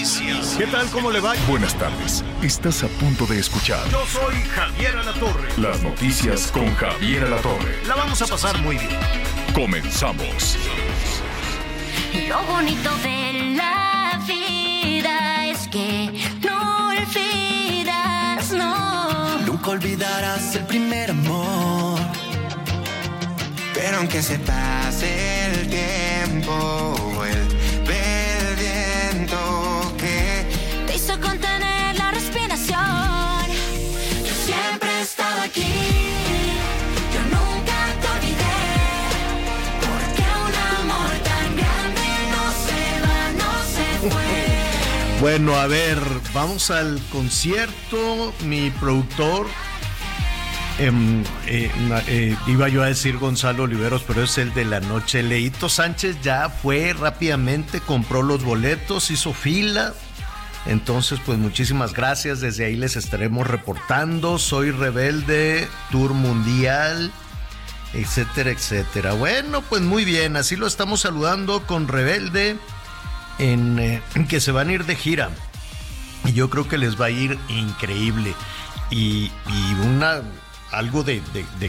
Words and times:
Noticias. 0.00 0.54
¿Qué 0.58 0.66
tal? 0.66 0.86
¿Cómo 0.90 1.10
le 1.10 1.20
va? 1.20 1.34
Buenas 1.48 1.74
tardes. 1.74 2.22
Estás 2.42 2.82
a 2.84 2.88
punto 2.88 3.24
de 3.26 3.38
escuchar 3.38 3.88
Yo 3.90 4.04
soy 4.06 4.34
Javier 4.54 4.96
Alatorre. 4.96 5.48
las 5.56 5.82
noticias 5.82 6.50
con 6.52 6.74
Javier 6.74 7.24
Alatorre. 7.24 7.78
La 7.86 7.94
vamos 7.94 8.20
a 8.20 8.26
pasar 8.26 8.58
muy 8.58 8.76
bien. 8.76 8.90
Comenzamos. 9.54 10.58
Lo 12.28 12.42
bonito 12.44 12.90
de 12.98 13.54
la 13.56 14.20
vida 14.26 15.46
es 15.46 15.66
que 15.68 16.12
no 16.44 16.88
olvidas, 16.88 18.52
no. 18.52 19.38
Nunca 19.46 19.70
olvidarás 19.70 20.56
el 20.56 20.66
primer 20.66 21.10
amor. 21.10 21.98
Pero 23.72 23.98
aunque 23.98 24.22
se 24.22 24.38
pase 24.40 25.46
el 25.46 25.68
tiempo, 25.68 26.94
vuelve 27.14 27.55
Bueno, 45.20 45.56
a 45.56 45.66
ver, 45.66 45.98
vamos 46.34 46.70
al 46.70 47.00
concierto. 47.10 48.34
Mi 48.44 48.70
productor, 48.70 49.46
em, 50.78 51.22
eh, 51.46 51.70
eh, 52.06 52.36
iba 52.46 52.68
yo 52.68 52.82
a 52.82 52.86
decir 52.86 53.16
Gonzalo 53.16 53.62
Oliveros, 53.62 54.02
pero 54.06 54.22
es 54.22 54.36
el 54.36 54.52
de 54.52 54.66
la 54.66 54.80
noche. 54.80 55.22
Leito 55.22 55.70
Sánchez 55.70 56.18
ya 56.22 56.50
fue 56.50 56.92
rápidamente, 56.92 57.80
compró 57.80 58.22
los 58.22 58.44
boletos, 58.44 59.10
hizo 59.10 59.32
fila. 59.32 59.94
Entonces, 60.66 61.18
pues 61.24 61.38
muchísimas 61.38 61.94
gracias. 61.94 62.40
Desde 62.40 62.66
ahí 62.66 62.76
les 62.76 62.96
estaremos 62.96 63.46
reportando. 63.46 64.38
Soy 64.38 64.70
Rebelde, 64.70 65.66
Tour 65.90 66.12
Mundial, 66.12 67.10
etcétera, 67.94 68.50
etcétera. 68.50 69.14
Bueno, 69.14 69.62
pues 69.62 69.80
muy 69.80 70.04
bien. 70.04 70.36
Así 70.36 70.56
lo 70.56 70.66
estamos 70.66 71.00
saludando 71.00 71.66
con 71.66 71.88
Rebelde 71.88 72.58
en 73.38 73.78
eh, 73.78 74.02
que 74.28 74.40
se 74.40 74.52
van 74.52 74.68
a 74.68 74.72
ir 74.72 74.84
de 74.84 74.96
gira. 74.96 75.30
Y 76.24 76.32
yo 76.32 76.50
creo 76.50 76.68
que 76.68 76.78
les 76.78 77.00
va 77.00 77.06
a 77.06 77.10
ir 77.10 77.38
increíble. 77.48 78.34
Y, 78.90 79.30
una 79.84 80.22
algo 80.72 81.02
de 81.04 81.22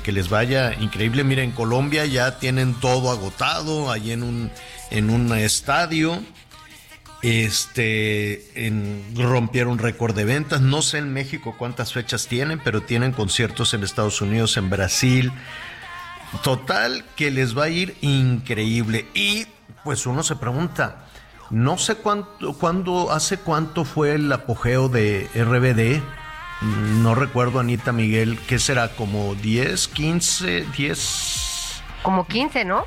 que 0.03 0.11
les 0.11 0.29
vaya 0.29 0.73
increíble. 0.79 1.23
Mira, 1.23 1.43
en 1.43 1.51
Colombia 1.51 2.05
ya 2.05 2.39
tienen 2.39 2.73
todo 2.75 3.11
agotado, 3.11 3.91
ahí 3.91 4.11
en 4.11 4.23
un, 4.23 4.51
en 4.91 5.09
un 5.09 5.31
estadio. 5.37 6.21
Este 7.21 8.67
en- 8.67 9.03
rompieron 9.15 9.79
récord 9.79 10.15
de 10.15 10.25
ventas. 10.25 10.61
No 10.61 10.81
sé 10.81 10.99
en 10.99 11.11
México 11.13 11.55
cuántas 11.57 11.93
fechas 11.93 12.27
tienen, 12.27 12.59
pero 12.63 12.81
tienen 12.81 13.11
conciertos 13.11 13.73
en 13.73 13.83
Estados 13.83 14.21
Unidos, 14.21 14.57
en 14.57 14.69
Brasil. 14.69 15.31
Total, 16.43 17.05
que 17.15 17.31
les 17.31 17.57
va 17.57 17.65
a 17.65 17.69
ir 17.69 17.95
increíble. 18.01 19.07
Y 19.13 19.47
pues 19.83 20.05
uno 20.05 20.21
se 20.23 20.35
pregunta, 20.35 21.06
no 21.49 21.77
sé 21.77 21.95
cuánto, 21.95 22.53
cuándo, 22.53 23.11
hace 23.11 23.37
cuánto 23.37 23.85
fue 23.85 24.15
el 24.15 24.31
apogeo 24.31 24.89
de 24.89 25.29
RBD. 25.33 26.01
No 27.01 27.13
recuerdo, 27.13 27.59
Anita 27.59 27.91
Miguel, 27.91 28.39
¿qué 28.47 28.57
será? 28.57 28.89
¿Como 28.95 29.35
10, 29.35 29.87
15, 29.89 30.65
10? 30.75 31.81
Como 32.01 32.25
15, 32.25 32.65
¿no? 32.65 32.85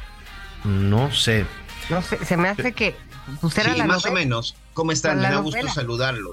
No 0.65 1.13
sé. 1.13 1.47
No 1.89 2.03
sé, 2.03 2.25
se 2.25 2.37
me 2.37 2.49
hace 2.49 2.73
que 2.73 2.97
pues 3.41 3.57
era 3.59 3.73
Sí, 3.73 3.79
la 3.79 3.87
más 3.87 4.05
o 4.07 4.13
menos. 4.13 4.57
¿Cómo 4.81 4.93
están? 4.93 5.19
Me 5.21 5.25
da 5.29 5.37
gusto 5.41 5.69
saludarlos. 5.75 6.33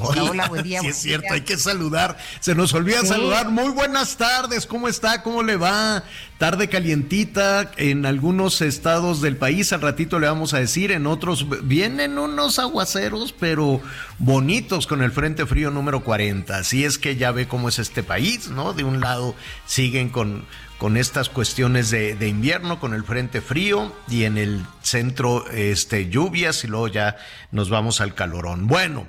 Hola, 0.00 0.24
hola, 0.24 0.48
buen 0.48 0.62
día. 0.62 0.78
Sí, 0.80 0.86
buen 0.86 0.94
es 0.94 1.02
cierto, 1.02 1.24
día. 1.24 1.32
hay 1.34 1.40
que 1.42 1.58
saludar. 1.58 2.16
Se 2.40 2.54
nos 2.54 2.72
olvida 2.72 3.02
Sí. 3.02 3.08
saludar. 3.08 3.50
Muy 3.50 3.70
buenas 3.70 4.16
tardes, 4.16 4.64
¿cómo 4.66 4.88
está? 4.88 5.22
¿Cómo 5.22 5.42
le 5.42 5.56
va? 5.58 6.02
Tarde 6.38 6.70
calientita 6.70 7.70
en 7.76 8.06
algunos 8.06 8.62
estados 8.62 9.20
del 9.20 9.36
país, 9.36 9.74
al 9.74 9.82
ratito 9.82 10.18
le 10.18 10.26
vamos 10.26 10.54
a 10.54 10.58
decir, 10.58 10.90
en 10.90 11.06
otros 11.06 11.46
vienen 11.64 12.16
unos 12.18 12.58
aguaceros, 12.58 13.34
pero 13.38 13.82
bonitos 14.18 14.86
con 14.86 15.02
el 15.02 15.12
Frente 15.12 15.44
Frío 15.44 15.70
número 15.70 16.02
40. 16.02 16.56
Así 16.56 16.84
es 16.86 16.96
que 16.96 17.16
ya 17.16 17.30
ve 17.30 17.46
cómo 17.46 17.68
es 17.68 17.78
este 17.78 18.02
país, 18.02 18.48
¿no? 18.48 18.72
De 18.72 18.84
un 18.84 19.00
lado 19.00 19.34
siguen 19.66 20.08
con, 20.08 20.46
con 20.82 20.96
estas 20.96 21.28
cuestiones 21.28 21.90
de, 21.92 22.16
de 22.16 22.26
invierno, 22.26 22.80
con 22.80 22.92
el 22.92 23.04
Frente 23.04 23.40
Frío, 23.40 23.94
y 24.08 24.24
en 24.24 24.36
el 24.36 24.66
centro 24.82 25.48
este, 25.52 26.10
lluvias, 26.10 26.64
y 26.64 26.66
luego 26.66 26.88
ya 26.88 27.16
nos 27.52 27.70
vamos 27.70 28.00
al 28.00 28.16
calorón. 28.16 28.66
Bueno. 28.66 29.06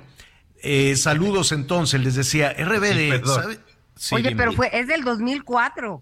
Eh, 0.62 0.94
saludos 0.94 1.50
entonces, 1.50 2.00
les 2.00 2.14
decía, 2.14 2.52
RBD. 2.52 3.20
Sí, 3.96 4.14
Oye, 4.14 4.36
pero 4.36 4.52
fue, 4.52 4.70
es 4.72 4.86
del 4.86 5.02
2004. 5.02 6.00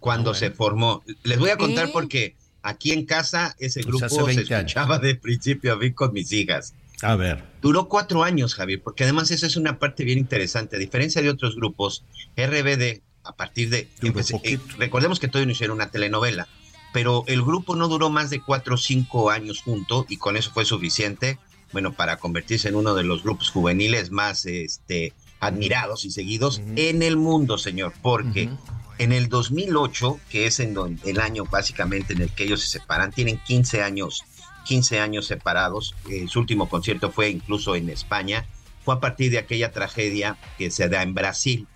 Cuando 0.00 0.34
se 0.34 0.50
formó. 0.50 1.04
Les 1.22 1.38
voy 1.38 1.50
a 1.50 1.56
contar 1.56 1.86
Sí. 1.86 1.92
porque 1.92 2.34
aquí 2.62 2.90
en 2.90 3.06
casa 3.06 3.54
ese 3.60 3.84
Pues 3.84 3.86
grupo 3.86 4.08
se 4.08 4.22
20 4.24 4.54
años. 4.56 4.70
escuchaba 4.72 4.98
de 4.98 5.14
principio 5.14 5.72
a 5.74 5.78
fin 5.78 5.92
con 5.92 6.12
mis 6.12 6.32
hijas. 6.32 6.74
A 7.00 7.14
ver. 7.14 7.44
Duró 7.62 7.88
cuatro 7.88 8.24
años, 8.24 8.56
Javier, 8.56 8.82
porque 8.82 9.04
además 9.04 9.30
esa 9.30 9.46
es 9.46 9.56
una 9.56 9.78
parte 9.78 10.02
bien 10.02 10.18
interesante. 10.18 10.74
A 10.74 10.78
diferencia 10.80 11.22
de 11.22 11.30
otros 11.30 11.54
grupos, 11.54 12.04
RBD, 12.36 13.02
a 13.24 13.34
partir 13.34 13.70
de... 13.70 13.88
Duró 14.00 14.14
pues, 14.14 14.30
eh, 14.30 14.58
recordemos 14.78 15.20
que 15.20 15.28
todavía 15.28 15.46
no 15.46 15.52
hicieron 15.52 15.76
una 15.76 15.90
telenovela, 15.90 16.48
pero 16.92 17.24
el 17.26 17.42
grupo 17.42 17.76
no 17.76 17.88
duró 17.88 18.10
más 18.10 18.30
de 18.30 18.40
cuatro 18.40 18.74
o 18.74 18.78
cinco 18.78 19.30
años 19.30 19.62
junto 19.62 20.06
y 20.08 20.16
con 20.16 20.36
eso 20.36 20.50
fue 20.52 20.64
suficiente, 20.64 21.38
bueno, 21.72 21.92
para 21.92 22.18
convertirse 22.18 22.68
en 22.68 22.76
uno 22.76 22.94
de 22.94 23.04
los 23.04 23.22
grupos 23.22 23.50
juveniles 23.50 24.10
más 24.10 24.44
este, 24.46 25.12
admirados 25.40 26.04
y 26.04 26.10
seguidos 26.10 26.60
en 26.76 27.02
el 27.02 27.16
mundo, 27.16 27.58
señor, 27.58 27.92
porque... 28.02 28.46
Ujú. 28.46 28.58
En 28.98 29.10
el 29.10 29.28
2008, 29.28 30.20
que 30.28 30.46
es 30.46 30.60
en 30.60 30.76
el 31.04 31.18
año 31.18 31.44
básicamente 31.44 32.12
en 32.12 32.22
el 32.22 32.30
que 32.30 32.44
ellos 32.44 32.60
se 32.60 32.68
separan, 32.68 33.10
tienen 33.10 33.38
15 33.38 33.82
años, 33.82 34.22
15 34.64 35.00
años 35.00 35.26
separados. 35.26 35.96
Eh, 36.08 36.26
su 36.28 36.38
último 36.38 36.68
concierto 36.68 37.10
fue 37.10 37.30
incluso 37.30 37.74
en 37.74 37.88
España. 37.88 38.46
Fue 38.84 38.94
a 38.94 39.00
partir 39.00 39.32
de 39.32 39.38
aquella 39.38 39.72
tragedia 39.72 40.36
que 40.58 40.70
se 40.70 40.88
da 40.88 41.02
en 41.02 41.14
Brasil, 41.14 41.66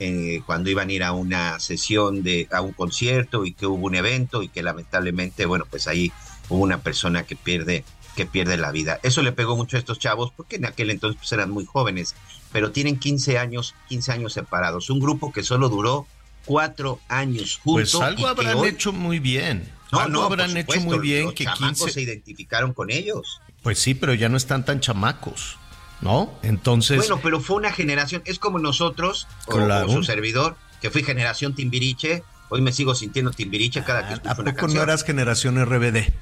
eh, 0.00 0.42
cuando 0.46 0.70
iban 0.70 0.88
a 0.88 0.92
ir 0.92 1.04
a 1.04 1.12
una 1.12 1.60
sesión 1.60 2.22
de 2.22 2.48
a 2.50 2.62
un 2.62 2.72
concierto 2.72 3.44
y 3.44 3.52
que 3.52 3.66
hubo 3.66 3.86
un 3.86 3.94
evento 3.94 4.42
y 4.42 4.48
que 4.48 4.62
lamentablemente, 4.62 5.44
bueno, 5.44 5.66
pues 5.70 5.86
ahí 5.86 6.10
hubo 6.48 6.62
una 6.62 6.78
persona 6.82 7.24
que 7.24 7.36
pierde 7.36 7.84
que 8.16 8.26
pierde 8.26 8.56
la 8.56 8.72
vida. 8.72 8.98
Eso 9.02 9.22
le 9.22 9.30
pegó 9.30 9.56
mucho 9.56 9.76
a 9.76 9.78
estos 9.78 9.98
chavos 9.98 10.32
porque 10.36 10.56
en 10.56 10.64
aquel 10.64 10.90
entonces 10.90 11.18
pues, 11.18 11.30
eran 11.32 11.50
muy 11.50 11.64
jóvenes, 11.64 12.14
pero 12.50 12.72
tienen 12.72 12.98
15 12.98 13.38
años, 13.38 13.74
15 13.88 14.12
años 14.12 14.32
separados. 14.32 14.90
Un 14.90 14.98
grupo 15.00 15.32
que 15.32 15.42
solo 15.44 15.68
duró 15.68 16.06
cuatro 16.44 16.98
años 17.08 17.60
juntos. 17.62 17.92
Pues 17.92 18.02
algo 18.02 18.26
habrán 18.26 18.56
hoy- 18.58 18.68
hecho 18.68 18.92
muy 18.92 19.18
bien. 19.20 19.70
No, 19.92 20.00
algo 20.00 20.12
no, 20.12 20.22
habrán 20.22 20.56
hecho 20.56 20.80
muy 20.80 20.98
bien 20.98 21.24
los 21.26 21.34
que 21.34 21.44
chamacos 21.44 21.78
15. 21.78 21.90
se 21.92 22.00
identificaron 22.02 22.72
con 22.72 22.90
ellos. 22.90 23.40
Pues 23.62 23.78
sí, 23.78 23.94
pero 23.94 24.14
ya 24.14 24.28
no 24.28 24.36
están 24.36 24.64
tan 24.64 24.80
chamacos, 24.80 25.58
¿no? 26.00 26.32
Entonces, 26.42 26.98
Bueno, 26.98 27.20
pero 27.22 27.40
fue 27.40 27.56
una 27.56 27.72
generación, 27.72 28.22
es 28.24 28.38
como 28.38 28.58
nosotros, 28.58 29.26
o- 29.46 29.52
Claro. 29.56 29.86
o, 29.88 29.92
su 29.92 30.02
servidor, 30.04 30.56
que 30.80 30.90
fui 30.90 31.02
generación 31.02 31.54
Timbiriche, 31.54 32.22
hoy 32.48 32.60
me 32.62 32.72
sigo 32.72 32.94
sintiendo 32.94 33.30
Timbiriche 33.30 33.82
cada 33.84 34.06
que 34.06 34.14
¿a 34.14 34.16
escucho 34.16 34.28
una 34.30 34.34
poco 34.36 34.50
no 34.52 34.56
canción. 34.56 34.82
eras 34.82 35.04
generación 35.04 35.58
RBD? 35.64 36.12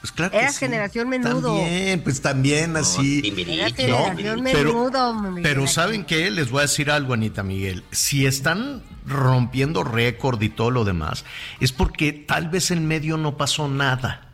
Pues 0.00 0.12
claro 0.12 0.32
que 0.32 0.36
Eras 0.38 0.52
sí. 0.54 0.60
generación 0.60 1.08
menudo. 1.08 1.56
También, 1.56 2.02
pues 2.02 2.20
también 2.20 2.74
No, 2.74 2.80
así. 2.80 3.22
Timbiriche, 3.22 3.72
generación 3.72 4.16
Timbiriche. 4.36 4.52
pero- 4.58 4.74
menudo. 4.74 5.34
Pero 5.42 5.60
Ángel. 5.62 5.74
¿saben 5.74 6.04
qué? 6.04 6.30
Les 6.30 6.50
voy 6.50 6.58
a 6.58 6.62
decir 6.62 6.90
algo, 6.90 7.14
Anita 7.14 7.42
Miguel. 7.42 7.84
Si 7.90 8.26
están 8.26 8.82
rompiendo 9.06 9.82
récord 9.82 10.40
y 10.42 10.50
todo 10.50 10.70
lo 10.70 10.84
demás, 10.84 11.24
es 11.58 11.72
porque 11.72 12.12
tal 12.12 12.50
vez 12.50 12.70
en 12.70 12.86
medio 12.86 13.16
no 13.16 13.36
pasó 13.38 13.66
nada. 13.66 14.33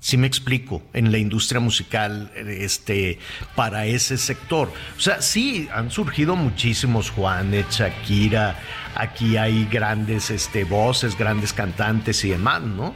Si 0.00 0.16
me 0.16 0.26
explico, 0.26 0.82
en 0.94 1.12
la 1.12 1.18
industria 1.18 1.60
musical, 1.60 2.32
este, 2.34 3.18
para 3.54 3.84
ese 3.84 4.16
sector. 4.16 4.72
O 4.96 5.00
sea, 5.00 5.20
sí, 5.20 5.68
han 5.74 5.90
surgido 5.90 6.36
muchísimos 6.36 7.10
Juanes, 7.10 7.66
Shakira, 7.70 8.58
aquí 8.94 9.36
hay 9.36 9.66
grandes 9.66 10.30
este, 10.30 10.64
voces, 10.64 11.18
grandes 11.18 11.52
cantantes 11.52 12.24
y 12.24 12.30
demás, 12.30 12.62
¿no? 12.62 12.94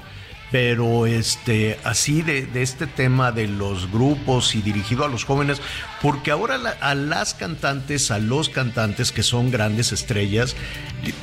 Pero 0.54 1.06
este, 1.06 1.80
así 1.82 2.22
de, 2.22 2.48
este 2.54 2.86
tema 2.86 3.32
de 3.32 3.48
los 3.48 3.90
grupos 3.90 4.54
y 4.54 4.62
dirigido 4.62 5.04
a 5.04 5.08
los 5.08 5.24
jóvenes, 5.24 5.60
porque 6.00 6.30
ahora 6.30 6.60
a 6.80 6.94
las 6.94 7.34
cantantes, 7.34 8.12
a 8.12 8.20
los 8.20 8.50
cantantes 8.50 9.10
que 9.10 9.24
son 9.24 9.50
grandes 9.50 9.90
estrellas, 9.90 10.54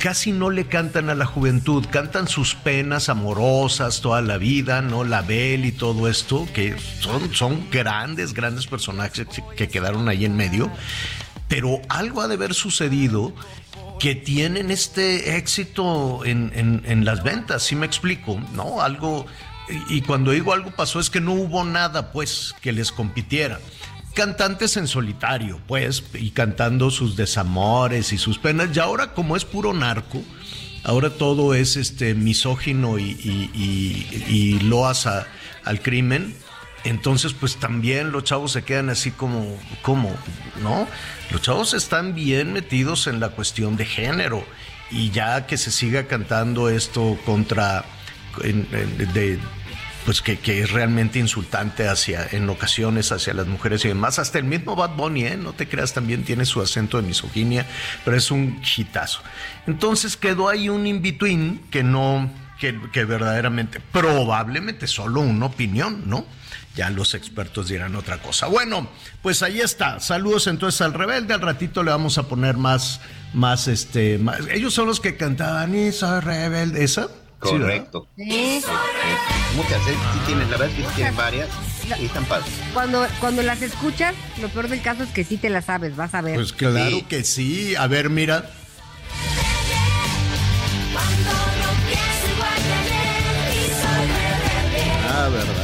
casi 0.00 0.32
no 0.32 0.50
le 0.50 0.66
cantan 0.66 1.08
a 1.08 1.14
la 1.14 1.24
juventud, 1.24 1.86
cantan 1.90 2.28
sus 2.28 2.54
penas 2.54 3.08
amorosas 3.08 4.02
toda 4.02 4.20
la 4.20 4.36
vida, 4.36 4.82
¿no? 4.82 5.02
La 5.02 5.22
Belle 5.22 5.68
y 5.68 5.72
todo 5.72 6.08
esto, 6.08 6.46
que 6.52 6.76
son, 7.00 7.34
son 7.34 7.70
grandes, 7.70 8.34
grandes 8.34 8.66
personajes 8.66 9.26
que 9.56 9.68
quedaron 9.68 10.10
ahí 10.10 10.26
en 10.26 10.36
medio, 10.36 10.70
pero 11.48 11.80
algo 11.88 12.20
ha 12.20 12.28
de 12.28 12.34
haber 12.34 12.52
sucedido 12.52 13.32
que 14.02 14.16
tienen 14.16 14.72
este 14.72 15.36
éxito 15.36 16.24
en, 16.24 16.50
en- 16.84 17.04
las 17.04 17.22
ventas, 17.22 17.62
si 17.62 17.76
me 17.76 17.86
explico, 17.86 18.42
¿no? 18.52 18.82
Algo, 18.82 19.26
y, 19.88 20.00
cuando 20.02 20.32
digo 20.32 20.52
algo 20.52 20.72
pasó 20.72 20.98
es 20.98 21.08
que 21.08 21.20
no 21.20 21.32
hubo 21.34 21.62
nada, 21.62 22.10
pues, 22.10 22.52
que 22.60 22.72
les 22.72 22.90
compitiera. 22.90 23.60
Cantantes 24.12 24.76
en 24.76 24.88
solitario, 24.88 25.60
pues, 25.68 26.02
y 26.14 26.30
cantando 26.32 26.90
sus 26.90 27.14
desamores 27.14 28.12
y 28.12 28.18
sus 28.18 28.38
penas, 28.40 28.76
y 28.76 28.80
ahora 28.80 29.14
como 29.14 29.36
es 29.36 29.44
puro 29.44 29.72
narco, 29.72 30.20
ahora 30.82 31.10
todo 31.10 31.54
es 31.54 31.76
este 31.76 32.14
misógino 32.14 32.98
y, 32.98 33.04
y- 33.04 34.24
y- 34.28 34.58
loas 34.64 35.06
al 35.06 35.80
crimen, 35.80 36.34
entonces, 36.84 37.32
pues 37.32 37.56
también 37.56 38.12
los 38.12 38.24
chavos 38.24 38.52
se 38.52 38.62
quedan 38.62 38.90
así 38.90 39.10
como, 39.10 39.58
como, 39.82 40.14
¿no? 40.62 40.88
Los 41.30 41.42
chavos 41.42 41.74
están 41.74 42.14
bien 42.14 42.52
metidos 42.52 43.06
en 43.06 43.20
la 43.20 43.30
cuestión 43.30 43.76
de 43.76 43.84
género 43.84 44.44
y 44.90 45.10
ya 45.10 45.46
que 45.46 45.56
se 45.56 45.70
siga 45.70 46.06
cantando 46.06 46.68
esto 46.68 47.18
contra, 47.24 47.84
de, 48.42 49.38
pues 50.04 50.22
que, 50.22 50.38
que 50.38 50.62
es 50.62 50.72
realmente 50.72 51.18
insultante 51.18 51.88
hacia, 51.88 52.26
en 52.32 52.48
ocasiones 52.50 53.12
hacia 53.12 53.32
las 53.32 53.46
mujeres 53.46 53.84
y 53.84 53.88
demás. 53.88 54.18
Hasta 54.18 54.38
el 54.38 54.44
mismo 54.44 54.74
Bad 54.74 54.96
Bunny, 54.96 55.24
¿eh? 55.24 55.36
no 55.36 55.52
te 55.52 55.68
creas, 55.68 55.94
también 55.94 56.24
tiene 56.24 56.44
su 56.44 56.60
acento 56.60 57.00
de 57.00 57.06
misoginia, 57.06 57.66
pero 58.04 58.16
es 58.16 58.30
un 58.30 58.60
hitazo. 58.76 59.22
Entonces 59.66 60.16
quedó 60.16 60.48
ahí 60.48 60.68
un 60.68 60.86
in-between 60.86 61.62
que 61.70 61.84
no, 61.84 62.28
que, 62.58 62.78
que 62.92 63.04
verdaderamente, 63.04 63.80
probablemente 63.92 64.88
solo 64.88 65.20
una 65.20 65.46
opinión, 65.46 66.02
¿no? 66.06 66.26
Ya 66.74 66.88
los 66.90 67.14
expertos 67.14 67.68
dirán 67.68 67.94
otra 67.96 68.18
cosa. 68.22 68.46
Bueno, 68.46 68.88
pues 69.20 69.42
ahí 69.42 69.60
está. 69.60 70.00
Saludos 70.00 70.46
entonces 70.46 70.80
al 70.80 70.94
rebelde. 70.94 71.34
Al 71.34 71.40
ratito 71.42 71.82
le 71.82 71.90
vamos 71.90 72.16
a 72.18 72.22
poner 72.28 72.56
más, 72.56 73.00
más 73.34 73.68
este, 73.68 74.18
más- 74.18 74.40
ellos 74.50 74.72
son 74.72 74.86
los 74.86 74.98
que 75.00 75.16
cantaban 75.16 75.74
y 75.74 75.92
soy 75.92 76.20
rebelde. 76.20 76.82
¿Esa? 76.82 77.08
Sí. 77.08 77.12
Correcto. 77.38 78.08
Sí. 78.16 78.62
Muchas, 79.56 79.86
¿eh? 79.88 79.94
Sí 80.14 80.20
tienen, 80.26 80.50
la 80.50 80.56
verdad 80.56 80.68
es 80.68 80.74
que 80.76 80.82
sí 80.82 80.94
tienen 80.96 81.16
varias 81.16 81.48
y 82.00 82.04
están 82.06 82.24
padres. 82.24 82.48
Cuando, 82.72 83.06
cuando 83.20 83.42
las 83.42 83.60
escuchas, 83.60 84.14
lo 84.40 84.48
peor 84.48 84.68
del 84.68 84.80
caso 84.80 85.02
es 85.02 85.10
que 85.10 85.24
sí 85.24 85.36
te 85.36 85.50
las 85.50 85.64
sabes, 85.66 85.94
vas 85.96 86.14
a 86.14 86.22
ver. 86.22 86.36
Pues 86.36 86.52
claro 86.52 86.88
Sí. 86.90 87.02
que 87.02 87.24
sí. 87.24 87.74
A 87.76 87.86
ver, 87.88 88.08
mira. 88.08 88.48
Ah, 95.08 95.28
¿verdad? 95.30 95.61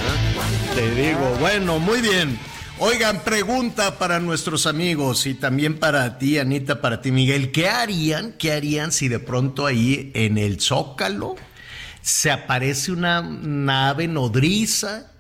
Te 0.79 0.95
digo, 0.95 1.35
bueno, 1.41 1.81
muy 1.81 2.01
bien. 2.01 2.39
Oigan, 2.79 3.25
pregunta 3.25 3.99
para 3.99 4.21
nuestros 4.21 4.65
amigos 4.65 5.27
y 5.27 5.35
también 5.35 5.77
para 5.77 6.19
ti, 6.19 6.39
Anita, 6.39 6.81
para 6.81 7.03
ti, 7.03 7.11
Miguel. 7.11 7.51
¿Qué 7.51 7.69
harían? 7.69 8.33
¿Qué 8.39 8.53
harían 8.53 8.93
si 8.93 9.09
de 9.09 9.19
pronto 9.19 9.67
ahí 9.67 10.13
en 10.15 10.39
el 10.39 10.61
Zócalo 10.61 11.35
se 12.01 12.31
aparece 12.31 12.93
una 12.93 13.23
nave 13.23 14.07
nodriza? 14.07 15.11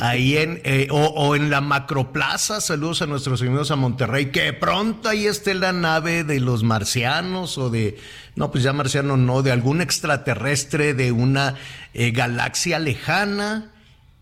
Ahí 0.00 0.36
en, 0.36 0.60
eh, 0.62 0.86
o, 0.92 1.34
en 1.34 1.50
la 1.50 1.60
macroplaza, 1.60 2.60
saludos 2.60 3.02
a 3.02 3.06
nuestros 3.06 3.42
amigos 3.42 3.72
a 3.72 3.76
Monterrey, 3.76 4.26
que 4.26 4.52
pronto 4.52 5.08
ahí 5.08 5.26
esté 5.26 5.54
la 5.54 5.72
nave 5.72 6.22
de 6.22 6.38
los 6.38 6.62
marcianos 6.62 7.58
o 7.58 7.68
de, 7.68 7.98
no, 8.36 8.52
pues 8.52 8.62
ya 8.62 8.72
marciano 8.72 9.16
no, 9.16 9.42
de 9.42 9.50
algún 9.50 9.80
extraterrestre 9.80 10.94
de 10.94 11.10
una 11.10 11.56
eh, 11.94 12.12
galaxia 12.12 12.78
lejana 12.78 13.72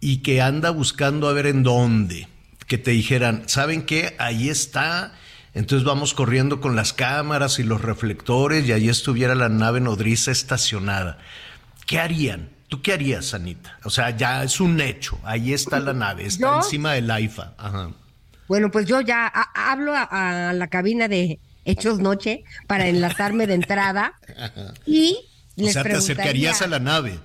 y 0.02 0.18
que 0.18 0.42
anda 0.42 0.68
buscando 0.70 1.28
a 1.28 1.32
ver 1.32 1.46
en 1.46 1.62
dónde. 1.62 2.28
Que 2.66 2.76
te 2.76 2.90
dijeran, 2.90 3.44
¿saben 3.46 3.82
qué? 3.82 4.14
Ahí 4.18 4.50
está. 4.50 5.14
Entonces 5.54 5.86
vamos 5.86 6.12
corriendo 6.12 6.60
con 6.60 6.74
las 6.76 6.92
cámaras 6.92 7.58
y 7.58 7.62
los 7.62 7.80
reflectores 7.80 8.66
y 8.66 8.72
ahí 8.72 8.88
estuviera 8.88 9.34
la 9.34 9.48
nave 9.48 9.80
nodriza 9.80 10.30
estacionada. 10.32 11.18
¿Qué 11.86 11.98
harían? 12.00 12.50
¿Tú 12.68 12.80
qué 12.82 12.94
harías, 12.94 13.32
Anita? 13.34 13.78
O 13.84 13.90
sea, 13.90 14.10
ya 14.16 14.42
es 14.42 14.60
un 14.60 14.80
hecho. 14.80 15.18
Ahí 15.24 15.52
está 15.52 15.78
la 15.78 15.92
nave, 15.92 16.26
está 16.26 16.46
¿Yo? 16.52 16.56
encima 16.56 16.94
del 16.94 17.10
AIFA. 17.10 17.54
Ajá. 17.58 17.90
Bueno, 18.48 18.70
pues 18.70 18.86
yo 18.86 19.00
ya 19.02 19.26
ha- 19.26 19.72
hablo 19.72 19.94
a, 19.94 20.48
a 20.48 20.52
la 20.54 20.66
cabina 20.68 21.06
de 21.06 21.38
Hechos 21.64 21.98
Noche 22.00 22.44
para 22.66 22.88
enlazarme 22.88 23.46
de 23.46 23.54
entrada 23.54 24.14
y 24.86 25.16
O 25.58 25.62
les 25.62 25.74
sea, 25.74 25.82
te 25.84 25.92
acercarías 25.92 26.60
a 26.62 26.66
la 26.66 26.80
nave. 26.80 27.20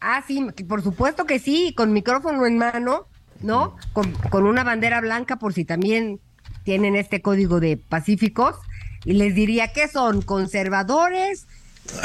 Ah, 0.00 0.22
sí, 0.26 0.46
por 0.68 0.82
supuesto 0.82 1.24
que 1.26 1.38
sí, 1.38 1.74
con 1.76 1.92
micrófono 1.92 2.46
en 2.46 2.56
mano, 2.58 3.06
¿no? 3.42 3.76
Con, 3.92 4.12
con 4.12 4.44
una 4.46 4.64
bandera 4.64 5.00
blanca 5.00 5.36
por 5.36 5.52
si 5.52 5.64
también 5.64 6.20
tienen 6.64 6.96
este 6.96 7.20
código 7.22 7.60
de 7.60 7.76
pacíficos. 7.76 8.56
Y 9.04 9.14
les 9.14 9.34
diría, 9.34 9.72
¿qué 9.72 9.88
son? 9.88 10.22
¿Conservadores? 10.22 11.46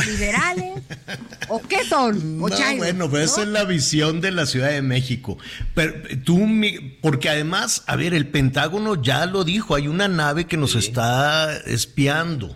¿Liberales? 0.07 0.81
¿O 1.49 1.61
qué 1.61 1.83
son? 1.83 2.41
¿O 2.41 2.47
No, 2.49 2.55
bueno, 2.77 3.09
pues 3.09 3.31
esa 3.31 3.41
¿no? 3.41 3.43
es 3.43 3.49
la 3.49 3.63
visión 3.65 4.21
de 4.21 4.31
la 4.31 4.45
Ciudad 4.45 4.69
de 4.69 4.81
México. 4.81 5.37
Pero 5.73 5.93
tú, 6.23 6.37
mi- 6.39 6.79
porque 7.01 7.29
además, 7.29 7.83
a 7.87 7.95
ver, 7.95 8.13
el 8.13 8.27
Pentágono 8.29 9.01
ya 9.01 9.25
lo 9.25 9.43
dijo, 9.43 9.75
hay 9.75 9.87
una 9.87 10.07
nave 10.07 10.45
que 10.47 10.57
nos 10.57 10.75
está 10.75 11.55
espiando, 11.65 12.55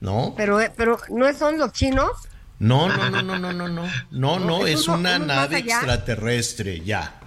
¿no? 0.00 0.34
Pero, 0.36 0.60
eh, 0.60 0.72
pero 0.76 0.98
¿no 1.10 1.32
son 1.34 1.58
los 1.58 1.72
chinos? 1.72 2.10
No, 2.58 2.88
no, 2.88 3.10
no, 3.10 3.22
no, 3.22 3.38
no, 3.38 3.52
no, 3.52 3.68
no, 3.68 3.86
no, 4.10 4.38
no, 4.38 4.66
es 4.66 4.88
una 4.88 5.18
nave 5.18 5.58
extraterrestre, 5.58 6.80
ya. 6.84 7.20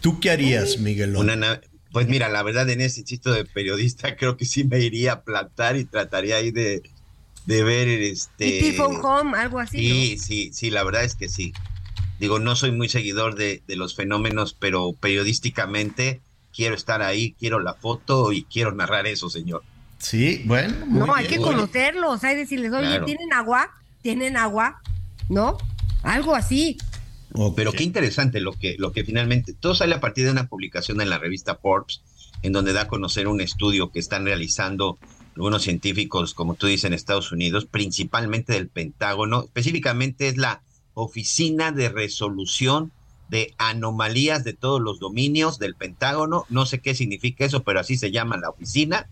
¿Tú 0.00 0.20
qué 0.20 0.30
harías, 0.30 0.78
Miguel? 0.78 1.16
Una 1.16 1.34
nave- 1.36 1.60
Pues 1.92 2.08
mira, 2.08 2.28
la 2.28 2.42
verdad 2.42 2.68
en 2.70 2.80
ese 2.80 3.04
chiste 3.04 3.30
de 3.30 3.44
periodista 3.44 4.16
creo 4.16 4.36
que 4.36 4.44
sí 4.44 4.64
me 4.64 4.80
iría 4.80 5.12
a 5.12 5.22
plantar 5.24 5.76
y 5.76 5.84
trataría 5.84 6.36
ahí 6.36 6.50
de, 6.50 6.82
de 7.46 7.64
ver 7.64 7.88
este... 7.88 8.46
Y 8.46 8.76
Home, 8.78 9.36
algo 9.38 9.58
así, 9.60 9.78
Sí, 9.78 10.18
sí, 10.18 10.50
sí, 10.52 10.70
la 10.70 10.82
verdad 10.84 11.04
es 11.04 11.14
que 11.14 11.28
sí. 11.28 11.52
Digo, 12.20 12.38
no 12.38 12.54
soy 12.56 12.70
muy 12.72 12.88
seguidor 12.88 13.34
de, 13.34 13.62
de 13.66 13.76
los 13.76 13.94
fenómenos, 13.96 14.54
pero 14.54 14.92
periodísticamente 14.92 16.20
quiero 16.54 16.74
estar 16.74 17.02
ahí, 17.02 17.34
quiero 17.38 17.58
la 17.60 17.74
foto 17.74 18.32
y 18.32 18.44
quiero 18.44 18.72
narrar 18.72 19.06
eso, 19.06 19.28
señor. 19.30 19.62
Sí, 19.98 20.42
bueno. 20.46 20.74
¿no? 20.80 20.86
muy 20.86 21.06
No, 21.08 21.14
hay 21.14 21.26
bien. 21.26 21.40
que 21.40 21.44
conocerlos, 21.44 22.22
hay 22.24 22.34
que 22.34 22.40
decirles, 22.40 22.72
oye, 22.72 22.86
Claro. 22.88 23.04
¿tienen 23.06 23.32
agua? 23.32 23.68
¿Tienen 24.04 24.36
agua? 24.36 24.82
¿No? 25.30 25.56
Algo 26.02 26.34
así. 26.34 26.76
Ok. 27.32 27.54
Pero 27.56 27.72
qué 27.72 27.84
interesante 27.84 28.38
lo 28.38 28.52
que, 28.52 28.76
lo 28.78 28.92
que 28.92 29.02
finalmente, 29.02 29.54
todo 29.54 29.74
sale 29.74 29.94
a 29.94 30.00
partir 30.00 30.26
de 30.26 30.30
una 30.30 30.46
publicación 30.46 31.00
en 31.00 31.08
la 31.08 31.16
revista 31.16 31.56
Forbes, 31.56 32.02
en 32.42 32.52
donde 32.52 32.74
da 32.74 32.82
a 32.82 32.88
conocer 32.88 33.28
un 33.28 33.40
estudio 33.40 33.90
que 33.90 34.00
están 34.00 34.26
realizando 34.26 34.98
algunos 35.34 35.62
científicos, 35.62 36.34
como 36.34 36.54
tú 36.54 36.66
dices, 36.66 36.84
en 36.84 36.92
Estados 36.92 37.32
Unidos, 37.32 37.64
principalmente 37.64 38.52
del 38.52 38.68
Pentágono, 38.68 39.44
específicamente 39.44 40.28
es 40.28 40.36
la 40.36 40.60
Oficina 40.92 41.72
de 41.72 41.88
Resolución 41.88 42.92
de 43.30 43.54
Anomalías 43.56 44.44
de 44.44 44.52
todos 44.52 44.82
los 44.82 45.00
dominios 45.00 45.58
del 45.58 45.76
Pentágono. 45.76 46.44
No 46.50 46.66
sé 46.66 46.80
qué 46.80 46.94
significa 46.94 47.46
eso, 47.46 47.62
pero 47.62 47.80
así 47.80 47.96
se 47.96 48.10
llama 48.10 48.36
la 48.36 48.50
oficina. 48.50 49.08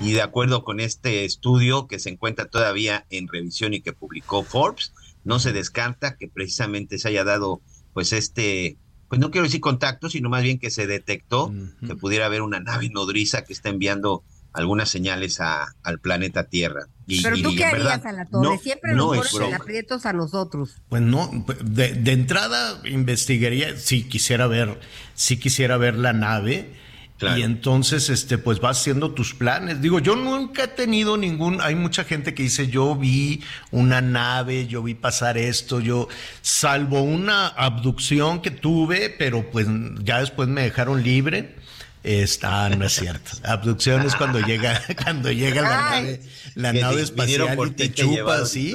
Y 0.00 0.12
de 0.12 0.22
acuerdo 0.22 0.62
con 0.64 0.80
este 0.80 1.24
estudio 1.24 1.86
que 1.86 1.98
se 1.98 2.10
encuentra 2.10 2.46
todavía 2.46 3.06
en 3.10 3.28
revisión 3.28 3.74
y 3.74 3.80
que 3.80 3.92
publicó 3.92 4.42
Forbes, 4.44 4.92
no 5.24 5.38
se 5.38 5.52
descarta 5.52 6.16
que 6.16 6.28
precisamente 6.28 6.98
se 6.98 7.08
haya 7.08 7.24
dado 7.24 7.60
pues 7.92 8.12
este, 8.12 8.76
pues 9.08 9.20
no 9.20 9.30
quiero 9.30 9.46
decir 9.46 9.60
contacto, 9.60 10.10
sino 10.10 10.28
más 10.28 10.42
bien 10.42 10.58
que 10.58 10.70
se 10.70 10.86
detectó 10.86 11.52
que 11.86 11.94
pudiera 11.96 12.26
haber 12.26 12.42
una 12.42 12.60
nave 12.60 12.88
nodriza 12.90 13.44
que 13.44 13.52
está 13.52 13.68
enviando 13.70 14.22
algunas 14.52 14.88
señales 14.88 15.40
a, 15.40 15.66
al 15.82 15.98
planeta 15.98 16.44
Tierra. 16.44 16.86
Y, 17.08 17.22
Pero 17.22 17.36
y 17.36 17.42
tú 17.42 17.54
qué 17.56 17.64
harías 17.64 18.02
verdad, 18.02 18.06
a 18.06 18.12
la 18.12 18.24
torre, 18.26 18.42
no- 18.54 18.58
siempre 18.58 18.94
no 18.94 19.12
nos 19.14 19.28
ponen 19.32 19.54
aprietos 19.54 20.06
a 20.06 20.12
nosotros. 20.12 20.76
Pues 20.88 21.02
no, 21.02 21.28
de, 21.64 21.92
de 21.94 22.12
entrada 22.12 22.80
investigaría 22.84 23.76
si 23.76 24.04
quisiera 24.04 24.46
ver, 24.46 24.78
si 25.14 25.38
quisiera 25.38 25.76
ver 25.76 25.96
la 25.96 26.12
nave. 26.12 26.72
Claro. 27.18 27.38
Y 27.38 27.42
entonces, 27.42 28.10
este, 28.10 28.38
pues 28.38 28.60
vas 28.60 28.80
haciendo 28.80 29.12
tus 29.12 29.34
planes. 29.34 29.80
Digo, 29.80 30.00
yo 30.00 30.16
nunca 30.16 30.64
he 30.64 30.68
tenido 30.68 31.16
ningún, 31.16 31.60
hay 31.60 31.76
mucha 31.76 32.02
gente 32.04 32.34
que 32.34 32.42
dice, 32.42 32.66
yo 32.66 32.96
vi 32.96 33.40
una 33.70 34.00
nave, 34.00 34.66
yo 34.66 34.82
vi 34.82 34.94
pasar 34.94 35.38
esto, 35.38 35.78
yo, 35.78 36.08
salvo 36.42 37.02
una 37.02 37.46
abducción 37.46 38.42
que 38.42 38.50
tuve, 38.50 39.10
pero 39.10 39.48
pues 39.50 39.68
ya 40.02 40.20
después 40.20 40.48
me 40.48 40.62
dejaron 40.62 41.02
libre. 41.02 41.54
Está, 42.02 42.68
no 42.68 42.84
es 42.84 42.92
cierto. 42.92 43.30
Abducción 43.44 44.02
es 44.02 44.14
cuando 44.16 44.40
llega, 44.40 44.82
cuando 45.02 45.30
llega 45.30 45.62
la 45.62 45.90
nave, 45.90 46.20
la 46.54 46.72
nave 46.72 47.02
espacial 47.02 47.54
por 47.54 47.68
y 47.68 47.70
ti, 47.70 47.88
te 47.88 47.94
chupa 47.94 48.36
así, 48.38 48.74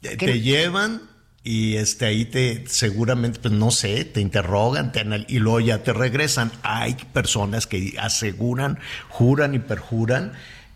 te 0.00 0.40
llevan 0.40 1.02
y 1.48 1.76
este 1.76 2.06
ahí 2.06 2.24
te 2.24 2.64
seguramente 2.66 3.38
pues 3.38 3.54
no 3.54 3.70
sé 3.70 4.04
te 4.04 4.20
interrogan 4.20 4.90
te 4.90 5.00
anal- 5.00 5.26
y 5.28 5.38
luego 5.38 5.60
ya 5.60 5.82
te 5.84 5.92
regresan 5.92 6.50
hay 6.64 6.94
personas 7.12 7.68
que 7.68 7.94
aseguran 8.00 8.80
juran 9.08 9.54
y 9.54 9.60
perjuran 9.60 10.32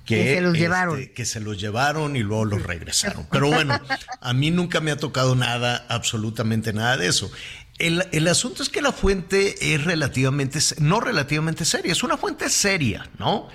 que, 0.07 0.17
Que 0.17 0.35
se 0.37 0.41
los 0.41 0.53
este, 0.55 0.61
llevaron. 0.61 1.07
que 1.15 1.25
se 1.25 1.41
los 1.41 1.61
llevaron 1.61 2.15
y 2.15 2.21
luego 2.21 2.45
los 2.45 2.63
regresaron 2.63 3.27
pero 3.33 3.49
bueno 3.49 3.81
a 4.21 4.33
mí 4.33 4.51
nunca 4.53 4.81
me 4.81 4.93
ha 4.93 4.97
tocado 4.97 5.35
nada 5.35 5.85
absolutamente 5.89 6.73
nada 6.73 6.97
de 6.97 7.09
eso 7.09 7.31
el, 7.79 8.05
el 8.13 8.29
asunto 8.29 8.63
es 8.63 8.69
que 8.69 8.81
la 8.83 8.93
fuente 8.93 9.75
es 9.75 9.83
relativamente 9.85 10.61
no 10.79 11.01
relativamente 11.01 11.65
seria 11.65 11.91
es 11.93 12.03
una 12.05 12.17
fuente 12.17 12.49
seria 12.49 13.09
no 13.19 13.49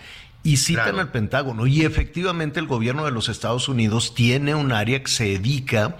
y 0.44 0.58
citan 0.58 0.84
Claro. 0.84 1.00
al 1.00 1.12
Pentágono. 1.12 1.66
Y 1.66 1.86
efectivamente 1.86 2.60
el 2.60 2.68
gobierno 2.68 3.04
de 3.04 3.10
los 3.10 3.30
Estados 3.30 3.68
Unidos 3.68 4.14
tiene 4.14 4.54
un 4.54 4.72
área 4.74 5.02
que 5.02 5.10
se 5.10 5.24
dedica 5.24 5.98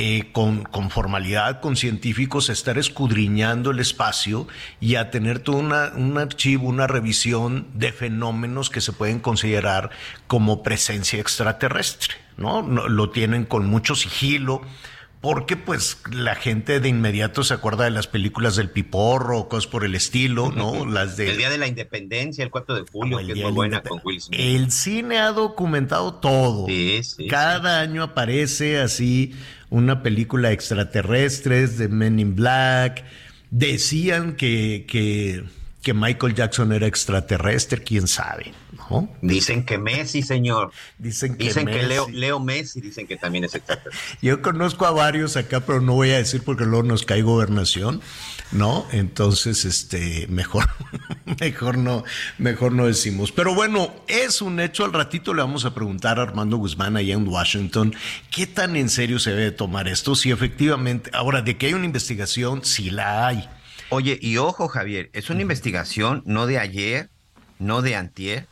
eh, 0.00 0.28
con, 0.32 0.62
con 0.62 0.90
formalidad, 0.90 1.60
con 1.60 1.74
científicos, 1.74 2.50
a 2.50 2.52
estar 2.52 2.78
escudriñando 2.78 3.72
el 3.72 3.80
espacio 3.80 4.46
y 4.80 4.94
a 4.94 5.10
tener 5.10 5.40
todo 5.40 5.56
una- 5.56 5.92
un 5.96 6.16
archivo, 6.18 6.68
una 6.68 6.86
revisión 6.86 7.66
de 7.74 7.90
fenómenos 7.90 8.70
que 8.70 8.80
se 8.80 8.92
pueden 8.92 9.18
considerar 9.18 9.90
como 10.28 10.62
presencia 10.62 11.18
extraterrestre. 11.18 12.14
¿no? 12.36 12.62
No- 12.62 12.86
lo 12.88 13.10
tienen 13.10 13.44
con 13.44 13.66
mucho 13.66 13.96
sigilo. 13.96 14.62
Porque 15.20 15.56
pues 15.56 15.98
la 16.12 16.36
gente 16.36 16.78
de 16.78 16.88
inmediato 16.88 17.42
se 17.42 17.52
acuerda 17.52 17.82
de 17.82 17.90
las 17.90 18.06
películas 18.06 18.54
del 18.54 18.70
piporro, 18.70 19.48
cosas 19.48 19.66
por 19.66 19.84
el 19.84 19.96
estilo, 19.96 20.52
¿no? 20.52 20.86
Las 20.86 21.16
de 21.16 21.30
El 21.30 21.38
Día 21.38 21.50
de 21.50 21.58
la 21.58 21.66
Independencia, 21.66 22.44
el 22.44 22.50
4 22.50 22.76
de 22.76 22.82
julio, 22.88 23.18
que 23.18 23.32
es 23.32 23.38
muy 23.42 23.50
buena 23.50 23.82
con 23.82 24.00
Will 24.04 24.20
Smith. 24.20 24.38
El 24.40 24.70
cine 24.70 25.18
ha 25.18 25.32
documentado 25.32 26.14
todo. 26.14 26.66
Sí, 26.68 27.00
sí, 27.02 27.26
Cada 27.26 27.80
año 27.80 28.04
aparece 28.04 28.78
así 28.78 29.34
una 29.70 30.02
película 30.02 30.52
extraterrestres 30.52 31.78
de 31.78 31.88
Men 31.88 32.18
in 32.18 32.34
Black. 32.34 33.04
Decían 33.50 34.34
que, 34.36 34.84
que, 34.88 35.44
que 35.82 35.94
Michael 35.94 36.34
Jackson 36.34 36.72
era 36.72 36.86
extraterrestre, 36.86 37.82
quién 37.82 38.08
sabe, 38.08 38.52
¿no? 38.90 39.08
Dicen 39.22 39.64
que 39.64 39.78
Messi, 39.78 40.22
señor. 40.22 40.70
Dicen 40.98 41.36
que, 41.36 41.44
Dicen 41.44 41.66
que 41.66 41.82
Leo, 41.82 42.08
Leo 42.10 42.40
Messi, 42.40 42.80
dicen 42.80 43.06
que 43.06 43.16
también 43.16 43.44
es 43.44 43.54
extraterrestre. 43.54 44.18
Yo 44.20 44.42
conozco 44.42 44.86
a 44.86 44.90
varios 44.90 45.36
acá, 45.36 45.60
pero 45.60 45.80
no 45.80 45.94
voy 45.94 46.10
a 46.10 46.18
decir 46.18 46.42
porque 46.44 46.64
luego 46.64 46.82
nos 46.82 47.04
cae 47.04 47.22
gobernación, 47.22 48.02
¿no? 48.52 48.86
Entonces, 48.92 49.64
este, 49.64 50.26
mejor, 50.28 50.68
mejor 51.40 51.78
no, 51.78 52.04
mejor 52.38 52.72
no 52.72 52.86
decimos. 52.86 53.32
Pero 53.32 53.54
bueno, 53.54 53.94
es 54.06 54.40
un 54.40 54.60
hecho. 54.60 54.84
Al 54.84 54.92
ratito 54.92 55.34
le 55.34 55.42
vamos 55.42 55.64
a 55.64 55.74
preguntar 55.74 56.18
a 56.18 56.22
Armando 56.22 56.56
Guzmán 56.56 56.96
allá 56.96 57.14
en 57.14 57.26
Washington 57.26 57.94
qué 58.30 58.46
tan 58.46 58.76
en 58.76 58.88
serio 58.88 59.18
se 59.18 59.30
debe 59.30 59.50
tomar 59.50 59.88
esto. 59.88 60.14
Si 60.14 60.30
efectivamente, 60.30 61.10
ahora 61.12 61.42
de 61.42 61.56
que 61.56 61.66
hay 61.66 61.74
una 61.74 61.86
investigación, 61.86 62.64
sí 62.64 62.90
la 62.90 63.26
hay. 63.26 63.48
Oye, 63.90 64.18
y 64.20 64.36
ojo, 64.36 64.68
Javier, 64.68 65.10
es 65.12 65.30
una 65.30 65.42
investigación 65.42 66.22
no 66.26 66.46
de 66.46 66.58
ayer, 66.58 67.08
no 67.58 67.80
de 67.80 67.96
antier, 67.96 68.46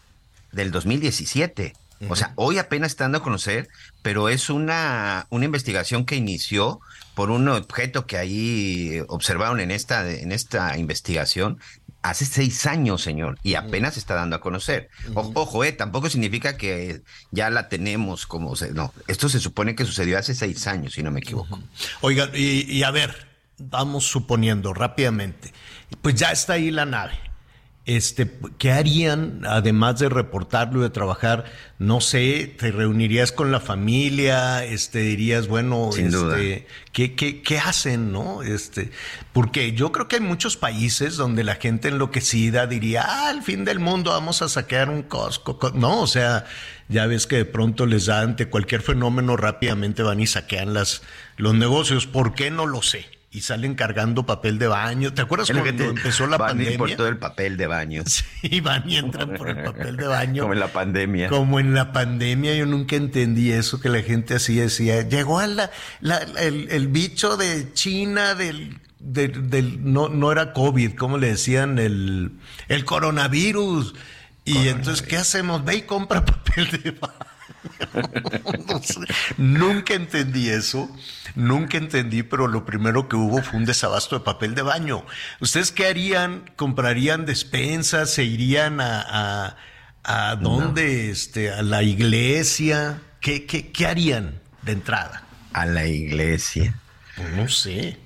del 0.52 0.70
2017. 0.70 1.74
O 2.08 2.16
sea, 2.16 2.32
hoy 2.36 2.58
apenas 2.58 2.92
está 2.92 3.04
dando 3.04 3.18
a 3.18 3.22
conocer, 3.22 3.68
pero 4.02 4.28
es 4.28 4.50
una, 4.50 5.26
una 5.30 5.46
investigación 5.46 6.04
que 6.04 6.16
inició 6.16 6.80
por 7.16 7.30
un 7.30 7.48
objeto 7.48 8.06
que 8.06 8.18
ahí 8.18 9.00
observaron 9.08 9.58
en 9.58 9.70
esta, 9.70 10.08
en 10.08 10.32
esta 10.32 10.76
investigación 10.76 11.58
hace 12.02 12.26
seis 12.26 12.66
años, 12.66 13.00
señor, 13.02 13.38
y 13.42 13.54
apenas 13.54 13.94
se 13.94 14.00
está 14.00 14.14
dando 14.14 14.36
a 14.36 14.40
conocer. 14.40 14.90
O- 15.14 15.32
Ojo, 15.34 15.64
eh, 15.64 15.72
tampoco 15.72 16.10
significa 16.10 16.56
que 16.58 17.00
ya 17.32 17.48
la 17.50 17.68
tenemos 17.70 18.26
como... 18.26 18.54
se- 18.54 18.72
No, 18.72 18.92
esto 19.08 19.28
se 19.30 19.40
supone 19.40 19.74
que 19.74 19.84
sucedió 19.86 20.18
hace 20.18 20.34
seis 20.34 20.66
años, 20.66 20.92
si 20.92 21.02
no 21.02 21.10
me 21.10 21.20
equivoco. 21.20 21.58
Oigan, 22.02 22.30
y, 22.34 22.70
y 22.70 22.82
a 22.84 22.90
ver, 22.90 23.26
vamos 23.58 24.04
suponiendo 24.06 24.74
rápidamente, 24.74 25.52
pues 26.02 26.14
ya 26.16 26.30
está 26.32 26.52
ahí 26.52 26.70
la 26.70 26.84
nave. 26.84 27.18
Este, 27.86 28.28
¿qué 28.58 28.72
harían 28.72 29.42
además 29.46 30.00
de 30.00 30.08
reportarlo 30.08 30.80
y 30.80 30.82
de 30.82 30.90
trabajar? 30.90 31.44
No 31.78 32.00
sé, 32.00 32.52
te 32.58 32.72
reunirías 32.72 33.30
con 33.30 33.52
la 33.52 33.60
familia, 33.60 34.64
este, 34.64 34.98
dirías, 34.98 35.46
bueno, 35.46 35.90
Sin 35.92 36.06
este, 36.06 36.16
duda. 36.16 36.36
¿qué, 36.92 37.14
qué, 37.14 37.42
qué 37.42 37.58
hacen, 37.58 38.10
no? 38.10 38.42
Este, 38.42 38.90
porque 39.32 39.70
yo 39.70 39.92
creo 39.92 40.08
que 40.08 40.16
hay 40.16 40.22
muchos 40.22 40.56
países 40.56 41.16
donde 41.16 41.44
la 41.44 41.54
gente 41.54 41.86
enloquecida 41.86 42.66
diría, 42.66 43.04
ah, 43.06 43.30
el 43.30 43.44
fin 43.44 43.64
del 43.64 43.78
mundo, 43.78 44.10
vamos 44.10 44.42
a 44.42 44.48
saquear 44.48 44.90
un 44.90 45.04
Costco. 45.04 45.60
co-". 45.60 45.70
No, 45.70 46.00
o 46.00 46.08
sea, 46.08 46.44
ya 46.88 47.06
ves 47.06 47.28
que 47.28 47.36
de 47.36 47.44
pronto 47.44 47.86
les 47.86 48.06
da 48.06 48.20
ante 48.20 48.48
cualquier 48.48 48.82
fenómeno 48.82 49.36
rápidamente 49.36 50.02
van 50.02 50.18
y 50.18 50.26
saquean 50.26 50.74
las, 50.74 51.02
los 51.36 51.54
negocios. 51.54 52.08
¿Por 52.08 52.34
qué? 52.34 52.50
No 52.50 52.66
lo 52.66 52.82
sé. 52.82 53.15
Y 53.36 53.42
salen 53.42 53.74
cargando 53.74 54.24
papel 54.24 54.58
de 54.58 54.66
baño. 54.66 55.12
¿Te 55.12 55.20
acuerdas 55.20 55.50
cuando 55.50 55.74
te- 55.74 55.84
empezó 55.90 56.26
la 56.26 56.38
van 56.38 56.52
pandemia? 56.52 56.78
por 56.78 56.90
todo 56.92 57.08
el 57.08 57.18
papel 57.18 57.58
de 57.58 57.66
baño. 57.66 58.02
Sí, 58.40 58.60
van 58.60 58.88
y 58.88 58.96
entran 58.96 59.34
por 59.34 59.50
el 59.50 59.62
papel 59.62 59.96
de 59.98 60.06
baño. 60.06 60.42
Como 60.44 60.54
en 60.54 60.60
la 60.60 60.68
pandemia. 60.68 61.28
Como 61.28 61.60
en 61.60 61.74
la 61.74 61.92
pandemia, 61.92 62.54
yo 62.54 62.64
nunca 62.64 62.96
entendí 62.96 63.52
eso 63.52 63.78
que 63.78 63.90
la 63.90 64.00
gente 64.00 64.32
así 64.36 64.54
decía. 64.56 65.02
Llegó 65.06 65.38
a 65.38 65.46
la, 65.48 65.70
la- 66.00 66.22
el, 66.38 66.68
el 66.70 66.88
bicho 66.88 67.36
de 67.36 67.70
China 67.74 68.34
del, 68.34 68.78
del, 69.00 69.50
del- 69.50 69.92
no, 69.92 70.08
no 70.08 70.32
era 70.32 70.54
COVID, 70.54 70.94
¿cómo 70.94 71.18
le 71.18 71.28
decían? 71.28 71.78
El, 71.78 72.30
el 72.68 72.84
coronavirus. 72.86 73.94
Y 74.46 74.68
entonces, 74.68 75.02
¿qué 75.06 75.18
hacemos? 75.18 75.62
Ve 75.62 75.74
y 75.76 75.82
compra 75.82 76.24
papel 76.24 76.70
de 76.70 76.90
baño. 76.92 77.14
No 78.68 78.82
sé, 78.82 79.00
nunca 79.36 79.94
entendí 79.94 80.48
eso, 80.48 80.90
nunca 81.34 81.78
entendí, 81.78 82.22
pero 82.22 82.46
lo 82.46 82.64
primero 82.64 83.08
que 83.08 83.16
hubo 83.16 83.42
fue 83.42 83.58
un 83.58 83.64
desabasto 83.64 84.18
de 84.18 84.24
papel 84.24 84.54
de 84.54 84.62
baño. 84.62 85.04
¿Ustedes 85.40 85.72
qué 85.72 85.86
harían? 85.86 86.50
¿Comprarían 86.56 87.26
despensas? 87.26 88.10
¿Se 88.10 88.24
irían 88.24 88.80
a, 88.80 89.56
a, 90.04 90.30
a 90.30 90.36
dónde? 90.36 91.10
Este, 91.10 91.50
¿A 91.52 91.62
la 91.62 91.82
iglesia? 91.82 93.02
¿Qué, 93.20 93.46
qué, 93.46 93.70
qué 93.72 93.86
harían 93.86 94.40
de 94.62 94.72
entrada? 94.72 95.24
A 95.52 95.66
la 95.66 95.86
iglesia. 95.86 96.74
Pues 97.16 97.30
no 97.30 97.48
sé. 97.48 97.98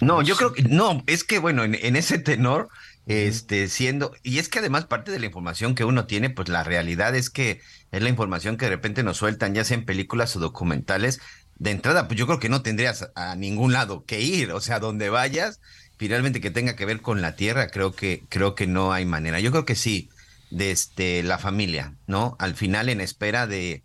No, 0.00 0.22
yo 0.22 0.36
creo 0.36 0.52
que 0.52 0.62
no, 0.62 1.02
es 1.06 1.24
que 1.24 1.38
bueno, 1.38 1.64
en, 1.64 1.74
en 1.74 1.96
ese 1.96 2.18
tenor, 2.18 2.68
este, 3.06 3.68
siendo, 3.68 4.12
y 4.22 4.38
es 4.38 4.48
que 4.48 4.60
además 4.60 4.86
parte 4.86 5.10
de 5.12 5.18
la 5.18 5.26
información 5.26 5.74
que 5.74 5.84
uno 5.84 6.06
tiene, 6.06 6.30
pues 6.30 6.48
la 6.48 6.64
realidad 6.64 7.14
es 7.14 7.30
que 7.30 7.60
es 7.92 8.02
la 8.02 8.08
información 8.08 8.56
que 8.56 8.66
de 8.66 8.70
repente 8.70 9.02
nos 9.02 9.18
sueltan, 9.18 9.54
ya 9.54 9.64
sea 9.64 9.76
en 9.76 9.84
películas 9.84 10.34
o 10.36 10.40
documentales. 10.40 11.20
De 11.56 11.70
entrada, 11.70 12.08
pues 12.08 12.18
yo 12.18 12.26
creo 12.26 12.40
que 12.40 12.48
no 12.48 12.62
tendrías 12.62 13.10
a 13.14 13.36
ningún 13.36 13.72
lado 13.72 14.04
que 14.04 14.20
ir, 14.20 14.52
o 14.52 14.60
sea, 14.60 14.80
donde 14.80 15.10
vayas, 15.10 15.60
finalmente 15.98 16.40
que 16.40 16.50
tenga 16.50 16.76
que 16.76 16.86
ver 16.86 17.00
con 17.00 17.22
la 17.22 17.36
tierra, 17.36 17.68
creo 17.68 17.92
que, 17.92 18.24
creo 18.28 18.54
que 18.54 18.66
no 18.66 18.92
hay 18.92 19.04
manera. 19.04 19.38
Yo 19.40 19.50
creo 19.50 19.64
que 19.64 19.76
sí, 19.76 20.08
desde 20.50 21.22
la 21.22 21.38
familia, 21.38 21.94
¿no? 22.06 22.36
Al 22.38 22.54
final 22.54 22.88
en 22.88 23.00
espera 23.00 23.46
de, 23.46 23.84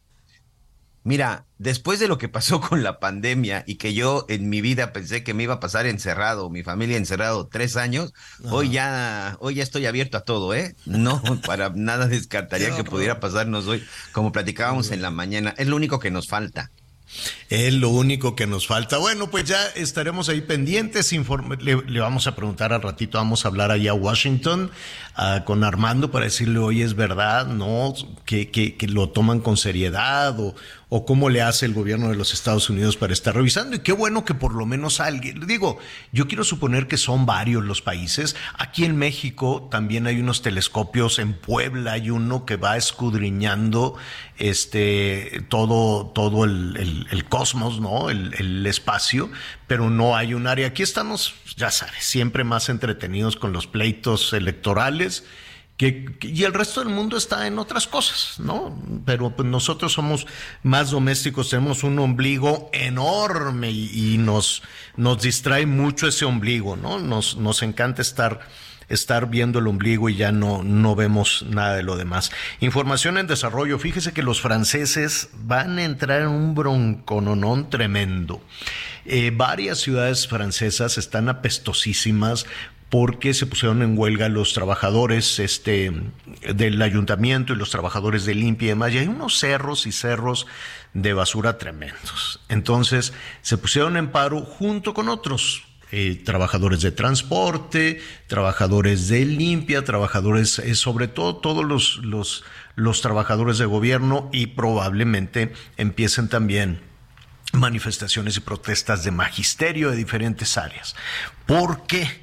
Mira, 1.09 1.45
después 1.57 1.99
de 1.99 2.07
lo 2.07 2.19
que 2.19 2.29
pasó 2.29 2.61
con 2.69 2.83
la 2.83 2.99
pandemia 2.99 3.63
y 3.65 3.77
que 3.77 3.95
yo 3.95 4.27
en 4.29 4.47
mi 4.47 4.61
vida 4.61 4.93
pensé 4.93 5.23
que 5.23 5.33
me 5.33 5.41
iba 5.41 5.55
a 5.55 5.59
pasar 5.59 5.87
encerrado, 5.87 6.51
mi 6.51 6.61
familia 6.61 6.97
encerrado 6.97 7.47
tres 7.51 7.77
años, 7.77 8.13
hoy 8.51 8.69
ya, 8.69 9.35
hoy 9.39 9.55
ya 9.55 9.63
estoy 9.63 9.87
abierto 9.87 10.17
a 10.17 10.21
todo, 10.21 10.53
¿eh? 10.53 10.75
No, 10.85 11.19
para 11.47 11.69
nada 11.71 12.05
descartaría 12.05 12.75
que 12.75 12.83
pudiera 12.83 13.19
pasarnos 13.19 13.65
hoy, 13.65 13.83
como 14.11 14.31
platicábamos 14.31 14.91
en 14.91 15.01
la 15.01 15.09
mañana. 15.09 15.55
Es 15.57 15.65
lo 15.65 15.77
único 15.77 15.97
que 15.99 16.11
nos 16.11 16.27
falta. 16.27 16.69
Es 17.49 17.73
lo 17.73 17.89
único 17.89 18.35
que 18.35 18.45
nos 18.45 18.67
falta. 18.67 18.99
Bueno, 18.99 19.31
pues 19.31 19.45
ya 19.45 19.59
estaremos 19.75 20.29
ahí 20.29 20.41
pendientes. 20.41 21.11
informe- 21.11 21.59
le, 21.59 21.75
le 21.91 21.99
vamos 21.99 22.27
a 22.27 22.35
preguntar 22.35 22.71
al 22.71 22.83
ratito, 22.83 23.17
vamos 23.17 23.43
a 23.43 23.47
hablar 23.47 23.71
allá 23.71 23.89
a 23.91 23.93
Washington 23.95 24.69
ah, 25.15 25.41
con 25.43 25.63
Armando 25.63 26.11
para 26.11 26.25
decirle, 26.25 26.59
oye, 26.59 26.83
es 26.83 26.93
verdad, 26.95 27.47
¿no? 27.47 27.95
Que, 28.25 28.51
que- 28.51 28.75
que 28.77 28.87
lo 28.87 29.09
toman 29.09 29.39
con 29.39 29.57
seriedad 29.57 30.39
o, 30.39 30.53
o 30.91 31.05
cómo 31.05 31.29
le 31.29 31.43
hace 31.43 31.67
el 31.67 31.73
gobierno 31.75 32.09
de 32.09 32.15
los 32.15 32.33
Estados 32.33 32.67
Unidos 32.69 32.97
para 32.97 33.13
estar 33.13 33.35
revisando. 33.35 33.75
Y 33.75 33.79
qué 33.79 33.91
bueno 33.91 34.25
que 34.25 34.33
por 34.33 34.55
lo 34.55 34.65
menos 34.65 34.99
alguien, 34.99 35.45
digo, 35.45 35.77
yo 36.11 36.27
quiero 36.27 36.43
suponer 36.43 36.87
que 36.87 36.97
son 36.97 37.27
varios 37.27 37.63
los 37.63 37.83
países. 37.83 38.35
Aquí 38.57 38.85
en 38.85 38.97
México 38.97 39.67
también 39.69 40.07
hay 40.07 40.19
unos 40.19 40.41
telescopios, 40.41 41.19
en 41.19 41.33
Puebla 41.33 41.91
hay 41.91 42.09
uno 42.09 42.43
que 42.45 42.55
va 42.55 42.75
escudriñando 42.75 43.95
este 44.37 45.45
todo, 45.49 46.07
todo 46.07 46.43
el, 46.45 46.75
el- 46.77 47.07
el 47.11 47.25
cosmos, 47.25 47.79
¿no? 47.79 48.09
El, 48.09 48.33
el 48.39 48.65
espacio, 48.65 49.29
pero 49.67 49.89
no 49.91 50.15
hay 50.15 50.33
un 50.33 50.47
área. 50.47 50.67
Aquí 50.67 50.81
estamos, 50.81 51.35
ya 51.55 51.69
sabes, 51.69 52.03
siempre 52.03 52.43
más 52.43 52.69
entretenidos 52.69 53.35
con 53.35 53.53
los 53.53 53.67
pleitos 53.67 54.33
electorales. 54.33 55.23
Que, 55.79 56.05
y 56.23 56.43
el 56.43 56.53
resto 56.53 56.83
del 56.83 56.93
mundo 56.93 57.15
está 57.15 57.47
en 57.47 57.57
otras 57.57 57.87
cosas, 57.87 58.37
¿no? 58.37 58.77
Pero 59.05 59.33
pues 59.33 59.47
nosotros 59.47 59.93
somos 59.93 60.27
más 60.61 60.91
domésticos, 60.91 61.49
tenemos 61.49 61.85
un 61.85 61.97
ombligo 61.99 62.69
enorme 62.73 63.71
y, 63.71 64.15
y 64.15 64.17
nos, 64.17 64.61
nos 64.97 65.21
distrae 65.21 65.65
mucho 65.65 66.05
ese 66.05 66.25
ombligo, 66.25 66.75
¿no? 66.75 66.99
Nos, 66.99 67.37
nos 67.37 67.63
encanta 67.63 68.01
estar 68.01 68.41
estar 68.89 69.29
viendo 69.29 69.59
el 69.59 69.67
ombligo 69.67 70.09
y 70.09 70.15
ya 70.15 70.31
no, 70.31 70.63
no 70.63 70.95
vemos 70.95 71.45
nada 71.47 71.75
de 71.75 71.83
lo 71.83 71.95
demás. 71.95 72.31
Información 72.59 73.17
en 73.17 73.27
desarrollo. 73.27 73.79
Fíjese 73.79 74.11
que 74.11 74.23
los 74.23 74.41
franceses 74.41 75.29
van 75.43 75.77
a 75.77 75.85
entrar 75.85 76.21
en 76.21 76.27
un 76.27 76.55
broncononón 76.55 77.69
tremendo. 77.69 78.41
Eh, 79.05 79.31
varias 79.33 79.79
ciudades 79.79 80.27
francesas 80.27 80.97
están 80.97 81.29
apestosísimas 81.29 82.45
porque 82.89 83.33
se 83.33 83.45
pusieron 83.45 83.81
en 83.83 83.97
huelga 83.97 84.29
los 84.29 84.53
trabajadores 84.53 85.39
este, 85.39 85.91
del 86.55 86.81
ayuntamiento 86.81 87.53
y 87.53 87.55
los 87.55 87.69
trabajadores 87.69 88.25
de 88.25 88.35
limpia 88.35 88.65
y 88.65 88.69
demás. 88.69 88.93
Y 88.93 88.97
hay 88.97 89.07
unos 89.07 89.37
cerros 89.37 89.85
y 89.85 89.91
cerros 89.91 90.47
de 90.93 91.13
basura 91.13 91.57
tremendos. 91.59 92.39
Entonces 92.49 93.13
se 93.41 93.57
pusieron 93.57 93.95
en 93.95 94.11
paro 94.11 94.41
junto 94.41 94.93
con 94.93 95.07
otros. 95.09 95.63
eh, 95.91 96.21
trabajadores 96.23 96.81
de 96.81 96.91
transporte, 96.91 98.01
trabajadores 98.27 99.07
de 99.07 99.25
limpia, 99.25 99.83
trabajadores, 99.83 100.59
eh, 100.59 100.75
sobre 100.75 101.07
todo 101.07 101.37
todos 101.37 101.65
los, 101.65 101.97
los, 102.03 102.43
los 102.75 103.01
trabajadores 103.01 103.57
de 103.57 103.65
gobierno 103.65 104.29
y 104.31 104.47
probablemente 104.47 105.51
empiecen 105.77 106.29
también 106.29 106.81
manifestaciones 107.53 108.37
y 108.37 108.41
protestas 108.41 109.03
de 109.03 109.09
magisterio 109.09 109.89
de 109.89 109.97
diferentes 109.97 110.57
áreas. 110.57 110.95
¿Por 111.47 111.87
qué? 111.87 112.21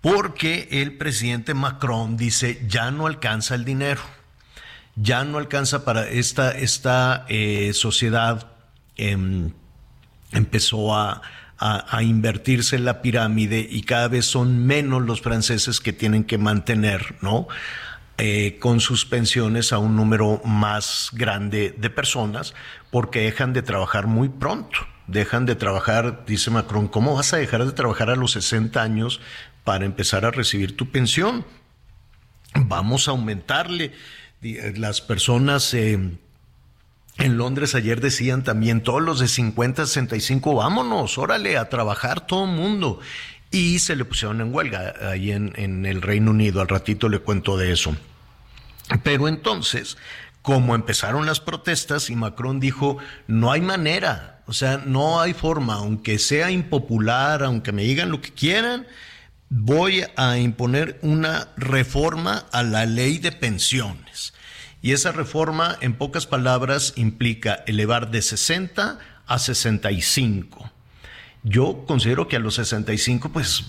Porque 0.00 0.68
el 0.70 0.96
presidente 0.96 1.54
Macron 1.54 2.16
dice 2.16 2.64
ya 2.68 2.90
no 2.90 3.06
alcanza 3.06 3.54
el 3.54 3.64
dinero, 3.64 4.00
ya 4.94 5.24
no 5.24 5.38
alcanza 5.38 5.84
para 5.84 6.08
esta, 6.08 6.52
esta 6.52 7.26
eh, 7.28 7.72
sociedad, 7.74 8.46
em, 8.96 9.52
empezó 10.32 10.94
a, 10.94 11.22
a, 11.58 12.02
invertirse 12.02 12.76
en 12.76 12.84
la 12.84 13.02
pirámide 13.02 13.66
y 13.68 13.82
cada 13.82 14.06
vez 14.08 14.26
son 14.26 14.64
menos 14.64 15.02
los 15.02 15.20
franceses 15.20 15.80
que 15.80 15.92
tienen 15.92 16.22
que 16.22 16.38
mantener, 16.38 17.16
¿no? 17.20 17.48
Eh, 18.20 18.58
con 18.60 18.80
sus 18.80 19.04
pensiones 19.04 19.72
a 19.72 19.78
un 19.78 19.96
número 19.96 20.40
más 20.44 21.10
grande 21.12 21.74
de 21.76 21.90
personas 21.90 22.54
porque 22.90 23.20
dejan 23.20 23.52
de 23.52 23.62
trabajar 23.62 24.06
muy 24.06 24.28
pronto. 24.28 24.78
Dejan 25.06 25.46
de 25.46 25.54
trabajar, 25.54 26.24
dice 26.26 26.50
Macron, 26.50 26.88
¿cómo 26.88 27.14
vas 27.14 27.32
a 27.32 27.38
dejar 27.38 27.64
de 27.64 27.72
trabajar 27.72 28.10
a 28.10 28.16
los 28.16 28.32
60 28.32 28.82
años 28.82 29.20
para 29.68 29.84
empezar 29.84 30.24
a 30.24 30.30
recibir 30.30 30.78
tu 30.78 30.90
pensión? 30.90 31.44
Vamos 32.54 33.06
a 33.06 33.10
aumentarle. 33.10 33.92
Eh, 34.40 34.72
Las 34.78 35.02
personas 35.02 35.74
eh, 35.74 35.92
en 37.18 37.36
Londres 37.36 37.74
ayer 37.74 38.00
decían 38.00 38.44
también, 38.44 38.82
todos 38.82 39.02
los 39.02 39.20
de 39.20 39.28
50, 39.28 39.84
65, 39.84 40.54
vámonos, 40.54 41.18
órale, 41.18 41.58
a 41.58 41.68
trabajar 41.68 42.26
todo 42.26 42.46
el 42.46 42.52
mundo. 42.52 43.00
Y 43.50 43.80
se 43.80 43.94
le 43.94 44.06
pusieron 44.06 44.40
en 44.40 44.54
huelga 44.54 44.94
ahí 45.02 45.32
en, 45.32 45.52
en 45.56 45.84
el 45.84 46.00
Reino 46.00 46.30
Unido. 46.30 46.62
Al 46.62 46.68
ratito 46.68 47.10
le 47.10 47.18
cuento 47.18 47.58
de 47.58 47.70
eso. 47.70 47.94
Pero 49.02 49.28
entonces, 49.28 49.98
como 50.40 50.76
empezaron 50.76 51.26
las 51.26 51.40
protestas 51.40 52.08
y 52.08 52.16
Macron 52.16 52.58
dijo, 52.58 52.96
no 53.26 53.52
hay 53.52 53.60
manera, 53.60 54.40
o 54.46 54.54
sea, 54.54 54.78
no 54.78 55.20
hay 55.20 55.34
forma, 55.34 55.74
aunque 55.74 56.18
sea 56.18 56.50
impopular, 56.50 57.42
aunque 57.42 57.72
me 57.72 57.82
digan 57.82 58.10
lo 58.10 58.22
que 58.22 58.32
quieran, 58.32 58.86
voy 59.50 60.04
a 60.16 60.38
imponer 60.38 60.98
una 61.02 61.48
reforma 61.56 62.44
a 62.52 62.62
la 62.62 62.86
ley 62.86 63.18
de 63.18 63.32
pensiones. 63.32 64.34
Y 64.80 64.92
esa 64.92 65.12
reforma, 65.12 65.76
en 65.80 65.94
pocas 65.94 66.26
palabras, 66.26 66.92
implica 66.96 67.64
elevar 67.66 68.10
de 68.10 68.22
60 68.22 68.98
a 69.26 69.38
65. 69.38 70.70
Yo 71.44 71.84
considero 71.86 72.28
que 72.28 72.36
a 72.36 72.40
los 72.40 72.56
65, 72.56 73.30
pues 73.30 73.64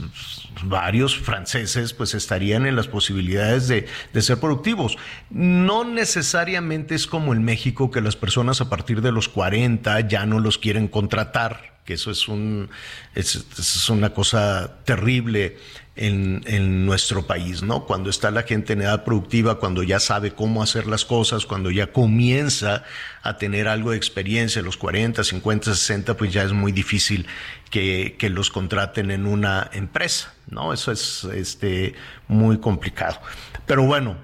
varios 0.64 1.18
franceses 1.18 1.94
pues 1.94 2.14
estarían 2.14 2.66
en 2.66 2.76
las 2.76 2.88
posibilidades 2.88 3.68
de, 3.68 3.88
de, 4.12 4.22
ser 4.22 4.40
productivos. 4.40 4.98
No 5.30 5.84
necesariamente 5.84 6.96
es 6.96 7.06
como 7.08 7.34
en 7.34 7.44
México 7.44 7.92
que 7.92 8.02
las 8.02 8.16
personas 8.16 8.60
a 8.60 8.70
partir 8.70 9.02
de 9.02 9.12
los 9.12 9.30
40 9.30 10.02
ya 10.02 10.26
no 10.26 10.40
los 10.40 10.58
quieren 10.58 10.88
contratar, 10.88 11.79
que 11.90 11.96
eso 11.96 12.12
es, 12.12 12.28
un, 12.28 12.70
es, 13.16 13.48
es 13.58 13.90
una 13.90 14.14
cosa 14.14 14.76
terrible 14.86 15.58
en, 15.96 16.86
nuestro 16.86 17.26
país, 17.26 17.64
¿no? 17.64 17.88
Cuando 17.88 18.12
está 18.12 18.30
la 18.30 18.44
gente 18.44 18.74
en 18.74 18.84
edad 18.84 19.04
productiva, 19.04 19.60
cuando 19.60 19.82
ya 19.82 20.00
sabe 20.00 20.36
cómo 20.36 20.62
hacer 20.62 20.86
las 20.86 21.04
cosas, 21.04 21.48
cuando 21.48 21.72
ya 21.72 21.92
comienza 21.92 22.84
a 23.24 23.40
tener 23.40 23.68
algo 23.68 23.90
de 23.90 23.98
experiencia, 23.98 24.62
los 24.62 24.78
40, 24.78 25.24
50, 25.24 25.74
60, 25.74 26.16
pues 26.16 26.32
ya 26.32 26.44
es 26.44 26.54
muy 26.54 26.72
difícil 26.72 27.26
que, 27.72 28.16
que 28.20 28.30
los 28.30 28.52
contraten 28.52 29.10
en 29.10 29.26
una 29.26 29.68
empresa, 29.74 30.32
¿no? 30.48 30.72
Eso 30.72 30.92
es 30.92 31.24
este, 31.24 31.96
muy 32.28 32.60
complicado. 32.60 33.20
Pero 33.66 33.84
bueno, 33.84 34.16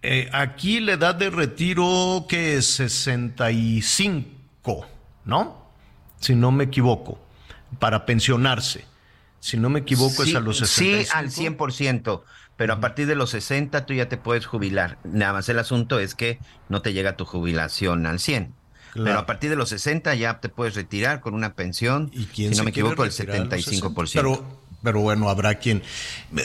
eh, 0.00 0.30
aquí 0.32 0.80
la 0.80 0.94
edad 0.94 1.14
de 1.14 1.28
retiro 1.28 2.24
que 2.26 2.56
es 2.56 2.64
65, 2.68 4.86
¿no? 5.26 5.61
Si 6.22 6.36
no 6.36 6.52
me 6.52 6.64
equivoco, 6.64 7.18
para 7.78 8.06
pensionarse. 8.06 8.84
Si 9.40 9.56
no 9.56 9.70
me 9.70 9.80
equivoco, 9.80 10.22
sí, 10.22 10.30
es 10.30 10.36
a 10.36 10.40
los 10.40 10.58
65. 10.58 11.04
Sí, 11.04 11.10
al 11.12 11.30
100%, 11.30 12.22
pero 12.56 12.74
a 12.74 12.80
partir 12.80 13.08
de 13.08 13.16
los 13.16 13.30
60 13.30 13.86
tú 13.86 13.92
ya 13.92 14.08
te 14.08 14.16
puedes 14.16 14.46
jubilar. 14.46 14.98
Nada 15.02 15.32
más 15.32 15.48
el 15.48 15.58
asunto 15.58 15.98
es 15.98 16.14
que 16.14 16.38
no 16.68 16.80
te 16.80 16.92
llega 16.92 17.16
tu 17.16 17.24
jubilación 17.24 18.06
al 18.06 18.20
100. 18.20 18.54
Claro. 18.92 19.04
Pero 19.04 19.18
a 19.18 19.26
partir 19.26 19.50
de 19.50 19.56
los 19.56 19.70
60 19.70 20.14
ya 20.14 20.38
te 20.38 20.48
puedes 20.48 20.76
retirar 20.76 21.20
con 21.20 21.34
una 21.34 21.54
pensión, 21.54 22.10
¿Y 22.14 22.26
quién 22.26 22.52
si 22.52 22.58
no 22.58 22.64
me 22.64 22.70
equivoco, 22.70 23.02
el 23.02 23.10
75%. 23.10 24.12
Pero, 24.12 24.44
pero 24.80 25.00
bueno, 25.00 25.28
habrá 25.28 25.56
quien. 25.56 25.82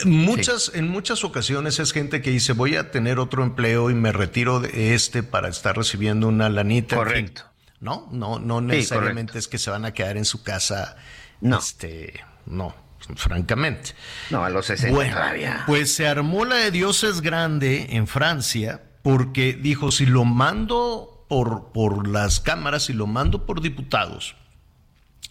Muchas, 0.04 0.64
sí. 0.64 0.72
En 0.74 0.88
muchas 0.88 1.22
ocasiones 1.22 1.78
es 1.78 1.92
gente 1.92 2.20
que 2.20 2.30
dice, 2.30 2.52
voy 2.52 2.74
a 2.74 2.90
tener 2.90 3.20
otro 3.20 3.44
empleo 3.44 3.90
y 3.90 3.94
me 3.94 4.10
retiro 4.10 4.58
de 4.58 4.94
este 4.94 5.22
para 5.22 5.48
estar 5.48 5.76
recibiendo 5.76 6.26
una 6.26 6.48
lanita. 6.48 6.96
Correcto. 6.96 7.44
No, 7.80 8.08
no, 8.10 8.38
no 8.38 8.60
necesariamente 8.60 9.34
sí, 9.34 9.38
es 9.38 9.48
que 9.48 9.58
se 9.58 9.70
van 9.70 9.84
a 9.84 9.92
quedar 9.92 10.16
en 10.16 10.24
su 10.24 10.42
casa. 10.42 10.96
No. 11.40 11.58
Este, 11.58 12.20
no 12.46 12.74
francamente. 13.16 13.94
No, 14.30 14.44
a 14.44 14.50
los 14.50 14.66
60 14.66 14.94
bueno, 14.94 15.14
todavía. 15.14 15.62
Pues 15.66 15.94
se 15.94 16.06
armó 16.06 16.44
la 16.44 16.56
de 16.56 16.70
Dios 16.70 17.04
es 17.04 17.20
grande 17.20 17.88
en 17.90 18.06
Francia 18.06 18.82
porque 19.02 19.54
dijo, 19.54 19.90
si 19.90 20.06
lo 20.06 20.24
mando 20.24 21.24
por, 21.28 21.72
por 21.72 22.08
las 22.08 22.40
cámaras, 22.40 22.84
si 22.84 22.92
lo 22.92 23.06
mando 23.06 23.46
por 23.46 23.60
diputados, 23.60 24.36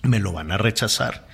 me 0.04 0.20
lo 0.20 0.32
van 0.32 0.52
a 0.52 0.58
rechazar. 0.58 1.28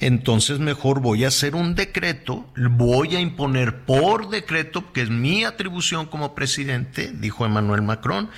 Entonces 0.00 0.58
mejor 0.58 1.00
voy 1.00 1.24
a 1.24 1.28
hacer 1.28 1.54
un 1.54 1.74
decreto, 1.74 2.46
voy 2.56 3.16
a 3.16 3.20
imponer 3.20 3.84
por 3.84 4.28
decreto, 4.28 4.92
que 4.92 5.02
es 5.02 5.10
mi 5.10 5.44
atribución 5.44 6.06
como 6.06 6.34
presidente, 6.34 7.12
dijo 7.14 7.46
Emmanuel 7.46 7.82
Macron, 7.82 8.28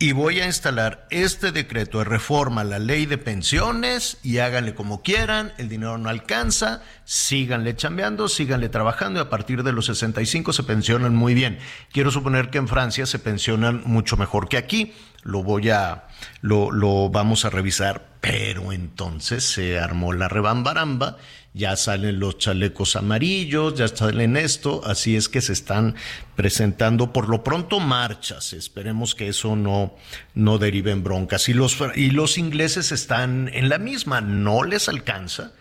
y 0.00 0.12
voy 0.12 0.40
a 0.40 0.46
instalar 0.46 1.08
este 1.10 1.50
decreto 1.50 1.98
de 1.98 2.04
reforma 2.04 2.60
a 2.60 2.64
la 2.64 2.78
ley 2.78 3.04
de 3.04 3.18
pensiones 3.18 4.18
y 4.22 4.38
háganle 4.38 4.76
como 4.76 5.02
quieran, 5.02 5.52
el 5.58 5.68
dinero 5.68 5.98
no 5.98 6.08
alcanza, 6.08 6.82
síganle 7.04 7.74
chambeando, 7.74 8.28
síganle 8.28 8.68
trabajando 8.68 9.18
y 9.18 9.22
a 9.22 9.30
partir 9.30 9.64
de 9.64 9.72
los 9.72 9.86
65 9.86 10.52
se 10.52 10.62
pensionan 10.62 11.16
muy 11.16 11.34
bien. 11.34 11.58
Quiero 11.90 12.12
suponer 12.12 12.50
que 12.50 12.58
en 12.58 12.68
Francia 12.68 13.06
se 13.06 13.18
pensionan 13.18 13.82
mucho 13.86 14.16
mejor 14.16 14.48
que 14.48 14.56
aquí, 14.56 14.94
lo 15.24 15.42
voy 15.42 15.70
a, 15.70 16.04
lo, 16.42 16.70
lo 16.70 17.08
vamos 17.08 17.44
a 17.44 17.50
revisar, 17.50 18.06
pero 18.20 18.70
entonces 18.70 19.42
se 19.42 19.80
armó 19.80 20.12
la 20.12 20.28
rebambaramba 20.28 21.16
ya 21.54 21.76
salen 21.76 22.20
los 22.20 22.38
chalecos 22.38 22.96
amarillos, 22.96 23.74
ya 23.74 23.88
salen 23.88 24.36
esto, 24.36 24.82
así 24.84 25.16
es 25.16 25.28
que 25.28 25.40
se 25.40 25.52
están 25.52 25.96
presentando 26.36 27.12
por 27.12 27.28
lo 27.28 27.42
pronto 27.42 27.80
marchas, 27.80 28.52
esperemos 28.52 29.14
que 29.14 29.28
eso 29.28 29.56
no, 29.56 29.96
no 30.34 30.58
derive 30.58 30.92
en 30.92 31.02
broncas. 31.02 31.48
Y 31.48 31.54
los, 31.54 31.76
y 31.96 32.10
los 32.10 32.38
ingleses 32.38 32.92
están 32.92 33.50
en 33.52 33.68
la 33.68 33.78
misma, 33.78 34.20
no 34.20 34.62
les 34.62 34.88
alcanza. 34.88 35.52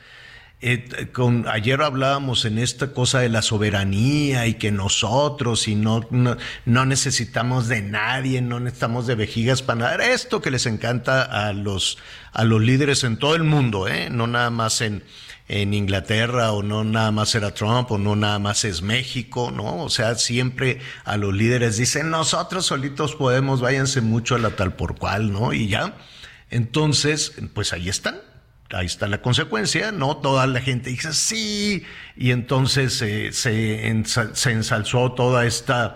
Eh, 0.59 1.09
con, 1.13 1.47
ayer 1.47 1.79
hablábamos 1.83 2.43
en 2.45 2.57
esta 2.57 2.91
cosa 2.91 3.19
de 3.19 3.29
la 3.29 3.43
soberanía 3.43 4.47
y 4.47 4.55
que 4.55 4.71
nosotros 4.71 5.67
y 5.67 5.75
no, 5.75 6.07
no, 6.09 6.35
no, 6.65 6.85
necesitamos 6.87 7.67
de 7.67 7.83
nadie, 7.83 8.41
no 8.41 8.59
necesitamos 8.59 9.05
de 9.05 9.13
vejigas 9.13 9.61
para 9.61 9.79
nada. 9.79 10.05
Esto 10.07 10.41
que 10.41 10.49
les 10.49 10.65
encanta 10.65 11.21
a 11.21 11.53
los, 11.53 11.99
a 12.33 12.43
los 12.43 12.59
líderes 12.59 13.03
en 13.03 13.17
todo 13.17 13.35
el 13.35 13.43
mundo, 13.43 13.87
¿eh? 13.87 14.09
no 14.09 14.25
nada 14.25 14.49
más 14.49 14.81
en, 14.81 15.03
en 15.47 15.73
Inglaterra 15.73 16.51
o 16.51 16.61
no 16.63 16.83
nada 16.83 17.11
más 17.11 17.33
era 17.35 17.53
Trump 17.53 17.91
o 17.91 17.97
no 17.97 18.15
nada 18.15 18.39
más 18.39 18.65
es 18.65 18.81
México, 18.81 19.51
¿no? 19.51 19.83
O 19.83 19.89
sea, 19.89 20.15
siempre 20.15 20.79
a 21.05 21.17
los 21.17 21.33
líderes 21.33 21.77
dicen, 21.77 22.09
nosotros 22.09 22.65
solitos 22.65 23.15
podemos, 23.15 23.61
váyanse 23.61 24.01
mucho 24.01 24.35
a 24.35 24.39
la 24.39 24.51
tal 24.51 24.73
por 24.73 24.97
cual, 24.97 25.31
¿no? 25.31 25.53
Y 25.53 25.67
ya. 25.67 25.95
Entonces, 26.49 27.33
pues 27.53 27.73
ahí 27.73 27.89
están. 27.89 28.19
Ahí 28.71 28.85
está 28.85 29.07
la 29.07 29.21
consecuencia, 29.21 29.93
¿no? 29.93 30.17
Toda 30.17 30.45
la 30.45 30.59
gente 30.59 30.89
dice 30.89 31.13
sí, 31.13 31.85
y 32.17 32.31
entonces 32.31 33.01
eh, 33.01 33.31
se, 33.31 33.87
ensa 33.87 34.35
se 34.35 34.51
ensalzó 34.51 35.13
toda 35.13 35.45
esta 35.45 35.95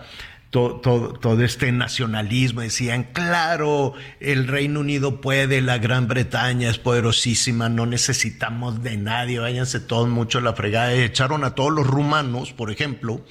todo, 0.52 1.14
todo, 1.14 1.42
este 1.42 1.72
nacionalismo, 1.72 2.60
decían, 2.60 3.04
claro, 3.14 3.94
el 4.20 4.46
Reino 4.46 4.80
Unido 4.80 5.22
puede, 5.22 5.62
la 5.62 5.78
Gran 5.78 6.08
Bretaña 6.08 6.68
es 6.68 6.76
poderosísima, 6.76 7.70
no 7.70 7.86
necesitamos 7.86 8.82
de 8.82 8.98
nadie, 8.98 9.38
váyanse 9.38 9.80
todos 9.80 10.10
mucho 10.10 10.38
a 10.38 10.42
la 10.42 10.52
fregada. 10.52 10.92
Echaron 10.92 11.44
a 11.44 11.54
todos 11.54 11.72
los 11.72 11.86
rumanos, 11.86 12.52
por 12.52 12.70
ejemplo, 12.70 13.24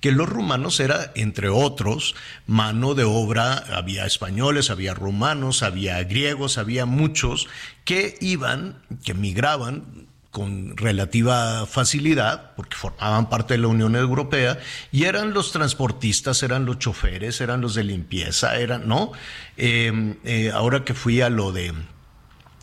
que 0.00 0.12
los 0.12 0.26
rumanos 0.26 0.80
era, 0.80 1.12
entre 1.14 1.50
otros, 1.50 2.14
mano 2.46 2.94
de 2.94 3.04
obra, 3.04 3.52
había 3.76 4.06
españoles, 4.06 4.70
había 4.70 4.94
rumanos, 4.94 5.62
había 5.62 6.02
griegos, 6.04 6.56
había 6.56 6.86
muchos 6.86 7.48
que 7.84 8.14
iban, 8.22 8.82
que 9.04 9.12
migraban 9.12 10.08
con 10.32 10.78
relativa 10.78 11.66
facilidad, 11.66 12.54
porque 12.56 12.74
formaban 12.74 13.28
parte 13.28 13.54
de 13.54 13.58
la 13.58 13.68
Unión 13.68 13.94
Europea, 13.94 14.58
y 14.90 15.04
eran 15.04 15.34
los 15.34 15.52
transportistas, 15.52 16.42
eran 16.42 16.64
los 16.64 16.78
choferes, 16.78 17.42
eran 17.42 17.60
los 17.60 17.74
de 17.74 17.84
limpieza, 17.84 18.56
eran, 18.56 18.88
¿no? 18.88 19.12
Eh, 19.58 20.16
eh, 20.24 20.50
ahora 20.52 20.84
que 20.84 20.94
fui 20.94 21.20
a 21.20 21.28
lo 21.28 21.52
de 21.52 21.74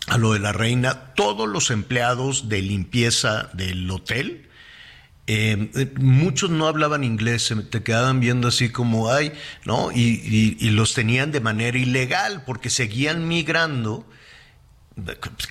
a 0.08 0.18
lo 0.18 0.34
de 0.34 0.40
la 0.40 0.52
reina, 0.52 1.14
todos 1.14 1.48
los 1.48 1.70
empleados 1.70 2.50
de 2.50 2.64
limpieza 2.64 3.52
del 3.54 3.90
hotel, 3.92 4.50
eh, 5.28 5.92
muchos 6.00 6.50
no 6.50 6.68
hablaban 6.68 7.04
inglés, 7.04 7.44
se 7.44 7.56
te 7.58 7.84
quedaban 7.84 8.20
viendo 8.20 8.48
así 8.48 8.72
como 8.72 9.12
ay, 9.12 9.32
¿no? 9.66 9.92
Y, 9.92 10.58
y, 10.60 10.70
los 10.72 10.96
tenían 10.96 11.32
de 11.32 11.40
manera 11.40 11.78
ilegal 11.78 12.42
porque 12.48 12.72
seguían 12.72 13.28
migrando, 13.28 14.08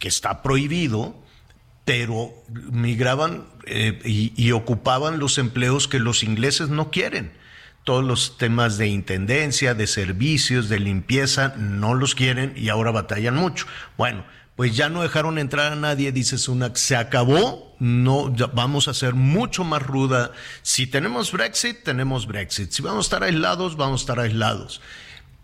que 0.01 0.09
está 0.09 0.43
prohibido, 0.43 1.15
pero 1.88 2.35
migraban 2.70 3.46
eh, 3.64 3.98
y, 4.05 4.53
ocupaban 4.53 5.18
los 5.18 5.38
empleos 5.38 5.88
que 5.88 5.98
los 5.98 6.22
ingleses 6.22 6.68
no 6.68 6.90
quieren. 6.90 7.33
Todos 7.83 8.05
los 8.05 8.37
temas 8.37 8.77
de 8.77 8.88
intendencia, 8.88 9.72
de 9.72 9.87
servicios, 9.87 10.68
de 10.68 10.81
limpieza, 10.81 11.55
no 11.57 11.94
los 11.94 12.14
quieren 12.14 12.53
y 12.57 12.68
ahora 12.68 12.90
batallan 12.90 13.37
mucho. 13.37 13.64
Bueno, 13.96 14.27
pues 14.55 14.77
ya 14.77 14.90
no 14.90 15.01
dejaron 15.01 15.38
entrar 15.38 15.72
a 15.72 15.77
nadie, 15.77 16.12
dices 16.12 16.46
una, 16.48 16.77
se 16.77 16.94
acabó, 16.94 17.74
no, 17.79 18.35
vamos 18.53 18.87
a 18.88 18.92
ser 18.92 19.14
mucho 19.14 19.64
más 19.64 19.83
ruda. 19.83 20.33
Si 20.61 20.87
tenemos 20.87 21.33
Brexit, 21.33 21.85
tenemos 21.85 22.27
Brexit. 22.27 22.70
Si 22.70 22.83
vamos 22.83 23.07
a 23.07 23.07
estar 23.07 23.22
aislados, 23.22 23.79
vamos 23.79 24.03
a 24.03 24.03
estar 24.03 24.20
aislados. 24.20 24.83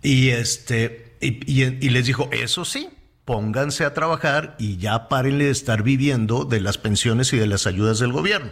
Y 0.02 0.28
este, 0.28 1.16
y 1.22 1.88
les 1.88 2.04
dijo, 2.04 2.28
eso 2.33 2.66
sí, 2.66 2.90
pónganse 3.25 3.85
a 3.85 3.95
trabajar 3.95 4.55
y 4.59 4.77
ya 4.77 5.09
párenle 5.09 5.47
de 5.47 5.51
estar 5.51 5.83
viviendo 5.83 6.45
de 6.45 6.61
las 6.61 6.79
pensiones 6.79 7.33
y 7.33 7.39
de 7.39 7.47
las 7.47 7.67
ayudas 7.67 7.99
del 7.99 8.13
gobierno. 8.13 8.51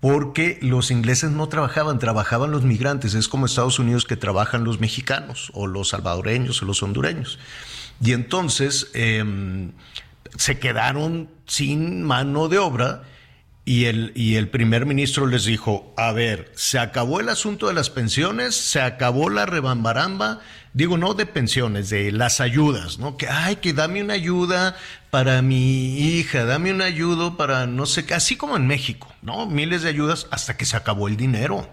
Porque 0.00 0.58
los 0.60 0.90
ingleses 0.90 1.30
no 1.30 1.48
trabajaban, 1.48 1.98
trabajaban 1.98 2.50
los 2.50 2.64
migrantes. 2.64 3.14
Es 3.14 3.28
como 3.28 3.46
Estados 3.46 3.78
Unidos 3.78 4.04
que 4.04 4.16
trabajan 4.16 4.64
los 4.64 4.78
mexicanos 4.78 5.50
o 5.54 5.66
los 5.66 5.90
salvadoreños 5.90 6.62
o 6.62 6.66
los 6.66 6.82
hondureños. 6.82 7.38
Y 8.04 8.12
entonces 8.12 8.90
eh, 8.92 9.24
se 10.36 10.58
quedaron 10.58 11.30
sin 11.46 12.02
mano 12.02 12.48
de 12.48 12.58
obra 12.58 13.04
y 13.66 13.86
el, 13.86 14.12
y 14.14 14.36
el 14.36 14.48
primer 14.48 14.84
ministro 14.84 15.26
les 15.26 15.46
dijo, 15.46 15.94
a 15.96 16.12
ver, 16.12 16.52
se 16.54 16.78
acabó 16.78 17.20
el 17.20 17.30
asunto 17.30 17.68
de 17.68 17.72
las 17.72 17.88
pensiones, 17.88 18.54
se 18.54 18.80
acabó 18.80 19.30
la 19.30 19.46
rebambaramba, 19.46 20.40
digo, 20.74 20.98
no 20.98 21.14
de 21.14 21.24
pensiones, 21.24 21.88
de 21.88 22.12
las 22.12 22.42
ayudas, 22.42 22.98
¿no? 22.98 23.16
Que, 23.16 23.28
ay, 23.28 23.56
que 23.56 23.72
dame 23.72 24.02
una 24.02 24.14
ayuda 24.14 24.76
para 25.10 25.40
mi 25.40 25.98
hija, 25.98 26.44
dame 26.44 26.72
una 26.72 26.84
ayuda 26.84 27.38
para 27.38 27.66
no 27.66 27.86
sé 27.86 28.04
qué, 28.04 28.12
así 28.12 28.36
como 28.36 28.56
en 28.56 28.66
México, 28.66 29.10
¿no? 29.22 29.46
Miles 29.46 29.82
de 29.82 29.88
ayudas 29.88 30.26
hasta 30.30 30.58
que 30.58 30.66
se 30.66 30.76
acabó 30.76 31.08
el 31.08 31.16
dinero. 31.16 31.66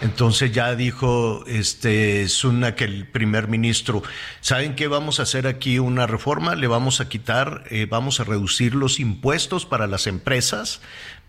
Entonces 0.00 0.52
ya 0.52 0.74
dijo 0.74 1.44
este 1.46 2.28
Sunna 2.28 2.74
que 2.74 2.84
el 2.84 3.06
primer 3.06 3.48
ministro, 3.48 4.02
¿saben 4.40 4.74
qué 4.74 4.88
vamos 4.88 5.20
a 5.20 5.24
hacer 5.24 5.46
aquí 5.46 5.78
una 5.78 6.06
reforma? 6.06 6.54
Le 6.54 6.66
vamos 6.66 7.00
a 7.00 7.08
quitar, 7.08 7.64
eh, 7.70 7.86
vamos 7.88 8.20
a 8.20 8.24
reducir 8.24 8.74
los 8.74 8.98
impuestos 8.98 9.66
para 9.66 9.86
las 9.86 10.06
empresas 10.06 10.80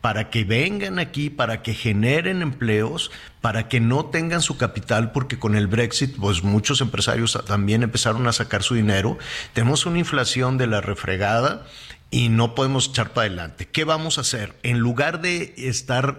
para 0.04 0.30
que 0.30 0.44
vengan 0.44 1.00
aquí, 1.00 1.30
para 1.30 1.62
que 1.62 1.74
generen 1.74 2.42
empleos, 2.42 3.10
para 3.40 3.70
que 3.70 3.80
no 3.80 4.08
tengan 4.08 4.42
su 4.42 4.58
capital, 4.58 5.14
porque 5.14 5.40
con 5.40 5.56
el 5.56 5.68
Brexit, 5.68 6.18
pues 6.18 6.44
muchos 6.44 6.82
empresarios 6.82 7.40
también 7.48 7.84
empezaron 7.84 8.28
a 8.28 8.34
sacar 8.34 8.64
su 8.64 8.76
dinero. 8.76 9.18
Tenemos 9.54 9.86
una 9.86 10.00
inflación 10.00 10.58
de 10.58 10.68
la 10.68 10.82
refregada 10.82 11.66
y 12.12 12.28
no 12.28 12.54
podemos 12.54 12.90
echar 12.90 13.14
para 13.14 13.28
adelante. 13.28 13.66
¿Qué 13.66 13.86
vamos 13.86 14.18
a 14.18 14.22
hacer? 14.22 14.54
En 14.64 14.80
lugar 14.80 15.22
de 15.22 15.54
estar 15.56 16.18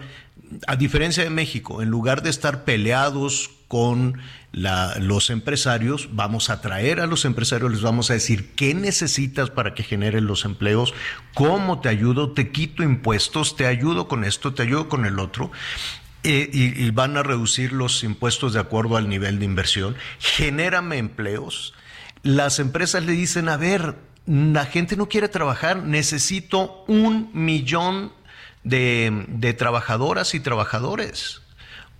a 0.67 0.75
diferencia 0.75 1.23
de 1.23 1.29
México, 1.29 1.81
en 1.81 1.89
lugar 1.89 2.21
de 2.21 2.29
estar 2.29 2.63
peleados 2.63 3.51
con 3.67 4.19
los 4.51 5.29
empresarios, 5.31 6.09
vamos 6.13 6.49
a 6.49 6.61
traer 6.61 7.01
a 7.01 7.07
los 7.07 7.25
empresarios, 7.25 7.71
les 7.71 7.81
vamos 7.81 8.09
a 8.09 8.13
decir 8.13 8.51
qué 8.55 8.73
necesitas 8.73 9.49
para 9.49 9.73
que 9.73 9.83
generen 9.83 10.27
los 10.27 10.45
empleos, 10.45 10.93
cómo 11.33 11.81
te 11.81 11.89
ayudo, 11.89 12.31
te 12.31 12.51
quito 12.51 12.83
impuestos, 12.83 13.57
te 13.57 13.65
ayudo 13.65 14.07
con 14.07 14.23
esto, 14.23 14.53
te 14.53 14.63
ayudo 14.63 14.87
con 14.87 15.05
el 15.05 15.19
otro. 15.19 15.51
Eh, 16.23 16.49
y, 16.51 16.83
y, 16.83 16.89
van 16.89 17.17
a 17.17 17.23
reducir 17.23 17.71
los 17.71 18.03
impuestos 18.03 18.53
de 18.53 18.59
acuerdo 18.59 18.97
al 18.97 19.09
nivel 19.09 19.37
de 19.37 19.45
inversión, 19.45 19.95
genérame 20.17 20.97
empleos. 20.97 21.75
Las 22.23 22.57
empresas 22.57 23.05
le 23.05 23.11
dicen, 23.11 23.47
a 23.47 23.57
ver, 23.57 23.95
la 24.25 24.65
gente 24.65 24.95
no 24.95 25.07
quiere 25.07 25.29
trabajar, 25.29 25.83
necesito 25.83 26.83
un 26.87 27.29
millón 27.33 28.05
de, 28.05 28.24
de 28.65 29.55
trabajadoras 29.57 30.35
y 30.35 30.39
trabajadores. 30.41 31.41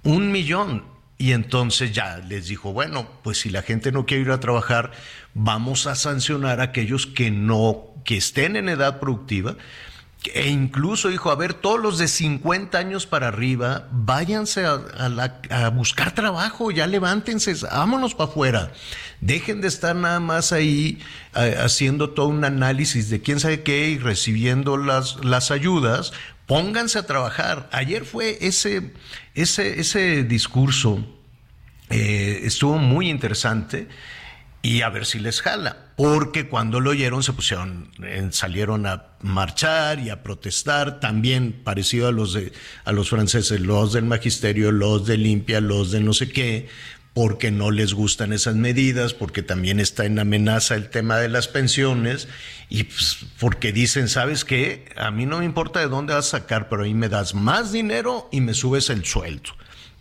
Un 0.04 0.32
millón. 0.32 0.84
Y 1.17 1.32
entonces 1.32 1.93
ya 1.93 2.17
les 2.17 2.47
dijo, 2.47 2.73
bueno, 2.73 3.08
pues 3.23 3.39
si 3.39 3.49
la 3.49 3.62
gente 3.62 3.91
no 3.93 4.06
quiere 4.06 4.23
ir 4.23 4.32
a 4.32 4.41
trabajar, 4.41 4.91
vamos 5.34 5.88
a 5.88 5.95
sancionar 5.95 6.60
a 6.60 6.65
aquellos 6.65 7.08
que 7.08 7.32
no, 7.32 7.86
que 8.04 8.17
estén 8.17 8.58
en 8.58 8.67
edad 8.67 8.99
productiva. 8.99 9.56
E 10.34 10.49
incluso 10.49 11.10
dijo, 11.10 11.30
a 11.30 11.36
ver, 11.36 11.54
todos 11.54 11.80
los 11.80 11.97
de 11.97 12.08
50 12.08 12.78
años 12.78 13.06
para 13.06 13.28
arriba, 13.28 13.88
váyanse 13.91 14.65
a, 14.65 14.82
a 15.51 15.69
buscar 15.69 16.13
trabajo, 16.13 16.71
ya 16.71 16.88
levántense, 16.88 17.54
vámonos 17.63 18.15
para 18.15 18.32
afuera. 18.32 18.71
Dejen 19.21 19.62
de 19.62 19.67
estar 19.67 19.95
nada 19.95 20.19
más 20.19 20.51
ahí 20.51 20.99
eh, 21.36 21.56
haciendo 21.60 22.10
todo 22.10 22.28
un 22.28 22.43
análisis 22.43 23.10
de 23.10 23.21
quién 23.21 23.39
sabe 23.39 23.62
qué 23.63 23.89
y 23.89 23.99
recibiendo 23.99 24.78
las, 24.78 25.23
las 25.23 25.51
ayudas, 25.51 26.12
pónganse 26.46 27.00
a 27.00 27.06
trabajar. 27.06 27.70
Ayer 27.72 28.06
fue 28.06 28.38
ese, 28.42 28.94
ese, 29.34 29.80
ese 29.80 30.24
discurso, 30.24 31.06
eh, 31.90 32.42
estuvo 32.44 32.78
muy 32.78 33.10
interesante 33.10 33.88
y 34.66 34.82
a 34.82 34.90
ver 34.90 35.06
si 35.06 35.20
les 35.20 35.44
jala, 35.44 35.94
porque 35.96 36.48
cuando 36.48 36.80
lo 36.80 36.90
oyeron 36.90 37.22
se 37.22 37.34
pusieron, 37.34 37.92
eh, 38.02 38.30
salieron 38.32 38.88
a 38.88 39.10
marchar 39.22 40.00
y 40.00 40.10
a 40.10 40.24
protestar, 40.24 41.00
también 41.00 41.62
parecido 41.64 42.08
a 42.08 42.12
los 42.12 42.34
de, 42.34 42.52
a 42.84 42.92
los 42.92 43.12
franceses, 43.12 43.60
los 43.60 43.94
del 43.94 44.06
magisterio, 44.06 44.72
los 44.72 45.06
de 45.06 45.18
limpia, 45.18 45.62
los 45.62 45.92
de 45.92 46.00
no 46.00 46.14
sé 46.14 46.30
qué, 46.30 46.68
porque 47.15 47.49
no 47.49 47.71
les 47.71 47.93
gustan 47.93 48.34
esas 48.34 48.56
medidas, 48.56 49.13
porque 49.13 49.41
también 49.41 49.80
está 49.80 50.04
en 50.04 50.19
amenaza 50.19 50.75
el 50.75 50.89
tema 50.89 51.17
de 51.17 51.30
las 51.30 51.47
pensiones 51.47 52.28
y 52.69 52.84
pues, 52.84 53.19
porque 53.39 53.71
dicen, 53.71 54.10
¿sabes 54.10 54.43
qué? 54.43 54.89
A 54.97 55.12
mí 55.12 55.25
no 55.25 55.39
me 55.39 55.45
importa 55.45 55.80
de 55.80 55.88
dónde 55.88 56.13
vas 56.13 56.28
a 56.28 56.39
sacar, 56.39 56.67
pero 56.67 56.84
ahí 56.84 56.93
me 56.93 57.08
das 57.08 57.34
más 57.34 57.71
dinero 57.71 58.28
y 58.34 58.41
me 58.41 58.54
subes 58.54 58.89
el 58.89 59.06
sueldo, 59.06 59.51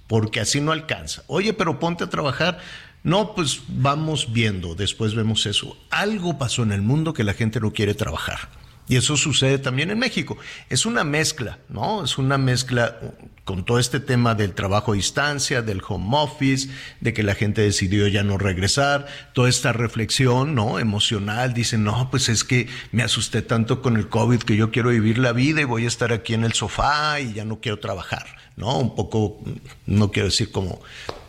porque 0.09 0.41
así 0.41 0.61
no 0.61 0.73
alcanza. 0.73 1.23
Oye, 1.29 1.53
pero 1.53 1.79
ponte 1.79 2.03
a 2.03 2.11
trabajar. 2.11 2.59
No, 3.05 3.37
pues 3.37 3.61
vamos 3.69 4.33
viendo, 4.33 4.75
después 4.75 5.15
vemos 5.15 5.47
eso. 5.47 5.79
Algo 5.91 6.37
pasó 6.37 6.65
en 6.65 6.73
el 6.73 6.83
mundo 6.83 7.15
que 7.15 7.23
la 7.23 7.35
gente 7.35 7.61
no 7.61 7.73
quiere 7.73 7.95
trabajar. 7.95 8.49
Y 8.89 8.97
eso 8.97 9.17
sucede 9.17 9.59
también 9.59 9.93
en 9.93 10.01
México. 10.01 10.37
Es 10.69 10.85
una 10.85 11.05
mezcla, 11.05 11.61
¿no? 11.69 12.03
Es 12.03 12.19
una 12.19 12.39
mezcla 12.39 12.99
con 13.45 13.65
todo 13.65 13.79
este 13.79 14.01
tema 14.01 14.35
del 14.35 14.55
trabajo 14.55 14.93
a 14.93 14.97
distancia, 14.97 15.63
del 15.63 15.83
home 15.87 16.17
office, 16.17 16.69
de 17.01 17.13
que 17.13 17.23
la 17.23 17.35
gente 17.35 17.63
decidió 17.63 18.09
ya 18.09 18.23
no 18.23 18.39
regresar, 18.39 19.07
toda 19.35 19.49
esta 19.49 19.73
reflexión, 19.73 20.55
¿no? 20.55 20.79
Emocional. 20.79 21.53
Dicen, 21.53 21.85
no, 21.85 22.11
pues 22.11 22.29
es 22.29 22.43
que 22.43 22.69
me 22.91 23.03
asusté 23.03 23.43
tanto 23.43 23.83
con 23.83 23.97
el 23.97 24.09
COVID 24.09 24.41
que 24.41 24.57
yo 24.57 24.71
quiero 24.71 24.91
vivir 24.91 25.19
la 25.19 25.33
vida 25.33 25.61
y 25.61 25.65
voy 25.65 25.85
a 25.85 25.89
estar 25.89 26.13
aquí 26.13 26.35
en 26.35 26.45
el 26.45 26.55
sofá 26.55 27.21
y 27.21 27.35
ya 27.35 27.45
no 27.45 27.61
quiero 27.61 27.79
trabajar, 27.79 28.27
¿no? 28.57 28.79
Un 28.79 28.95
poco, 28.95 29.43
no 29.87 30.11
quiero 30.11 30.29
decir 30.29 30.51
como 30.51 30.81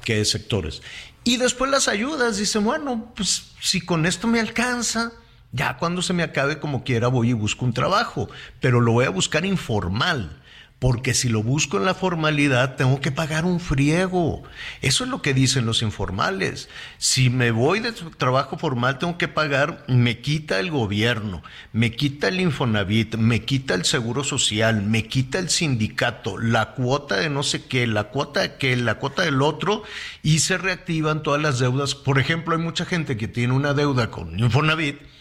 qué 0.03 0.23
sectores. 0.23 0.81
Y 1.25 1.37
después 1.37 1.69
las 1.69 1.87
ayudas, 1.87 2.37
dicen, 2.37 2.63
bueno, 2.63 3.11
pues 3.15 3.51
si 3.59 3.81
con 3.81 4.05
esto 4.05 4.27
me 4.27 4.39
alcanza, 4.39 5.11
ya 5.51 5.77
cuando 5.77 6.01
se 6.01 6.13
me 6.13 6.23
acabe 6.23 6.59
como 6.59 6.83
quiera 6.83 7.07
voy 7.07 7.31
y 7.31 7.33
busco 7.33 7.65
un 7.65 7.73
trabajo, 7.73 8.29
pero 8.61 8.79
lo 8.79 8.91
voy 8.91 9.05
a 9.05 9.09
buscar 9.09 9.45
informal, 9.45 10.41
porque 10.85 11.15
si 11.15 11.29
lo 11.29 11.41
busco 11.41 11.77
en 11.77 11.85
la 11.85 11.95
formalidad 11.95 12.75
tengo 12.75 13.01
que 13.01 13.11
pagar 13.11 13.43
un 13.43 13.59
friego. 13.59 14.43
Eso 14.83 15.03
es 15.03 15.09
lo 15.09 15.23
que 15.23 15.33
dicen 15.33 15.65
los 15.65 15.81
informales. 15.81 16.69
Si 16.99 17.31
me 17.31 17.49
voy 17.49 17.79
de 17.79 17.91
trabajo 17.91 18.59
formal 18.59 18.99
tengo 18.99 19.17
que 19.17 19.27
pagar, 19.27 19.83
me 19.87 20.19
quita 20.19 20.59
el 20.59 20.69
gobierno, 20.69 21.41
me 21.73 21.89
quita 21.89 22.27
el 22.27 22.39
Infonavit, 22.39 23.15
me 23.15 23.43
quita 23.43 23.73
el 23.73 23.83
Seguro 23.83 24.23
Social, 24.23 24.83
me 24.83 25.07
quita 25.07 25.39
el 25.39 25.49
sindicato, 25.49 26.37
la 26.37 26.73
cuota 26.73 27.15
de 27.15 27.31
no 27.31 27.41
sé 27.41 27.65
qué, 27.65 27.87
la 27.87 28.03
cuota 28.03 28.41
de 28.41 28.53
qué, 28.57 28.75
la 28.75 28.99
cuota 28.99 29.23
del 29.23 29.41
otro 29.41 29.81
y 30.21 30.37
se 30.37 30.59
reactivan 30.59 31.23
todas 31.23 31.41
las 31.41 31.57
deudas. 31.57 31.95
Por 31.95 32.19
ejemplo, 32.19 32.55
hay 32.55 32.61
mucha 32.61 32.85
gente 32.85 33.17
que 33.17 33.27
tiene 33.27 33.55
una 33.55 33.73
deuda 33.73 34.11
con 34.11 34.37
Infonavit 34.37 35.14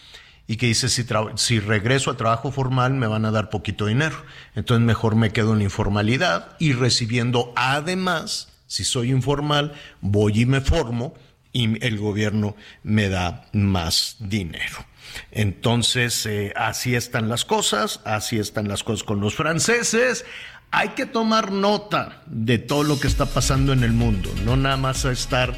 y 0.46 0.56
que 0.56 0.66
dice, 0.66 0.88
si, 0.88 1.60
regreso 1.60 2.10
al 2.10 2.16
trabajo 2.16 2.52
formal 2.52 2.94
me 2.94 3.06
van 3.06 3.24
a 3.24 3.30
dar 3.30 3.50
poquito 3.50 3.86
dinero. 3.86 4.16
Entonces 4.54 4.84
mejor 4.84 5.16
me 5.16 5.30
quedo 5.30 5.52
en 5.52 5.58
la 5.58 5.64
informalidad 5.64 6.56
y 6.58 6.72
recibiendo 6.72 7.52
además, 7.56 8.52
si 8.66 8.84
soy 8.84 9.10
informal, 9.10 9.72
voy 10.00 10.42
y 10.42 10.46
me 10.46 10.60
formo 10.60 11.14
y 11.52 11.84
el 11.84 11.98
gobierno 11.98 12.56
me 12.82 13.08
da 13.08 13.46
más 13.52 14.16
dinero. 14.18 14.84
Entonces, 15.30 16.26
eh, 16.26 16.52
así 16.56 16.96
están 16.96 17.28
las 17.28 17.44
cosas, 17.44 18.00
así 18.04 18.38
están 18.38 18.68
las 18.68 18.82
cosas 18.82 19.04
con 19.04 19.20
los 19.20 19.34
franceses. 19.34 20.24
Hay 20.70 20.90
que 20.90 21.06
tomar 21.06 21.52
nota 21.52 22.22
de 22.26 22.58
todo 22.58 22.82
lo 22.82 22.98
que 22.98 23.06
está 23.06 23.26
pasando 23.26 23.72
en 23.72 23.84
el 23.84 23.92
mundo, 23.92 24.30
no 24.44 24.56
nada 24.56 24.76
más 24.76 25.04
a 25.04 25.12
estar 25.12 25.54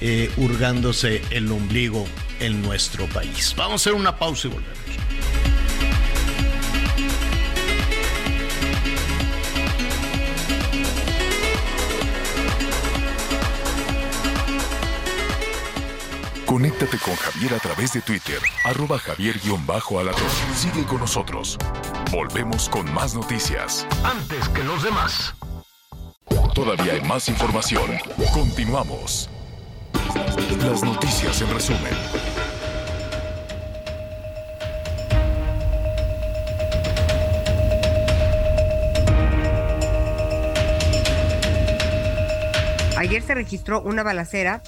eh, 0.00 0.30
hurgándose 0.36 1.22
el 1.30 1.50
ombligo 1.50 2.06
en 2.40 2.62
nuestro 2.62 3.06
país. 3.06 3.54
Vamos 3.56 3.72
a 3.72 3.76
hacer 3.76 3.94
una 3.94 4.16
pausa 4.16 4.48
y 4.48 4.50
volvemos. 4.50 4.78
Conéctate 16.48 16.98
con 16.98 17.14
Javier 17.14 17.54
a 17.54 17.58
través 17.58 17.92
de 17.92 18.00
Twitter, 18.00 18.38
arroba 18.64 18.98
javier-alatón. 18.98 20.22
Sigue 20.56 20.84
con 20.86 20.98
nosotros. 20.98 21.58
Volvemos 22.10 22.70
con 22.70 22.90
más 22.94 23.14
noticias. 23.14 23.86
Antes 24.02 24.48
que 24.48 24.64
los 24.64 24.82
demás. 24.82 25.34
Todavía 26.54 26.94
hay 26.94 27.02
más 27.02 27.28
información. 27.28 27.90
Continuamos. 28.32 29.28
Las 30.64 30.82
noticias 30.82 31.42
en 31.42 31.50
resumen. 31.52 31.92
Ayer 42.96 43.22
se 43.22 43.34
registró 43.34 43.82
una 43.82 44.02
balacera 44.02 44.62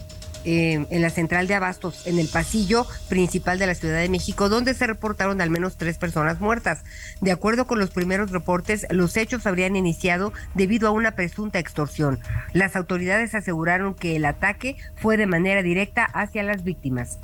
eh, 0.44 0.86
en 0.90 1.02
la 1.02 1.10
central 1.10 1.46
de 1.46 1.54
abastos, 1.54 2.06
en 2.06 2.18
el 2.18 2.28
pasillo 2.28 2.86
principal 3.08 3.58
de 3.58 3.66
la 3.66 3.74
Ciudad 3.74 4.00
de 4.00 4.08
México, 4.08 4.48
donde 4.48 4.74
se 4.74 4.86
reportaron 4.86 5.40
al 5.40 5.50
menos 5.50 5.76
tres 5.76 5.98
personas 5.98 6.40
muertas. 6.40 6.82
De 7.20 7.32
acuerdo 7.32 7.66
con 7.66 7.78
los 7.78 7.90
primeros 7.90 8.30
reportes, 8.30 8.86
los 8.90 9.16
hechos 9.16 9.46
habrían 9.46 9.76
iniciado 9.76 10.32
debido 10.54 10.88
a 10.88 10.92
una 10.92 11.12
presunta 11.12 11.58
extorsión. 11.58 12.18
Las 12.52 12.76
autoridades 12.76 13.34
aseguraron 13.34 13.94
que 13.94 14.16
el 14.16 14.24
ataque 14.24 14.76
fue 14.96 15.16
de 15.16 15.26
manera 15.26 15.62
directa 15.62 16.04
hacia 16.04 16.42
las 16.42 16.64
víctimas. 16.64 17.18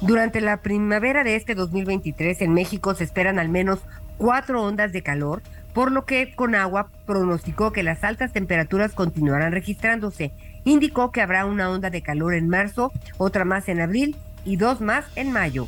Durante 0.00 0.40
la 0.40 0.58
primavera 0.58 1.24
de 1.24 1.34
este 1.34 1.54
2023 1.56 2.40
en 2.42 2.54
México 2.54 2.94
se 2.94 3.02
esperan 3.02 3.38
al 3.40 3.48
menos 3.48 3.80
cuatro 4.16 4.62
ondas 4.62 4.92
de 4.92 5.02
calor, 5.02 5.42
por 5.74 5.90
lo 5.90 6.04
que 6.04 6.34
Conagua 6.34 6.88
pronosticó 7.06 7.72
que 7.72 7.82
las 7.82 8.04
altas 8.04 8.32
temperaturas 8.32 8.92
continuarán 8.92 9.52
registrándose. 9.52 10.32
Indicó 10.68 11.12
que 11.12 11.22
habrá 11.22 11.46
una 11.46 11.70
onda 11.70 11.88
de 11.88 12.02
calor 12.02 12.34
en 12.34 12.46
marzo, 12.46 12.92
otra 13.16 13.46
más 13.46 13.70
en 13.70 13.80
abril 13.80 14.16
y 14.44 14.56
dos 14.56 14.82
más 14.82 15.06
en 15.16 15.32
mayo. 15.32 15.66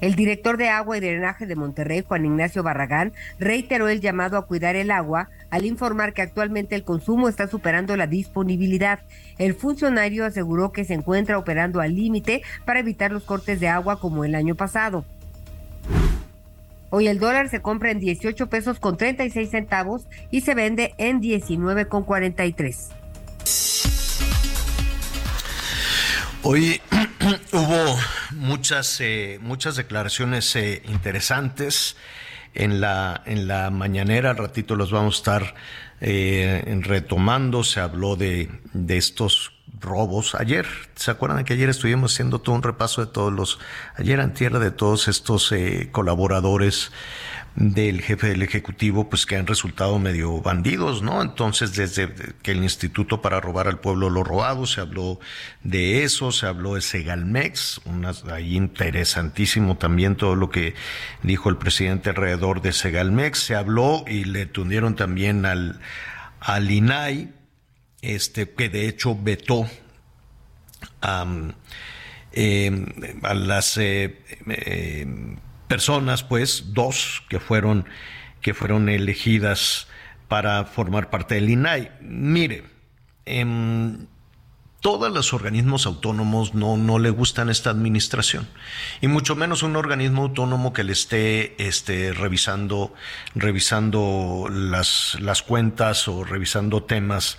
El 0.00 0.16
director 0.16 0.56
de 0.56 0.70
agua 0.70 0.96
y 0.96 1.00
drenaje 1.00 1.46
de 1.46 1.54
Monterrey, 1.54 2.02
Juan 2.04 2.24
Ignacio 2.24 2.64
Barragán, 2.64 3.12
reiteró 3.38 3.88
el 3.88 4.00
llamado 4.00 4.36
a 4.36 4.46
cuidar 4.48 4.74
el 4.74 4.90
agua 4.90 5.28
al 5.50 5.66
informar 5.66 6.14
que 6.14 6.22
actualmente 6.22 6.74
el 6.74 6.82
consumo 6.82 7.28
está 7.28 7.46
superando 7.46 7.96
la 7.96 8.08
disponibilidad. 8.08 8.98
El 9.38 9.54
funcionario 9.54 10.24
aseguró 10.24 10.72
que 10.72 10.84
se 10.84 10.94
encuentra 10.94 11.38
operando 11.38 11.80
al 11.80 11.94
límite 11.94 12.42
para 12.64 12.80
evitar 12.80 13.12
los 13.12 13.22
cortes 13.22 13.60
de 13.60 13.68
agua 13.68 14.00
como 14.00 14.24
el 14.24 14.34
año 14.34 14.56
pasado. 14.56 15.04
Hoy 16.92 17.06
el 17.06 17.20
dólar 17.20 17.48
se 17.48 17.62
compra 17.62 17.92
en 17.92 18.00
18 18.00 18.48
pesos 18.48 18.80
con 18.80 18.96
36 18.96 19.48
centavos 19.48 20.08
y 20.32 20.40
se 20.40 20.56
vende 20.56 20.92
en 20.98 21.20
19 21.20 21.86
con 21.86 22.02
43. 22.02 22.88
Hoy 26.42 26.80
hubo 27.52 27.98
muchas, 28.32 29.00
eh, 29.00 29.38
muchas 29.40 29.76
declaraciones 29.76 30.56
eh, 30.56 30.82
interesantes 30.88 31.96
en 32.54 32.80
la, 32.80 33.22
en 33.24 33.46
la 33.46 33.70
mañanera. 33.70 34.30
Al 34.30 34.38
ratito 34.38 34.74
los 34.74 34.90
vamos 34.90 35.14
a 35.14 35.18
estar 35.18 35.54
eh, 36.00 36.80
retomando. 36.80 37.62
Se 37.62 37.78
habló 37.78 38.16
de, 38.16 38.50
de 38.72 38.96
estos 38.96 39.52
robos. 39.80 40.34
Ayer, 40.34 40.66
¿se 40.94 41.10
acuerdan 41.10 41.44
que 41.44 41.54
ayer 41.54 41.68
estuvimos 41.68 42.12
haciendo 42.12 42.40
todo 42.40 42.54
un 42.54 42.62
repaso 42.62 43.04
de 43.04 43.10
todos 43.10 43.32
los, 43.32 43.58
ayer 43.96 44.20
en 44.20 44.34
tierra 44.34 44.58
de 44.58 44.70
todos 44.70 45.08
estos 45.08 45.50
eh, 45.52 45.88
colaboradores 45.92 46.92
del 47.56 48.00
jefe 48.00 48.28
del 48.28 48.42
Ejecutivo, 48.42 49.08
pues 49.08 49.26
que 49.26 49.36
han 49.36 49.46
resultado 49.46 49.98
medio 49.98 50.40
bandidos, 50.40 51.02
¿no? 51.02 51.20
Entonces, 51.20 51.74
desde 51.74 52.08
que 52.42 52.52
el 52.52 52.62
Instituto 52.62 53.20
para 53.20 53.40
robar 53.40 53.66
al 53.66 53.80
pueblo 53.80 54.08
lo 54.08 54.22
robado, 54.22 54.66
se 54.66 54.80
habló 54.80 55.18
de 55.62 56.04
eso, 56.04 56.30
se 56.32 56.46
habló 56.46 56.76
de 56.76 56.80
Segalmex, 56.80 57.80
una, 57.84 58.12
ahí 58.32 58.56
interesantísimo 58.56 59.76
también 59.76 60.16
todo 60.16 60.36
lo 60.36 60.50
que 60.50 60.74
dijo 61.22 61.48
el 61.48 61.56
presidente 61.56 62.10
alrededor 62.10 62.62
de 62.62 62.72
Segalmex, 62.72 63.38
se 63.40 63.56
habló 63.56 64.04
y 64.06 64.24
le 64.24 64.46
tundieron 64.46 64.94
también 64.94 65.44
al, 65.44 65.80
al 66.40 66.70
INAI, 66.70 67.32
este, 68.02 68.50
que 68.50 68.68
de 68.68 68.88
hecho 68.88 69.16
vetó 69.20 69.68
eh, 72.32 73.18
a 73.22 73.34
las 73.34 73.76
eh, 73.76 74.18
eh, 74.48 75.36
personas, 75.68 76.22
pues, 76.22 76.72
dos 76.74 77.22
que 77.28 77.40
fueron, 77.40 77.86
que 78.40 78.54
fueron 78.54 78.88
elegidas 78.88 79.88
para 80.28 80.64
formar 80.64 81.10
parte 81.10 81.34
del 81.34 81.50
INAI. 81.50 81.90
Mire, 82.00 82.64
em, 83.24 84.06
todos 84.80 85.12
los 85.12 85.34
organismos 85.34 85.86
autónomos 85.86 86.54
no, 86.54 86.76
no 86.76 86.98
le 86.98 87.10
gustan 87.10 87.50
esta 87.50 87.70
administración. 87.70 88.48
Y 89.00 89.08
mucho 89.08 89.36
menos 89.36 89.62
un 89.62 89.76
organismo 89.76 90.22
autónomo 90.22 90.72
que 90.72 90.84
le 90.84 90.92
esté 90.92 91.54
este, 91.66 92.12
revisando, 92.12 92.94
revisando 93.34 94.46
las, 94.50 95.18
las 95.20 95.42
cuentas 95.42 96.08
o 96.08 96.24
revisando 96.24 96.82
temas 96.84 97.36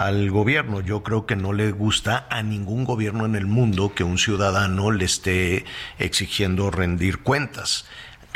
al 0.00 0.30
gobierno. 0.30 0.80
Yo 0.80 1.02
creo 1.02 1.26
que 1.26 1.36
no 1.36 1.52
le 1.52 1.72
gusta 1.72 2.26
a 2.30 2.42
ningún 2.42 2.84
gobierno 2.84 3.26
en 3.26 3.36
el 3.36 3.44
mundo 3.44 3.92
que 3.94 4.02
un 4.02 4.16
ciudadano 4.16 4.90
le 4.90 5.04
esté 5.04 5.66
exigiendo 5.98 6.70
rendir 6.70 7.18
cuentas. 7.18 7.84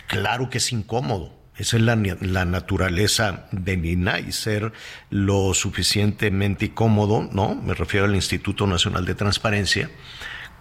Claro 0.07 0.51
que 0.51 0.59
es 0.59 0.73
incómodo. 0.73 1.33
Esa 1.57 1.79
es 1.79 1.83
la, 1.83 1.97
la 1.97 2.45
naturaleza 2.45 3.47
de 3.51 3.73
INAI, 3.73 4.31
ser 4.33 4.75
lo 5.09 5.55
suficientemente 5.55 6.67
incómodo, 6.67 7.31
¿no? 7.33 7.55
Me 7.55 7.73
refiero 7.73 8.05
al 8.05 8.15
Instituto 8.15 8.67
Nacional 8.67 9.07
de 9.07 9.15
Transparencia, 9.15 9.89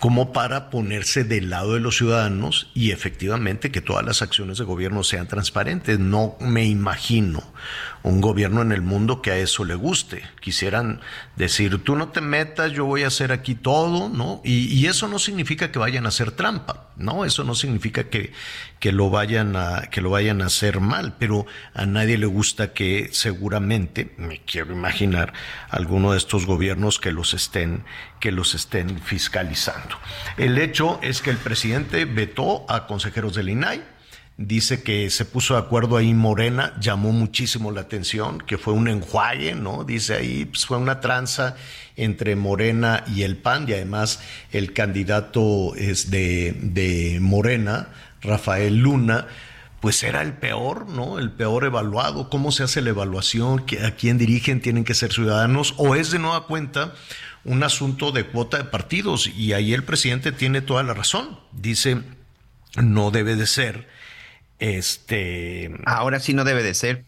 como 0.03 0.33
para 0.33 0.69
ponerse 0.69 1.23
del 1.23 1.49
lado 1.49 1.75
de 1.75 1.79
los 1.79 1.95
ciudadanos 1.95 2.69
y 2.73 2.91
efectivamente 2.91 3.71
que 3.71 3.79
todas 3.79 4.05
las 4.05 4.21
acciones 4.21 4.57
de 4.57 4.65
gobierno 4.65 5.01
sean 5.05 5.29
transparentes. 5.29 5.97
No 5.97 6.35
me 6.41 6.65
imagino 6.65 7.41
un 8.03 8.19
gobierno 8.19 8.61
en 8.61 8.73
el 8.73 8.81
mundo 8.81 9.21
que 9.21 9.31
a 9.31 9.37
eso 9.37 9.63
le 9.63 9.75
guste. 9.75 10.23
Quisieran 10.41 10.99
decir, 11.37 11.81
tú 11.83 11.95
no 11.95 12.09
te 12.09 12.19
metas, 12.19 12.73
yo 12.73 12.83
voy 12.83 13.03
a 13.03 13.07
hacer 13.07 13.31
aquí 13.31 13.55
todo, 13.55 14.09
¿no? 14.09 14.41
Y, 14.43 14.83
eso 14.83 15.07
no 15.07 15.17
significa 15.17 15.71
que 15.71 15.79
vayan 15.79 16.05
a 16.05 16.09
hacer 16.09 16.31
trampa, 16.31 16.89
¿no? 16.97 17.23
Eso 17.23 17.45
no 17.45 17.55
significa 17.55 18.09
que, 18.09 18.33
que, 18.79 18.91
lo 18.91 19.09
vayan 19.09 19.55
a, 19.55 19.83
que 19.89 20.01
lo 20.01 20.09
vayan 20.09 20.41
a 20.41 20.47
hacer 20.47 20.81
mal, 20.81 21.15
pero 21.17 21.45
a 21.73 21.85
nadie 21.85 22.17
le 22.17 22.25
gusta 22.25 22.73
que 22.73 23.07
seguramente, 23.13 24.13
me 24.17 24.41
quiero 24.41 24.73
imaginar, 24.73 25.31
alguno 25.69 26.11
de 26.11 26.17
estos 26.17 26.45
gobiernos 26.45 26.99
que 26.99 27.13
los 27.13 27.33
estén, 27.33 27.85
que 28.19 28.33
los 28.33 28.53
estén 28.53 28.99
fiscalizando. 28.99 29.92
El 30.37 30.57
hecho 30.57 30.99
es 31.01 31.21
que 31.21 31.29
el 31.29 31.37
presidente 31.37 32.05
vetó 32.05 32.65
a 32.69 32.87
consejeros 32.87 33.35
del 33.35 33.49
INAI, 33.49 33.83
dice 34.37 34.81
que 34.81 35.09
se 35.09 35.25
puso 35.25 35.53
de 35.53 35.59
acuerdo 35.59 35.97
ahí 35.97 36.13
Morena, 36.13 36.73
llamó 36.79 37.11
muchísimo 37.11 37.71
la 37.71 37.81
atención, 37.81 38.39
que 38.39 38.57
fue 38.57 38.73
un 38.73 38.87
enjuague, 38.87 39.55
¿no? 39.55 39.83
Dice 39.83 40.15
ahí, 40.15 40.45
pues 40.45 40.65
fue 40.65 40.77
una 40.77 40.99
tranza 40.99 41.55
entre 41.95 42.35
Morena 42.35 43.03
y 43.13 43.23
el 43.23 43.37
PAN, 43.37 43.65
y 43.67 43.73
además 43.73 44.21
el 44.51 44.73
candidato 44.73 45.75
es 45.75 46.09
de, 46.09 46.55
de 46.61 47.19
Morena, 47.21 47.89
Rafael 48.21 48.77
Luna, 48.77 49.27
pues 49.83 50.01
era 50.03 50.21
el 50.21 50.31
peor, 50.31 50.87
¿no? 50.87 51.19
El 51.19 51.29
peor 51.29 51.65
evaluado. 51.65 52.29
¿Cómo 52.29 52.53
se 52.53 52.63
hace 52.63 52.81
la 52.81 52.91
evaluación? 52.91 53.65
¿A 53.85 53.91
quién 53.91 54.17
dirigen? 54.17 54.61
¿Tienen 54.61 54.85
que 54.85 54.93
ser 54.93 55.11
ciudadanos? 55.11 55.73
¿O 55.75 55.95
es 55.95 56.09
de 56.09 56.19
nueva 56.19 56.47
cuenta 56.47 56.93
un 57.45 57.63
asunto 57.63 58.11
de 58.11 58.25
cuota 58.25 58.57
de 58.57 58.63
partidos? 58.65 59.27
Y 59.27 59.53
ahí 59.53 59.73
el 59.73 59.83
presidente 59.83 60.31
tiene 60.31 60.61
toda 60.61 60.83
la 60.83 60.93
razón. 60.93 61.39
Dice, 61.51 62.01
no 62.81 63.11
debe 63.11 63.35
de 63.35 63.47
ser. 63.47 63.87
Este. 64.59 65.71
Ahora 65.85 66.19
sí 66.19 66.33
no 66.33 66.43
debe 66.43 66.63
de 66.63 66.73
ser. 66.73 67.05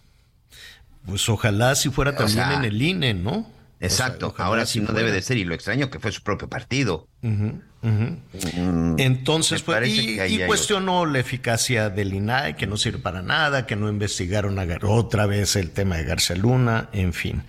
Pues 1.06 1.30
ojalá 1.30 1.76
si 1.76 1.90
fuera 1.90 2.16
también 2.16 2.52
en 2.52 2.66
el 2.66 2.82
INE, 2.82 3.14
¿no? 3.14 3.56
Exacto, 3.80 4.34
ahora 4.38 4.66
sí 4.66 4.80
no 4.80 4.94
debe 4.94 5.12
de 5.12 5.22
ser, 5.22 5.38
y 5.38 5.44
lo 5.44 5.54
extraño 5.54 5.90
que 5.90 6.00
fue 6.00 6.12
su 6.12 6.24
propio 6.24 6.48
partido. 6.48 7.08
Mm, 7.22 8.98
Entonces, 8.98 9.62
pues, 9.62 9.88
y, 9.88 10.40
cuestionó 10.48 11.06
la 11.06 11.20
eficacia 11.20 11.90
del 11.90 12.14
INAE, 12.14 12.56
que 12.56 12.68
no 12.68 12.78
sirve 12.78 13.00
para 13.00 13.22
nada, 13.22 13.68
que 13.68 13.76
no 13.76 13.90
investigaron 13.90 14.58
otra 14.84 15.26
vez 15.26 15.56
el 15.56 15.72
tema 15.72 15.98
de 15.98 16.06
García 16.06 16.36
Luna, 16.36 16.90
en 16.94 17.14
fin. 17.14 17.44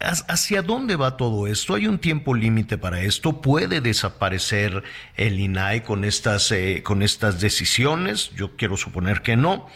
¿Hacia 0.00 0.62
dónde 0.62 0.96
va 0.96 1.16
todo 1.16 1.46
esto? 1.46 1.74
¿Hay 1.74 1.86
un 1.86 1.98
tiempo 1.98 2.34
límite 2.34 2.78
para 2.78 3.00
esto? 3.00 3.40
¿Puede 3.40 3.80
desaparecer 3.80 4.82
el 5.16 5.38
INAE 5.38 5.82
con 5.82 6.04
estas, 6.04 6.50
eh, 6.50 6.82
con 6.82 7.02
estas 7.02 7.40
decisiones? 7.40 8.30
Yo 8.30 8.56
quiero 8.56 8.76
suponer 8.76 9.22
que 9.22 9.36
no. 9.36 9.68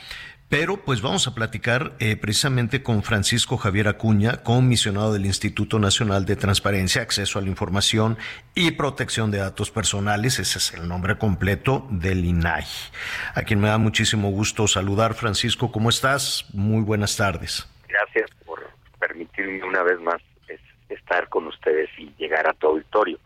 Pero 0.48 0.84
pues 0.84 1.00
vamos 1.00 1.26
a 1.26 1.34
platicar 1.34 1.94
eh, 2.00 2.16
precisamente 2.16 2.82
con 2.82 3.02
Francisco 3.02 3.56
Javier 3.56 3.88
Acuña, 3.88 4.42
comisionado 4.42 5.12
del 5.12 5.24
Instituto 5.24 5.78
Nacional 5.78 6.26
de 6.26 6.36
Transparencia, 6.36 7.02
Acceso 7.02 7.38
a 7.38 7.42
la 7.42 7.48
Información 7.48 8.18
y 8.54 8.72
Protección 8.72 9.30
de 9.30 9.38
Datos 9.38 9.70
Personales. 9.70 10.38
Ese 10.38 10.58
es 10.58 10.74
el 10.74 10.86
nombre 10.86 11.16
completo 11.16 11.88
del 11.90 12.24
INAI. 12.24 12.64
A 13.34 13.42
quien 13.42 13.60
me 13.60 13.68
da 13.68 13.78
muchísimo 13.78 14.30
gusto 14.30 14.68
saludar. 14.68 15.14
Francisco, 15.14 15.72
¿cómo 15.72 15.90
estás? 15.90 16.44
Muy 16.52 16.82
buenas 16.82 17.16
tardes. 17.16 17.66
Gracias 17.88 18.33
permitirme 19.14 19.62
una 19.62 19.82
vez 19.82 20.00
más 20.00 20.20
estar 20.88 21.28
con 21.28 21.46
ustedes 21.46 21.88
y 21.96 22.12
llegar 22.18 22.46
a 22.48 22.52
tu 22.52 22.66
auditorio. 22.66 23.18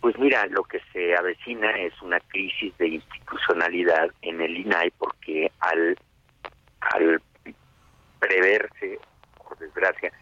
Pues 0.00 0.16
mira, 0.18 0.46
lo 0.46 0.62
que 0.62 0.80
se 0.92 1.16
avecina 1.16 1.70
es 1.72 2.00
una 2.00 2.20
crisis 2.20 2.76
de 2.78 2.88
institucionalidad 2.88 4.10
en 4.22 4.40
el 4.40 4.56
INAI 4.56 4.90
porque 4.98 5.50
al 5.60 5.96
al 6.80 7.22
preverse, 8.18 8.98
por 9.36 9.58
desgracia, 9.58 10.12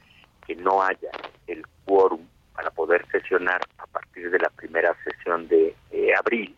que 0.47 0.55
no 0.57 0.83
haya 0.83 1.11
el 1.47 1.65
quórum 1.85 2.27
para 2.55 2.71
poder 2.71 3.07
sesionar 3.11 3.61
a 3.79 3.87
partir 3.87 4.31
de 4.31 4.39
la 4.39 4.51
primera 4.51 4.95
sesión 5.05 5.49
de 5.49 5.75
abril, 6.19 6.55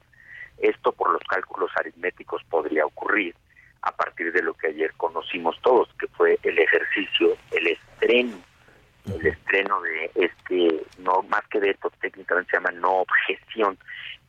esto 0.59 0.93
por 0.93 1.13
los 1.13 1.23
cálculos 1.29 1.71
aritméticos 1.77 2.43
podría 2.45 2.87
ocurrir 2.87 3.35
a 3.83 3.93
partir 3.93 4.33
de 4.33 4.43
lo 4.43 4.55
que 4.55 4.69
ayer 4.69 4.93
conocimos 4.97 5.57
todos, 5.63 5.89
que 5.99 6.07
fue 6.09 6.39
el 6.43 6.59
ejercicio, 6.59 7.37
el 7.51 7.67
estreno, 7.67 8.39
el 9.07 9.27
estreno 9.27 9.81
de 9.83 10.11
este, 10.15 10.85
no 10.99 11.23
más 11.25 11.47
que 11.49 11.61
de 11.61 11.71
esto 11.71 11.91
técnicamente 12.01 12.51
se 12.53 12.57
llama 12.57 12.71
no 12.73 13.01
objeción, 13.01 13.77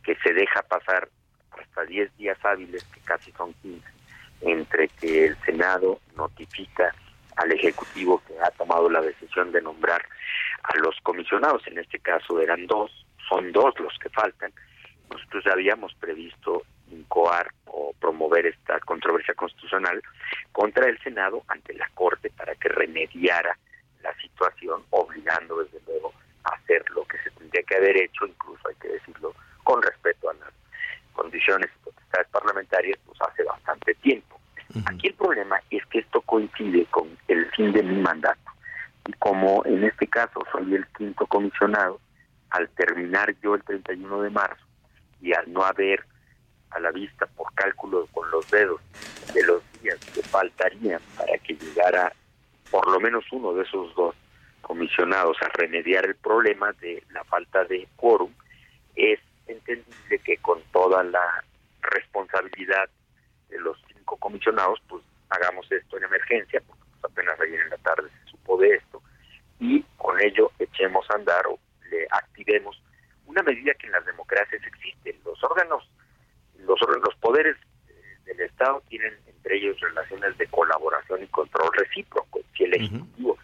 que 0.03 0.15
se 0.15 0.33
deja 0.33 0.61
pasar 0.63 1.07
hasta 1.51 1.83
10 1.83 2.17
días 2.17 2.37
hábiles, 2.43 2.83
que 2.85 2.99
casi 3.01 3.31
son 3.33 3.53
15, 3.61 3.87
entre 4.41 4.87
que 4.87 5.27
el 5.27 5.37
Senado 5.45 5.99
notifica 6.15 6.93
al 7.35 7.51
Ejecutivo 7.51 8.21
que 8.27 8.33
ha 8.39 8.51
tomado 8.51 8.89
la 8.89 9.01
decisión 9.01 9.51
de 9.51 9.61
nombrar 9.61 10.03
a 10.63 10.77
los 10.77 10.95
comisionados, 11.03 11.65
en 11.67 11.77
este 11.77 11.99
caso 11.99 12.39
eran 12.39 12.65
dos, 12.67 12.91
son 13.29 13.51
dos 13.51 13.77
los 13.79 13.97
que 13.99 14.09
faltan. 14.09 14.51
Nosotros 15.09 15.43
ya 15.45 15.51
habíamos 15.51 15.93
previsto 15.95 16.63
incoar 16.93 17.51
o 17.65 17.93
promover 17.99 18.45
esta 18.45 18.79
controversia 18.81 19.33
constitucional 19.33 20.01
contra 20.51 20.87
el 20.87 20.97
Senado 20.99 21.43
ante 21.47 21.73
la 21.73 21.89
Corte 21.93 22.29
para 22.31 22.55
que 22.55 22.69
remediara 22.69 23.57
la 24.01 24.13
situación, 24.17 24.83
obligando 24.91 25.63
desde 25.63 25.79
luego 25.87 26.13
a 26.43 26.49
hacer 26.55 26.83
lo 26.91 27.05
que 27.05 27.17
se 27.19 27.31
tendría 27.31 27.63
que 27.63 27.75
haber 27.75 27.97
hecho, 27.97 28.25
incluso 28.25 28.67
hay 28.67 28.75
que 28.75 28.89
decirlo 28.89 29.33
con 29.63 29.81
respeto 29.81 30.29
a 30.29 30.33
las 30.33 30.53
condiciones 31.13 31.69
y 31.75 31.83
potestades 31.85 32.27
parlamentarias, 32.29 32.99
pues 33.05 33.19
hace 33.21 33.43
bastante 33.43 33.93
tiempo. 33.95 34.39
Aquí 34.85 35.07
el 35.07 35.13
problema 35.13 35.61
es 35.69 35.85
que 35.87 35.99
esto 35.99 36.21
coincide 36.21 36.85
con 36.85 37.07
el 37.27 37.49
fin 37.51 37.71
de 37.71 37.83
mi 37.83 38.01
mandato. 38.01 38.39
Y 39.05 39.13
como 39.13 39.63
en 39.65 39.83
este 39.83 40.07
caso 40.07 40.43
soy 40.51 40.75
el 40.75 40.87
quinto 40.97 41.27
comisionado, 41.27 41.99
al 42.49 42.69
terminar 42.69 43.35
yo 43.41 43.55
el 43.55 43.63
31 43.63 44.21
de 44.21 44.29
marzo 44.29 44.63
y 45.21 45.33
al 45.33 45.51
no 45.51 45.63
haber 45.63 46.05
a 46.73 46.79
la 46.79 46.91
vista 46.91 47.25
por 47.27 47.53
cálculo 47.53 48.07
con 48.11 48.29
los 48.31 48.49
dedos 48.49 48.81
de 49.33 49.43
los 49.43 49.61
días 49.81 49.99
que 50.13 50.21
faltarían 50.21 51.01
para 51.17 51.37
que 51.37 51.53
llegara 51.53 52.13
por 52.71 52.89
lo 52.89 52.99
menos 52.99 53.23
uno 53.31 53.53
de 53.53 53.63
esos 53.63 53.93
dos 53.95 54.15
comisionados 54.61 55.37
a 55.41 55.49
remediar 55.49 56.05
el 56.05 56.15
problema 56.15 56.71
de 56.73 57.03
la 57.11 57.23
falta 57.25 57.63
de 57.65 57.87
quórum, 57.95 58.31
es 58.95 59.19
entendible 59.45 60.19
que 60.19 60.37
con 60.37 60.61
toda 60.71 61.03
la 61.03 61.43
responsabilidad 61.81 62.89
de 63.49 63.59
los 63.59 63.77
cinco 63.93 64.17
comisionados, 64.17 64.81
pues 64.87 65.03
hagamos 65.29 65.69
esto 65.71 65.97
en 65.97 66.05
emergencia, 66.05 66.61
porque 66.65 66.81
pues, 67.01 67.11
apenas 67.11 67.39
ayer 67.41 67.59
en 67.61 67.69
la 67.69 67.77
tarde 67.77 68.09
se 68.23 68.31
supo 68.31 68.57
de 68.57 68.69
esto, 68.75 69.01
y 69.59 69.83
con 69.97 70.19
ello 70.21 70.51
echemos 70.59 71.05
a 71.11 71.15
andar 71.15 71.45
o 71.47 71.59
le 71.89 72.07
activemos 72.09 72.81
una 73.25 73.43
medida 73.43 73.73
que 73.75 73.87
en 73.87 73.93
las 73.93 74.05
democracias 74.05 74.61
existe. 74.65 75.15
Los 75.25 75.43
órganos, 75.43 75.87
los, 76.65 76.79
los 76.81 77.15
poderes 77.15 77.55
eh, 77.89 78.17
del 78.25 78.41
Estado 78.41 78.81
tienen 78.89 79.13
entre 79.27 79.57
ellos 79.57 79.79
relaciones 79.79 80.37
de 80.37 80.47
colaboración 80.47 81.23
y 81.23 81.27
control 81.27 81.69
recíproco. 81.73 82.39
Si 82.55 82.63
el 82.63 82.75
Ejecutivo 82.75 83.37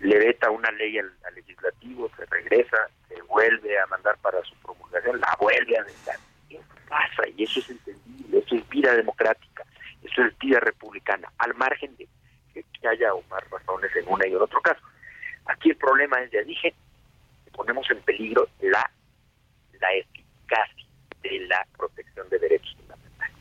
le 0.00 0.18
veta 0.18 0.50
una 0.50 0.70
ley 0.72 0.98
al, 0.98 1.12
legislativo, 1.34 2.10
se 2.16 2.24
regresa, 2.26 2.76
se 3.08 3.20
vuelve 3.22 3.78
a 3.78 3.86
mandar 3.86 4.16
para 4.18 4.42
su 4.44 4.54
promulgación, 4.56 5.20
la 5.20 5.36
vuelve 5.40 5.78
a 5.78 5.82
vetar. 5.82 6.16
Eso 6.48 6.64
pasa 6.88 7.22
y 7.36 7.42
eso 7.42 7.60
es 7.60 7.70
entendible, 7.70 8.38
eso 8.38 8.54
es 8.54 8.68
vida 8.68 8.94
democrática, 8.94 9.64
eso 10.02 10.22
es 10.22 10.38
vida 10.38 10.60
republicana, 10.60 11.30
al 11.38 11.54
margen 11.54 11.96
de 11.96 12.06
que 12.54 12.88
haya 12.88 13.12
o 13.12 13.22
más 13.28 13.42
razones 13.50 13.94
en 13.96 14.08
una 14.08 14.26
y 14.26 14.32
en 14.32 14.40
otro 14.40 14.60
caso. 14.62 14.80
Aquí 15.46 15.70
el 15.70 15.76
problema 15.76 16.20
es, 16.22 16.30
ya 16.30 16.42
dije, 16.42 16.74
que 17.44 17.50
ponemos 17.50 17.90
en 17.90 18.00
peligro 18.00 18.48
la, 18.60 18.90
la 19.80 19.92
eficacia 19.94 20.85
de 21.28 21.46
la 21.46 21.66
protección 21.76 22.28
de 22.28 22.38
derechos 22.38 22.74
fundamentales. 22.76 23.36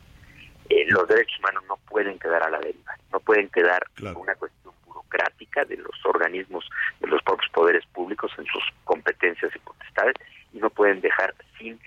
Eh, 0.69 0.85
los 0.87 1.07
derechos 1.07 1.37
humanos 1.39 1.63
no 1.67 1.77
pueden 1.89 2.17
quedar 2.19 2.43
a 2.43 2.49
la 2.49 2.59
deriva, 2.59 2.97
no 3.11 3.19
pueden 3.19 3.49
quedar 3.49 3.85
en 3.97 4.15
una 4.15 4.35
cuestión 4.35 4.73
burocrática 4.85 5.65
de 5.65 5.77
los 5.77 6.05
organismos 6.05 6.67
de 6.99 7.07
los 7.07 7.21
propios 7.23 7.51
poderes 7.51 7.85
públicos 7.87 8.31
en 8.37 8.45
sus 8.45 8.63
competencias 8.83 9.55
y 9.55 9.59
potestades 9.59 10.15
y 10.53 10.59
no 10.59 10.69
pueden 10.69 11.01
dejar 11.01 11.33
sin 11.57 11.79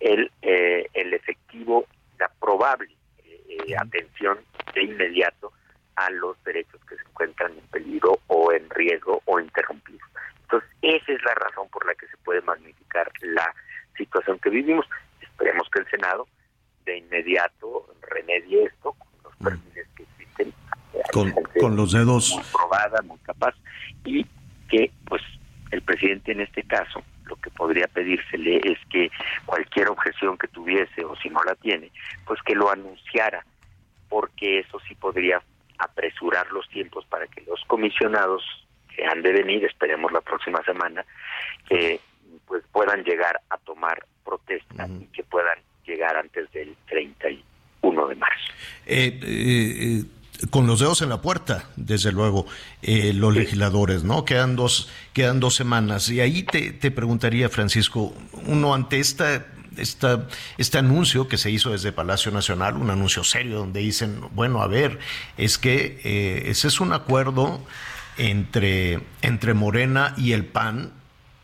el, 0.00 0.30
eh, 0.42 0.88
el 0.94 1.14
efectivo, 1.14 1.86
la 2.18 2.28
probable 2.40 2.90
eh, 3.24 3.76
atención 3.78 4.38
de 4.74 4.82
inmediato 4.82 5.52
a 5.96 6.10
los 6.10 6.42
derechos 6.44 6.80
que 6.88 6.96
se 6.96 7.02
encuentran 7.02 7.52
en 7.52 7.66
peligro 7.68 8.18
o 8.26 8.52
en 8.52 8.68
riesgo 8.70 9.22
o 9.26 9.38
interrumpidos. 9.38 10.08
Entonces, 10.42 10.68
esa 10.82 11.12
es 11.12 11.22
la 11.24 11.34
razón 11.34 11.68
por 11.68 11.86
la 11.86 11.94
que 11.94 12.06
se 12.08 12.16
puede 12.18 12.40
magnificar 12.42 13.10
la 13.22 13.54
situación 13.96 14.38
que 14.38 14.50
vivimos. 14.50 14.86
Esperemos 15.34 15.68
que 15.70 15.80
el 15.80 15.90
Senado 15.90 16.28
de 16.84 16.98
inmediato 16.98 17.86
remedie 18.08 18.64
esto 18.64 18.92
con 18.92 19.08
los 19.24 19.36
perfiles 19.36 19.88
que 19.96 20.04
existen. 20.04 20.54
Con, 21.12 21.32
con 21.60 21.76
los 21.76 21.92
dedos. 21.92 22.32
Muy 22.34 22.44
probada, 22.52 23.02
muy 23.02 23.18
capaz. 23.18 23.54
Y 24.04 24.24
que, 24.68 24.92
pues, 25.06 25.22
el 25.72 25.82
presidente 25.82 26.32
en 26.32 26.42
este 26.42 26.62
caso, 26.62 27.02
lo 27.24 27.36
que 27.36 27.50
podría 27.50 27.88
pedírsele 27.88 28.60
es 28.64 28.78
que 28.90 29.10
cualquier 29.44 29.88
objeción 29.88 30.38
que 30.38 30.48
tuviese 30.48 31.04
o 31.04 31.16
si 31.16 31.30
no 31.30 31.42
la 31.42 31.56
tiene, 31.56 31.90
pues 32.26 32.40
que 32.42 32.54
lo 32.54 32.70
anunciara, 32.70 33.44
porque 34.08 34.60
eso 34.60 34.78
sí 34.86 34.94
podría 34.94 35.42
apresurar 35.78 36.46
los 36.52 36.68
tiempos 36.68 37.04
para 37.06 37.26
que 37.26 37.40
los 37.42 37.60
comisionados 37.66 38.44
que 38.94 39.04
han 39.04 39.22
de 39.22 39.32
venir, 39.32 39.64
esperemos 39.64 40.12
la 40.12 40.20
próxima 40.20 40.62
semana, 40.62 41.04
que 41.68 42.00
pues 42.46 42.62
puedan 42.72 43.02
llegar 43.04 43.40
a 43.50 43.58
tomar 43.58 44.06
protesta 44.24 44.88
y 44.88 45.06
que 45.06 45.22
puedan 45.24 45.58
llegar 45.86 46.16
antes 46.16 46.50
del 46.52 46.76
31 46.88 48.08
de 48.08 48.14
marzo. 48.14 48.52
Eh, 48.86 49.20
eh, 49.22 50.04
con 50.50 50.66
los 50.66 50.80
dedos 50.80 51.02
en 51.02 51.08
la 51.08 51.20
puerta, 51.20 51.70
desde 51.76 52.12
luego, 52.12 52.46
eh, 52.82 53.12
los 53.12 53.34
legisladores, 53.34 54.02
¿no? 54.04 54.24
Quedan 54.24 54.56
dos, 54.56 54.90
quedan 55.12 55.40
dos 55.40 55.54
semanas. 55.54 56.10
Y 56.10 56.20
ahí 56.20 56.42
te, 56.42 56.72
te 56.72 56.90
preguntaría, 56.90 57.48
Francisco, 57.48 58.12
uno 58.46 58.74
ante 58.74 58.98
esta 58.98 59.46
esta, 59.78 60.28
este 60.58 60.78
anuncio 60.78 61.28
que 61.28 61.36
se 61.36 61.50
hizo 61.50 61.70
desde 61.70 61.92
Palacio 61.92 62.30
Nacional, 62.30 62.76
un 62.76 62.90
anuncio 62.90 63.24
serio 63.24 63.58
donde 63.58 63.80
dicen, 63.80 64.20
bueno, 64.32 64.62
a 64.62 64.66
ver, 64.66 64.98
es 65.36 65.58
que 65.58 66.00
eh, 66.04 66.44
ese 66.46 66.68
es 66.68 66.80
un 66.80 66.92
acuerdo 66.92 67.60
entre, 68.16 69.00
entre 69.22 69.54
Morena 69.54 70.14
y 70.16 70.32
el 70.32 70.44
PAN. 70.44 70.92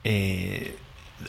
Eh, 0.04 0.76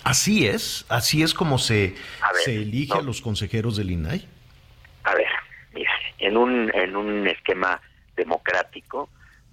así 0.03 0.47
es, 0.47 0.85
así 0.89 1.23
es 1.23 1.33
como 1.33 1.57
se, 1.57 1.95
se 2.43 2.55
elige 2.55 2.97
a 2.97 3.01
los 3.01 3.21
consejeros 3.21 3.77
del 3.77 3.91
INAI. 3.91 4.27
A 5.03 5.15
ver, 5.15 5.27
mira, 5.73 5.91
en 6.19 6.37
un, 6.37 6.71
en 6.73 6.95
un 6.95 7.27
esquema 7.27 7.81
democrático 8.15 9.09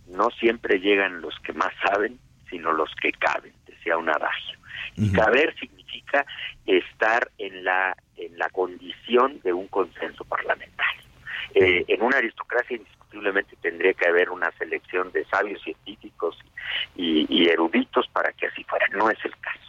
no 0.07 0.31
siempre 0.31 0.79
llegan 0.79 1.21
los 1.21 1.39
que 1.41 1.53
más 1.53 1.73
saben, 1.83 2.19
sino 2.51 2.73
los 2.73 2.91
que 3.01 3.13
caben, 3.13 3.53
decía 3.67 3.97
un 3.97 4.09
adagio. 4.09 4.59
Y 4.97 5.13
caber 5.13 5.55
significa 5.61 6.27
estar 6.67 7.31
en 7.39 7.63
la, 7.63 7.97
en 8.17 8.37
la 8.37 8.49
condición 8.49 9.41
de 9.45 9.53
un 9.53 9.69
consenso 9.69 10.25
parlamentario. 10.25 11.03
Eh, 11.55 11.85
en 11.87 12.03
una 12.03 12.19
aristocracia 12.19 12.77
indiscutiblemente 12.77 13.57
tendría 13.63 13.95
que 13.95 14.09
haber 14.09 14.31
una 14.31 14.51
selección 14.59 15.13
de 15.13 15.25
sabios 15.27 15.63
científicos 15.63 16.37
y, 16.97 17.27
y 17.29 17.49
eruditos 17.49 18.09
para 18.09 18.33
que 18.33 18.47
así 18.47 18.65
fuera. 18.65 18.87
No 18.89 19.09
es 19.09 19.19
el 19.25 19.37
caso. 19.39 19.68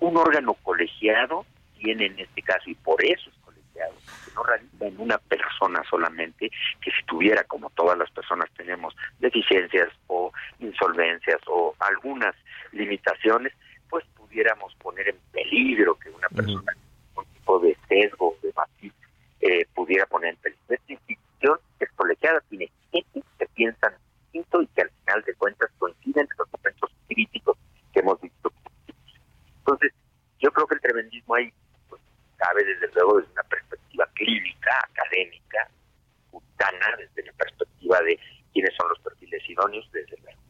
Un 0.00 0.16
órgano 0.16 0.54
colegiado 0.54 1.46
tiene 1.78 2.06
en 2.06 2.18
este 2.18 2.42
caso, 2.42 2.68
y 2.68 2.74
por 2.74 3.02
eso 3.04 3.30
es 3.30 3.36
colegiado, 3.44 3.94
que 4.24 4.32
no 4.34 4.42
radica 4.42 4.86
en 4.86 5.00
una 5.00 5.18
persona 5.18 5.82
solamente, 5.88 6.50
que 6.80 6.90
si 6.90 7.02
tuviera, 7.06 7.44
como 7.44 7.70
todas 7.70 7.96
las 7.96 8.10
personas 8.10 8.50
tenemos, 8.56 8.94
deficiencias 9.18 9.88
o 10.08 10.32
insolvencias 10.58 11.40
o 11.46 11.74
algunas 11.80 12.34
limitaciones, 12.72 13.52
pues 13.88 14.04
pudiéramos 14.16 14.74
poner 14.76 15.08
en 15.08 15.16
peligro 15.32 15.98
que 15.98 16.10
una 16.10 16.28
persona 16.28 16.72
con 17.14 17.24
tipo 17.26 17.58
de 17.60 17.76
sesgo, 17.88 18.36
de 18.42 18.52
matiz, 18.54 18.92
eh, 19.40 19.66
pudiera 19.74 20.06
poner 20.06 20.30
en 20.30 20.36
peligro. 20.36 20.64
Esta 20.68 20.92
institución 20.92 21.58
es 21.80 21.90
colegiada, 21.92 22.40
tiene 22.48 22.70
gente 22.92 23.22
que 23.38 23.46
piensan 23.54 23.94
distinto 24.24 24.62
y 24.62 24.66
que 24.68 24.82
al 24.82 24.90
final 24.90 25.22
de 25.24 25.34
cuentas 25.34 25.70
coinciden 25.78 26.28
en 26.30 26.36
los 26.38 26.48
momentos 26.52 26.90
críticos 27.08 27.58
que 27.92 28.00
hemos 28.00 28.20
visto. 28.20 28.52
Entonces, 29.58 29.92
yo 30.38 30.50
creo 30.52 30.66
que 30.66 30.74
el 30.74 30.80
tremendismo 30.80 31.34
ahí 31.34 31.52
pues, 31.88 32.00
cabe 32.36 32.64
desde 32.64 32.88
luego 32.94 33.18
desde 33.18 33.32
una 33.32 33.42
perspectiva 33.44 34.08
clínica, 34.14 34.70
académica, 34.90 35.68
puritana, 36.30 36.86
desde 36.98 37.26
la 37.26 37.32
perspectiva 37.32 38.00
de 38.02 38.18
quiénes 38.52 38.74
son 38.76 38.88
los 38.88 38.98
perfiles 39.00 39.42
idóneos, 39.48 39.90
desde 39.92 40.16
luego. 40.22 40.40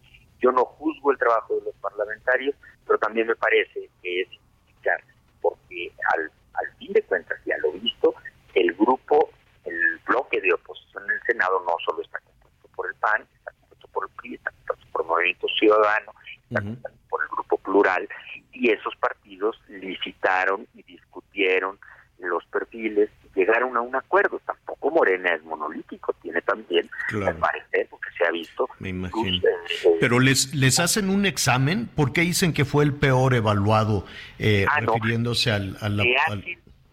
Yo 0.40 0.52
no 0.52 0.64
juzgo 0.64 1.12
el 1.12 1.18
trabajo 1.18 1.56
de 1.56 1.64
los 1.66 1.74
parlamentarios, 1.76 2.54
pero 2.86 2.98
también 2.98 3.26
me 3.26 3.36
parece 3.36 3.90
que 4.02 4.22
es 4.22 4.28
indicar, 4.32 5.02
porque 5.42 5.92
al, 6.14 6.30
al 6.54 6.76
fin 6.78 6.92
de 6.92 7.02
cuentas, 7.02 7.38
ya 7.44 7.58
lo 7.58 7.72
visto, 7.72 8.14
el 8.54 8.72
grupo, 8.74 9.30
el 9.64 9.98
bloque 10.06 10.40
de 10.40 10.54
oposición 10.54 11.04
en 11.04 11.10
el 11.10 11.22
Senado 11.22 11.62
no 11.66 11.76
solo 11.84 12.02
está 12.02 12.18
compuesto 12.20 12.68
por 12.74 12.88
el 12.88 12.94
PAN, 12.94 13.26
está 13.36 13.52
compuesto 13.52 13.88
por 13.88 14.04
el 14.08 14.16
PRI, 14.16 14.34
está 14.34 14.50
compuesto 14.50 14.86
por 14.92 15.02
el 15.02 15.08
Movimiento 15.08 15.46
Ciudadano, 15.58 16.12
está 16.48 16.62
compuesto 16.62 17.00
por 17.10 17.22
el 17.22 17.28
Grupo 17.28 17.58
Plural, 17.58 18.08
y 18.52 18.70
esos 18.70 18.96
partidos 18.96 19.60
licitaron 19.68 20.66
y 20.74 20.82
discutieron 20.82 21.78
los 22.18 22.44
perfiles 22.46 23.08
y 23.24 23.38
llegaron 23.38 23.76
a 23.76 23.80
un 23.80 23.96
acuerdo. 23.96 24.40
Tampoco 24.44 24.90
Morena 24.90 25.34
es 25.34 25.42
monolítico, 25.44 26.12
tiene 26.14 26.42
también, 26.42 26.90
Claro. 27.10 27.26
al 27.32 27.36
parecer, 27.38 27.86
porque 27.90 28.08
se 28.16 28.24
ha 28.26 28.30
visto, 28.30 28.68
Me 28.78 28.88
imagino. 28.90 29.40
sus, 29.40 29.84
eh, 29.84 29.96
Pero 30.00 30.18
les, 30.20 30.54
les 30.54 30.78
hacen 30.80 31.10
un 31.10 31.26
examen, 31.26 31.86
¿por 31.88 32.12
qué 32.12 32.22
dicen 32.22 32.52
que 32.52 32.64
fue 32.64 32.84
el 32.84 32.94
peor 32.94 33.34
evaluado, 33.34 34.04
eh, 34.38 34.64
Ah, 34.70 34.80
no. 34.80 34.94
refiriéndose 34.94 35.50
al, 35.50 35.76
a 35.80 35.88
la- 35.88 36.04
al- 36.28 36.44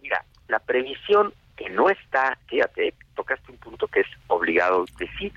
mira, 0.02 0.24
la 0.48 0.58
previsión 0.58 1.32
que 1.56 1.68
no 1.70 1.88
está, 1.90 2.38
fíjate, 2.48 2.94
tocaste 3.16 3.50
un 3.50 3.58
punto 3.58 3.88
que 3.88 4.00
es 4.00 4.06
obligado 4.28 4.84
decir, 4.98 5.32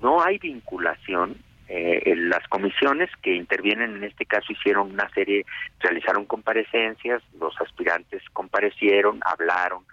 no 0.00 0.22
hay 0.22 0.38
vinculación. 0.38 1.36
eh, 1.68 2.12
en 2.12 2.28
las 2.28 2.46
comisiones 2.46 3.10
que 3.22 3.34
intervienen 3.34 3.96
en 3.96 4.04
este 4.04 4.24
caso 4.24 4.52
hicieron 4.52 4.92
una 4.92 5.08
serie, 5.10 5.44
realizaron 5.80 6.24
comparecencias, 6.24 7.20
los 7.40 7.60
aspirantes 7.60 8.22
comparecieron, 8.32 9.18
hablaron, 9.26 9.84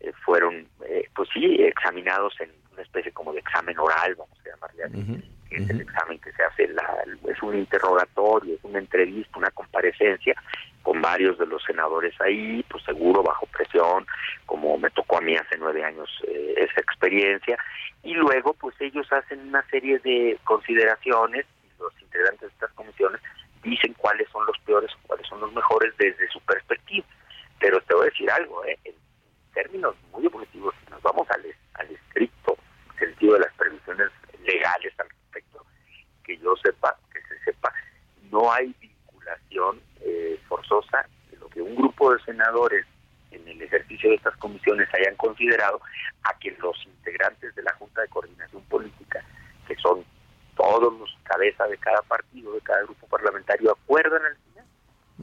eh, 0.00 0.10
fueron, 0.24 0.66
eh, 0.88 1.06
pues 1.14 1.28
sí, 1.34 1.56
examinados 1.60 2.32
en 2.40 2.50
una 2.72 2.80
especie 2.80 3.12
como 3.12 3.34
de 3.34 3.40
examen 3.40 3.78
oral, 3.78 4.14
vamos 4.14 4.38
a 4.40 4.48
llamarle 4.48 4.84
así, 4.84 4.96
Ujú, 5.02 5.22
que 5.50 5.56
es 5.56 5.68
el 5.68 5.80
examen 5.82 6.18
que 6.18 6.32
se 6.32 6.42
hace, 6.42 6.68
la, 6.68 7.04
es 7.30 7.42
un 7.42 7.58
interrogatorio, 7.58 8.54
es 8.54 8.64
una 8.64 8.78
entrevista, 8.78 9.38
una 9.38 9.50
comparecencia 9.50 10.34
con 10.82 11.02
varios 11.02 11.36
de 11.38 11.44
los 11.46 11.62
senadores 11.64 12.18
ahí, 12.22 12.64
pues 12.70 12.82
seguro 12.84 13.22
bajo 13.22 13.44
presión, 13.48 14.06
como 14.46 14.78
me 14.78 14.88
tocó 14.90 15.18
a 15.18 15.20
mí 15.20 15.36
hace 15.36 15.58
nueve 15.58 15.84
años 15.84 16.08
eh, 16.26 16.54
esa 16.56 16.80
experiencia, 16.80 17.58
y 18.04 18.14
luego 18.14 18.54
pues 18.54 18.74
ellos 18.80 19.12
hacen 19.12 19.40
una 19.48 19.62
serie 19.68 19.98
de 19.98 20.38
consideraciones, 20.44 21.44
y 21.64 21.82
los 21.82 21.92
integrantes 22.00 22.42
de 22.42 22.46
estas 22.54 22.70
comisiones 22.72 23.20
dicen 23.62 23.92
cuáles 23.94 24.28
son 24.30 24.46
los 24.46 24.56
peores 24.60 24.90
o 24.94 25.06
cuáles 25.08 25.26
son 25.26 25.40
los 25.40 25.52
mejores 25.52 25.92
desde 25.98 26.28
su 26.30 26.40
perspectiva. 26.42 27.04
Pero 27.58 27.80
te 27.82 27.94
voy 27.94 28.06
a 28.06 28.10
decir 28.10 28.30
algo, 28.30 28.64
¿eh? 28.64 28.78
en 28.84 28.94
términos 29.52 29.94
muy 30.12 30.24
objetivos, 30.26 30.74
si 30.84 30.90
nos 30.92 31.02
vamos 31.02 31.28
al, 31.30 31.44
al 31.74 31.90
estricto 31.90 32.56
sentido 32.98 33.34
de 33.34 33.40
las 33.40 33.52
previsiones 33.54 34.08
legales 34.44 34.92
al 35.00 35.08
respecto, 35.10 35.66
que 36.24 36.38
yo 36.38 36.54
sepa, 36.62 36.96
que 37.12 37.20
se 37.22 37.38
sepa, 37.44 37.72
no 38.30 38.50
hay 38.52 38.72
vinculación 38.80 39.80
eh, 40.02 40.38
forzosa 40.48 41.04
de 41.30 41.36
lo 41.38 41.48
que 41.48 41.60
un 41.60 41.74
grupo 41.74 42.14
de 42.14 42.22
senadores 42.22 42.86
en 43.30 43.46
el 43.46 43.60
ejercicio 43.60 44.08
de 44.10 44.16
estas 44.16 44.36
comisiones 44.38 44.88
hayan 44.94 45.14
considerado 45.16 45.80
a 46.24 46.38
que 46.38 46.50
los 46.62 46.76
integrantes 46.86 47.54
de 47.54 47.62
la 47.62 47.72
Junta 47.74 48.00
de 48.00 48.08
Coordinación 48.08 48.62
Política, 48.64 49.22
que 49.66 49.74
son 49.76 50.02
todos 50.56 50.98
los 50.98 51.16
cabezas 51.24 51.68
de 51.68 51.76
cada 51.78 52.00
partido, 52.02 52.52
de 52.54 52.60
cada 52.62 52.82
grupo 52.84 53.06
parlamentario, 53.06 53.72
acuerdan 53.72 54.22
al 54.24 54.36
final. 54.36 54.64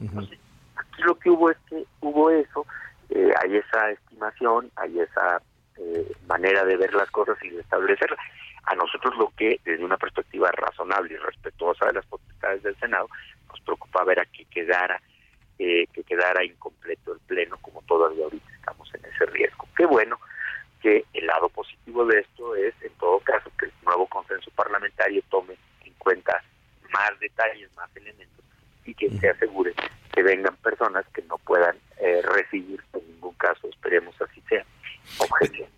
Entonces, 0.00 0.38
aquí 0.76 1.02
lo 1.02 1.18
que 1.18 1.30
hubo 1.30 1.50
es 1.50 1.56
que 1.68 1.84
hubo 2.00 2.30
eso, 2.30 2.64
eh, 3.10 3.32
hay 3.42 3.56
esa 3.56 3.90
estimación, 3.90 4.70
hay 4.76 5.00
esa 5.00 5.42
eh, 5.78 6.12
manera 6.28 6.64
de 6.64 6.76
ver 6.76 6.94
las 6.94 7.10
cosas 7.10 7.36
y 7.42 7.50
de 7.50 7.60
establecerlas. 7.60 8.18
A 8.66 8.74
nosotros 8.76 9.14
lo 9.18 9.30
que, 9.36 9.60
desde 9.64 9.84
una 9.84 9.96
perspectiva 9.96 10.50
razonable 10.52 11.14
y 11.14 11.16
respetuosa 11.18 11.86
de 11.86 11.94
las 11.94 12.06
potestades 12.06 12.62
del 12.62 12.76
Senado, 12.78 13.08
nos 13.48 13.60
preocupa 13.60 14.04
ver 14.04 14.20
a 14.20 14.26
que 14.26 14.44
quedara, 14.46 15.00
eh, 15.58 15.86
que 15.92 16.02
quedara 16.02 16.44
incompleto 16.44 17.12
el 17.12 17.20
Pleno, 17.20 17.58
como 17.58 17.82
todavía 17.82 18.24
ahorita 18.24 18.50
estamos 18.54 18.92
en 18.94 19.04
ese 19.04 19.26
riesgo. 19.26 19.68
Qué 19.76 19.84
bueno 19.86 20.18
que 20.82 21.04
el 21.14 21.26
lado 21.26 21.48
positivo 21.48 22.04
de 22.06 22.20
esto 22.20 22.54
es, 22.56 22.74
en 22.82 22.92
todo 22.94 23.18
caso, 23.20 23.50
que 23.58 23.66
el 23.66 23.72
nuevo 23.84 24.06
consenso 24.08 24.50
parlamentario 24.50 25.22
tome 25.30 25.54
en 25.84 25.92
cuenta 25.94 26.42
más 26.92 27.18
detalles, 27.20 27.70
más 27.76 27.88
elementos 27.96 28.44
y 28.84 28.94
que 28.94 29.10
se 29.18 29.30
asegure 29.30 29.74
que 30.12 30.22
vengan 30.22 30.54
personas 30.56 31.04
que 31.14 31.22
no 31.22 31.38
puedan 31.38 31.76
eh, 31.98 32.20
recibir 32.22 32.80
en 32.92 33.06
ningún 33.12 33.34
caso, 33.34 33.68
esperemos 33.68 34.14
así 34.20 34.40
sea, 34.48 34.64
objeción. 35.18 35.68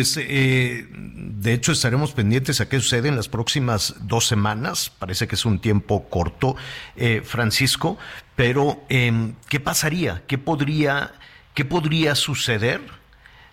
Pues, 0.00 0.16
eh, 0.16 0.86
de 0.88 1.52
hecho, 1.52 1.72
estaremos 1.72 2.14
pendientes 2.14 2.62
a 2.62 2.70
qué 2.70 2.80
sucede 2.80 3.08
en 3.08 3.16
las 3.16 3.28
próximas 3.28 3.96
dos 4.08 4.26
semanas. 4.26 4.88
Parece 4.88 5.28
que 5.28 5.34
es 5.34 5.44
un 5.44 5.60
tiempo 5.60 6.08
corto, 6.08 6.56
eh, 6.96 7.20
Francisco. 7.22 7.98
Pero, 8.34 8.80
eh, 8.88 9.12
¿qué 9.50 9.60
pasaría? 9.60 10.22
¿Qué 10.26 10.38
podría, 10.38 11.12
¿Qué 11.52 11.66
podría 11.66 12.14
suceder 12.14 12.80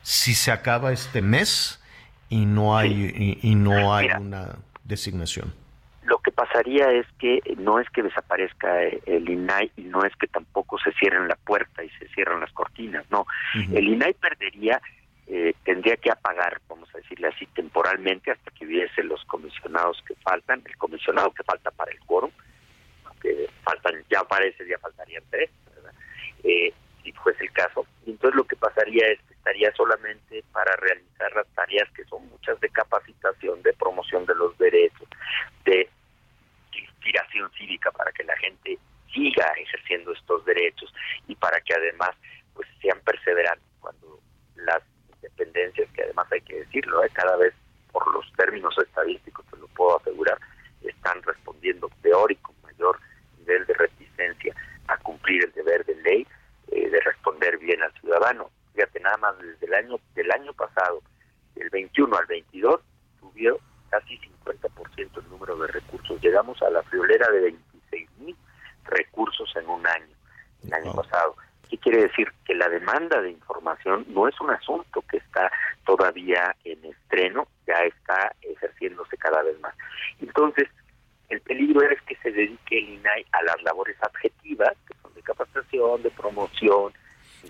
si 0.03 0.35
se 0.35 0.53
acaba 0.53 0.93
este 0.93 1.21
mes 1.21 1.83
y 2.29 2.45
no 2.45 2.77
hay, 2.77 3.37
y, 3.43 3.49
y 3.49 3.55
no 3.55 3.93
hay 3.93 4.07
Mira. 4.07 4.19
una 4.21 4.55
designación? 4.85 5.53
Lo 6.03 6.19
que 6.19 6.31
pasaría 6.31 6.89
es 6.93 7.05
que 7.19 7.41
no 7.57 7.81
es 7.81 7.89
que 7.89 8.03
desaparezca 8.03 8.83
eh, 8.83 9.01
el 9.05 9.29
INAI 9.29 9.69
y 9.75 9.81
no 9.81 10.05
es 10.05 10.15
que 10.15 10.27
tampoco 10.27 10.79
se 10.79 10.93
cierren 10.93 11.27
la 11.27 11.35
puerta 11.35 11.83
y 11.83 11.89
se 11.99 12.07
cierran 12.07 12.39
las 12.39 12.53
cortinas, 12.53 13.03
no. 13.11 13.27
El 13.53 13.89
INAI 13.89 14.13
perdería, 14.13 14.81
eh, 15.29 15.53
tendría 15.63 15.97
que 15.97 16.09
apagar, 16.09 16.61
vamos 16.69 16.89
a 16.93 16.99
decirle 16.99 17.27
así, 17.27 17.45
temporalmente 17.47 18.31
hasta 18.31 18.51
que 18.51 18.65
hubiese 18.65 19.03
los 19.03 19.23
comisionados 19.25 20.01
que 20.07 20.15
faltan, 20.15 20.61
el 20.65 20.77
comisionado 20.77 21.31
que 21.31 21.43
falta 21.43 21.69
para 21.71 21.91
el 21.91 21.99
quórum, 22.01 22.31
que 23.21 23.49
faltan, 23.63 24.03
ya 24.09 24.23
parece, 24.23 24.65
ya 24.67 24.77
faltarían 24.79 25.23
tres, 25.29 25.49
¿verdad? 25.75 25.93
Eh, 26.43 26.73
si 27.03 27.11
fuese 27.11 27.43
el 27.43 27.51
caso. 27.51 27.85
Entonces 28.05 28.35
lo 28.35 28.45
que 28.45 28.55
pasaría 28.55 29.05
es 29.07 29.19
que 29.27 29.33
estaría 29.33 29.71
solamente 29.73 30.43
para 30.53 30.75
realizar 30.77 31.33
las 31.35 31.47
tareas 31.47 31.89
que 31.91 32.05
son 32.05 32.27
muchas 32.29 32.59
de 32.59 32.69
capacitación, 32.69 33.61
de 33.63 33.73
promoción 33.73 34.25
de 34.25 34.35
los 34.35 34.57
derechos, 34.57 35.07
de 35.65 35.89
inspiración 36.73 37.51
cívica 37.57 37.91
para 37.91 38.11
que 38.11 38.23
la 38.23 38.37
gente 38.37 38.77
siga 39.13 39.45
ejerciendo 39.57 40.13
estos 40.13 40.45
derechos 40.45 40.93
y 41.27 41.35
para 41.35 41.59
que 41.61 41.73
además 41.73 42.11
pues 42.53 42.67
sean 42.81 42.99
perseverantes 43.01 43.67
cuando 43.79 44.19
las 44.55 44.81
dependencias, 45.29 45.89
que 45.93 46.03
además 46.03 46.27
hay 46.31 46.41
que 46.41 46.59
decirlo, 46.59 47.03
¿eh? 47.03 47.09
cada 47.13 47.35
vez 47.37 47.53
por 47.91 48.13
los 48.13 48.31
términos 48.33 48.75
estadísticos, 48.77 49.45
te 49.47 49.57
lo 49.57 49.67
puedo 49.67 49.99
asegurar, 49.99 50.37
están 50.81 51.21
respondiendo 51.23 51.89
peor 52.01 52.31
y 52.31 52.35
con 52.37 52.55
mayor 52.63 52.99
nivel 53.39 53.65
de 53.65 53.73
reticencia 53.73 54.55
a 54.87 54.97
cumplir 54.97 55.43
el 55.43 55.51
deber 55.53 55.85
de 55.85 55.95
ley, 55.95 56.27
eh, 56.71 56.89
de 56.89 56.99
responder 57.01 57.57
bien 57.57 57.81
al 57.81 57.91
ciudadano. 57.93 58.49
Fíjate, 58.73 58.99
nada 58.99 59.17
más 59.17 59.37
desde 59.39 59.65
el 59.65 59.73
año 59.73 59.99
del 60.15 60.31
año 60.31 60.53
pasado, 60.53 61.01
del 61.55 61.69
21 61.69 62.15
al 62.15 62.25
22, 62.27 62.81
subió 63.19 63.59
casi 63.89 64.19
50% 64.19 65.17
el 65.17 65.29
número 65.29 65.57
de 65.57 65.67
recursos. 65.67 66.21
Llegamos 66.21 66.61
a 66.61 66.69
la 66.69 66.83
friolera 66.83 67.29
de 67.31 67.41
26 67.41 68.09
mil 68.19 68.35
recursos 68.85 69.51
en 69.55 69.67
un 69.67 69.85
año, 69.87 70.15
el 70.63 70.73
año 70.73 70.93
pasado. 70.93 71.35
¿Qué 71.69 71.77
quiere 71.77 72.03
decir? 72.03 72.31
Que 72.45 72.55
la 72.55 72.69
demanda 72.69 73.21
de 73.21 73.31
información 73.31 74.05
no 74.09 74.27
es 74.27 74.39
un 74.39 74.49
asunto 74.49 75.03
que 75.09 75.17
está 75.17 75.51
todavía 75.85 76.55
en 76.63 76.83
estreno, 76.85 77.47
ya 77.65 77.75
está 77.83 78.33
ejerciéndose 78.41 79.17
cada 79.17 79.43
vez 79.43 79.59
más. 79.59 79.73
Entonces, 80.21 80.67
el 81.29 81.41
peligro 81.41 81.81
es 81.81 82.01
que 82.03 82.15
se 82.17 82.31
dedique 82.31 82.77
el 82.77 82.89
INAI 82.89 83.25
a 83.33 83.43
las 83.43 83.61
labores 83.63 83.97
adjetivas, 84.01 84.73
que 84.87 84.93
son 85.01 85.13
de 85.13 85.21
capacitación, 85.21 86.03
de 86.03 86.11
promoción. 86.11 86.93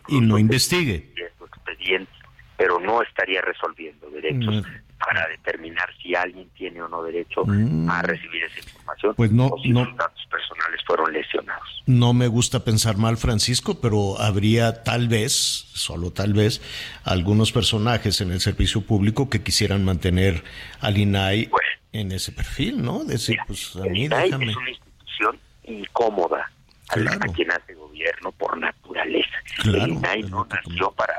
Y 0.07 0.19
no 0.19 0.37
investigue. 0.37 1.13
Expedientes, 1.41 2.15
pero 2.57 2.79
no 2.79 3.01
estaría 3.01 3.41
resolviendo 3.41 4.09
derechos. 4.09 4.65
Para 4.99 5.27
determinar 5.27 5.87
si 6.01 6.15
alguien 6.15 6.49
tiene 6.55 6.81
o 6.81 6.87
no 6.87 7.03
derecho 7.03 7.45
Mm. 7.45 7.89
a 7.89 8.01
recibir 8.01 8.43
esa 8.43 8.59
información 8.59 9.13
Pues 9.15 9.31
no- 9.31 9.47
o 9.47 9.61
si 9.61 9.69
no- 9.69 9.85
sus 9.85 9.95
datos 9.97 10.25
personales 10.29 10.81
fueron 10.85 11.13
lesionados. 11.13 11.83
No 11.85 12.13
me 12.13 12.27
gusta 12.27 12.63
pensar 12.63 12.97
mal, 12.97 13.17
Francisco, 13.17 13.79
pero 13.79 14.19
habría 14.19 14.83
tal 14.83 15.07
vez, 15.07 15.33
solo 15.33 16.11
tal 16.11 16.33
vez, 16.33 16.61
algunos 17.03 17.51
personajes 17.51 18.19
en 18.21 18.31
el 18.31 18.41
servicio 18.41 18.81
público 18.81 19.29
que 19.29 19.43
quisieran 19.43 19.85
mantener 19.85 20.43
al 20.81 20.97
INAI 20.97 21.49
en 21.93 22.11
ese 22.11 22.31
perfil, 22.31 22.81
¿no? 22.83 23.03
Decir, 23.05 23.37
pues 23.47 23.75
a 23.75 23.85
El 23.85 23.91
mí 23.91 24.05
INAI 24.05 24.25
déjame. 24.25 24.51
es 24.51 24.57
una 24.57 24.69
institución 24.69 25.39
incómoda 25.63 26.51
Claro. 26.89 27.19
a 27.21 27.33
quien 27.33 27.51
hace 27.51 27.73
gobierno 27.75 28.31
por 28.31 28.57
naturaleza. 28.57 29.29
Claro, 29.61 29.85
el 29.85 29.91
INAI 29.93 30.23
no 30.23 30.45
nació 30.49 30.91
para, 30.91 31.13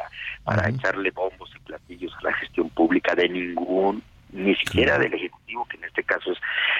para 0.45 0.69
echarle 0.69 1.11
bombos 1.11 1.51
y 1.55 1.59
platillos 1.61 2.15
a 2.17 2.25
la 2.25 2.33
gestión 2.35 2.71
pública 2.71 3.15
de 3.15 3.29
ningún, 3.29 4.03
ni 4.31 4.55
siquiera 4.57 4.99
del 4.99 5.15
Ejecutivo, 5.15 5.67
que 5.67 5.77
en 5.77 5.85
este 5.85 6.03
caso 6.05 6.33
es 6.33 6.39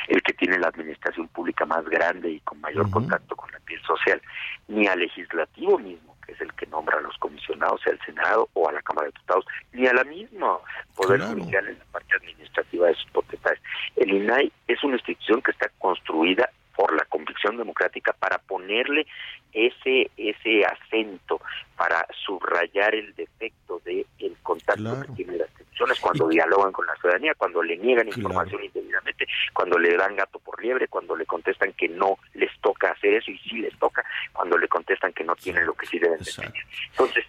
el 0.09 0.23
que 0.23 0.35
tiene 0.35 0.59
la 0.59 0.69
administración 0.69 1.29
pública 1.29 1.65
más 1.67 1.85
grande 1.87 2.31
y 2.31 2.41
con 2.41 2.61
mayor 2.61 2.91
contacto 2.91 3.37
con 3.37 3.51
la 3.53 3.61
piel 3.61 3.81
social, 3.83 4.21
ni 4.69 4.87
al 4.87 5.01
Legislativo 5.01 5.79
mismo, 5.79 6.17
que 6.25 6.33
es 6.33 6.41
el 6.41 6.53
que 6.55 6.67
nombra 6.67 6.99
a 6.99 7.01
los 7.01 7.17
comisionados, 7.19 7.81
sea 7.83 7.93
al 7.93 8.01
Senado 8.05 8.49
o 8.53 8.69
a 8.69 8.73
la 8.73 8.83
Cámara 8.83 9.07
de 9.07 9.13
Diputados, 9.13 9.47
ni 9.73 9.87
a 9.87 9.95
la 9.95 10.05
misma 10.05 10.59
Poder 10.95 11.21
Claro. 11.21 11.35
Judicial 11.35 11.69
en 11.69 11.79
la 11.79 11.85
parte 11.87 12.17
administrativa 12.17 12.87
de 12.89 12.95
sus 12.95 13.11
potestades. 13.13 13.61
El 13.97 14.11
INAI 14.11 14.53
es 14.67 14.83
una 14.85 14.97
institución 14.97 15.41
que 15.43 15.53
está 15.53 15.71
construida 15.79 16.51
por 16.79 16.95
la 16.95 17.05
convicción 17.07 17.57
democrática 17.57 18.13
para 18.13 18.39
ponerle 18.39 19.05
ese 19.53 20.13
ese 20.17 20.65
acento 20.65 21.41
para 21.77 22.07
subrayar 22.25 22.95
el 22.95 23.13
defecto 23.17 23.83
de 23.85 24.07
el 24.21 24.37
contacto 24.45 25.01
que 25.03 25.13
tienen 25.15 25.39
las 25.39 25.51
instituciones 25.51 25.99
cuando 25.99 26.29
dialogan 26.29 26.71
con 26.71 26.87
la 26.87 26.95
ciudadanía, 26.95 27.35
cuando 27.35 27.65
le 27.65 27.77
niegan 27.79 28.07
información 28.07 28.63
indebidamente, 28.63 29.27
cuando 29.53 29.77
le 29.77 29.97
dan 29.97 30.15
gato 30.15 30.39
por 30.39 30.63
liebre, 30.63 30.87
cuando 30.87 31.17
le 31.17 31.27
contestan 31.27 31.73
que 31.73 31.89
no 31.89 32.17
les 32.35 32.57
toca 32.61 32.93
hacer 32.93 33.15
eso 33.15 33.33
y 33.33 33.39
sí 33.39 33.57
les 33.59 33.77
toca, 33.81 34.05
cuando 34.33 34.57
le 34.57 34.69
contestan 34.69 35.13
que 35.13 35.25
no 35.25 35.35
tienen 35.35 35.67
lo 35.67 35.75
que 35.75 35.87
sí 35.87 35.99
deben 35.99 36.21
de 36.21 36.31
tener. 36.31 36.53
Entonces, 36.91 37.25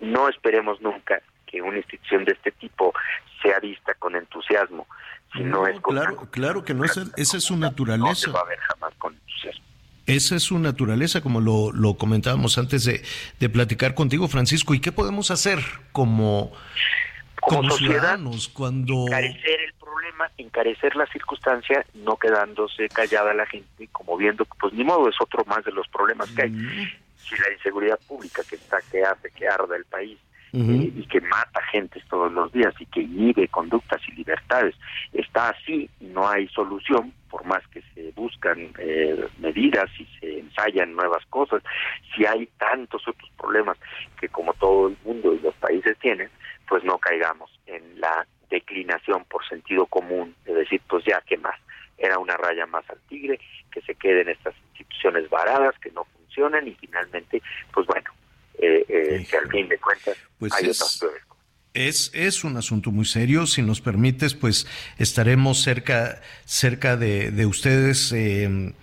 no 0.00 0.30
esperemos 0.30 0.80
nunca 0.80 1.20
que 1.52 1.60
una 1.60 1.76
institución 1.76 2.24
de 2.24 2.32
este 2.32 2.50
tipo 2.52 2.94
sea 3.42 3.60
vista 3.60 3.92
con 3.94 4.16
entusiasmo, 4.16 4.86
si 5.34 5.44
no, 5.44 5.66
es 5.66 5.78
con 5.80 5.94
claro, 5.94 6.16
claro 6.30 6.64
que 6.64 6.74
no, 6.74 6.84
esa, 6.84 7.04
esa 7.16 7.36
es 7.36 7.44
su 7.44 7.54
no 7.54 7.66
naturaleza. 7.66 8.14
se 8.14 8.30
va 8.30 8.40
a 8.40 8.44
ver 8.44 8.58
jamás 8.58 8.94
con 8.96 9.12
entusiasmo. 9.12 9.64
Esa 10.06 10.36
es 10.36 10.42
su 10.42 10.58
naturaleza, 10.58 11.20
como 11.20 11.40
lo, 11.40 11.70
lo 11.72 11.94
comentábamos 11.94 12.58
antes 12.58 12.84
de, 12.84 13.02
de 13.38 13.48
platicar 13.48 13.94
contigo, 13.94 14.26
Francisco. 14.28 14.74
¿Y 14.74 14.80
qué 14.80 14.92
podemos 14.92 15.30
hacer 15.30 15.60
como, 15.92 16.52
Como 17.40 17.58
como 17.58 17.70
sociedad, 17.70 17.92
ciudadanos 17.92 18.48
cuando... 18.48 19.06
encarecer 19.06 19.60
el 19.60 19.74
problema, 19.74 20.30
encarecer 20.38 20.96
la 20.96 21.06
circunstancia, 21.06 21.86
no 21.94 22.16
quedándose 22.16 22.88
callada 22.88 23.32
la 23.32 23.46
gente, 23.46 23.88
como 23.92 24.16
viendo 24.16 24.44
que 24.44 24.52
pues 24.58 24.72
ni 24.72 24.84
modo 24.84 25.08
es 25.08 25.16
otro 25.20 25.44
más 25.44 25.64
de 25.64 25.72
los 25.72 25.86
problemas 25.88 26.30
que 26.30 26.42
hay. 26.42 26.50
Si 26.50 27.36
la 27.36 27.52
inseguridad 27.56 28.00
pública 28.08 28.42
que 28.48 28.56
está, 28.56 28.78
que 28.90 29.02
hace 29.04 29.30
que 29.30 29.46
arda 29.46 29.76
el 29.76 29.84
país 29.84 30.18
Eh, 30.54 30.92
y 30.94 31.06
que 31.06 31.22
mata 31.22 31.62
gente 31.70 31.98
todos 32.10 32.30
los 32.30 32.52
días 32.52 32.74
y 32.78 32.84
que 32.84 33.00
inhibe 33.00 33.48
conductas 33.48 34.02
y 34.06 34.12
libertades, 34.12 34.74
está 35.14 35.48
así, 35.48 35.88
no 36.00 36.28
hay 36.28 36.46
solución, 36.48 37.10
por 37.30 37.46
más 37.46 37.66
que 37.68 37.80
se 37.94 38.12
buscan 38.14 38.68
eh, 38.78 39.26
medidas 39.38 39.88
y 39.98 40.04
se 40.20 40.40
ensayan 40.40 40.94
nuevas 40.94 41.24
cosas, 41.30 41.62
si 42.14 42.26
hay 42.26 42.46
tantos 42.58 43.00
otros 43.08 43.30
problemas 43.38 43.78
que 44.20 44.28
como 44.28 44.52
todo 44.52 44.88
el 44.88 44.96
mundo 45.06 45.32
y 45.32 45.38
los 45.38 45.54
países 45.54 45.96
tienen, 46.00 46.28
pues 46.68 46.84
no 46.84 46.98
caigamos 46.98 47.50
en 47.66 47.98
la 47.98 48.26
declinación 48.50 49.24
por 49.24 49.48
sentido 49.48 49.86
común 49.86 50.34
de 50.44 50.52
decir, 50.52 50.82
pues 50.86 51.02
ya, 51.06 51.22
¿qué 51.26 51.38
más? 51.38 51.58
Era 51.96 52.18
una 52.18 52.36
raya 52.36 52.66
más 52.66 52.84
al 52.90 52.98
tigre, 53.08 53.40
que 53.70 53.80
se 53.80 53.94
queden 53.94 54.28
estas 54.28 54.54
instituciones 54.68 55.30
varadas, 55.30 55.78
que 55.78 55.90
no 55.92 56.04
funcionan 56.04 56.68
y 56.68 56.74
finalmente, 56.74 57.40
pues 57.72 57.86
bueno, 57.86 58.10
eh, 58.58 58.84
eh, 58.88 59.26
que 59.30 59.36
al 59.36 59.48
fin 59.50 59.68
de 59.68 59.78
cuentas 59.78 60.16
Pues 60.38 60.52
hay 60.52 60.70
es- 60.70 60.80
otras 60.82 61.00
Es, 61.74 62.10
es 62.14 62.44
un 62.44 62.56
asunto 62.58 62.90
muy 62.90 63.06
serio. 63.06 63.46
Si 63.46 63.62
nos 63.62 63.80
permites, 63.80 64.34
pues 64.34 64.66
estaremos 64.98 65.62
cerca, 65.62 66.20
cerca 66.44 66.96
de, 66.98 67.30
de 67.30 67.46
ustedes, 67.46 68.12
eh, 68.12 68.74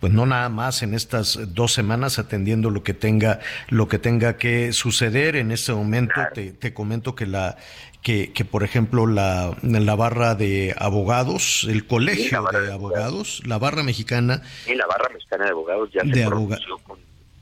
pues 0.00 0.12
no 0.12 0.26
nada 0.26 0.48
más 0.48 0.82
en 0.82 0.94
estas 0.94 1.38
dos 1.54 1.72
semanas 1.72 2.18
atendiendo 2.18 2.70
lo 2.70 2.82
que 2.82 2.94
tenga, 2.94 3.38
lo 3.68 3.86
que 3.86 4.00
tenga 4.00 4.36
que 4.38 4.72
suceder. 4.72 5.36
En 5.36 5.52
este 5.52 5.72
momento 5.72 6.14
te, 6.34 6.50
te 6.50 6.74
comento 6.74 7.14
que 7.14 7.26
la, 7.26 7.56
que, 8.02 8.32
que 8.32 8.44
por 8.44 8.64
ejemplo 8.64 9.06
la, 9.06 9.56
la 9.62 9.94
barra 9.94 10.34
de 10.34 10.74
abogados, 10.76 11.64
el 11.70 11.86
colegio 11.86 12.42
de 12.42 12.72
abogados, 12.72 13.40
la 13.46 13.58
barra 13.58 13.84
mexicana, 13.84 14.42
Y 14.66 14.74
la 14.74 14.86
barra 14.88 15.08
mexicana 15.10 15.44
de 15.44 15.50
abogados 15.52 15.90
ya 15.94 16.02
De 16.02 16.14
se 16.14 16.24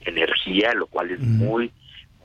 energía, 0.04 0.72
lo 0.74 0.86
cual 0.86 1.10
es 1.10 1.20
muy 1.20 1.72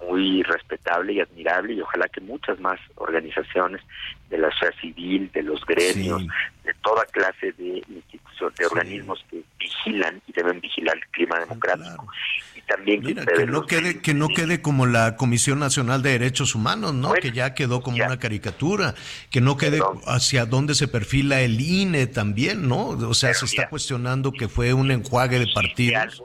muy 0.07 0.43
respetable 0.43 1.13
y 1.13 1.19
admirable 1.19 1.73
y 1.73 1.81
ojalá 1.81 2.07
que 2.09 2.21
muchas 2.21 2.59
más 2.59 2.79
organizaciones 2.95 3.81
de 4.29 4.37
la 4.37 4.51
sociedad 4.51 4.73
civil, 4.81 5.31
de 5.33 5.43
los 5.43 5.65
gremios, 5.65 6.23
de 6.63 6.73
toda 6.83 7.05
clase 7.05 7.53
de 7.53 7.83
instituciones, 7.87 8.57
de 8.57 8.65
organismos 8.65 9.25
que 9.29 9.41
vigilan 9.57 10.21
y 10.27 10.33
deben 10.33 10.59
vigilar 10.59 10.95
el 10.97 11.07
clima 11.07 11.39
democrático 11.39 12.07
y 12.55 12.61
también 12.61 13.01
que, 13.01 13.07
Mira, 13.07 13.25
que 13.25 13.31
ustedes 13.31 13.49
no 13.49 13.65
quede, 13.65 14.01
que 14.01 14.13
no 14.13 14.27
quede 14.27 14.61
como 14.61 14.85
la 14.85 15.15
Comisión 15.15 15.59
Nacional 15.59 16.01
de 16.01 16.11
Derechos 16.11 16.55
Humanos, 16.55 16.93
¿no? 16.93 17.13
que 17.13 17.31
ya 17.31 17.53
quedó 17.53 17.81
como 17.81 17.97
una 18.03 18.19
caricatura, 18.19 18.95
que 19.29 19.41
no 19.41 19.57
quede 19.57 19.79
hacia 20.07 20.45
dónde 20.45 20.75
se 20.75 20.87
perfila 20.87 21.41
el 21.41 21.59
INE 21.61 22.07
también, 22.07 22.67
¿no? 22.67 22.89
O 22.89 23.13
sea, 23.13 23.33
se 23.33 23.45
está 23.45 23.69
cuestionando 23.69 24.31
que 24.31 24.47
fue 24.47 24.73
un 24.73 24.91
enjuague 24.91 25.39
de 25.39 25.47
partidos. 25.53 26.23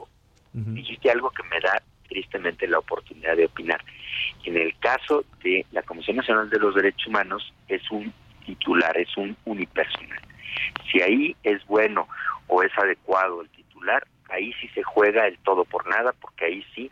Dijiste 0.53 1.09
algo 1.09 1.29
que 1.31 1.43
me 1.43 1.59
da 1.59 1.81
tristemente 2.07 2.67
la 2.67 2.79
oportunidad 2.79 3.37
de 3.37 3.45
opinar. 3.45 3.81
En 4.43 4.57
el 4.57 4.77
caso 4.79 5.23
de 5.43 5.65
la 5.71 5.81
Comisión 5.83 6.17
Nacional 6.17 6.49
de 6.49 6.59
los 6.59 6.75
Derechos 6.75 7.07
Humanos 7.07 7.53
es 7.67 7.89
un 7.89 8.13
titular, 8.45 8.97
es 8.97 9.15
un 9.15 9.35
unipersonal. 9.45 10.19
Si 10.91 11.01
ahí 11.01 11.35
es 11.43 11.65
bueno 11.67 12.07
o 12.47 12.63
es 12.63 12.71
adecuado 12.77 13.41
el 13.41 13.49
titular, 13.49 14.05
ahí 14.29 14.51
sí 14.59 14.67
se 14.69 14.83
juega 14.83 15.27
el 15.27 15.37
todo 15.39 15.63
por 15.63 15.87
nada, 15.87 16.13
porque 16.19 16.45
ahí 16.45 16.65
sí 16.75 16.91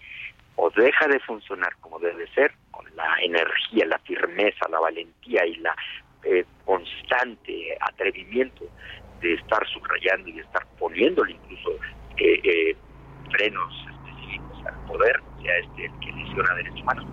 o 0.55 0.70
deja 0.72 1.07
de 1.07 1.20
funcionar 1.22 1.74
como 1.80 1.99
debe 1.99 2.28
ser, 2.34 2.51
con 2.72 2.86
la 2.95 3.16
energía, 3.22 3.86
la 3.86 3.99
firmeza, 3.99 4.68
la 4.70 4.80
valentía 4.80 5.45
y 5.45 5.55
la 5.55 5.74
eh, 6.24 6.45
constante 6.66 7.78
atrevimiento 7.80 8.66
de 9.22 9.36
estar 9.36 9.66
subrayando 9.70 10.30
y 10.30 10.39
estar 10.39 10.66
poniéndole 10.78 11.32
incluso 11.32 11.72
eh, 12.18 12.41
eh, 12.43 12.76
frenos 13.32 13.73
específicos 13.89 14.65
al 14.65 14.75
poder, 14.88 15.21
ya 15.43 15.51
este 15.53 15.86
el 15.86 15.99
que 15.99 16.11
lesiona 16.11 16.55
derechos 16.55 16.82
humanos. 16.82 17.05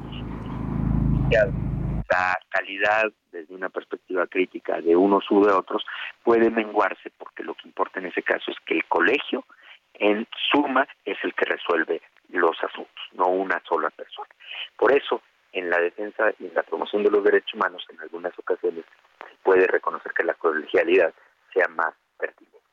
La 2.08 2.38
calidad 2.50 3.04
desde 3.32 3.54
una 3.54 3.68
perspectiva 3.68 4.26
crítica 4.28 4.80
de 4.80 4.94
unos 4.94 5.28
u 5.30 5.44
de 5.44 5.52
otros 5.52 5.84
puede 6.22 6.50
menguarse 6.50 7.10
porque 7.18 7.42
lo 7.42 7.54
que 7.54 7.66
importa 7.66 7.98
en 7.98 8.06
ese 8.06 8.22
caso 8.22 8.50
es 8.50 8.56
que 8.64 8.74
el 8.74 8.84
colegio 8.86 9.44
en 9.94 10.26
suma 10.50 10.86
es 11.04 11.18
el 11.24 11.34
que 11.34 11.46
resuelve 11.46 12.00
los 12.28 12.56
asuntos, 12.62 13.04
no 13.14 13.26
una 13.26 13.60
sola 13.68 13.90
persona. 13.90 14.28
Por 14.76 14.92
eso, 14.92 15.22
en 15.52 15.70
la 15.70 15.78
defensa 15.80 16.32
y 16.38 16.46
en 16.46 16.54
la 16.54 16.62
promoción 16.62 17.02
de 17.02 17.10
los 17.10 17.24
derechos 17.24 17.54
humanos, 17.54 17.84
en 17.90 18.00
algunas 18.00 18.38
ocasiones 18.38 18.84
se 19.18 19.36
puede 19.42 19.66
reconocer 19.66 20.12
que 20.12 20.24
la 20.24 20.34
colegialidad 20.34 21.12
sea 21.52 21.68
más 21.68 21.94
pertinente. 22.18 22.65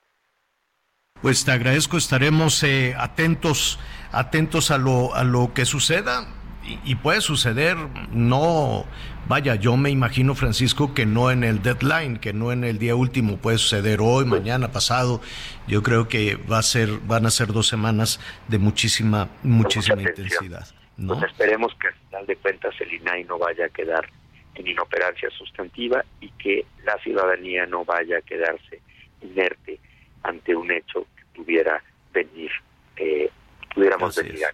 Pues 1.22 1.46
te 1.46 1.52
agradezco, 1.52 1.98
estaremos 1.98 2.62
eh, 2.64 2.96
atentos, 2.98 3.80
atentos 4.12 4.72
a 4.72 4.78
lo, 4.78 5.16
a 5.16 5.24
lo 5.24 5.54
que 5.54 5.66
suceda 5.66 6.28
y, 6.66 6.80
y 6.92 6.96
puede 6.96 7.22
suceder, 7.22 7.78
no, 8.12 8.86
vaya, 9.28 9.56
yo 9.56 9.78
me 9.78 9.90
imagino, 9.90 10.36
Francisco, 10.36 10.94
que 10.94 11.06
no 11.06 11.32
en 11.32 11.46
el 11.46 11.62
deadline, 11.62 12.18
que 12.18 12.34
no 12.34 12.52
en 12.52 12.66
el 12.66 12.78
día 12.78 12.96
último, 12.96 13.38
puede 13.38 13.58
suceder 13.58 14.00
hoy, 14.02 14.26
mañana, 14.26 14.72
pasado. 14.72 15.22
Yo 15.66 15.82
creo 15.82 16.10
que 16.10 16.36
va 16.36 16.58
a 16.60 16.64
ser, 16.64 16.90
van 17.06 17.26
a 17.26 17.32
ser 17.32 17.54
dos 17.54 17.68
semanas 17.68 18.20
de 18.50 18.58
muchísima, 18.58 19.30
muchísima 19.44 20.02
intensidad. 20.02 20.68
¿no? 20.98 21.18
Pues 21.18 21.32
esperemos 21.32 21.74
que 21.80 21.88
al 21.88 21.94
final 21.94 22.26
de 22.28 22.36
cuentas 22.36 22.76
el 22.82 22.94
INAI 22.94 23.24
no 23.24 23.38
vaya 23.40 23.66
a 23.66 23.70
quedar 23.70 24.10
en 24.56 24.68
inoperancia 24.68 25.30
sustantiva 25.32 26.04
y 26.20 26.30
que 26.32 26.66
la 26.86 26.98
ciudadanía 27.00 27.66
no 27.66 27.86
vaya 27.86 28.18
a 28.18 28.22
quedarse 28.22 28.82
inerte 29.22 29.80
ante 30.24 30.56
un 30.56 30.72
hecho 30.72 31.06
que 31.16 31.42
pudiera 31.42 31.84
venir, 32.14 32.52
eh, 32.98 33.30
pudiéramos 33.74 34.18
Así 34.18 34.28
venir 34.28 34.46
a 34.46 34.54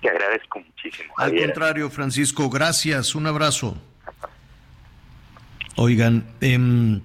Te 0.00 0.08
agradezco 0.08 0.60
muchísimo. 0.60 1.12
Al 1.16 1.30
Javier. 1.30 1.44
contrario, 1.46 1.90
Francisco, 1.90 2.48
gracias, 2.50 3.14
un 3.14 3.26
abrazo. 3.26 3.76
Oigan, 5.76 6.26
em, 6.40 7.00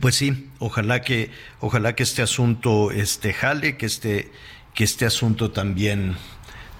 pues 0.00 0.14
sí, 0.14 0.50
ojalá 0.58 1.02
que, 1.02 1.30
ojalá 1.60 1.94
que 1.94 2.02
este 2.02 2.22
asunto 2.22 2.90
este 2.90 3.32
jale, 3.32 3.76
que 3.76 3.86
este, 3.86 4.30
que 4.74 4.84
este 4.84 5.04
asunto 5.04 5.50
también 5.50 6.16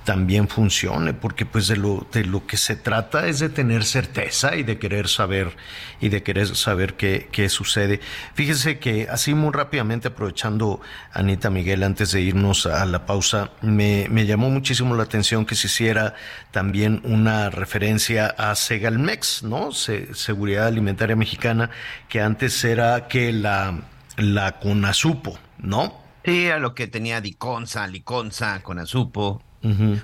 también 0.05 0.49
funcione, 0.49 1.15
porque 1.15 1.47
pues 1.47 1.67
de 1.67 1.77
lo, 1.77 2.07
de 2.13 2.25
lo 2.25 2.47
que 2.47 2.57
se 2.57 2.77
trata 2.77 3.27
es 3.27 3.39
de 3.39 3.49
tener 3.49 3.85
certeza 3.85 4.55
y 4.57 4.63
de 4.63 4.79
querer 4.79 5.09
saber 5.09 5.57
y 6.01 6.11
de 6.11 6.23
querer 6.23 6.55
saber 6.55 6.95
qué, 6.95 7.29
qué 7.33 7.49
sucede. 7.49 8.01
Fíjese 8.35 8.79
que 8.79 9.09
así 9.11 9.35
muy 9.35 9.51
rápidamente, 9.53 10.09
aprovechando 10.09 10.81
Anita 11.13 11.49
Miguel, 11.51 11.83
antes 11.83 12.13
de 12.13 12.21
irnos 12.21 12.67
a 12.67 12.85
la 12.85 13.07
pausa, 13.07 13.51
me, 13.63 14.07
me 14.11 14.27
llamó 14.27 14.51
muchísimo 14.51 14.95
la 14.95 15.05
atención 15.05 15.47
que 15.47 15.55
se 15.55 15.69
hiciera 15.69 16.15
también 16.51 17.01
una 17.05 17.49
referencia 17.51 18.27
a 18.27 18.55
Segalmex, 18.55 19.43
¿no? 19.43 19.73
Se- 19.73 20.15
Seguridad 20.15 20.67
Alimentaria 20.67 21.17
Mexicana, 21.17 21.71
que 22.09 22.21
antes 22.21 22.63
era 22.65 23.09
que 23.09 23.33
la, 23.33 23.81
la 24.19 24.59
CONASUPO, 24.61 25.39
¿no? 25.59 26.03
Sí, 26.25 26.49
a 26.49 26.59
lo 26.59 26.75
que 26.75 26.87
tenía 26.87 27.21
Diconza, 27.21 27.87
Liconza, 27.87 28.63
Conasupo. 28.63 29.43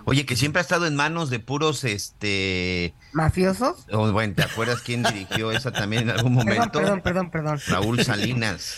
Oye, 0.04 0.24
que 0.26 0.36
siempre 0.36 0.60
ha 0.60 0.62
estado 0.62 0.86
en 0.86 0.96
manos 0.96 1.28
de 1.30 1.38
puros, 1.40 1.84
este... 1.84 2.94
¿Mafiosos? 3.12 3.86
oh, 3.92 4.10
bueno, 4.12 4.34
¿te 4.34 4.42
acuerdas 4.42 4.80
quién 4.80 5.02
dirigió 5.02 5.52
esa 5.52 5.70
también 5.72 6.04
en 6.04 6.10
algún 6.10 6.32
momento? 6.34 6.70
perdón, 6.80 7.00
perdón, 7.02 7.30
perdón. 7.30 7.60
Raúl 7.68 8.02
Salinas. 8.04 8.76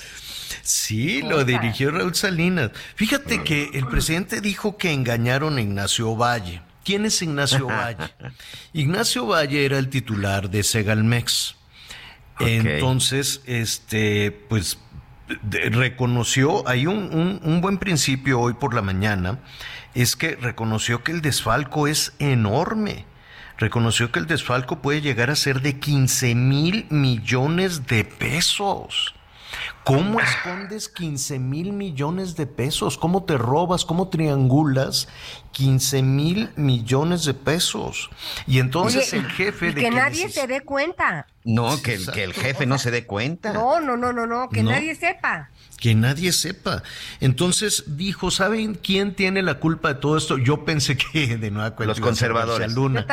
Sí, 0.63 1.23
lo 1.23 1.45
dirigió 1.45 1.91
Raúl 1.91 2.15
Salinas. 2.15 2.71
Fíjate 2.95 3.43
que 3.43 3.71
el 3.75 3.87
presidente 3.89 4.41
dijo 4.41 4.77
que 4.77 4.93
engañaron 4.93 5.57
a 5.57 5.61
Ignacio 5.61 6.15
Valle. 6.17 6.63
¿Quién 6.85 7.07
es 7.07 7.23
Ignacio 7.23 7.67
Valle? 7.69 8.13
Ignacio 8.73 9.27
Valle 9.27 9.65
era 9.65 9.79
el 9.79 9.89
titular 9.89 10.51
de 10.51 10.63
Segalmex. 10.63 11.55
Ok. 12.37 12.43
Entonces, 12.47 13.41
este, 13.47 14.31
pues 14.49 14.79
de- 15.43 15.71
reconoció, 15.71 16.67
hay 16.69 16.87
un, 16.87 16.97
un- 17.15 17.41
un 17.43 17.61
buen 17.61 17.79
principio 17.79 18.41
hoy 18.41 18.55
por 18.55 18.75
la 18.75 18.83
mañana, 18.83 19.39
es 19.95 20.17
que 20.17 20.37
reconoció 20.37 21.03
que 21.05 21.13
el 21.13 21.23
desfalco 21.23 21.87
es 21.87 22.13
enorme. 22.19 23.05
Reconoció 23.59 24.11
que 24.11 24.19
el 24.19 24.27
desfalco 24.27 24.81
puede 24.81 25.01
llegar 25.03 25.31
a 25.31 25.37
ser 25.37 25.61
de 25.61 25.79
15 25.79 26.35
mil 26.35 26.87
millones 26.91 27.87
de 27.87 28.05
pesos. 28.05 29.15
¿Cómo 29.85 30.19
escondes 30.21 30.89
15 30.89 31.39
mil 31.39 31.73
millones 31.75 32.37
de 32.37 32.47
pesos? 32.47 32.97
¿Cómo 32.97 33.25
te 33.25 33.37
robas? 33.37 33.85
¿Cómo 33.85 34.09
triangulas 34.09 35.09
15 35.53 36.03
mil 36.03 36.51
millones 36.57 37.25
de 37.27 37.35
pesos? 37.35 38.09
Y 38.47 38.61
entonces 38.61 39.13
Oye, 39.13 39.23
el 39.23 39.31
jefe 39.31 39.67
y 39.67 39.69
de 39.69 39.75
que 39.75 39.81
que 39.83 39.91
nadie 39.91 40.29
se 40.31 40.47
dé 40.47 40.63
cuenta. 40.63 41.27
No, 41.45 41.81
que, 41.83 41.95
el- 41.95 42.11
que 42.11 42.25
el 42.25 42.33
jefe 42.33 42.65
no 42.65 42.79
se 42.79 42.91
dé 42.91 43.05
cuenta. 43.07 43.53
No, 43.53 43.81
no, 43.81 43.97
no, 43.99 44.13
no, 44.13 44.27
no, 44.27 44.49
que 44.49 44.63
No. 44.63 44.71
nadie 44.71 44.95
sepa. 44.95 45.51
Que 45.83 45.97
nadie 45.97 46.31
sepa. 46.31 46.85
Entonces 47.19 47.83
dijo, 47.97 48.31
¿saben 48.31 48.77
quién 48.77 49.17
tiene 49.17 49.43
la 49.43 49.55
culpa 49.55 49.89
de 49.95 50.01
todo 50.01 50.17
esto? 50.17 50.39
Yo 50.39 50.65
pensé 50.65 50.97
que 50.97 51.37
de 51.37 51.51
nueva 51.51 51.73
cuenta 51.75 51.91
Los 51.91 52.01
conservadores. 52.01 52.73
Luna, 52.73 53.05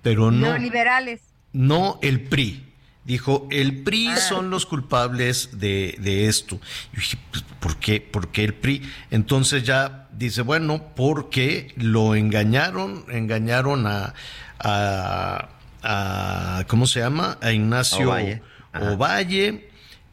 pero 0.00 0.30
no, 0.30 0.46
Neoliberales. 0.46 1.20
no 1.52 1.98
el 2.00 2.22
PRI. 2.22 2.64
Dijo, 3.04 3.46
el 3.50 3.82
PRI 3.82 4.08
Ah. 4.08 4.16
son 4.16 4.48
los 4.48 4.64
culpables 4.64 5.50
de, 5.60 5.96
de 6.00 6.28
esto. 6.28 6.56
Yo 6.94 7.00
dije, 7.00 7.18
pues, 7.30 7.44
¿por 7.60 7.76
qué? 7.76 8.00
¿Por 8.00 8.28
qué 8.28 8.44
el 8.44 8.54
PRI? 8.54 8.82
Entonces 9.10 9.64
ya 9.64 10.08
dice, 10.12 10.40
bueno, 10.40 10.82
porque 10.96 11.74
lo 11.76 12.14
engañaron, 12.14 13.04
engañaron 13.10 13.86
a, 13.86 14.14
a, 14.58 15.48
a- 15.82 16.64
¿cómo 16.68 16.86
se 16.86 17.00
llama? 17.00 17.36
A 17.42 17.52
Ignacio 17.52 18.08
Ovalle. 18.08 18.40
Ovalle, 18.74 19.68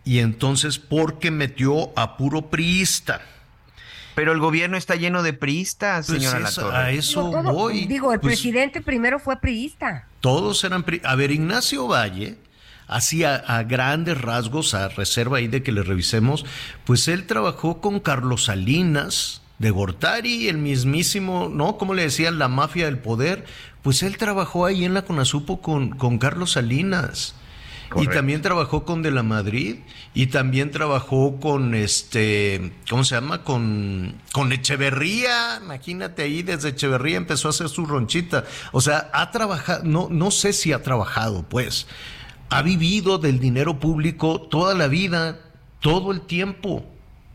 y 0.06 0.20
entonces 0.20 0.80
porque 0.80 1.32
metió 1.32 1.92
a 2.00 2.16
puro 2.18 2.50
priista. 2.50 3.22
Pero 4.14 4.32
el 4.32 4.40
gobierno 4.40 4.78
está 4.78 4.96
lleno 4.96 5.24
de 5.24 5.34
priistas, 5.34 6.08
Pues 6.08 6.20
señora 6.24 6.48
eso- 6.48 6.62
Latorre. 6.62 6.78
a 6.78 6.92
eso 6.92 7.26
Digo, 7.28 7.42
todo- 7.44 7.54
voy. 7.54 7.86
digo, 7.86 8.14
el 8.14 8.20
Pues, 8.22 8.36
presidente 8.40 8.80
primero 8.82 9.20
fue 9.20 9.36
priista. 9.42 10.08
Todos 10.22 10.64
eran... 10.64 10.84
pri- 10.84 11.02
A 11.04 11.16
ver, 11.16 11.32
Ignacio 11.32 11.88
Valle, 11.88 12.38
así 12.88 13.26
a, 13.26 13.36
a 13.36 13.64
grandes 13.64 14.22
rasgos, 14.22 14.74
a 14.74 14.88
reserva 14.88 15.40
ahí 15.40 15.50
de 15.50 15.64
que 15.64 15.74
le 15.74 15.84
revisemos, 15.84 16.46
pues 16.86 17.10
él 17.10 17.26
trabajó 17.28 17.82
con 17.82 18.00
Carlos 18.00 18.46
Salinas 18.46 19.42
de 19.60 19.72
Gortari, 19.72 20.48
el 20.48 20.60
mismísimo, 20.60 21.50
¿no? 21.52 21.78
¿Cómo 21.78 21.94
le 21.94 22.04
decían? 22.04 22.40
La 22.40 22.48
mafia 22.48 22.86
del 22.86 23.00
poder. 23.00 23.44
Pues 23.82 24.02
él 24.02 24.18
trabajó 24.18 24.66
ahí 24.66 24.86
en 24.86 24.94
la 24.94 25.02
Conasupo 25.04 25.62
con, 25.62 25.90
con 25.90 26.20
Carlos 26.20 26.52
Salinas. 26.54 27.36
Y 27.96 28.08
también 28.08 28.42
trabajó 28.42 28.84
con 28.84 29.02
De 29.02 29.12
la 29.12 29.24
Madrid 29.24 29.78
y 30.14 30.28
también 30.28 30.72
trabajó 30.72 31.40
con 31.40 31.76
este, 31.76 32.72
¿cómo 32.90 33.04
se 33.04 33.16
llama? 33.16 33.44
Con, 33.44 34.16
con 34.32 34.52
Echeverría, 34.52 35.60
imagínate 35.64 36.24
ahí, 36.24 36.42
desde 36.44 36.70
Echeverría 36.70 37.18
empezó 37.18 37.48
a 37.48 37.52
hacer 37.52 37.70
su 37.70 37.86
ronchita. 37.86 38.46
O 38.72 38.82
sea, 38.82 39.10
ha 39.14 39.32
trabajado, 39.32 39.84
no, 39.84 40.08
no 40.10 40.32
sé 40.32 40.54
si 40.54 40.74
ha 40.74 40.82
trabajado, 40.84 41.44
pues, 41.48 41.88
ha 42.50 42.62
vivido 42.62 43.18
del 43.18 43.40
dinero 43.40 43.80
público 43.80 44.42
toda 44.42 44.74
la 44.74 44.88
vida, 44.88 45.40
todo 45.80 46.12
el 46.12 46.22
tiempo. 46.22 46.86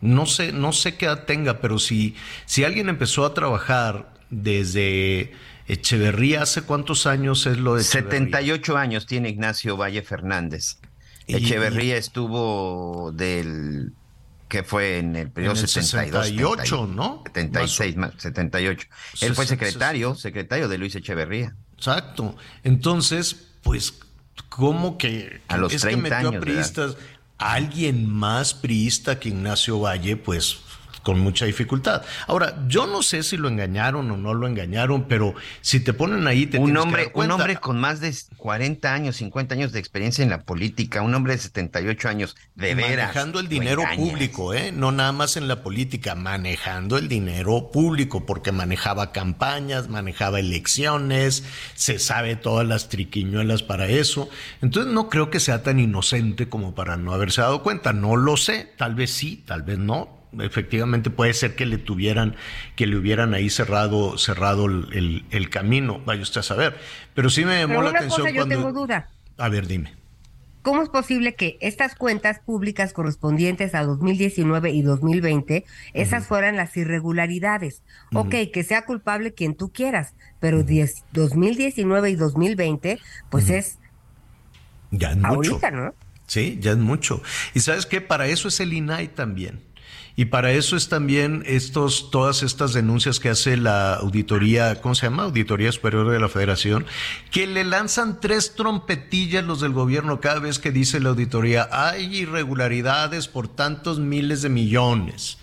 No 0.00 0.26
sé, 0.26 0.52
no 0.52 0.72
sé 0.72 0.96
qué 0.96 1.06
edad 1.06 1.24
tenga, 1.24 1.60
pero 1.60 1.78
si, 1.78 2.16
si 2.46 2.64
alguien 2.64 2.88
empezó 2.88 3.24
a 3.26 3.34
trabajar 3.34 4.14
desde 4.30 5.32
Echeverría, 5.72 6.42
¿hace 6.42 6.62
cuántos 6.62 7.06
años 7.06 7.46
es 7.46 7.58
lo 7.58 7.76
de 7.76 7.82
Echeverría? 7.82 8.18
78 8.18 8.76
años 8.76 9.06
tiene 9.06 9.28
Ignacio 9.28 9.76
Valle 9.76 10.02
Fernández. 10.02 10.78
Y- 11.26 11.36
Echeverría 11.36 11.96
estuvo 11.96 13.12
del 13.14 13.92
que 14.48 14.64
fue 14.64 14.98
en 14.98 15.14
el 15.14 15.30
periodo 15.30 15.54
En 15.54 15.60
el 15.60 15.68
72, 15.68 16.26
68, 16.26 16.86
¿no? 16.88 17.22
76, 17.24 17.96
más, 17.96 18.12
78. 18.18 18.88
Él 19.20 19.34
fue 19.36 19.46
secretario, 19.46 20.16
secretario 20.16 20.66
de 20.66 20.76
Luis 20.76 20.96
Echeverría. 20.96 21.54
Exacto. 21.76 22.36
Entonces, 22.64 23.36
pues, 23.62 23.94
¿cómo 24.48 24.98
que 24.98 25.40
A 25.46 25.56
los 25.56 25.72
es 25.72 25.82
30 25.82 26.02
que 26.02 26.02
metió 26.02 26.28
años 26.30 26.34
a 26.34 26.40
priistas? 26.40 26.96
Alguien 27.38 28.10
más 28.10 28.52
priista 28.54 29.20
que 29.20 29.28
Ignacio 29.28 29.78
Valle, 29.78 30.16
pues 30.16 30.58
con 31.02 31.20
mucha 31.20 31.46
dificultad. 31.46 32.02
Ahora, 32.26 32.64
yo 32.68 32.86
no 32.86 33.02
sé 33.02 33.22
si 33.22 33.36
lo 33.36 33.48
engañaron 33.48 34.10
o 34.10 34.16
no 34.16 34.34
lo 34.34 34.46
engañaron, 34.46 35.04
pero 35.08 35.34
si 35.60 35.80
te 35.80 35.92
ponen 35.92 36.26
ahí 36.26 36.46
te 36.46 36.58
Un 36.58 36.72
que 36.72 36.78
hombre, 36.78 37.04
dar 37.04 37.24
un 37.24 37.30
hombre 37.30 37.56
con 37.56 37.78
más 37.78 38.00
de 38.00 38.14
40 38.36 38.92
años, 38.92 39.16
50 39.16 39.54
años 39.54 39.72
de 39.72 39.78
experiencia 39.78 40.22
en 40.22 40.30
la 40.30 40.42
política, 40.42 41.02
un 41.02 41.14
hombre 41.14 41.34
de 41.34 41.38
78 41.38 42.08
años, 42.08 42.36
de 42.54 42.74
veras. 42.74 43.08
manejando 43.08 43.40
el 43.40 43.48
dinero 43.48 43.82
público, 43.96 44.54
¿eh? 44.54 44.72
No 44.72 44.92
nada 44.92 45.12
más 45.12 45.36
en 45.36 45.48
la 45.48 45.62
política, 45.62 46.14
manejando 46.14 46.98
el 46.98 47.08
dinero 47.08 47.70
público, 47.72 48.26
porque 48.26 48.52
manejaba 48.52 49.12
campañas, 49.12 49.88
manejaba 49.88 50.40
elecciones, 50.40 51.44
se 51.74 51.98
sabe 51.98 52.36
todas 52.36 52.66
las 52.66 52.88
triquiñuelas 52.88 53.62
para 53.62 53.86
eso. 53.86 54.28
Entonces 54.62 54.92
no 54.92 55.08
creo 55.08 55.30
que 55.30 55.40
sea 55.40 55.62
tan 55.62 55.80
inocente 55.80 56.48
como 56.48 56.74
para 56.74 56.96
no 56.96 57.12
haberse 57.12 57.40
dado 57.40 57.62
cuenta. 57.62 57.92
No 57.92 58.16
lo 58.16 58.36
sé, 58.36 58.72
tal 58.76 58.94
vez 58.94 59.10
sí, 59.10 59.42
tal 59.46 59.62
vez 59.62 59.78
no. 59.78 60.19
Efectivamente 60.38 61.10
puede 61.10 61.34
ser 61.34 61.56
que 61.56 61.66
le 61.66 61.78
tuvieran, 61.78 62.36
que 62.76 62.86
le 62.86 62.96
hubieran 62.96 63.34
ahí 63.34 63.50
cerrado, 63.50 64.16
cerrado 64.16 64.66
el, 64.66 64.86
el- 64.92 65.26
el 65.30 65.50
camino, 65.50 66.00
vaya 66.04 66.22
usted 66.22 66.40
a 66.40 66.42
saber. 66.44 66.78
Pero 67.14 67.30
sí 67.30 67.44
me 67.44 67.58
llamó 67.60 67.74
Pero 67.74 67.82
la 67.82 67.90
atención 67.90 68.20
cosa 68.22 68.30
yo 68.30 68.36
cuando. 68.36 68.54
tengo 68.54 68.72
duda. 68.72 69.08
A 69.38 69.48
ver, 69.48 69.66
dime. 69.66 69.94
¿Cómo 70.62 70.82
es 70.82 70.90
posible 70.90 71.36
que 71.36 71.56
estas 71.62 71.94
cuentas 71.94 72.40
públicas 72.44 72.92
correspondientes 72.92 73.74
a 73.74 73.82
2019 73.84 74.70
y 74.70 74.82
2020, 74.82 75.64
esas 75.94 76.26
fueran 76.26 76.56
las 76.56 76.76
irregularidades? 76.76 77.82
Ok, 78.12 78.34
que 78.52 78.62
sea 78.62 78.84
culpable 78.84 79.32
quien 79.32 79.54
tú 79.56 79.72
quieras, 79.72 80.14
pero 80.38 80.62
10 80.62 81.06
2019 81.12 82.10
y 82.10 82.16
2020, 82.16 83.00
pues 83.30 83.48
es 83.48 83.80
Ya 84.90 85.10
es 85.12 85.16
mucho. 85.16 85.60
ahorita, 85.60 85.70
¿no? 85.70 85.94
Sí, 86.26 86.58
ya 86.60 86.72
es 86.72 86.78
mucho. 86.78 87.22
Y 87.54 87.60
sabes 87.60 87.86
qué, 87.86 88.00
para 88.00 88.26
eso 88.28 88.48
es 88.48 88.60
el 88.60 88.72
INAI 88.72 89.08
también. 89.08 89.62
Y 90.16 90.26
para 90.26 90.52
eso 90.52 90.76
es 90.76 90.88
también 90.88 91.42
estos, 91.46 92.10
todas 92.10 92.42
estas 92.42 92.72
denuncias 92.72 93.20
que 93.20 93.28
hace 93.28 93.56
la 93.56 93.94
auditoría, 93.94 94.80
¿cómo 94.80 94.94
se 94.94 95.06
llama? 95.06 95.24
Auditoría 95.24 95.72
Superior 95.72 96.10
de 96.10 96.18
la 96.18 96.28
Federación, 96.28 96.84
que 97.30 97.46
le 97.46 97.64
lanzan 97.64 98.20
tres 98.20 98.54
trompetillas 98.54 99.44
los 99.44 99.60
del 99.60 99.72
gobierno 99.72 100.20
cada 100.20 100.40
vez 100.40 100.58
que 100.58 100.72
dice 100.72 101.00
la 101.00 101.10
auditoría, 101.10 101.68
hay 101.72 102.14
irregularidades 102.16 103.28
por 103.28 103.48
tantos 103.48 103.98
miles 103.98 104.42
de 104.42 104.48
millones. 104.48 105.38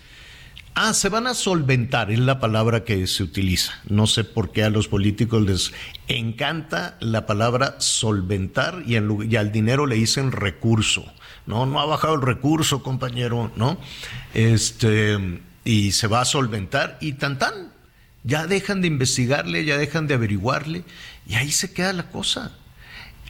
Ah, 0.80 0.94
se 0.94 1.08
van 1.08 1.26
a 1.26 1.34
solventar, 1.34 2.12
es 2.12 2.20
la 2.20 2.38
palabra 2.38 2.84
que 2.84 3.04
se 3.08 3.24
utiliza. 3.24 3.72
No 3.88 4.06
sé 4.06 4.22
por 4.22 4.52
qué 4.52 4.62
a 4.62 4.70
los 4.70 4.86
políticos 4.86 5.42
les 5.42 5.72
encanta 6.06 6.96
la 7.00 7.26
palabra 7.26 7.74
solventar 7.80 8.84
y, 8.86 8.92
y 8.94 9.36
al 9.36 9.50
dinero 9.50 9.86
le 9.86 9.96
dicen 9.96 10.30
recurso. 10.30 11.04
No, 11.48 11.64
no 11.64 11.80
ha 11.80 11.86
bajado 11.86 12.14
el 12.14 12.20
recurso, 12.20 12.82
compañero, 12.82 13.50
¿no? 13.56 13.78
Este, 14.34 15.40
y 15.64 15.92
se 15.92 16.06
va 16.06 16.20
a 16.20 16.26
solventar 16.26 16.98
y 17.00 17.14
tan 17.14 17.38
tan. 17.38 17.72
ya 18.22 18.46
dejan 18.46 18.82
de 18.82 18.88
investigarle, 18.88 19.64
ya 19.64 19.78
dejan 19.78 20.06
de 20.06 20.14
averiguarle, 20.14 20.84
y 21.26 21.36
ahí 21.36 21.50
se 21.50 21.72
queda 21.72 21.94
la 21.94 22.10
cosa. 22.10 22.52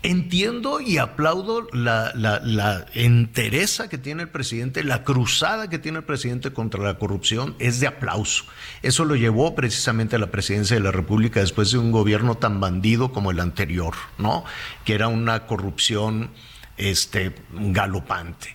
Entiendo 0.02 0.80
y 0.80 0.98
aplaudo 0.98 1.68
la, 1.72 2.12
la, 2.16 2.40
la, 2.40 2.86
entereza 2.94 3.88
que 3.88 3.98
tiene 3.98 4.24
el 4.24 4.28
presidente, 4.28 4.82
la 4.82 5.04
cruzada 5.04 5.70
que 5.70 5.78
tiene 5.78 5.98
el 5.98 6.04
presidente 6.04 6.52
contra 6.52 6.82
la 6.82 6.98
corrupción 6.98 7.54
es 7.60 7.78
de 7.78 7.86
aplauso. 7.86 8.44
Eso 8.82 9.04
lo 9.04 9.14
llevó 9.14 9.54
precisamente 9.54 10.16
a 10.16 10.18
la 10.18 10.32
presidencia 10.32 10.76
de 10.76 10.82
la 10.82 10.92
República 10.92 11.38
después 11.38 11.70
de 11.70 11.78
un 11.78 11.92
gobierno 11.92 12.36
tan 12.36 12.58
bandido 12.58 13.12
como 13.12 13.30
el 13.30 13.38
anterior, 13.38 13.94
¿no? 14.18 14.44
Que 14.84 14.94
era 14.94 15.06
una 15.06 15.46
corrupción 15.46 16.30
este, 16.78 17.34
galopante. 17.52 18.54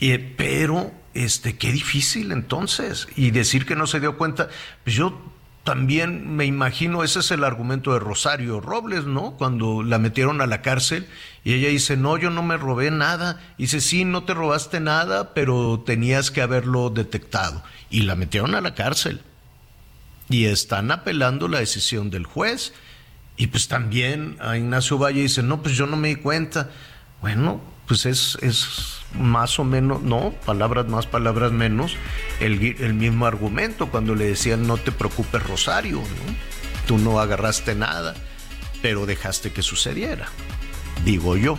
Eh, 0.00 0.34
pero, 0.36 0.92
este, 1.14 1.56
qué 1.56 1.72
difícil 1.72 2.32
entonces. 2.32 3.08
Y 3.16 3.30
decir 3.30 3.66
que 3.66 3.76
no 3.76 3.86
se 3.86 4.00
dio 4.00 4.16
cuenta, 4.16 4.48
pues 4.84 4.96
yo 4.96 5.20
también 5.68 6.34
me 6.34 6.46
imagino, 6.46 7.04
ese 7.04 7.20
es 7.20 7.30
el 7.30 7.44
argumento 7.44 7.92
de 7.92 7.98
Rosario 7.98 8.58
Robles, 8.58 9.04
¿no? 9.04 9.32
Cuando 9.32 9.82
la 9.82 9.98
metieron 9.98 10.40
a 10.40 10.46
la 10.46 10.62
cárcel 10.62 11.06
y 11.44 11.52
ella 11.52 11.68
dice, 11.68 11.96
no, 11.98 12.16
yo 12.16 12.30
no 12.30 12.42
me 12.42 12.56
robé 12.56 12.90
nada. 12.90 13.38
Y 13.58 13.64
dice, 13.64 13.82
sí, 13.82 14.06
no 14.06 14.24
te 14.24 14.32
robaste 14.32 14.80
nada, 14.80 15.34
pero 15.34 15.82
tenías 15.84 16.30
que 16.30 16.40
haberlo 16.40 16.88
detectado. 16.88 17.62
Y 17.90 18.02
la 18.02 18.14
metieron 18.14 18.54
a 18.54 18.62
la 18.62 18.74
cárcel. 18.74 19.20
Y 20.30 20.46
están 20.46 20.90
apelando 20.90 21.48
la 21.48 21.58
decisión 21.58 22.08
del 22.08 22.24
juez. 22.24 22.72
Y 23.36 23.48
pues 23.48 23.68
también 23.68 24.38
a 24.40 24.56
Ignacio 24.56 24.96
Valle 24.96 25.20
dice, 25.20 25.42
no, 25.42 25.62
pues 25.62 25.76
yo 25.76 25.86
no 25.86 25.98
me 25.98 26.08
di 26.08 26.16
cuenta. 26.16 26.70
Bueno, 27.20 27.60
pues 27.86 28.06
es, 28.06 28.38
es 28.42 29.00
más 29.14 29.58
o 29.58 29.64
menos, 29.64 30.02
no, 30.02 30.32
palabras 30.44 30.86
más, 30.86 31.06
palabras 31.06 31.52
menos, 31.52 31.96
el, 32.40 32.76
el, 32.80 32.94
mismo 32.94 33.26
argumento 33.26 33.88
cuando 33.88 34.14
le 34.14 34.26
decían 34.26 34.66
no 34.66 34.76
te 34.76 34.92
preocupes 34.92 35.42
Rosario, 35.42 35.96
¿no? 35.96 36.34
tú 36.86 36.98
no 36.98 37.18
agarraste 37.18 37.74
nada, 37.74 38.14
pero 38.82 39.06
dejaste 39.06 39.52
que 39.52 39.62
sucediera, 39.62 40.28
digo 41.04 41.36
yo. 41.36 41.58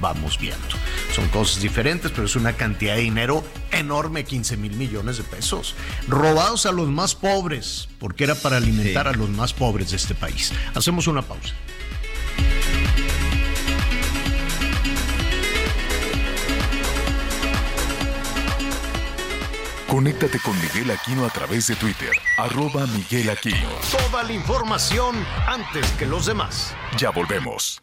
Vamos 0.00 0.38
viendo. 0.38 0.68
Son 1.12 1.26
cosas 1.30 1.60
diferentes, 1.60 2.12
pero 2.12 2.26
es 2.26 2.36
una 2.36 2.52
cantidad 2.52 2.94
de 2.94 3.00
dinero 3.00 3.42
enorme, 3.72 4.22
15 4.22 4.56
mil 4.56 4.76
millones 4.76 5.16
de 5.16 5.24
pesos. 5.24 5.74
Robados 6.06 6.66
a 6.66 6.70
los 6.70 6.86
más 6.86 7.16
pobres, 7.16 7.88
porque 7.98 8.22
era 8.22 8.36
para 8.36 8.58
alimentar 8.58 9.08
sí. 9.08 9.14
a 9.14 9.18
los 9.18 9.28
más 9.28 9.52
pobres 9.52 9.90
de 9.90 9.96
este 9.96 10.14
país. 10.14 10.52
Hacemos 10.76 11.08
una 11.08 11.22
pausa. 11.22 11.52
Conéctate 19.88 20.38
con 20.40 20.54
Miguel 20.60 20.90
Aquino 20.90 21.24
a 21.24 21.30
través 21.30 21.66
de 21.66 21.74
Twitter, 21.74 22.10
arroba 22.36 22.86
Miguel 22.88 23.30
Aquino. 23.30 23.70
Toda 23.90 24.22
la 24.22 24.34
información 24.34 25.16
antes 25.46 25.90
que 25.92 26.04
los 26.04 26.26
demás. 26.26 26.76
Ya 26.98 27.08
volvemos. 27.08 27.80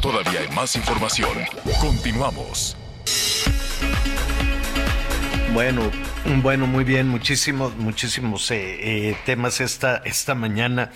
Todavía 0.00 0.40
hay 0.40 0.48
más 0.56 0.74
información. 0.74 1.36
Continuamos. 1.82 2.78
Bueno, 5.52 5.82
bueno, 6.42 6.66
muy 6.66 6.84
bien, 6.84 7.08
muchísimos, 7.08 7.76
muchísimos 7.76 8.50
eh, 8.52 9.10
eh, 9.10 9.16
temas 9.26 9.60
esta, 9.60 9.98
esta 9.98 10.34
mañana. 10.34 10.92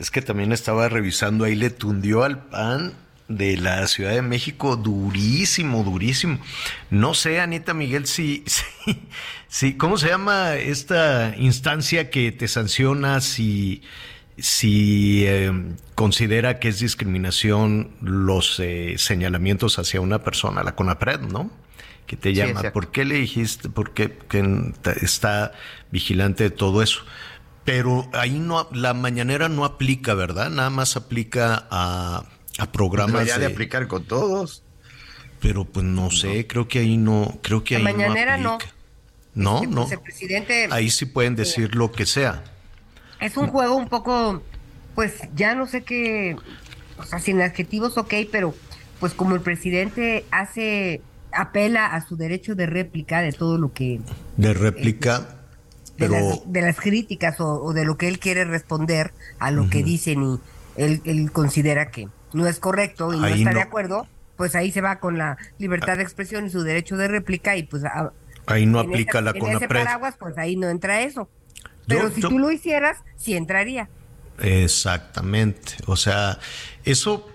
Es 0.00 0.10
que 0.10 0.20
también 0.20 0.50
estaba 0.50 0.88
revisando, 0.88 1.44
ahí 1.44 1.54
le 1.54 1.70
tundió 1.70 2.24
al 2.24 2.42
pan 2.48 2.92
de 3.30 3.56
la 3.56 3.86
Ciudad 3.86 4.10
de 4.10 4.22
México 4.22 4.76
durísimo, 4.76 5.84
durísimo. 5.84 6.38
No 6.90 7.14
sé, 7.14 7.40
Anita 7.40 7.72
Miguel, 7.72 8.06
si, 8.06 8.44
si, 8.46 9.00
si 9.48 9.74
¿cómo 9.74 9.96
se 9.96 10.08
llama 10.08 10.56
esta 10.56 11.34
instancia 11.38 12.10
que 12.10 12.32
te 12.32 12.48
sanciona 12.48 13.20
si, 13.20 13.82
si 14.36 15.24
eh, 15.26 15.52
considera 15.94 16.58
que 16.58 16.68
es 16.68 16.80
discriminación 16.80 17.92
los 18.02 18.58
eh, 18.58 18.96
señalamientos 18.98 19.78
hacia 19.78 20.00
una 20.00 20.24
persona, 20.24 20.64
la 20.64 20.74
CONAPRED, 20.74 21.20
¿no? 21.20 21.50
Que 22.06 22.16
te 22.16 22.34
llama. 22.34 22.60
Sí, 22.60 22.66
¿Por 22.72 22.90
qué 22.90 23.04
le 23.04 23.14
dijiste? 23.14 23.68
¿Por 23.68 23.94
qué 23.94 24.18
que 24.28 24.72
está 25.00 25.52
vigilante 25.92 26.42
de 26.42 26.50
todo 26.50 26.82
eso? 26.82 27.02
Pero 27.64 28.10
ahí 28.12 28.40
no, 28.40 28.68
la 28.72 28.94
mañanera 28.94 29.48
no 29.48 29.64
aplica, 29.64 30.14
¿verdad? 30.14 30.50
Nada 30.50 30.70
más 30.70 30.96
aplica 30.96 31.68
a 31.70 32.24
a 32.60 32.70
programas 32.70 33.26
de, 33.26 33.38
de 33.38 33.46
aplicar 33.46 33.88
con 33.88 34.04
todos. 34.04 34.62
Pero 35.40 35.64
pues 35.64 35.86
no 35.86 36.10
sé, 36.10 36.46
creo 36.46 36.68
que 36.68 36.80
ahí 36.80 36.98
no, 36.98 37.38
creo 37.42 37.64
que 37.64 37.76
ahí 37.76 37.82
La 37.82 37.92
mañanera 37.92 38.36
no. 38.36 38.54
Aplica. 38.54 38.74
No, 39.34 39.62
no. 39.62 39.82
pues 39.82 39.92
el 39.92 40.00
presidente 40.00 40.68
Ahí 40.70 40.90
sí 40.90 41.06
pueden 41.06 41.36
decir 41.36 41.74
lo 41.74 41.92
que 41.92 42.04
sea. 42.04 42.44
es 43.20 43.36
un 43.36 43.46
juego 43.46 43.76
un 43.76 43.88
poco, 43.88 44.42
pues 44.94 45.14
ya 45.34 45.54
no 45.54 45.66
sé 45.66 45.82
qué, 45.82 46.36
o 46.98 47.04
sea, 47.04 47.20
sin 47.20 47.40
adjetivos, 47.40 47.96
ok, 47.96 48.12
pero 48.30 48.54
pues 48.98 49.14
como 49.14 49.34
el 49.34 49.40
presidente 49.40 50.26
hace, 50.30 51.00
apela 51.32 51.86
a 51.86 52.06
su 52.06 52.16
derecho 52.16 52.54
de 52.54 52.66
réplica 52.66 53.22
de 53.22 53.32
todo 53.32 53.56
lo 53.56 53.72
que, 53.72 54.00
De 54.36 54.52
réplica, 54.52 55.20
de, 55.20 55.26
pero 55.96 56.12
las, 56.12 56.52
de 56.52 56.60
las 56.60 56.76
críticas 56.76 57.40
o, 57.40 57.62
o 57.62 57.72
de 57.72 57.84
lo 57.84 57.96
que 57.96 58.08
él 58.08 58.18
quiere 58.18 58.44
responder 58.44 59.12
a 59.38 59.50
lo 59.50 59.70
que 59.70 59.82
dicen 59.82 60.22
y 60.22 60.40
él, 60.76 61.00
él 61.04 61.32
considera 61.32 61.90
que 61.90 62.08
no 62.32 62.46
es 62.46 62.60
correcto 62.60 63.12
y 63.14 63.18
no 63.18 63.26
está 63.26 63.50
de 63.50 63.60
acuerdo, 63.62 64.06
pues 64.36 64.54
ahí 64.54 64.70
se 64.72 64.80
va 64.80 65.00
con 65.00 65.18
la 65.18 65.36
libertad 65.58 65.96
de 65.96 66.02
expresión 66.02 66.46
y 66.46 66.50
su 66.50 66.62
derecho 66.62 66.96
de 66.96 67.08
réplica 67.08 67.56
y 67.56 67.64
pues 67.64 67.84
a- 67.84 68.12
ahí 68.46 68.66
no 68.66 68.78
aplica 68.80 69.18
esa- 69.18 69.22
la 69.22 69.30
en 69.32 69.46
ese 69.56 69.68
paraguas, 69.68 70.14
pues 70.18 70.36
ahí 70.38 70.56
no 70.56 70.68
entra 70.68 71.02
eso. 71.02 71.28
Pero 71.86 72.08
Yo- 72.08 72.14
si 72.14 72.20
yo- 72.22 72.28
tú 72.28 72.38
lo 72.38 72.50
hicieras, 72.50 72.98
sí 73.16 73.34
entraría. 73.34 73.88
Exactamente. 74.38 75.72
O 75.86 75.96
sea, 75.96 76.38
eso, 76.84 77.28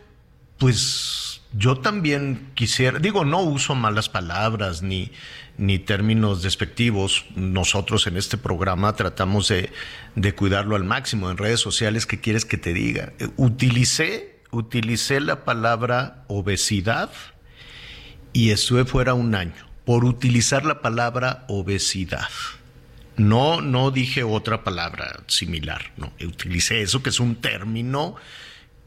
pues 0.57 1.41
yo 1.53 1.77
también 1.79 2.51
quisiera, 2.53 2.99
digo, 2.99 3.25
no 3.25 3.41
uso 3.41 3.75
malas 3.75 4.09
palabras 4.09 4.81
ni, 4.81 5.11
ni 5.57 5.79
términos 5.79 6.41
despectivos. 6.41 7.25
Nosotros 7.35 8.07
en 8.07 8.17
este 8.17 8.37
programa 8.37 8.93
tratamos 8.95 9.47
de, 9.49 9.69
de 10.15 10.33
cuidarlo 10.33 10.75
al 10.75 10.83
máximo. 10.83 11.29
En 11.31 11.37
redes 11.37 11.59
sociales, 11.59 12.05
¿qué 12.05 12.19
quieres 12.19 12.45
que 12.45 12.57
te 12.57 12.73
diga? 12.73 13.13
Eh, 13.19 13.29
Utilicé, 13.37 14.34
utilicé 14.55 15.19
la 15.19 15.43
palabra 15.43 16.23
obesidad 16.27 17.09
y 18.33 18.51
estuve 18.51 18.85
fuera 18.85 19.13
un 19.13 19.35
año 19.35 19.69
por 19.85 20.05
utilizar 20.05 20.65
la 20.65 20.81
palabra 20.81 21.45
obesidad. 21.47 22.29
No, 23.17 23.61
no 23.61 23.91
dije 23.91 24.23
otra 24.23 24.63
palabra 24.63 25.21
similar, 25.27 25.91
no, 25.95 26.11
utilicé 26.25 26.81
eso 26.81 27.01
que 27.01 27.09
es 27.09 27.19
un 27.19 27.35
término 27.35 28.15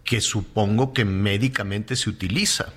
que 0.05 0.21
supongo 0.21 0.93
que 0.93 1.05
médicamente 1.05 1.97
se 1.97 2.11
utiliza. 2.11 2.73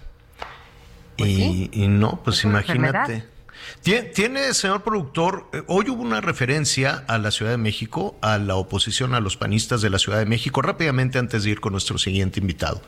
Pues 1.17 1.29
y, 1.29 1.35
sí. 1.35 1.69
y 1.73 1.87
no, 1.87 2.21
pues 2.23 2.39
Es 2.39 2.43
imagínate. 2.45 3.25
Tiene, 3.81 4.53
señor 4.53 4.83
productor, 4.83 5.49
eh, 5.53 5.63
hoy 5.67 5.89
hubo 5.89 6.01
una 6.01 6.21
referencia 6.21 7.03
a 7.07 7.17
la 7.17 7.31
Ciudad 7.31 7.51
de 7.51 7.57
México, 7.57 8.15
a 8.21 8.37
la 8.37 8.55
oposición 8.55 9.15
a 9.15 9.19
los 9.19 9.37
panistas 9.37 9.81
de 9.81 9.89
la 9.89 9.99
Ciudad 9.99 10.19
de 10.19 10.25
México, 10.25 10.61
rápidamente 10.61 11.19
antes 11.19 11.43
de 11.43 11.51
ir 11.51 11.59
con 11.59 11.71
nuestro 11.71 11.97
siguiente 11.97 12.39
invitado. 12.39 12.81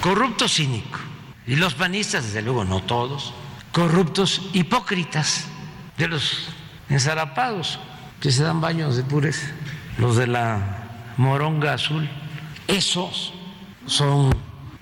corrupto 0.00 0.48
cínico. 0.48 0.98
Y 1.46 1.56
los 1.56 1.74
panistas, 1.74 2.24
desde 2.24 2.42
luego, 2.42 2.64
no 2.64 2.82
todos, 2.82 3.32
corruptos 3.72 4.42
hipócritas 4.52 5.46
de 5.96 6.08
los 6.08 6.48
ensarapados 6.88 7.78
que 8.20 8.30
se 8.30 8.42
dan 8.42 8.60
baños 8.60 8.96
de 8.96 9.02
pureza, 9.02 9.46
los 9.98 10.16
de 10.16 10.26
la 10.26 11.14
moronga 11.16 11.74
azul. 11.74 12.08
Esos 12.66 13.32
son, 13.86 14.34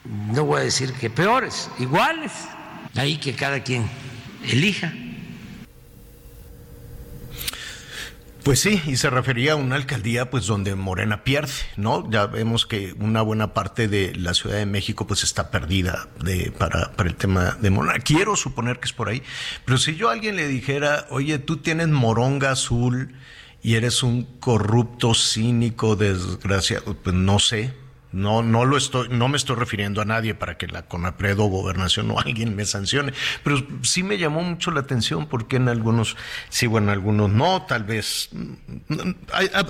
no 0.05 0.45
voy 0.45 0.61
a 0.61 0.65
decir 0.65 0.93
que 0.93 1.11
peores, 1.11 1.71
iguales. 1.79 2.33
Ahí 2.95 3.17
que 3.17 3.35
cada 3.35 3.63
quien 3.63 3.89
elija. 4.45 4.93
Pues 8.43 8.59
sí, 8.59 8.83
y 8.87 8.97
se 8.97 9.09
refería 9.09 9.53
a 9.53 9.57
una 9.57 9.77
alcaldía 9.77 10.29
pues 10.29 10.47
donde 10.47 10.75
Morena 10.75 11.23
pierde, 11.23 11.53
¿no? 11.77 12.11
Ya 12.11 12.27
vemos 12.27 12.67
que 12.67 12.93
una 12.99 13.23
buena 13.23 13.55
parte 13.55 13.87
de 13.87 14.17
la 14.17 14.35
Ciudad 14.35 14.57
de 14.57 14.67
México 14.67 15.07
pues 15.07 15.23
está 15.23 15.53
perdida 15.53 16.09
para, 16.59 16.91
para 16.93 17.09
el 17.09 17.15
tema 17.15 17.57
de 17.61 17.71
Morena. 17.71 18.01
Quiero 18.01 18.35
suponer 18.35 18.81
que 18.81 18.87
es 18.87 18.93
por 18.93 19.09
ahí, 19.09 19.23
pero 19.65 19.79
si 19.79 19.95
yo 19.95 20.09
a 20.09 20.13
alguien 20.15 20.35
le 20.35 20.49
dijera, 20.49 21.07
oye, 21.11 21.39
tú 21.39 21.59
tienes 21.59 21.87
moronga 21.87 22.51
azul 22.51 23.15
y 23.63 23.77
eres 23.77 24.03
un 24.03 24.25
corrupto, 24.41 25.15
cínico, 25.15 25.95
desgraciado, 25.95 26.95
pues 26.95 27.15
no 27.15 27.39
sé, 27.39 27.73
no, 28.13 28.43
no 28.43 28.65
lo 28.65 28.77
estoy, 28.77 29.09
no 29.09 29.29
me 29.29 29.37
estoy 29.37 29.57
refiriendo 29.57 30.01
a 30.01 30.05
nadie 30.05 30.35
para 30.35 30.57
que 30.57 30.67
la 30.67 30.83
Conapred 30.83 31.39
o 31.39 31.47
Gobernación 31.47 32.11
o 32.11 32.19
alguien 32.21 32.55
me 32.55 32.65
sancione, 32.65 33.13
pero 33.43 33.57
sí 33.83 34.03
me 34.03 34.19
llamó 34.19 34.43
mucho 34.43 34.71
la 34.71 34.81
atención 34.81 35.27
porque 35.27 35.57
en 35.57 35.69
algunos 35.69 36.17
sí, 36.49 36.67
bueno, 36.67 36.89
en 36.89 36.99
algunos 36.99 37.31
no, 37.31 37.63
tal 37.63 37.85
vez 37.85 38.29
mm, 38.33 39.11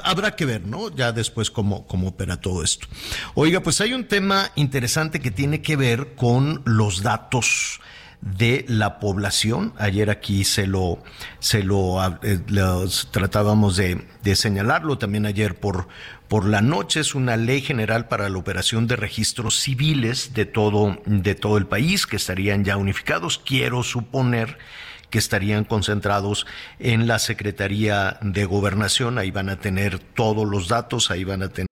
habrá 0.04 0.36
que 0.36 0.44
ver, 0.44 0.66
¿no? 0.66 0.94
Ya 0.94 1.12
después 1.12 1.50
cómo, 1.50 1.86
cómo 1.86 2.08
opera 2.08 2.40
todo 2.40 2.62
esto. 2.62 2.86
Oiga, 3.34 3.60
pues 3.60 3.80
hay 3.80 3.92
un 3.92 4.04
tema 4.04 4.50
interesante 4.56 5.20
que 5.20 5.30
tiene 5.30 5.62
que 5.62 5.76
ver 5.76 6.14
con 6.14 6.62
los 6.64 7.02
datos 7.02 7.80
de 8.22 8.64
la 8.68 9.00
población. 9.00 9.74
Ayer 9.78 10.08
aquí 10.08 10.44
se 10.44 10.66
lo, 10.66 11.02
se 11.40 11.62
lo, 11.62 11.98
eh, 12.22 12.38
tratábamos 13.10 13.76
de, 13.76 14.06
de 14.22 14.36
señalarlo 14.36 14.96
también 14.96 15.26
ayer 15.26 15.58
por, 15.58 15.88
por 16.32 16.46
la 16.46 16.62
noche. 16.62 17.00
Es 17.00 17.14
una 17.14 17.36
ley 17.36 17.60
general 17.60 18.08
para 18.08 18.30
la 18.30 18.38
operación 18.38 18.86
de 18.86 18.96
registros 18.96 19.60
civiles 19.60 20.32
de 20.32 20.46
todo, 20.46 20.96
de 21.04 21.34
todo 21.34 21.58
el 21.58 21.66
país 21.66 22.06
que 22.06 22.16
estarían 22.16 22.64
ya 22.64 22.78
unificados. 22.78 23.36
Quiero 23.36 23.82
suponer 23.82 24.56
que 25.10 25.18
estarían 25.18 25.64
concentrados 25.64 26.46
en 26.78 27.06
la 27.06 27.18
Secretaría 27.18 28.16
de 28.22 28.46
Gobernación. 28.46 29.18
Ahí 29.18 29.30
van 29.30 29.50
a 29.50 29.60
tener 29.60 29.98
todos 29.98 30.48
los 30.48 30.68
datos, 30.68 31.10
ahí 31.10 31.22
van 31.24 31.42
a 31.42 31.50
tener 31.50 31.71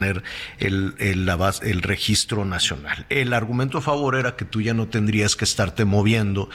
el, 0.00 0.22
el, 0.98 1.28
el 1.62 1.82
registro 1.82 2.44
nacional. 2.44 3.06
El 3.08 3.32
argumento 3.32 3.78
a 3.78 3.80
favor 3.80 4.16
era 4.16 4.36
que 4.36 4.44
tú 4.44 4.60
ya 4.60 4.74
no 4.74 4.88
tendrías 4.88 5.36
que 5.36 5.44
estarte 5.44 5.84
moviendo. 5.84 6.48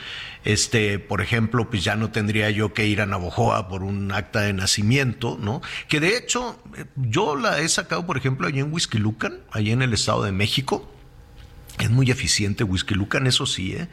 Este, 0.43 0.99
por 0.99 1.21
ejemplo, 1.21 1.69
pues 1.69 1.83
ya 1.83 1.95
no 1.95 2.11
tendría 2.11 2.49
yo 2.49 2.73
que 2.73 2.85
ir 2.85 3.01
a 3.01 3.05
Navojoa 3.05 3.67
por 3.67 3.83
un 3.83 4.11
acta 4.11 4.41
de 4.41 4.53
nacimiento, 4.53 5.37
¿no? 5.41 5.61
Que 5.87 5.99
de 5.99 6.17
hecho, 6.17 6.61
yo 6.95 7.35
la 7.35 7.59
he 7.59 7.69
sacado, 7.69 8.05
por 8.05 8.17
ejemplo, 8.17 8.47
allí 8.47 8.59
en 8.59 8.71
Whisky 8.71 8.97
Lucan, 8.97 9.39
allí 9.51 9.71
en 9.71 9.81
el 9.81 9.93
Estado 9.93 10.23
de 10.23 10.31
México. 10.31 10.91
Es 11.79 11.89
muy 11.89 12.09
eficiente 12.09 12.63
Whisky 12.63 12.93
Lucan, 12.93 13.27
eso 13.27 13.45
sí, 13.45 13.73
¿eh? 13.73 13.87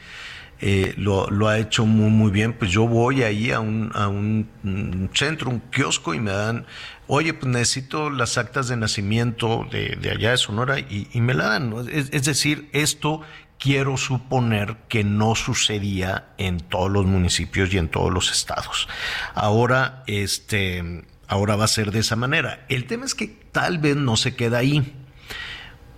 Eh, 0.64 0.94
lo, 0.96 1.28
lo, 1.28 1.48
ha 1.48 1.58
hecho 1.58 1.84
muy, 1.86 2.08
muy 2.08 2.30
bien. 2.30 2.52
Pues 2.52 2.70
yo 2.70 2.86
voy 2.86 3.24
ahí 3.24 3.50
a 3.50 3.58
un, 3.58 3.90
a 3.94 4.06
un, 4.06 5.10
centro, 5.12 5.50
un 5.50 5.58
kiosco 5.58 6.14
y 6.14 6.20
me 6.20 6.30
dan, 6.30 6.66
oye, 7.08 7.34
pues 7.34 7.52
necesito 7.52 8.10
las 8.10 8.38
actas 8.38 8.68
de 8.68 8.76
nacimiento 8.76 9.66
de, 9.72 9.96
de 10.00 10.10
allá 10.12 10.30
de 10.30 10.36
Sonora 10.36 10.78
y, 10.78 11.08
y 11.12 11.20
me 11.20 11.34
la 11.34 11.48
dan. 11.48 11.74
Es, 11.90 12.10
es, 12.12 12.24
decir, 12.24 12.68
esto 12.72 13.22
quiero 13.58 13.96
suponer 13.96 14.76
que 14.88 15.02
no 15.02 15.34
sucedía 15.34 16.28
en 16.38 16.60
todos 16.60 16.92
los 16.92 17.06
municipios 17.06 17.74
y 17.74 17.78
en 17.78 17.88
todos 17.88 18.12
los 18.12 18.30
estados. 18.30 18.88
Ahora, 19.34 20.04
este, 20.06 21.04
ahora 21.26 21.56
va 21.56 21.64
a 21.64 21.68
ser 21.68 21.90
de 21.90 21.98
esa 21.98 22.14
manera. 22.14 22.66
El 22.68 22.86
tema 22.86 23.04
es 23.04 23.16
que 23.16 23.26
tal 23.26 23.78
vez 23.78 23.96
no 23.96 24.16
se 24.16 24.36
queda 24.36 24.58
ahí 24.58 24.94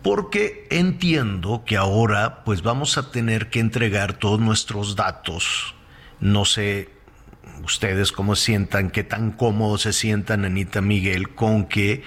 porque 0.04 0.68
entiendo 0.70 1.64
que 1.64 1.78
ahora 1.78 2.44
pues 2.44 2.60
vamos 2.60 2.98
a 2.98 3.10
tener 3.10 3.48
que 3.48 3.58
entregar 3.58 4.12
todos 4.12 4.38
nuestros 4.38 4.96
datos. 4.96 5.74
No 6.20 6.44
sé 6.44 6.90
ustedes 7.64 8.12
cómo 8.12 8.36
sientan, 8.36 8.90
qué 8.90 9.02
tan 9.02 9.30
cómodos 9.30 9.80
se 9.80 9.94
sientan, 9.94 10.44
Anita 10.44 10.82
Miguel, 10.82 11.30
con 11.30 11.64
que 11.64 12.02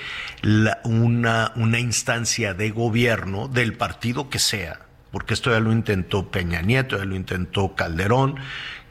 una, 0.83 1.51
una 1.55 1.79
instancia 1.79 2.53
de 2.53 2.69
gobierno 2.69 3.47
del 3.47 3.73
partido 3.73 4.29
que 4.29 4.37
sea, 4.37 4.81
porque 5.11 5.33
esto 5.33 5.49
ya 5.49 5.59
lo 5.59 5.71
intentó 5.71 6.29
Peña 6.29 6.61
Nieto, 6.61 6.99
ya 6.99 7.05
lo 7.05 7.15
intentó 7.15 7.73
Calderón, 7.73 8.35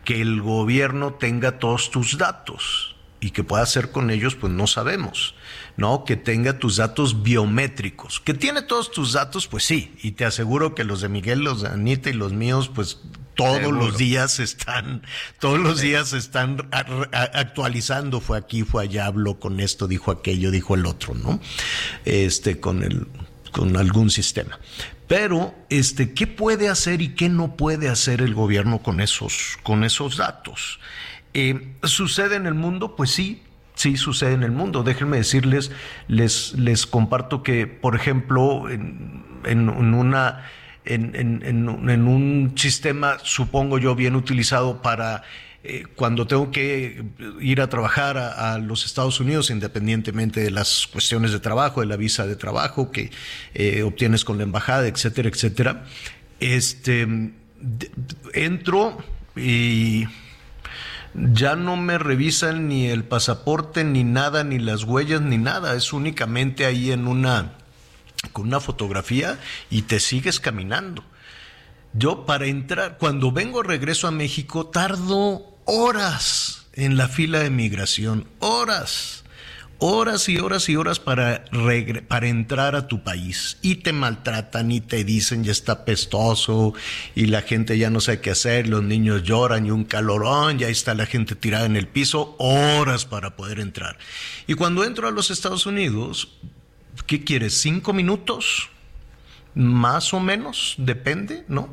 que 0.05 0.21
el 0.21 0.43
gobierno 0.43 1.15
tenga 1.15 1.61
todos 1.61 1.93
tus 1.93 2.19
datos 2.19 2.97
y 3.21 3.31
que 3.31 3.45
pueda 3.45 3.63
hacer 3.63 3.93
con 3.93 4.11
ellos, 4.11 4.35
pues 4.35 4.53
no 4.53 4.67
sabemos. 4.67 5.36
¿No? 5.77 6.05
Que 6.05 6.17
tenga 6.17 6.59
tus 6.59 6.77
datos 6.77 7.23
biométricos. 7.23 8.21
Que 8.21 8.35
tiene 8.35 8.63
todos 8.63 8.91
tus 8.91 9.13
datos, 9.13 9.47
pues 9.47 9.65
sí. 9.65 9.95
Y 10.03 10.13
te 10.13 10.25
aseguro 10.25 10.75
que 10.75 10.85
los 10.85 11.01
de 11.01 11.09
Miguel, 11.09 11.41
los 11.41 11.63
de 11.63 11.69
Anita 11.69 12.11
y 12.11 12.15
los 12.15 12.33
míos, 12.33 12.71
pues 12.75 13.01
todos 13.35 13.59
Seguro. 13.59 13.79
los 13.79 13.99
días 13.99 14.41
están, 14.41 15.03
todos 15.39 15.61
los 15.61 15.81
sí. 15.81 15.89
días 15.89 16.15
están 16.15 16.69
actualizando. 16.73 18.21
Fue 18.21 18.39
aquí, 18.39 18.63
fue 18.63 18.85
allá, 18.85 19.07
habló 19.07 19.39
con 19.39 19.61
esto, 19.61 19.87
dijo 19.87 20.11
aquello, 20.11 20.51
dijo 20.51 20.75
el 20.75 20.87
otro, 20.87 21.15
¿no? 21.15 21.39
Este, 22.07 22.59
con 22.59 22.83
el, 22.83 23.07
con 23.53 23.77
algún 23.77 24.11
sistema. 24.11 24.59
Pero, 25.07 25.55
este, 25.69 26.15
¿qué 26.15 26.27
puede 26.27 26.69
hacer 26.69 27.01
y 27.03 27.15
qué 27.15 27.29
no 27.29 27.57
puede 27.57 27.89
hacer 27.89 28.23
el 28.23 28.35
gobierno 28.35 28.83
con 28.83 29.01
esos, 29.01 29.59
con 29.63 29.85
esos 29.85 30.17
datos? 30.17 30.81
Eh, 31.35 31.75
¿Sucede 31.85 32.37
en 32.37 32.47
el 32.47 32.55
mundo? 32.55 32.97
Pues 32.97 33.11
sí, 33.11 33.43
sí 33.77 33.97
sucede 33.97 34.33
en 34.33 34.43
el 34.43 34.51
mundo. 34.51 34.83
Déjenme 34.83 35.19
decirles, 35.19 35.71
les, 36.09 36.55
les 36.55 36.87
comparto 36.87 37.43
que, 37.43 37.67
por 37.67 37.95
ejemplo, 37.95 38.69
en, 38.69 39.23
en, 39.45 39.69
en 39.69 39.95
una... 39.95 40.45
En, 40.89 41.17
en, 41.17 42.07
un 42.07 42.53
sistema, 42.55 43.17
supongo 43.25 43.79
yo, 43.79 43.97
bien 43.97 44.15
utilizado 44.15 44.83
para 44.83 45.25
eh, 45.65 45.85
cuando 45.97 46.29
tengo 46.29 46.53
que 46.53 47.03
ir 47.41 47.61
a 47.61 47.69
trabajar 47.69 48.17
a, 48.19 48.57
los 48.59 48.87
Estados 48.87 49.19
Unidos, 49.19 49.51
independientemente 49.51 50.39
de 50.39 50.53
las 50.53 50.87
cuestiones 50.87 51.33
de 51.33 51.41
trabajo, 51.41 51.81
de 51.81 51.89
la 51.89 51.97
visa 51.97 52.25
de 52.25 52.37
trabajo 52.37 52.93
que 52.93 53.11
eh, 53.55 53.83
obtienes 53.83 54.25
con 54.25 54.37
la 54.37 54.45
embajada, 54.45 54.87
etcétera, 54.87 55.29
etcétera. 55.29 55.85
Este, 56.39 57.33
entro 58.33 58.97
y 59.35 60.07
ya 61.33 61.57
no 61.57 61.77
me 61.77 61.99
revisan 61.99 62.69
ni 62.69 62.87
el 62.87 63.05
pasaporte, 63.05 63.85
ni 63.85 64.05
nada, 64.05 64.45
ni 64.45 64.59
las 64.59 64.85
huellas, 64.85 65.21
ni 65.21 65.39
nada. 65.39 65.75
Es 65.75 65.93
únicamente 65.93 66.67
ahí 66.67 66.93
en 66.93 67.07
una, 67.07 67.53
con 68.33 68.49
una 68.49 68.61
fotografía 68.61 69.39
y 69.71 69.83
te 69.83 70.01
sigues 70.01 70.41
caminando. 70.41 71.05
Yo 71.93 72.27
para 72.27 72.47
entrar, 72.47 72.99
cuando 72.99 73.33
vengo 73.33 73.63
regreso 73.63 74.07
a 74.07 74.11
México, 74.11 74.67
tardo 74.67 75.57
horas 75.65 76.67
en 76.75 76.97
la 76.97 77.09
fila 77.09 77.41
de 77.41 77.51
migración, 77.51 78.29
horas 78.39 79.25
horas 79.79 80.29
y 80.29 80.39
horas 80.39 80.69
y 80.69 80.77
horas 80.77 80.99
para, 80.99 81.45
para 82.09 82.29
entrar 82.29 82.75
a 82.75 82.89
tu 82.89 83.03
país 83.03 83.59
y 83.63 83.77
te 83.77 83.93
maltratan 83.93 84.71
y 84.71 84.81
te 84.81 85.05
dicen 85.05 85.45
ya 85.45 85.53
está 85.53 85.85
pestoso 85.85 86.75
y 87.15 87.27
la 87.27 87.43
gente 87.43 87.77
ya 87.79 87.91
no 87.91 88.01
sabe 88.01 88.21
qué 88.21 88.31
hacer, 88.31 88.69
los 88.69 88.83
niños 88.83 89.23
lloran 89.23 89.67
y 89.67 89.71
un 89.71 89.85
calorón, 89.85 90.59
ya 90.59 90.69
está 90.69 90.95
la 90.95 91.07
gente 91.07 91.35
tirada 91.35 91.67
en 91.67 91.77
el 91.77 91.89
piso, 91.89 92.37
horas 92.39 93.05
para 93.05 93.37
poder 93.37 93.61
entrar. 93.61 93.99
Y 94.47 94.55
cuando 94.55 94.85
entro 94.85 95.09
a 95.09 95.11
los 95.11 95.31
Estados 95.31 95.67
Unidos, 95.67 96.29
¿qué 97.07 97.25
quieres? 97.25 97.55
¿Cinco 97.61 97.93
minutos? 97.93 98.71
Más 99.55 100.13
o 100.13 100.21
menos, 100.21 100.75
depende, 100.79 101.45
¿no? 101.49 101.69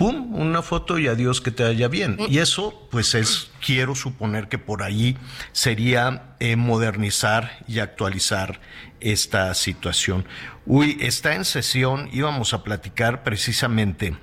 Pum, 0.00 0.34
una 0.34 0.62
foto 0.62 0.98
y 0.98 1.08
adiós 1.08 1.42
que 1.42 1.50
te 1.50 1.62
vaya 1.62 1.86
bien. 1.86 2.16
Y 2.30 2.38
eso, 2.38 2.88
pues 2.90 3.14
es, 3.14 3.50
quiero 3.62 3.94
suponer 3.94 4.48
que 4.48 4.56
por 4.56 4.82
ahí 4.82 5.18
sería 5.52 6.36
eh, 6.40 6.56
modernizar 6.56 7.62
y 7.68 7.80
actualizar 7.80 8.62
esta 9.00 9.52
situación. 9.52 10.24
Uy, 10.64 10.96
está 11.02 11.34
en 11.34 11.44
sesión, 11.44 12.08
íbamos 12.14 12.54
a 12.54 12.64
platicar 12.64 13.24
precisamente 13.24 14.16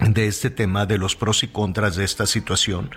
de 0.00 0.26
este 0.26 0.50
tema, 0.50 0.86
de 0.86 0.98
los 0.98 1.14
pros 1.14 1.42
y 1.42 1.48
contras 1.48 1.94
de 1.96 2.04
esta 2.04 2.26
situación, 2.26 2.90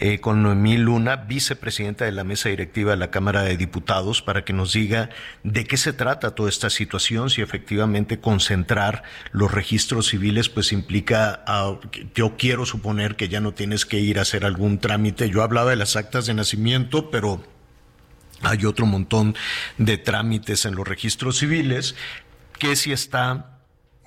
eh, 0.00 0.20
con 0.20 0.42
Noemí 0.42 0.76
Luna, 0.76 1.16
vicepresidenta 1.16 2.04
de 2.04 2.12
la 2.12 2.24
mesa 2.24 2.50
directiva 2.50 2.90
de 2.90 2.98
la 2.98 3.10
Cámara 3.10 3.42
de 3.42 3.56
Diputados, 3.56 4.20
para 4.20 4.44
que 4.44 4.52
nos 4.52 4.72
diga 4.72 5.08
de 5.44 5.64
qué 5.64 5.76
se 5.76 5.92
trata 5.92 6.34
toda 6.34 6.50
esta 6.50 6.68
situación, 6.68 7.30
si 7.30 7.40
efectivamente 7.40 8.20
concentrar 8.20 9.02
los 9.30 9.50
registros 9.50 10.08
civiles, 10.08 10.50
pues 10.50 10.72
implica, 10.72 11.42
uh, 11.48 11.78
yo 12.14 12.36
quiero 12.36 12.66
suponer 12.66 13.16
que 13.16 13.28
ya 13.28 13.40
no 13.40 13.52
tienes 13.52 13.86
que 13.86 13.98
ir 13.98 14.18
a 14.18 14.22
hacer 14.22 14.44
algún 14.44 14.78
trámite. 14.78 15.30
Yo 15.30 15.42
hablaba 15.42 15.70
de 15.70 15.76
las 15.76 15.96
actas 15.96 16.26
de 16.26 16.34
nacimiento, 16.34 17.10
pero 17.10 17.42
hay 18.42 18.66
otro 18.66 18.84
montón 18.84 19.34
de 19.78 19.96
trámites 19.96 20.66
en 20.66 20.74
los 20.74 20.86
registros 20.86 21.38
civiles 21.38 21.94
que 22.58 22.76
si 22.76 22.92
está 22.92 23.58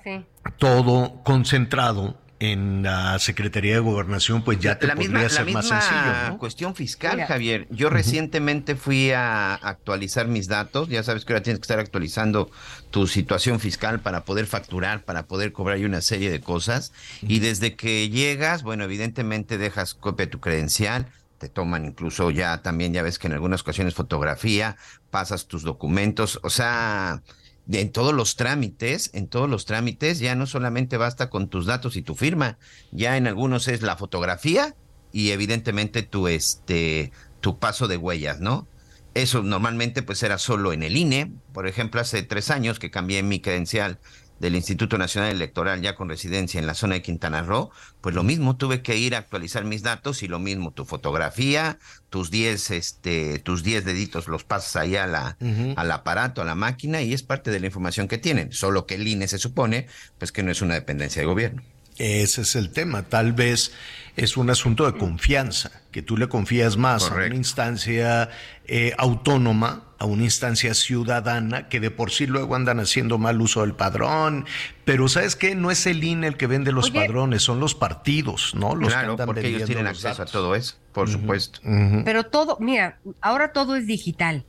sí. 0.04 0.24
todo 0.58 1.22
concentrado 1.24 2.18
en 2.38 2.82
la 2.82 3.18
Secretaría 3.18 3.74
de 3.74 3.80
Gobernación, 3.80 4.42
pues 4.42 4.58
ya 4.58 4.78
te 4.78 4.86
la 4.86 4.94
podría 4.94 5.10
misma, 5.10 5.28
ser 5.28 5.46
la 5.46 5.52
más 5.52 5.64
misma 5.64 5.80
sencillo. 5.80 6.28
¿no? 6.28 6.38
cuestión 6.38 6.74
fiscal, 6.74 7.14
Mira. 7.16 7.26
Javier. 7.26 7.66
Yo 7.70 7.86
uh 7.86 7.90
-huh. 7.90 7.94
recientemente 7.94 8.76
fui 8.76 9.10
a 9.12 9.54
actualizar 9.54 10.28
mis 10.28 10.46
datos. 10.46 10.88
Ya 10.88 11.02
sabes 11.02 11.24
que 11.24 11.32
ahora 11.32 11.42
tienes 11.42 11.60
que 11.60 11.64
estar 11.64 11.78
actualizando 11.78 12.50
tu 12.90 13.06
situación 13.06 13.58
fiscal 13.58 14.00
para 14.00 14.24
poder 14.24 14.46
facturar, 14.46 15.04
para 15.04 15.26
poder 15.26 15.52
cobrar 15.52 15.78
y 15.78 15.84
una 15.84 16.00
serie 16.02 16.30
de 16.30 16.40
cosas. 16.40 16.92
Uh 17.22 17.26
-huh. 17.26 17.30
Y 17.30 17.38
desde 17.38 17.74
que 17.74 18.10
llegas, 18.10 18.62
bueno, 18.62 18.84
evidentemente 18.84 19.56
dejas 19.56 19.94
copia 19.94 20.26
de 20.26 20.32
tu 20.32 20.40
credencial, 20.40 21.06
te 21.38 21.48
toman 21.48 21.84
incluso 21.84 22.30
ya 22.30 22.62
también, 22.62 22.92
ya 22.92 23.02
ves 23.02 23.18
que 23.18 23.26
en 23.26 23.34
algunas 23.34 23.62
ocasiones 23.62 23.94
fotografía, 23.94 24.76
pasas 25.10 25.46
tus 25.46 25.62
documentos, 25.62 26.38
o 26.42 26.50
sea, 26.50 27.22
en 27.70 27.90
todos 27.90 28.14
los 28.14 28.36
trámites, 28.36 29.10
en 29.12 29.28
todos 29.28 29.50
los 29.50 29.64
trámites, 29.64 30.18
ya 30.18 30.34
no 30.34 30.46
solamente 30.46 30.96
basta 30.96 31.30
con 31.30 31.48
tus 31.48 31.66
datos 31.66 31.96
y 31.96 32.02
tu 32.02 32.14
firma, 32.14 32.58
ya 32.92 33.16
en 33.16 33.26
algunos 33.26 33.68
es 33.68 33.82
la 33.82 33.96
fotografía 33.96 34.76
y 35.12 35.30
evidentemente 35.30 36.02
tu 36.02 36.28
este 36.28 37.12
tu 37.40 37.58
paso 37.58 37.88
de 37.88 37.96
huellas, 37.96 38.40
¿no? 38.40 38.66
Eso 39.14 39.42
normalmente 39.42 40.02
pues 40.02 40.22
era 40.22 40.38
solo 40.38 40.72
en 40.72 40.82
el 40.82 40.96
INE, 40.96 41.32
por 41.52 41.66
ejemplo, 41.66 42.00
hace 42.00 42.22
tres 42.22 42.50
años 42.50 42.78
que 42.78 42.90
cambié 42.90 43.22
mi 43.22 43.40
credencial 43.40 43.98
del 44.40 44.54
Instituto 44.54 44.98
Nacional 44.98 45.30
Electoral 45.30 45.80
ya 45.80 45.94
con 45.94 46.08
residencia 46.08 46.58
en 46.58 46.66
la 46.66 46.74
zona 46.74 46.94
de 46.94 47.02
Quintana 47.02 47.42
Roo, 47.42 47.70
pues 48.00 48.14
lo 48.14 48.22
mismo 48.22 48.56
tuve 48.56 48.82
que 48.82 48.96
ir 48.96 49.14
a 49.14 49.18
actualizar 49.18 49.64
mis 49.64 49.82
datos 49.82 50.22
y 50.22 50.28
lo 50.28 50.38
mismo 50.38 50.72
tu 50.72 50.84
fotografía, 50.84 51.78
tus 52.10 52.30
10 52.30 52.70
este 52.70 53.38
tus 53.38 53.62
10 53.62 53.84
deditos 53.84 54.28
los 54.28 54.44
pasas 54.44 54.76
ahí 54.76 54.96
a 54.96 55.06
la 55.06 55.36
al 55.76 55.90
aparato, 55.90 56.42
a 56.42 56.44
la 56.44 56.54
máquina 56.54 57.02
y 57.02 57.12
es 57.12 57.22
parte 57.22 57.50
de 57.50 57.60
la 57.60 57.66
información 57.66 58.08
que 58.08 58.18
tienen, 58.18 58.52
solo 58.52 58.86
que 58.86 58.96
el 58.96 59.06
INE 59.06 59.28
se 59.28 59.38
supone 59.38 59.86
pues 60.18 60.32
que 60.32 60.42
no 60.42 60.50
es 60.50 60.62
una 60.62 60.74
dependencia 60.74 61.22
de 61.22 61.26
gobierno. 61.26 61.62
Ese 61.98 62.42
es 62.42 62.56
el 62.56 62.70
tema. 62.70 63.04
Tal 63.04 63.32
vez 63.32 63.72
es 64.16 64.36
un 64.36 64.48
asunto 64.48 64.90
de 64.90 64.98
confianza, 64.98 65.82
que 65.92 66.02
tú 66.02 66.16
le 66.16 66.28
confías 66.28 66.76
más 66.78 67.10
a 67.10 67.14
una 67.14 67.34
instancia 67.34 68.30
eh, 68.66 68.94
autónoma, 68.96 69.84
a 69.98 70.06
una 70.06 70.24
instancia 70.24 70.72
ciudadana, 70.72 71.68
que 71.68 71.80
de 71.80 71.90
por 71.90 72.10
sí 72.10 72.26
luego 72.26 72.54
andan 72.54 72.80
haciendo 72.80 73.18
mal 73.18 73.40
uso 73.40 73.60
del 73.60 73.74
padrón. 73.74 74.46
Pero 74.86 75.08
¿sabes 75.08 75.36
qué? 75.36 75.54
No 75.54 75.70
es 75.70 75.86
el 75.86 76.02
INE 76.02 76.28
el 76.28 76.36
que 76.38 76.46
vende 76.46 76.72
los 76.72 76.90
padrones, 76.90 77.42
son 77.42 77.60
los 77.60 77.74
partidos, 77.74 78.54
¿no? 78.54 78.74
Los 78.74 78.88
claro, 78.88 79.08
que 79.08 79.10
andan 79.12 79.26
porque 79.26 79.40
ellos 79.40 79.60
vendiendo 79.60 79.66
tienen 79.66 79.86
acceso 79.86 80.22
a 80.22 80.26
todo 80.26 80.54
eso, 80.54 80.76
por 80.92 81.10
supuesto. 81.10 81.60
Pero 82.04 82.24
todo, 82.24 82.56
mira, 82.58 82.98
ahora 83.20 83.52
todo 83.52 83.76
es 83.76 83.86
digital. 83.86 84.44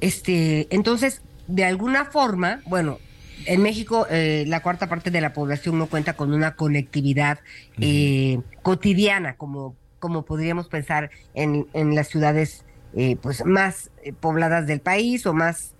Este, 0.00 0.66
entonces, 0.70 1.22
de 1.46 1.64
alguna 1.64 2.04
forma, 2.06 2.60
bueno, 2.66 2.98
en 3.46 3.62
México 3.62 4.06
eh, 4.10 4.44
la 4.46 4.60
cuarta 4.62 4.88
parte 4.88 5.10
de 5.10 5.20
la 5.20 5.32
población 5.32 5.78
no 5.78 5.86
cuenta 5.86 6.14
con 6.14 6.32
una 6.32 6.54
conectividad 6.56 7.38
eh, 7.80 8.40
cotidiana, 8.62 9.36
como, 9.36 9.76
como 9.98 10.24
podríamos 10.24 10.68
pensar 10.68 11.10
en, 11.34 11.66
en 11.72 11.94
las 11.94 12.08
ciudades 12.08 12.64
eh, 12.96 13.16
pues 13.20 13.44
más 13.44 13.90
eh, 14.02 14.12
pobladas 14.12 14.66
del 14.66 14.80
país 14.80 15.26
o 15.26 15.32
más 15.34 15.72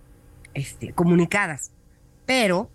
este, 0.55 0.93
comunicadas. 0.93 1.71
Pero, 2.27 2.71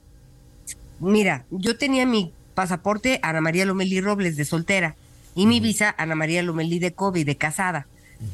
mira, 0.99 1.45
yo 1.49 1.77
tenía 1.77 2.05
mi 2.05 2.33
pasaporte 2.53 3.19
Ana 3.23 3.41
María 3.41 3.65
Lomelí 3.65 4.01
Robles 4.01 4.35
de 4.37 4.45
soltera 4.45 4.95
y 5.35 5.45
mi 5.45 5.59
visa 5.59 5.93
Ana 5.97 6.15
María 6.15 6.43
Lomelí 6.43 6.79
de 6.79 6.93
COVID 6.93 7.25
de 7.25 7.37
casada. 7.37 7.87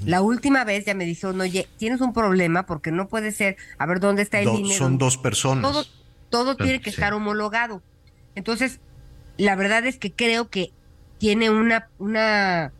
La 0.03 0.21
última 0.23 0.63
vez 0.63 0.83
ya 0.85 0.95
me 0.95 1.05
dijeron, 1.05 1.39
oye, 1.41 1.67
tienes 1.77 2.01
un 2.01 2.11
problema 2.11 2.65
porque 2.65 2.91
no 2.91 3.07
puede 3.07 3.31
ser, 3.31 3.55
a 3.77 3.85
ver 3.85 3.99
dónde 3.99 4.23
está 4.23 4.39
el 4.39 4.45
Do- 4.45 4.57
dinero. 4.57 4.75
son 4.79 4.97
dos 4.97 5.15
personas. 5.17 5.61
Todo, 5.71 5.85
todo 6.35 6.57
tiene 6.57 6.79
que 6.81 6.91
Sí. 6.91 6.95
estar 6.97 7.13
homologado. 7.13 7.81
Entonces, 8.35 8.79
la 9.37 9.55
verdad 9.55 9.85
es 9.85 9.97
que 9.97 10.11
creo 10.11 10.49
que 10.49 10.71
tiene 11.17 11.49
una, 11.49 11.87
una, 11.97 12.73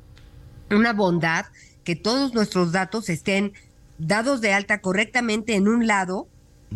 una 0.70 0.91
bondad 0.93 1.45
que 1.86 1.95
todos 1.95 2.34
nuestros 2.34 2.72
datos 2.74 3.08
estén 3.10 3.53
dados 3.97 4.41
de 4.41 4.51
alta 4.51 4.82
correctamente 4.82 5.56
en 5.56 5.68
un 5.70 5.88
lado 5.88 6.28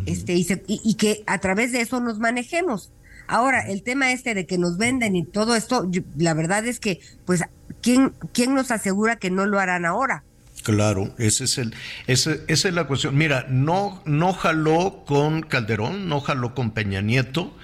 este, 0.06 0.34
y, 0.36 0.44
se- 0.46 0.64
y- 0.68 0.80
y 0.84 0.94
que 0.96 1.24
a 1.28 1.40
través 1.40 1.72
de 1.74 1.82
eso 1.82 2.00
nos 2.00 2.20
manejemos. 2.20 2.92
Ahora, 3.28 3.68
el 3.68 3.84
tema 3.84 4.12
este 4.14 4.34
de 4.34 4.46
que 4.46 4.58
nos 4.58 4.78
venden 4.78 5.16
y 5.18 5.26
todo 5.26 5.56
esto, 5.56 5.86
yo- 5.92 6.04
la 6.18 6.34
verdad 6.34 6.66
es 6.66 6.80
que, 6.80 7.02
pues, 7.26 7.44
¿quién, 7.82 8.14
¿quién 8.32 8.54
nos 8.54 8.72
asegura 8.72 9.18
que 9.18 9.30
no 9.32 9.46
lo 9.46 9.60
harán 9.60 9.86
ahora? 9.86 10.24
Claro, 10.64 11.14
ese 11.18 11.46
es 11.46 11.58
el, 11.58 11.74
ese- 12.08 12.44
esa 12.48 12.68
es 12.68 12.74
la 12.74 12.84
cuestión. 12.86 13.18
Mira, 13.18 13.46
no, 13.50 14.02
no 14.06 14.34
jaló 14.34 15.04
con 15.08 15.42
Calderón, 15.42 16.10
no 16.10 16.20
jaló 16.22 16.54
con 16.54 16.72
Peña 16.72 17.02
Nieto, 17.02 17.56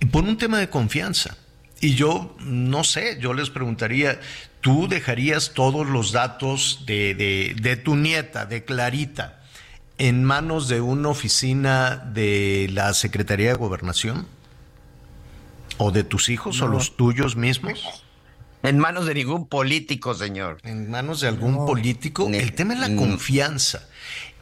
y 0.00 0.06
por 0.06 0.24
un 0.24 0.36
tema 0.36 0.58
de 0.58 0.68
confianza. 0.68 1.36
Y 1.80 1.94
yo, 1.94 2.36
no 2.40 2.84
sé, 2.84 3.18
yo 3.20 3.34
les 3.34 3.50
preguntaría, 3.50 4.20
¿tú 4.60 4.86
dejarías 4.88 5.52
todos 5.54 5.86
los 5.86 6.12
datos 6.12 6.84
de, 6.86 7.14
de, 7.14 7.56
de 7.60 7.76
tu 7.76 7.96
nieta, 7.96 8.46
de 8.46 8.64
Clarita, 8.64 9.42
en 9.98 10.22
manos 10.24 10.68
de 10.68 10.80
una 10.82 11.08
oficina 11.08 11.96
de 11.96 12.68
la 12.72 12.92
Secretaría 12.94 13.48
de 13.48 13.54
Gobernación? 13.54 14.26
¿O 15.78 15.90
de 15.90 16.04
tus 16.04 16.28
hijos 16.30 16.60
o 16.62 16.68
los 16.68 16.96
tuyos 16.96 17.36
mismos? 17.36 18.04
En 18.66 18.78
manos 18.78 19.06
de 19.06 19.14
ningún 19.14 19.48
político, 19.48 20.14
señor. 20.14 20.58
En 20.64 20.90
manos 20.90 21.20
de 21.20 21.28
algún 21.28 21.66
político. 21.66 22.28
El 22.32 22.52
tema 22.52 22.74
es 22.74 22.80
la 22.80 22.96
confianza. 22.96 23.88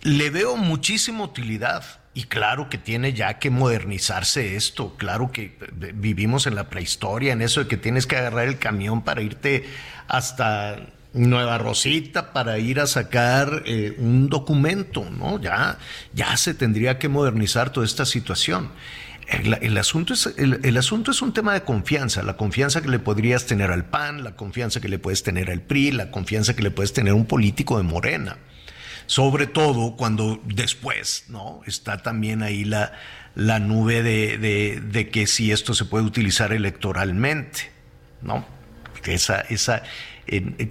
Le 0.01 0.31
veo 0.31 0.57
muchísima 0.57 1.25
utilidad. 1.25 1.85
Y 2.15 2.25
claro 2.25 2.71
que 2.71 2.79
tiene 2.79 3.13
ya 3.13 3.39
que 3.39 3.51
modernizarse 3.51 4.57
esto. 4.57 4.97
Claro 4.97 5.31
que 5.33 5.59
eh, 5.61 5.93
vivimos 5.95 6.47
en 6.47 6.55
la 6.55 6.71
prehistoria, 6.71 7.33
en 7.33 7.43
eso 7.43 7.61
de 7.61 7.69
que 7.69 7.77
tienes 7.77 8.07
que 8.07 8.17
agarrar 8.17 8.47
el 8.47 8.59
camión 8.59 9.03
para 9.03 9.21
irte 9.21 9.65
hasta 10.09 10.87
Nueva 11.13 11.59
Rosita 11.59 12.33
para 12.33 12.59
ir 12.59 12.81
a 12.81 12.87
sacar 12.87 13.63
eh, 13.67 13.95
un 13.99 14.29
documento, 14.29 15.09
¿no? 15.11 15.41
Ya, 15.41 15.79
ya 16.13 16.37
se 16.37 16.55
tendría 16.55 16.99
que 16.99 17.09
modernizar 17.09 17.71
toda 17.71 17.85
esta 17.85 18.05
situación. 18.05 18.71
El, 19.27 19.79
asunto 19.79 20.13
es, 20.13 20.35
el, 20.37 20.77
asunto 20.77 21.11
es 21.11 21.23
un 21.23 21.33
tema 21.33 21.55
de 21.55 21.63
confianza, 21.63 22.23
la 22.23 22.37
confianza 22.37 22.83
que 22.83 22.89
le 22.89 22.99
podrías 22.99 23.47
tener 23.47 23.71
al 23.71 23.85
PAN, 23.87 24.23
la 24.23 24.37
confianza 24.37 24.81
que 24.81 24.89
le 24.89 24.99
puedes 24.99 25.23
tener 25.23 25.51
al 25.51 25.63
PRI, 25.63 25.93
la 25.93 26.11
confianza 26.11 26.55
que 26.55 26.63
le 26.63 26.71
puedes 26.71 26.93
tener 26.93 27.13
a 27.13 27.17
un 27.17 27.27
político 27.27 27.79
de 27.79 27.85
Morena. 27.85 28.37
Sobre 29.07 29.47
todo 29.47 29.97
cuando 29.97 30.41
después, 30.45 31.25
¿no? 31.29 31.61
Está 31.67 31.99
también 31.99 32.43
ahí 32.43 32.65
la, 32.65 32.93
la 33.35 33.59
nube 33.59 34.03
de, 34.03 34.81
de- 34.81 35.09
que 35.11 35.27
si 35.27 35.53
esto 35.53 35.75
se 35.75 35.85
puede 35.85 36.05
utilizar 36.05 36.53
electoralmente, 36.53 37.71
¿no? 38.23 38.47
Esa, 39.05 39.41
esa, 39.43 39.83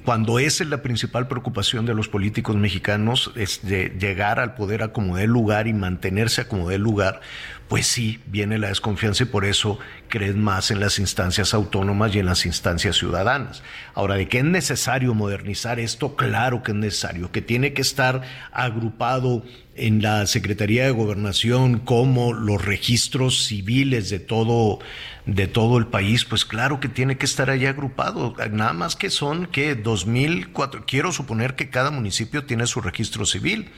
cuando 0.03 0.39
esa 0.39 0.63
es 0.63 0.69
la 0.71 0.81
principal 0.81 1.27
preocupación 1.27 1.85
de 1.85 1.93
los 1.93 2.07
políticos 2.07 2.55
mexicanos, 2.55 3.31
es 3.35 3.59
de 3.61 3.95
llegar 3.99 4.39
al 4.39 4.55
poder 4.55 4.81
a 4.81 4.91
como 4.91 5.19
lugar 5.19 5.67
y 5.67 5.73
mantenerse 5.73 6.41
a 6.41 6.47
como 6.47 6.71
lugar, 6.71 7.21
pues 7.67 7.87
sí, 7.87 8.19
viene 8.27 8.57
la 8.57 8.67
desconfianza 8.67 9.23
y 9.23 9.27
por 9.27 9.45
eso 9.45 9.79
creen 10.09 10.41
más 10.41 10.69
en 10.69 10.79
las 10.79 10.99
instancias 10.99 11.53
autónomas 11.53 12.13
y 12.13 12.19
en 12.19 12.27
las 12.27 12.45
instancias 12.45 12.97
ciudadanas. 12.97 13.63
Ahora, 13.95 14.15
de 14.15 14.27
que 14.27 14.39
es 14.39 14.43
necesario 14.43 15.13
modernizar 15.13 15.79
esto, 15.79 16.15
claro 16.15 16.61
que 16.61 16.71
es 16.71 16.77
necesario, 16.77 17.31
que 17.31 17.41
tiene 17.41 17.73
que 17.73 17.81
estar 17.81 18.21
agrupado 18.51 19.43
en 19.75 20.03
la 20.03 20.27
Secretaría 20.27 20.85
de 20.85 20.91
Gobernación 20.91 21.79
como 21.79 22.33
los 22.33 22.63
registros 22.63 23.45
civiles 23.45 24.09
de 24.09 24.19
todo, 24.19 24.79
de 25.25 25.47
todo 25.47 25.79
el 25.79 25.87
país, 25.87 26.25
pues 26.25 26.45
claro 26.45 26.79
que 26.79 26.89
tiene 26.89 27.17
que 27.17 27.25
estar 27.25 27.49
allá 27.49 27.71
agrupado. 27.71 28.35
Nada 28.51 28.73
más 28.73 28.95
que 28.95 29.09
son 29.09 29.47
que 29.47 29.73
2004, 29.73 30.83
quiero 30.85 31.11
suponer 31.11 31.55
que 31.55 31.69
cada 31.69 31.89
municipio 31.89 32.45
tiene 32.45 32.67
su 32.67 32.81
registro 32.81 33.25
civil, 33.25 33.71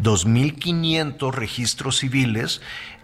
2.500 0.00 1.32
registros 1.32 1.98
civiles 1.98 2.60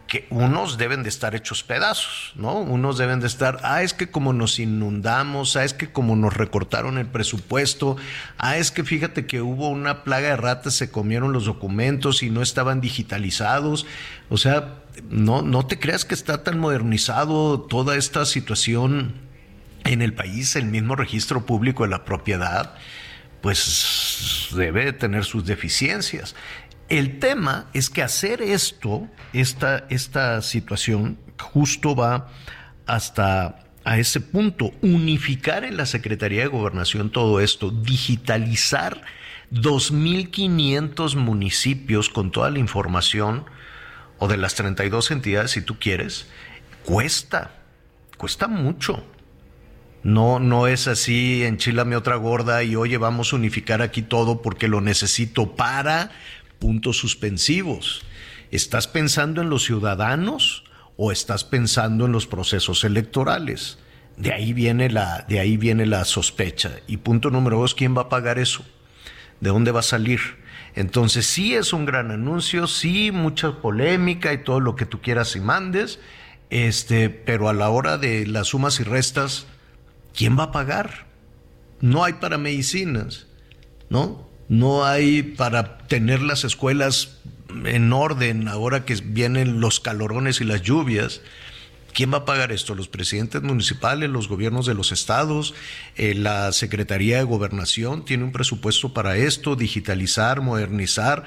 que 0.06 0.26
unos 0.30 0.78
deben 0.78 1.02
de 1.02 1.08
estar 1.08 1.34
hechos 1.34 1.64
pedazos, 1.64 2.32
¿no? 2.36 2.60
Unos 2.60 2.96
deben 2.96 3.18
de 3.18 3.26
estar, 3.26 3.58
ah, 3.64 3.82
es 3.82 3.92
que 3.92 4.08
como 4.08 4.32
nos 4.32 4.58
inundamos, 4.60 5.56
ah, 5.56 5.64
es 5.64 5.74
que 5.74 5.90
como 5.90 6.14
nos 6.14 6.34
recortaron 6.34 6.96
el 6.98 7.06
presupuesto, 7.06 7.96
ah, 8.38 8.56
es 8.56 8.70
que 8.70 8.84
fíjate 8.84 9.26
que 9.26 9.40
hubo 9.40 9.68
una 9.68 10.04
plaga 10.04 10.28
de 10.28 10.36
ratas, 10.36 10.74
se 10.74 10.90
comieron 10.90 11.32
los 11.32 11.46
documentos 11.46 12.22
y 12.22 12.30
no 12.30 12.40
estaban 12.40 12.80
digitalizados. 12.80 13.86
O 14.28 14.36
sea, 14.36 14.76
no, 15.10 15.42
no 15.42 15.66
te 15.66 15.78
creas 15.78 16.04
que 16.04 16.14
está 16.14 16.44
tan 16.44 16.58
modernizado 16.58 17.60
toda 17.60 17.96
esta 17.96 18.24
situación 18.26 19.14
en 19.84 20.02
el 20.02 20.14
país, 20.14 20.54
el 20.56 20.66
mismo 20.66 20.94
registro 20.94 21.46
público 21.46 21.82
de 21.82 21.90
la 21.90 22.04
propiedad, 22.04 22.74
pues 23.40 24.48
debe 24.54 24.84
de 24.84 24.92
tener 24.92 25.24
sus 25.24 25.44
deficiencias. 25.46 26.34
El 26.88 27.18
tema 27.18 27.66
es 27.72 27.90
que 27.90 28.02
hacer 28.02 28.42
esto, 28.42 29.08
esta, 29.32 29.86
esta 29.90 30.40
situación, 30.42 31.18
justo 31.38 31.96
va 31.96 32.28
hasta 32.86 33.66
a 33.84 33.98
ese 33.98 34.20
punto, 34.20 34.72
unificar 34.82 35.64
en 35.64 35.76
la 35.76 35.86
Secretaría 35.86 36.40
de 36.40 36.48
Gobernación 36.48 37.10
todo 37.10 37.40
esto, 37.40 37.70
digitalizar 37.70 39.02
2.500 39.52 41.14
municipios 41.14 42.08
con 42.08 42.32
toda 42.32 42.50
la 42.50 42.58
información, 42.58 43.44
o 44.18 44.28
de 44.28 44.36
las 44.36 44.54
32 44.54 45.10
entidades 45.10 45.52
si 45.52 45.62
tú 45.62 45.78
quieres, 45.78 46.26
cuesta, 46.84 47.52
cuesta 48.16 48.48
mucho. 48.48 49.04
No, 50.02 50.38
no 50.38 50.66
es 50.68 50.88
así, 50.88 51.44
enchilame 51.44 51.96
otra 51.96 52.16
gorda 52.16 52.62
y 52.62 52.76
oye, 52.76 52.96
vamos 52.96 53.32
a 53.32 53.36
unificar 53.36 53.82
aquí 53.82 54.02
todo 54.02 54.40
porque 54.40 54.68
lo 54.68 54.80
necesito 54.80 55.56
para 55.56 56.10
puntos 56.58 56.98
suspensivos. 56.98 58.02
¿Estás 58.50 58.88
pensando 58.88 59.42
en 59.42 59.50
los 59.50 59.64
ciudadanos 59.64 60.64
o 60.96 61.12
estás 61.12 61.44
pensando 61.44 62.06
en 62.06 62.12
los 62.12 62.26
procesos 62.26 62.84
electorales? 62.84 63.78
De 64.16 64.32
ahí 64.32 64.52
viene 64.52 64.88
la, 64.88 65.24
de 65.28 65.40
ahí 65.40 65.56
viene 65.56 65.84
la 65.86 66.04
sospecha. 66.04 66.80
Y 66.86 66.98
punto 66.98 67.30
número 67.30 67.58
dos, 67.58 67.74
¿quién 67.74 67.96
va 67.96 68.02
a 68.02 68.08
pagar 68.08 68.38
eso? 68.38 68.64
¿De 69.40 69.50
dónde 69.50 69.72
va 69.72 69.80
a 69.80 69.82
salir? 69.82 70.20
Entonces 70.74 71.26
sí 71.26 71.54
es 71.54 71.72
un 71.72 71.86
gran 71.86 72.10
anuncio, 72.10 72.66
sí 72.66 73.10
mucha 73.10 73.60
polémica 73.60 74.32
y 74.32 74.44
todo 74.44 74.60
lo 74.60 74.76
que 74.76 74.86
tú 74.86 75.00
quieras 75.00 75.34
y 75.34 75.40
mandes, 75.40 75.98
este, 76.50 77.08
pero 77.08 77.48
a 77.48 77.54
la 77.54 77.70
hora 77.70 77.98
de 77.98 78.26
las 78.26 78.48
sumas 78.48 78.78
y 78.80 78.84
restas, 78.84 79.46
¿quién 80.14 80.38
va 80.38 80.44
a 80.44 80.52
pagar? 80.52 81.06
No 81.80 82.04
hay 82.04 82.14
para 82.14 82.38
medicinas, 82.38 83.26
¿no? 83.88 84.25
No 84.48 84.84
hay 84.84 85.22
para 85.22 85.78
tener 85.78 86.22
las 86.22 86.44
escuelas 86.44 87.18
en 87.64 87.92
orden 87.92 88.48
ahora 88.48 88.84
que 88.84 88.94
vienen 88.94 89.60
los 89.60 89.80
calorones 89.80 90.40
y 90.40 90.44
las 90.44 90.62
lluvias. 90.62 91.20
¿Quién 91.92 92.12
va 92.12 92.18
a 92.18 92.24
pagar 92.26 92.52
esto? 92.52 92.74
¿Los 92.74 92.88
presidentes 92.88 93.42
municipales, 93.42 94.10
los 94.10 94.28
gobiernos 94.28 94.66
de 94.66 94.74
los 94.74 94.92
estados, 94.92 95.54
eh, 95.96 96.14
la 96.14 96.52
Secretaría 96.52 97.16
de 97.16 97.22
Gobernación 97.22 98.04
tiene 98.04 98.24
un 98.24 98.32
presupuesto 98.32 98.92
para 98.92 99.16
esto, 99.16 99.56
digitalizar, 99.56 100.42
modernizar? 100.42 101.24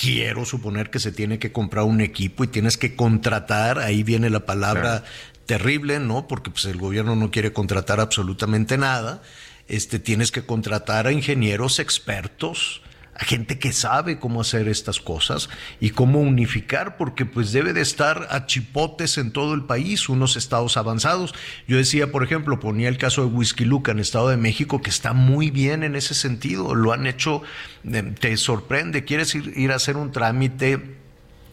Quiero 0.00 0.44
suponer 0.44 0.90
que 0.90 1.00
se 1.00 1.10
tiene 1.10 1.40
que 1.40 1.50
comprar 1.50 1.84
un 1.84 2.00
equipo 2.00 2.44
y 2.44 2.46
tienes 2.46 2.78
que 2.78 2.94
contratar, 2.94 3.80
ahí 3.80 4.04
viene 4.04 4.30
la 4.30 4.46
palabra 4.46 5.02
terrible, 5.46 5.98
¿no? 5.98 6.28
Porque 6.28 6.50
pues 6.50 6.66
el 6.66 6.78
gobierno 6.78 7.16
no 7.16 7.32
quiere 7.32 7.52
contratar 7.52 7.98
absolutamente 7.98 8.78
nada. 8.78 9.22
Este 9.68 9.98
tienes 9.98 10.32
que 10.32 10.44
contratar 10.44 11.06
a 11.06 11.12
ingenieros 11.12 11.78
expertos, 11.78 12.82
a 13.14 13.24
gente 13.24 13.58
que 13.58 13.72
sabe 13.72 14.18
cómo 14.18 14.40
hacer 14.40 14.68
estas 14.68 14.98
cosas 14.98 15.50
y 15.80 15.90
cómo 15.90 16.20
unificar, 16.20 16.96
porque 16.96 17.26
pues 17.26 17.52
debe 17.52 17.72
de 17.72 17.82
estar 17.82 18.26
a 18.30 18.46
chipotes 18.46 19.18
en 19.18 19.32
todo 19.32 19.54
el 19.54 19.64
país, 19.64 20.08
unos 20.08 20.36
estados 20.36 20.76
avanzados. 20.76 21.34
Yo 21.68 21.76
decía, 21.76 22.10
por 22.10 22.24
ejemplo, 22.24 22.58
ponía 22.58 22.88
el 22.88 22.96
caso 22.96 23.22
de 23.22 23.28
Whisky 23.28 23.64
Luca 23.64 23.92
en 23.92 23.98
Estado 23.98 24.28
de 24.28 24.38
México, 24.38 24.80
que 24.80 24.90
está 24.90 25.12
muy 25.12 25.50
bien 25.50 25.82
en 25.82 25.94
ese 25.94 26.14
sentido, 26.14 26.74
lo 26.74 26.92
han 26.92 27.06
hecho, 27.06 27.42
eh, 27.84 28.14
te 28.18 28.36
sorprende, 28.36 29.04
quieres 29.04 29.34
ir, 29.34 29.52
ir 29.56 29.72
a 29.72 29.76
hacer 29.76 29.96
un 29.96 30.10
trámite 30.10 31.01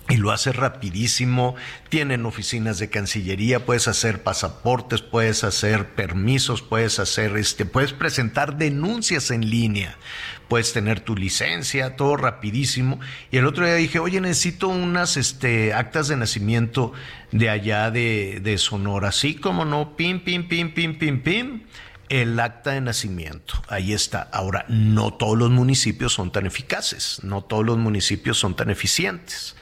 y 0.09 0.17
lo 0.17 0.31
hace 0.31 0.51
rapidísimo. 0.51 1.55
Tienen 1.87 2.25
oficinas 2.25 2.79
de 2.79 2.89
Cancillería, 2.89 3.65
puedes 3.65 3.87
hacer 3.87 4.23
pasaportes, 4.23 5.01
puedes 5.01 5.43
hacer 5.43 5.89
permisos, 5.89 6.61
puedes 6.61 6.99
hacer 6.99 7.37
este, 7.37 7.65
puedes 7.65 7.93
presentar 7.93 8.57
denuncias 8.57 9.29
en 9.29 9.49
línea, 9.49 9.97
puedes 10.47 10.73
tener 10.73 10.99
tu 10.99 11.15
licencia, 11.15 11.95
todo 11.95 12.17
rapidísimo. 12.17 12.99
Y 13.31 13.37
el 13.37 13.45
otro 13.45 13.65
día 13.65 13.75
dije, 13.75 13.99
oye, 13.99 14.19
necesito 14.19 14.67
unas 14.67 15.15
este, 15.15 15.73
actas 15.73 16.07
de 16.07 16.17
nacimiento 16.17 16.91
de 17.31 17.49
allá 17.49 17.91
de, 17.91 18.39
de 18.41 18.57
Sonora. 18.57 19.11
Sí, 19.11 19.35
como 19.35 19.63
no, 19.63 19.95
pim, 19.95 20.19
pim, 20.21 20.47
pim, 20.47 20.73
pim, 20.73 20.97
pim, 20.97 21.21
pim. 21.21 21.61
El 22.09 22.39
acta 22.39 22.71
de 22.71 22.81
nacimiento, 22.81 23.61
ahí 23.67 23.93
está. 23.93 24.21
Ahora, 24.33 24.65
no 24.67 25.13
todos 25.13 25.37
los 25.37 25.51
municipios 25.51 26.11
son 26.11 26.31
tan 26.31 26.47
eficaces, 26.47 27.19
no 27.21 27.43
todos 27.43 27.63
los 27.63 27.77
municipios 27.77 28.39
son 28.39 28.55
tan 28.55 28.71
eficientes. 28.71 29.55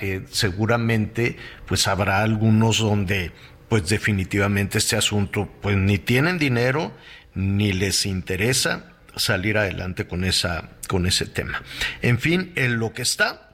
Eh, 0.00 0.24
seguramente 0.30 1.36
pues 1.66 1.88
habrá 1.88 2.22
algunos 2.22 2.78
donde 2.78 3.32
pues 3.68 3.88
definitivamente 3.88 4.78
este 4.78 4.96
asunto 4.96 5.48
pues 5.60 5.76
ni 5.76 5.98
tienen 5.98 6.38
dinero 6.38 6.92
ni 7.34 7.72
les 7.72 8.06
interesa 8.06 8.92
salir 9.16 9.58
adelante 9.58 10.06
con 10.06 10.24
esa 10.24 10.70
con 10.88 11.06
ese 11.06 11.26
tema. 11.26 11.62
En 12.02 12.18
fin, 12.18 12.52
en 12.54 12.78
lo 12.78 12.92
que 12.92 13.02
está 13.02 13.46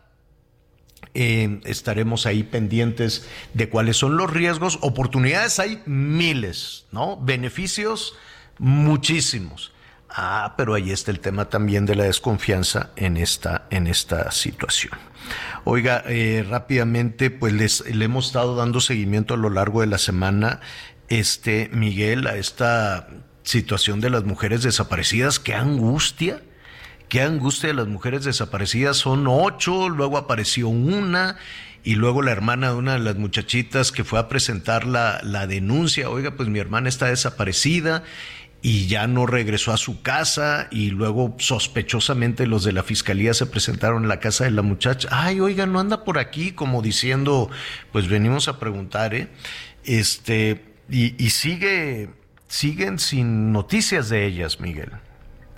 eh, 1.15 1.61
estaremos 1.65 2.25
ahí 2.25 2.43
pendientes 2.43 3.29
de 3.53 3.69
cuáles 3.69 3.99
son 3.99 4.17
los 4.17 4.31
riesgos, 4.31 4.79
oportunidades 4.81 5.59
hay 5.59 5.83
miles, 5.85 6.87
¿no? 6.91 7.19
Beneficios 7.19 8.15
muchísimos. 8.59 9.73
Ah, 10.09 10.55
pero 10.57 10.75
ahí 10.75 10.91
está 10.91 11.11
el 11.11 11.21
tema 11.21 11.49
también 11.49 11.85
de 11.85 11.97
la 11.97 12.05
desconfianza 12.05 12.91
en 12.97 13.17
esta, 13.17 13.67
en 13.71 13.87
esta 13.87 14.31
situación. 14.31 14.93
Oiga, 15.65 16.03
eh, 16.07 16.45
rápidamente, 16.49 17.31
pues 17.31 17.53
les, 17.53 17.85
le 17.95 18.05
hemos 18.05 18.27
estado 18.27 18.57
dando 18.57 18.81
seguimiento 18.81 19.35
a 19.35 19.37
lo 19.37 19.51
largo 19.51 19.81
de 19.81 19.87
la 19.87 19.99
semana, 19.99 20.61
este, 21.09 21.71
Miguel, 21.73 22.27
a 22.27 22.37
esta 22.37 23.09
situación 23.43 24.01
de 24.01 24.11
las 24.11 24.25
mujeres 24.25 24.63
desaparecidas. 24.63 25.39
Qué 25.39 25.55
angustia, 25.55 26.43
qué 27.09 27.23
angustia 27.23 27.69
de 27.69 27.75
las 27.75 27.89
mujeres 27.89 28.25
desaparecidas. 28.25 28.97
Son 28.97 29.27
ocho, 29.29 29.89
luego 29.89 30.17
apareció 30.17 30.69
una 30.69 31.37
y 31.85 31.97
luego 31.97 32.23
la 32.23 32.31
hermana 32.31 32.71
de 32.71 32.77
una 32.77 32.93
de 32.95 33.01
las 33.01 33.17
muchachitas 33.17 33.93
que 33.93 34.05
fue 34.05 34.19
a 34.19 34.29
presentar 34.29 34.87
la, 34.87 35.21
la 35.23 35.47
denuncia. 35.47 36.09
Oiga, 36.09 36.33
pues 36.37 36.49
mi 36.49 36.59
hermana 36.59 36.89
está 36.89 37.07
desaparecida 37.07 38.05
y 38.63 38.87
ya 38.87 39.09
no 39.09 39.27
regresó 39.27 39.73
a 39.73 39.77
su 39.77 40.03
casa 40.03 40.69
y 40.71 40.91
luego 40.91 41.35
sospechosamente 41.39 42.47
los 42.47 42.63
de 42.63 42.73
la 42.73 42.85
fiscalía 42.85 43.35
se 43.35 43.47
presentaron 43.47 44.05
en 44.05 44.09
la 44.09 44.21
casa 44.21 44.45
de 44.45 44.53
la 44.53 44.63
muchacha. 44.63 45.09
Ay, 45.11 45.41
oiga, 45.41 45.67
no 45.67 45.81
anda 45.81 46.05
por 46.05 46.19
aquí 46.19 46.53
como 46.53 46.81
diciendo, 46.81 47.51
pues 47.91 48.09
venimos 48.09 48.47
a 48.47 48.61
preguntar, 48.61 49.15
¿eh? 49.15 49.29
Este, 49.85 50.65
y, 50.89 51.23
y 51.23 51.31
sigue, 51.31 52.11
siguen 52.47 53.01
sin 53.01 53.51
noticias 53.53 54.09
de 54.09 54.27
ellas, 54.27 54.61
Miguel. 54.61 54.93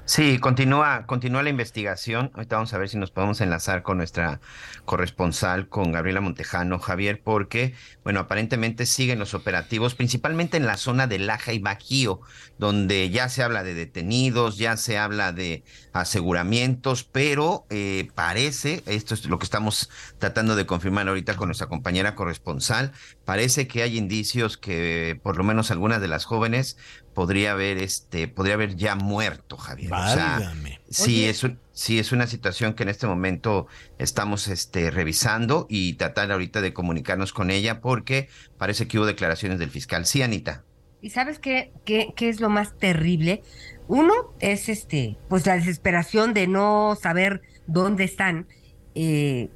Sí, 0.07 0.39
continúa, 0.39 1.07
continúa 1.07 1.43
la 1.43 1.49
investigación. 1.49 2.31
Ahorita 2.35 2.57
vamos 2.57 2.75
a 2.75 2.79
ver 2.79 2.91
si 2.91 2.99
nos 2.99 3.11
podemos 3.11 3.41
enlazar 3.41 3.83
con 3.83 3.97
nuestra 3.97 4.39
corresponsal, 4.85 5.71
con 5.71 5.93
Gabriela 5.93 6.21
Montejano, 6.21 6.79
Javier, 6.79 7.23
porque, 7.23 7.75
bueno, 8.03 8.21
aparentemente 8.21 8.85
siguen 8.85 9.19
los 9.19 9.33
operativos, 9.33 9.95
principalmente 9.95 10.59
en 10.59 10.67
la 10.67 10.77
zona 10.77 11.07
de 11.07 11.19
Laja 11.19 11.55
y 11.55 11.59
Bajío, 11.59 12.21
donde 12.59 13.09
ya 13.09 13.31
se 13.31 13.43
habla 13.43 13.63
de 13.63 13.73
detenidos, 13.73 14.59
ya 14.59 14.77
se 14.77 14.99
habla 14.99 15.33
de 15.33 15.65
aseguramientos, 15.95 17.05
pero 17.05 17.65
eh, 17.71 18.11
parece, 18.15 18.83
esto 18.85 19.15
es 19.15 19.25
lo 19.25 19.39
que 19.39 19.45
estamos 19.45 19.89
tratando 20.19 20.55
de 20.55 20.67
confirmar 20.67 21.09
ahorita 21.09 21.35
con 21.37 21.49
nuestra 21.49 21.69
compañera 21.69 22.15
corresponsal, 22.15 22.93
parece 23.25 23.67
que 23.67 23.83
hay 23.83 23.97
indicios 23.97 24.59
que 24.59 25.19
por 25.23 25.39
lo 25.39 25.45
menos 25.45 25.71
algunas 25.71 26.03
de 26.03 26.09
las 26.09 26.27
jóvenes 26.27 26.77
podría 27.15 27.53
haber 27.53 27.79
este 27.79 28.29
podría 28.29 28.55
haber 28.55 28.77
ya 28.77 28.97
muerto 28.97 29.57
Javier 29.57 29.91
Válgame. 29.91 30.81
o 30.89 30.93
sea, 30.93 31.05
sí 31.05 31.25
es 31.25 31.45
un, 31.45 31.59
sí 31.73 31.99
es 31.99 32.13
una 32.13 32.27
situación 32.27 32.75
que 32.75 32.83
en 32.83 32.89
este 32.89 33.07
momento 33.07 33.67
estamos 33.99 34.49
este 34.49 34.91
revisando 34.91 35.67
y 35.71 35.95
tratar 35.95 36.31
ahorita 36.33 36.61
de 36.61 36.75
comunicarnos 36.75 37.33
con 37.33 37.51
ella 37.51 37.81
porque 37.81 38.29
parece 38.59 38.87
que 38.89 38.99
hubo 38.99 39.07
declaraciones 39.07 39.59
del 39.59 39.71
fiscal 39.71 40.07
sí 40.07 40.23
Anita 40.23 40.65
¿Y 41.01 41.11
sabes 41.11 41.39
qué, 41.39 41.71
qué, 41.85 42.15
qué 42.17 42.31
es 42.31 42.41
lo 42.41 42.49
más 42.49 42.79
terrible? 42.79 43.43
Uno 43.89 44.15
es 44.41 44.71
este, 44.71 45.19
pues 45.29 45.45
la 45.45 45.55
desesperación 45.55 46.33
de 46.33 46.47
no 46.47 46.97
saber 47.01 47.43
dónde 47.67 48.05
están. 48.05 48.47
eh, 48.95 49.51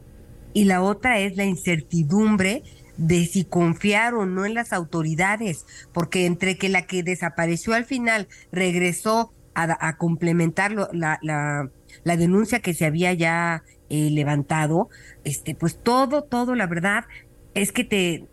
y 0.53 0.65
la 0.65 0.83
otra 0.83 1.19
es 1.21 1.37
la 1.37 1.45
incertidumbre 1.45 2.63
de 2.99 3.25
si 3.27 3.45
confiar 3.45 4.15
o 4.15 4.27
no 4.27 4.45
en 4.45 4.55
las 4.55 4.73
autoridades, 4.75 5.65
porque 5.95 6.27
entre 6.27 6.59
que 6.59 6.69
la 6.69 6.83
que 6.83 7.03
desapareció 7.03 7.73
al 7.75 7.85
final 7.87 8.29
regresó 8.53 9.33
a, 9.55 9.89
a 9.89 9.97
complementar 9.97 10.73
lo- 10.73 10.91
la, 10.93 11.19
la, 11.23 11.71
la 12.05 12.17
denuncia 12.17 12.61
que 12.61 12.75
se 12.75 12.85
había 12.85 13.13
ya 13.15 13.63
eh, 13.89 14.11
levantado, 14.11 14.91
este, 15.25 15.55
pues 15.55 15.79
todo, 15.83 16.23
todo, 16.25 16.55
la 16.55 16.67
verdad, 16.67 17.05
es 17.55 17.73
que 17.73 17.85
te, 17.85 18.27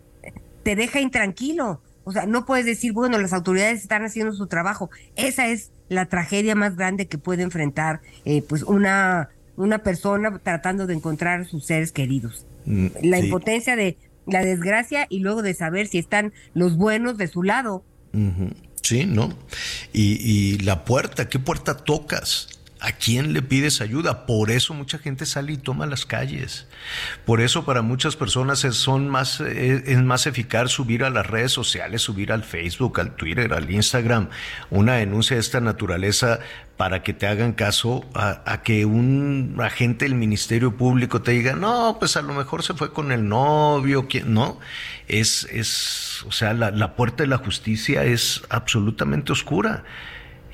te 0.63 0.76
deja 0.76 0.99
intranquilo. 0.99 1.82
O 2.03 2.11
sea, 2.11 2.26
no 2.28 2.45
puedes 2.45 2.66
decir, 2.66 2.93
bueno, 2.93 3.18
las 3.18 3.34
autoridades 3.34 3.82
están 3.82 4.03
haciendo 4.03 4.34
su 4.34 4.47
trabajo. 4.47 4.89
Esa 5.16 5.47
es 5.47 5.72
la 5.89 6.05
tragedia 6.07 6.53
más 6.55 6.76
grande 6.76 7.07
que 7.07 7.18
puede 7.18 7.41
enfrentar 7.43 8.01
eh, 8.26 8.43
pues 8.47 8.61
una, 8.63 9.30
una 9.55 9.80
persona 9.80 10.38
tratando 10.39 10.86
de 10.86 10.93
encontrar 10.95 11.41
a 11.41 11.45
sus 11.45 11.66
seres 11.66 11.91
queridos. 11.91 12.45
Mm, 12.66 12.88
La 13.03 13.18
sí. 13.20 13.26
impotencia 13.26 13.76
de 13.76 13.97
la 14.28 14.44
desgracia 14.44 15.08
y 15.10 15.20
luego 15.20 15.42
de 15.42 15.54
saber 15.54 15.88
si 15.88 15.98
están 15.98 16.34
los 16.54 16.78
buenos 16.78 17.18
de 17.18 17.28
su 17.28 17.44
lado. 17.44 17.84
Sí, 18.82 19.06
¿no? 19.06 19.38
Y, 19.94 20.20
y 20.22 20.58
la 20.60 20.86
puerta, 20.86 21.28
¿qué 21.28 21.40
puerta 21.40 21.78
tocas? 21.78 22.55
¿A 22.86 22.92
quién 22.92 23.34
le 23.34 23.42
pides 23.42 23.82
ayuda? 23.82 24.28
Por 24.28 24.52
eso 24.52 24.76
mucha 24.76 25.00
gente 25.00 25.26
sale 25.26 25.54
y 25.54 25.58
toma 25.58 25.88
las 25.88 26.06
calles. 26.06 26.68
Por 27.26 27.42
eso 27.42 27.66
para 27.66 27.82
muchas 27.82 28.16
personas 28.16 28.64
es, 28.64 28.76
son 28.76 29.10
más, 29.10 29.42
es, 29.42 29.88
es 29.88 30.04
más 30.04 30.28
eficaz 30.28 30.70
subir 30.70 31.04
a 31.04 31.10
las 31.10 31.26
redes 31.26 31.52
sociales, 31.52 32.04
subir 32.04 32.32
al 32.32 32.44
Facebook, 32.44 33.00
al 33.00 33.16
Twitter, 33.16 33.54
al 33.54 33.72
Instagram, 33.72 34.30
una 34.70 34.98
denuncia 34.98 35.36
de 35.36 35.42
esta 35.42 35.62
naturaleza 35.62 36.42
para 36.78 37.02
que 37.02 37.14
te 37.16 37.26
hagan 37.26 37.54
caso 37.54 38.06
a, 38.14 38.62
que 38.62 38.86
un 38.86 39.58
agente 39.64 40.06
del 40.06 40.14
Ministerio 40.14 40.78
Público 40.78 41.24
te 41.24 41.32
diga, 41.32 41.56
no, 41.56 41.98
pues 41.98 42.18
a 42.18 42.22
lo 42.22 42.36
mejor 42.36 42.62
se 42.62 42.76
fue 42.76 42.94
con 42.94 43.12
el 43.12 43.28
novio, 43.28 44.08
¿quién? 44.08 44.32
no, 44.32 44.60
es, 45.08 45.46
es, 45.46 46.24
o 46.28 46.32
sea, 46.32 46.54
la 46.54 46.96
puerta 46.96 47.24
de 47.24 47.28
la 47.28 47.40
justicia 47.40 48.04
es 48.04 48.43
absolutamente 48.50 49.32
oscura. 49.32 49.86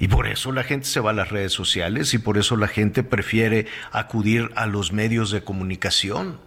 Y 0.02 0.08
por 0.08 0.28
eso 0.28 0.52
la 0.52 0.64
gente 0.64 0.88
se 0.88 1.00
va 1.00 1.12
a 1.12 1.14
las 1.14 1.30
redes 1.30 1.54
sociales 1.54 2.16
y 2.16 2.18
por 2.18 2.40
eso 2.40 2.58
la 2.58 2.68
gente 2.68 3.04
prefiere 3.04 3.68
acudir 3.92 4.50
a 4.56 4.66
los 4.66 4.92
medios 4.92 5.30
de 5.30 5.44
comunicación. 5.44 6.40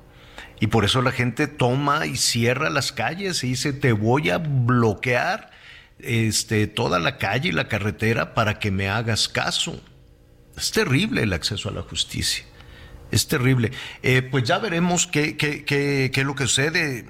Y 0.59 0.67
por 0.67 0.85
eso 0.85 1.03
la 1.03 1.13
gente 1.13 1.47
toma 1.47 2.05
y 2.07 2.17
cierra 2.17 2.69
las 2.69 2.91
calles 2.91 3.45
y 3.45 3.51
dice, 3.51 3.73
te 3.73 3.93
voy 3.93 4.31
a 4.31 4.39
bloquear 4.39 5.53
este, 6.01 6.67
toda 6.67 6.99
la 6.99 7.17
calle 7.17 7.51
y 7.51 7.53
la 7.53 7.69
carretera 7.69 8.35
para 8.35 8.59
que 8.59 8.73
me 8.73 8.89
hagas 8.89 9.29
caso. 9.29 9.81
Es 10.57 10.73
terrible 10.73 11.23
el 11.23 11.33
acceso 11.33 11.69
a 11.69 11.73
la 11.73 11.83
justicia. 11.83 12.45
Es 13.13 13.29
terrible. 13.29 13.71
Eh, 14.03 14.23
pues 14.23 14.43
ya 14.43 14.59
veremos 14.59 15.07
qué, 15.07 15.37
qué, 15.37 15.65
qué, 15.65 16.11
qué 16.13 16.21
es 16.23 16.27
lo 16.27 16.35
que 16.35 16.49
sucede. 16.49 17.07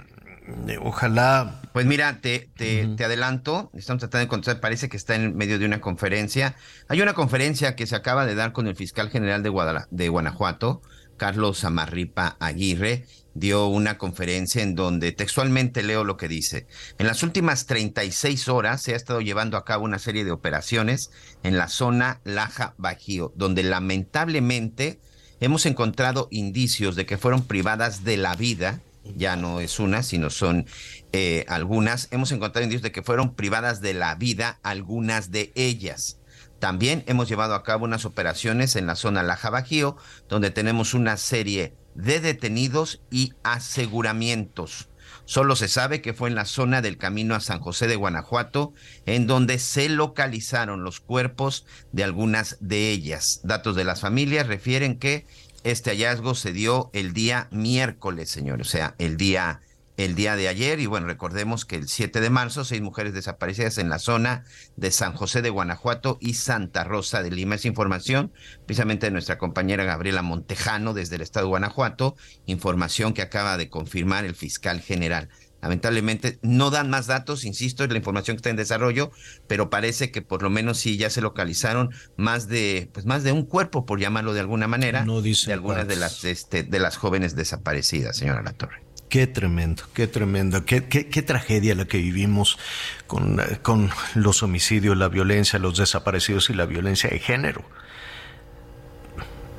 Ojalá. 0.82 1.60
Pues 1.72 1.86
mira, 1.86 2.20
te, 2.20 2.50
te, 2.56 2.86
te 2.96 3.04
adelanto, 3.04 3.70
estamos 3.74 4.00
tratando 4.00 4.18
de 4.18 4.24
encontrar, 4.24 4.60
parece 4.60 4.88
que 4.88 4.96
está 4.96 5.14
en 5.14 5.36
medio 5.36 5.58
de 5.58 5.66
una 5.66 5.80
conferencia. 5.80 6.54
Hay 6.88 7.00
una 7.00 7.14
conferencia 7.14 7.74
que 7.76 7.86
se 7.86 7.96
acaba 7.96 8.26
de 8.26 8.34
dar 8.34 8.52
con 8.52 8.66
el 8.66 8.76
fiscal 8.76 9.10
general 9.10 9.42
de, 9.42 9.50
Guadala- 9.50 9.88
de 9.90 10.08
Guanajuato, 10.08 10.82
Carlos 11.16 11.64
Amarripa 11.64 12.36
Aguirre, 12.40 13.06
dio 13.34 13.66
una 13.66 13.98
conferencia 13.98 14.62
en 14.62 14.74
donde 14.74 15.12
textualmente 15.12 15.82
leo 15.82 16.04
lo 16.04 16.16
que 16.16 16.28
dice. 16.28 16.66
En 16.98 17.06
las 17.06 17.22
últimas 17.22 17.66
36 17.66 18.48
horas 18.48 18.82
se 18.82 18.92
ha 18.92 18.96
estado 18.96 19.20
llevando 19.20 19.56
a 19.56 19.64
cabo 19.64 19.84
una 19.84 19.98
serie 19.98 20.24
de 20.24 20.30
operaciones 20.32 21.10
en 21.42 21.56
la 21.56 21.68
zona 21.68 22.20
Laja 22.24 22.74
Bajío, 22.78 23.32
donde 23.36 23.62
lamentablemente 23.62 25.00
hemos 25.40 25.66
encontrado 25.66 26.28
indicios 26.30 26.94
de 26.96 27.06
que 27.06 27.18
fueron 27.18 27.42
privadas 27.42 28.04
de 28.04 28.16
la 28.16 28.36
vida, 28.36 28.80
ya 29.16 29.36
no 29.36 29.60
es 29.60 29.78
una, 29.78 30.02
sino 30.02 30.30
son 30.30 30.66
eh, 31.12 31.44
algunas, 31.48 32.08
hemos 32.10 32.32
encontrado 32.32 32.64
indicios 32.64 32.82
de 32.82 32.92
que 32.92 33.02
fueron 33.02 33.34
privadas 33.34 33.80
de 33.80 33.94
la 33.94 34.14
vida 34.14 34.58
algunas 34.62 35.30
de 35.30 35.52
ellas. 35.54 36.18
También 36.58 37.04
hemos 37.06 37.28
llevado 37.28 37.54
a 37.54 37.62
cabo 37.62 37.84
unas 37.84 38.04
operaciones 38.04 38.76
en 38.76 38.86
la 38.86 38.96
zona 38.96 39.22
Laja 39.22 39.50
Bajío, 39.50 39.96
donde 40.28 40.50
tenemos 40.50 40.94
una 40.94 41.16
serie 41.16 41.74
de 41.94 42.20
detenidos 42.20 43.02
y 43.10 43.34
aseguramientos. 43.42 44.88
Solo 45.26 45.56
se 45.56 45.68
sabe 45.68 46.02
que 46.02 46.12
fue 46.12 46.28
en 46.28 46.34
la 46.34 46.44
zona 46.44 46.82
del 46.82 46.98
camino 46.98 47.34
a 47.34 47.40
San 47.40 47.60
José 47.60 47.86
de 47.86 47.96
Guanajuato, 47.96 48.74
en 49.06 49.26
donde 49.26 49.58
se 49.58 49.88
localizaron 49.88 50.84
los 50.84 51.00
cuerpos 51.00 51.64
de 51.92 52.04
algunas 52.04 52.58
de 52.60 52.90
ellas. 52.90 53.40
Datos 53.42 53.74
de 53.74 53.84
las 53.84 54.00
familias 54.00 54.46
refieren 54.46 54.98
que 54.98 55.26
este 55.64 55.90
hallazgo 55.90 56.34
se 56.34 56.52
dio 56.52 56.90
el 56.92 57.12
día 57.12 57.48
miércoles, 57.50 58.30
señor, 58.30 58.60
o 58.60 58.64
sea, 58.64 58.94
el 58.98 59.16
día 59.16 59.60
el 59.96 60.16
día 60.16 60.34
de 60.34 60.48
ayer 60.48 60.80
y 60.80 60.86
bueno, 60.86 61.06
recordemos 61.06 61.64
que 61.64 61.76
el 61.76 61.88
7 61.88 62.20
de 62.20 62.30
marzo 62.30 62.64
seis 62.64 62.82
mujeres 62.82 63.14
desaparecidas 63.14 63.78
en 63.78 63.88
la 63.88 64.00
zona 64.00 64.44
de 64.76 64.90
San 64.90 65.12
José 65.12 65.40
de 65.40 65.50
Guanajuato 65.50 66.18
y 66.20 66.34
Santa 66.34 66.82
Rosa 66.82 67.22
de 67.22 67.30
Lima. 67.30 67.54
Es 67.54 67.64
información 67.64 68.32
precisamente 68.66 69.06
de 69.06 69.12
nuestra 69.12 69.38
compañera 69.38 69.84
Gabriela 69.84 70.22
Montejano 70.22 70.94
desde 70.94 71.16
el 71.16 71.22
estado 71.22 71.46
de 71.46 71.50
Guanajuato, 71.50 72.16
información 72.46 73.14
que 73.14 73.22
acaba 73.22 73.56
de 73.56 73.70
confirmar 73.70 74.24
el 74.24 74.34
fiscal 74.34 74.80
general. 74.80 75.28
Lamentablemente 75.64 76.38
no 76.42 76.68
dan 76.68 76.90
más 76.90 77.06
datos, 77.06 77.46
insisto, 77.46 77.84
es 77.84 77.90
la 77.90 77.96
información 77.96 78.36
que 78.36 78.40
está 78.40 78.50
en 78.50 78.56
desarrollo, 78.56 79.10
pero 79.48 79.70
parece 79.70 80.10
que 80.10 80.20
por 80.20 80.42
lo 80.42 80.50
menos 80.50 80.76
sí 80.76 80.98
ya 80.98 81.08
se 81.08 81.22
localizaron 81.22 81.88
más 82.18 82.48
de, 82.48 82.90
pues 82.92 83.06
más 83.06 83.22
de 83.22 83.32
un 83.32 83.46
cuerpo, 83.46 83.86
por 83.86 83.98
llamarlo 83.98 84.34
de 84.34 84.40
alguna 84.40 84.68
manera, 84.68 85.06
de 85.06 85.52
algunas 85.54 85.88
de 85.88 85.96
las, 85.96 86.22
este, 86.26 86.64
de 86.64 86.78
las 86.78 86.98
jóvenes 86.98 87.34
desaparecidas, 87.34 88.18
señora 88.18 88.42
La 88.42 88.52
Torre. 88.52 88.82
Qué 89.08 89.26
tremendo, 89.26 89.84
qué 89.94 90.06
tremendo, 90.06 90.66
qué, 90.66 90.84
qué, 90.84 91.08
qué 91.08 91.22
tragedia 91.22 91.74
la 91.74 91.86
que 91.86 91.96
vivimos 91.96 92.58
con, 93.06 93.40
con 93.62 93.88
los 94.14 94.42
homicidios, 94.42 94.98
la 94.98 95.08
violencia, 95.08 95.58
los 95.58 95.78
desaparecidos 95.78 96.50
y 96.50 96.52
la 96.52 96.66
violencia 96.66 97.08
de 97.08 97.20
género. 97.20 97.64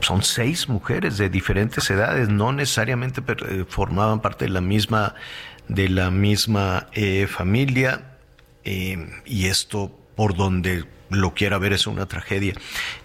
Son 0.01 0.21
seis 0.21 0.69
mujeres 0.69 1.17
de 1.17 1.29
diferentes 1.29 1.89
edades, 1.89 2.29
no 2.29 2.51
necesariamente 2.51 3.23
eh, 3.25 3.65
formaban 3.67 4.21
parte 4.21 4.45
de 4.45 4.51
la 4.51 4.61
misma, 4.61 5.15
de 5.67 5.89
la 5.89 6.11
misma 6.11 6.87
eh, 6.93 7.27
familia, 7.27 8.17
eh, 8.63 9.09
y 9.25 9.45
esto 9.47 9.97
por 10.15 10.35
donde 10.35 10.85
lo 11.09 11.33
quiera 11.33 11.57
ver 11.57 11.73
es 11.73 11.87
una 11.87 12.07
tragedia. 12.07 12.53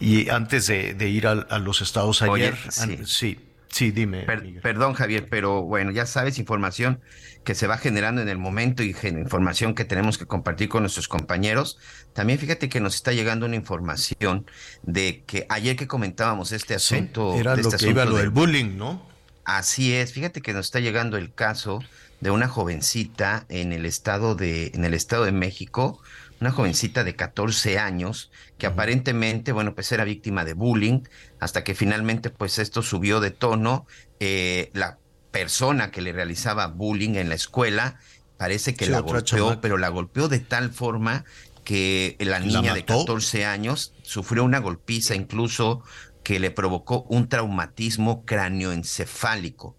Y 0.00 0.28
antes 0.30 0.66
de, 0.66 0.94
de 0.94 1.08
ir 1.08 1.26
a, 1.26 1.32
a, 1.32 1.58
los 1.58 1.80
estados 1.82 2.22
ayer, 2.22 2.54
Oye, 2.54 2.70
sí. 2.70 2.80
an- 2.82 3.06
sí, 3.06 3.38
sí, 3.68 3.90
dime. 3.90 4.22
Per- 4.22 4.60
perdón, 4.62 4.94
Javier, 4.94 5.28
pero 5.28 5.62
bueno, 5.62 5.90
ya 5.90 6.06
sabes, 6.06 6.38
información 6.38 7.00
que 7.44 7.54
se 7.54 7.66
va 7.66 7.78
generando 7.78 8.20
en 8.20 8.28
el 8.28 8.36
momento 8.38 8.82
y 8.82 8.94
información 9.04 9.74
que 9.74 9.84
tenemos 9.84 10.18
que 10.18 10.26
compartir 10.26 10.68
con 10.68 10.82
nuestros 10.82 11.08
compañeros. 11.08 11.78
También 12.12 12.38
fíjate 12.38 12.68
que 12.68 12.80
nos 12.80 12.94
está 12.94 13.12
llegando 13.12 13.46
una 13.46 13.56
información 13.56 14.46
de 14.82 15.24
que 15.26 15.46
ayer 15.48 15.76
que 15.76 15.86
comentábamos 15.86 16.52
este 16.52 16.78
Sí, 16.78 16.94
asunto. 16.96 17.34
era 17.34 17.56
de 17.56 17.62
lo 17.62 17.68
este 17.70 17.84
que 17.84 17.90
iba 17.90 18.04
lo 18.04 18.16
de- 18.16 18.22
del 18.22 18.30
bullying, 18.30 18.76
¿no? 18.76 19.08
Así 19.44 19.94
es, 19.94 20.12
fíjate 20.12 20.42
que 20.42 20.52
nos 20.52 20.66
está 20.66 20.80
llegando 20.80 21.16
el 21.16 21.32
caso 21.32 21.80
de 22.20 22.30
una 22.30 22.48
jovencita 22.48 23.46
en 23.48 23.72
el 23.72 23.86
estado 23.86 24.34
de, 24.34 24.70
en 24.74 24.84
el 24.84 24.94
estado 24.94 25.24
de 25.24 25.32
México, 25.32 26.00
una 26.40 26.50
jovencita 26.50 27.04
de 27.04 27.16
14 27.16 27.78
años 27.78 28.30
que 28.58 28.66
aparentemente, 28.66 29.52
bueno, 29.52 29.74
pues 29.74 29.90
era 29.92 30.04
víctima 30.04 30.44
de 30.44 30.54
bullying, 30.54 31.02
hasta 31.38 31.64
que 31.64 31.74
finalmente 31.74 32.30
pues 32.30 32.58
esto 32.58 32.82
subió 32.82 33.20
de 33.20 33.30
tono, 33.30 33.86
eh, 34.20 34.70
la 34.74 34.98
persona 35.30 35.90
que 35.90 36.02
le 36.02 36.12
realizaba 36.12 36.66
bullying 36.66 37.14
en 37.16 37.28
la 37.28 37.34
escuela 37.34 37.98
parece 38.36 38.74
que 38.74 38.86
Sí, 38.86 38.90
la 38.90 39.00
golpeó, 39.00 39.20
chamaca. 39.20 39.60
pero 39.60 39.76
la 39.76 39.88
golpeeó 39.90 40.28
de 40.28 40.40
tal 40.40 40.70
forma 40.72 41.24
que 41.64 42.16
la 42.20 42.40
niña 42.40 42.74
de 42.74 42.80
mató? 42.80 43.00
14 43.00 43.44
años 43.44 43.92
sufrió 44.02 44.42
una 44.44 44.58
golpiza 44.60 45.14
incluso 45.14 45.82
que 46.22 46.40
le 46.40 46.50
provocó 46.50 47.02
un 47.08 47.28
traumatismo 47.28 48.24
cráneoencefálico. 48.24 49.76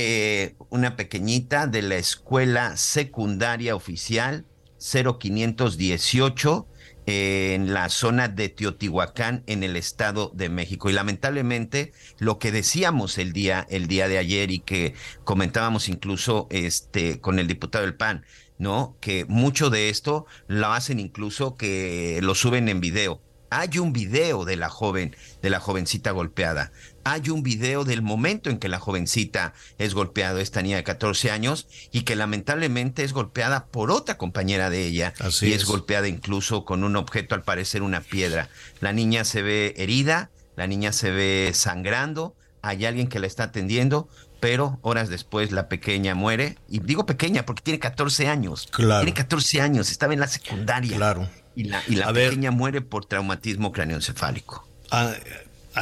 Eh, 0.00 0.54
una 0.68 0.94
pequeñita 0.94 1.66
de 1.66 1.82
la 1.82 1.96
escuela 1.96 2.76
secundaria 2.76 3.74
oficial 3.74 4.46
0518 4.78 6.68
eh, 7.06 7.54
en 7.54 7.74
la 7.74 7.88
zona 7.88 8.28
de 8.28 8.48
Teotihuacán 8.48 9.42
en 9.48 9.64
el 9.64 9.74
estado 9.74 10.30
de 10.36 10.50
México. 10.50 10.88
Y 10.88 10.92
lamentablemente 10.92 11.92
lo 12.20 12.38
que 12.38 12.52
decíamos 12.52 13.18
el 13.18 13.32
día 13.32 13.66
el 13.70 13.88
día 13.88 14.06
de 14.06 14.18
ayer 14.18 14.52
y 14.52 14.60
que 14.60 14.94
comentábamos 15.24 15.88
incluso 15.88 16.46
este 16.50 17.20
con 17.20 17.40
el 17.40 17.48
diputado 17.48 17.84
del 17.84 17.96
PAN 17.96 18.24
no 18.56 18.96
que 19.00 19.24
mucho 19.24 19.68
de 19.68 19.88
esto 19.88 20.26
lo 20.46 20.68
hacen 20.68 21.00
incluso 21.00 21.56
que 21.56 22.20
lo 22.22 22.36
suben 22.36 22.68
en 22.68 22.80
video. 22.80 23.20
Hay 23.50 23.78
un 23.78 23.92
video 23.92 24.44
de 24.44 24.56
la 24.56 24.68
joven, 24.68 25.16
de 25.42 25.50
la 25.50 25.58
jovencita 25.58 26.10
golpeada. 26.10 26.70
Hay 27.10 27.30
un 27.30 27.42
video 27.42 27.84
del 27.84 28.02
momento 28.02 28.50
en 28.50 28.58
que 28.58 28.68
la 28.68 28.78
jovencita 28.78 29.54
es 29.78 29.94
golpeada, 29.94 30.42
esta 30.42 30.60
niña 30.60 30.76
de 30.76 30.84
14 30.84 31.30
años, 31.30 31.66
y 31.90 32.02
que 32.02 32.16
lamentablemente 32.16 33.02
es 33.02 33.14
golpeada 33.14 33.64
por 33.68 33.90
otra 33.90 34.18
compañera 34.18 34.68
de 34.68 34.84
ella. 34.84 35.14
Así 35.18 35.46
y 35.46 35.54
es. 35.54 35.62
es 35.62 35.64
golpeada 35.64 36.06
incluso 36.06 36.66
con 36.66 36.84
un 36.84 36.96
objeto, 36.96 37.34
al 37.34 37.44
parecer 37.44 37.80
una 37.80 38.02
piedra. 38.02 38.50
La 38.80 38.92
niña 38.92 39.24
se 39.24 39.40
ve 39.40 39.72
herida, 39.78 40.30
la 40.54 40.66
niña 40.66 40.92
se 40.92 41.10
ve 41.10 41.52
sangrando, 41.54 42.36
hay 42.60 42.84
alguien 42.84 43.08
que 43.08 43.20
la 43.20 43.26
está 43.26 43.44
atendiendo, 43.44 44.06
pero 44.38 44.78
horas 44.82 45.08
después 45.08 45.50
la 45.50 45.66
pequeña 45.70 46.14
muere. 46.14 46.58
Y 46.68 46.80
digo 46.80 47.06
pequeña 47.06 47.46
porque 47.46 47.62
tiene 47.62 47.78
14 47.78 48.28
años. 48.28 48.68
Claro. 48.70 49.00
Tiene 49.00 49.16
14 49.16 49.62
años, 49.62 49.90
estaba 49.90 50.12
en 50.12 50.20
la 50.20 50.28
secundaria. 50.28 50.98
Claro. 50.98 51.26
Y 51.56 51.64
la, 51.64 51.82
y 51.88 51.94
la 51.94 52.12
ver. 52.12 52.28
pequeña 52.28 52.50
muere 52.50 52.82
por 52.82 53.06
traumatismo 53.06 53.72
craneoencefálico. 53.72 54.68
Ah, 54.90 55.14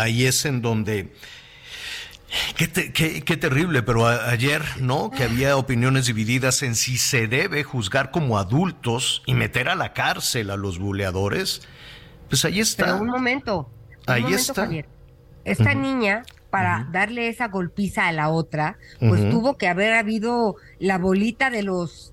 ahí 0.00 0.24
es 0.26 0.44
en 0.44 0.62
donde... 0.62 1.12
Qué, 2.56 2.66
te- 2.66 2.92
qué- 2.92 3.22
qué 3.22 3.36
terrible, 3.36 3.82
pero 3.82 4.06
a- 4.06 4.28
ayer, 4.30 4.62
¿no? 4.80 5.10
Que 5.10 5.24
había 5.24 5.56
opiniones 5.56 6.06
divididas 6.06 6.62
en 6.62 6.74
si 6.74 6.98
se 6.98 7.28
debe 7.28 7.62
juzgar 7.62 8.10
como 8.10 8.36
adultos 8.38 9.22
y 9.26 9.34
meter 9.34 9.68
a 9.68 9.74
la 9.76 9.92
cárcel 9.92 10.50
a 10.50 10.56
los 10.56 10.78
buleadores. 10.78 11.62
Pues 12.28 12.44
ahí 12.44 12.60
está. 12.60 12.84
Pero 12.86 12.98
un 12.98 13.06
momento. 13.06 13.70
un 14.08 14.12
Ahí 14.12 14.22
momento, 14.22 14.40
está. 14.42 14.62
Javier. 14.64 14.86
Esta 15.44 15.74
niña, 15.74 16.24
para 16.50 16.88
darle 16.90 17.28
esa 17.28 17.46
golpiza 17.46 18.08
a 18.08 18.12
la 18.12 18.28
otra, 18.28 18.76
pues 18.98 19.30
tuvo 19.30 19.56
que 19.56 19.68
haber 19.68 19.92
habido 19.94 20.56
la 20.80 20.98
bolita 20.98 21.50
de 21.50 21.62
los 21.62 22.12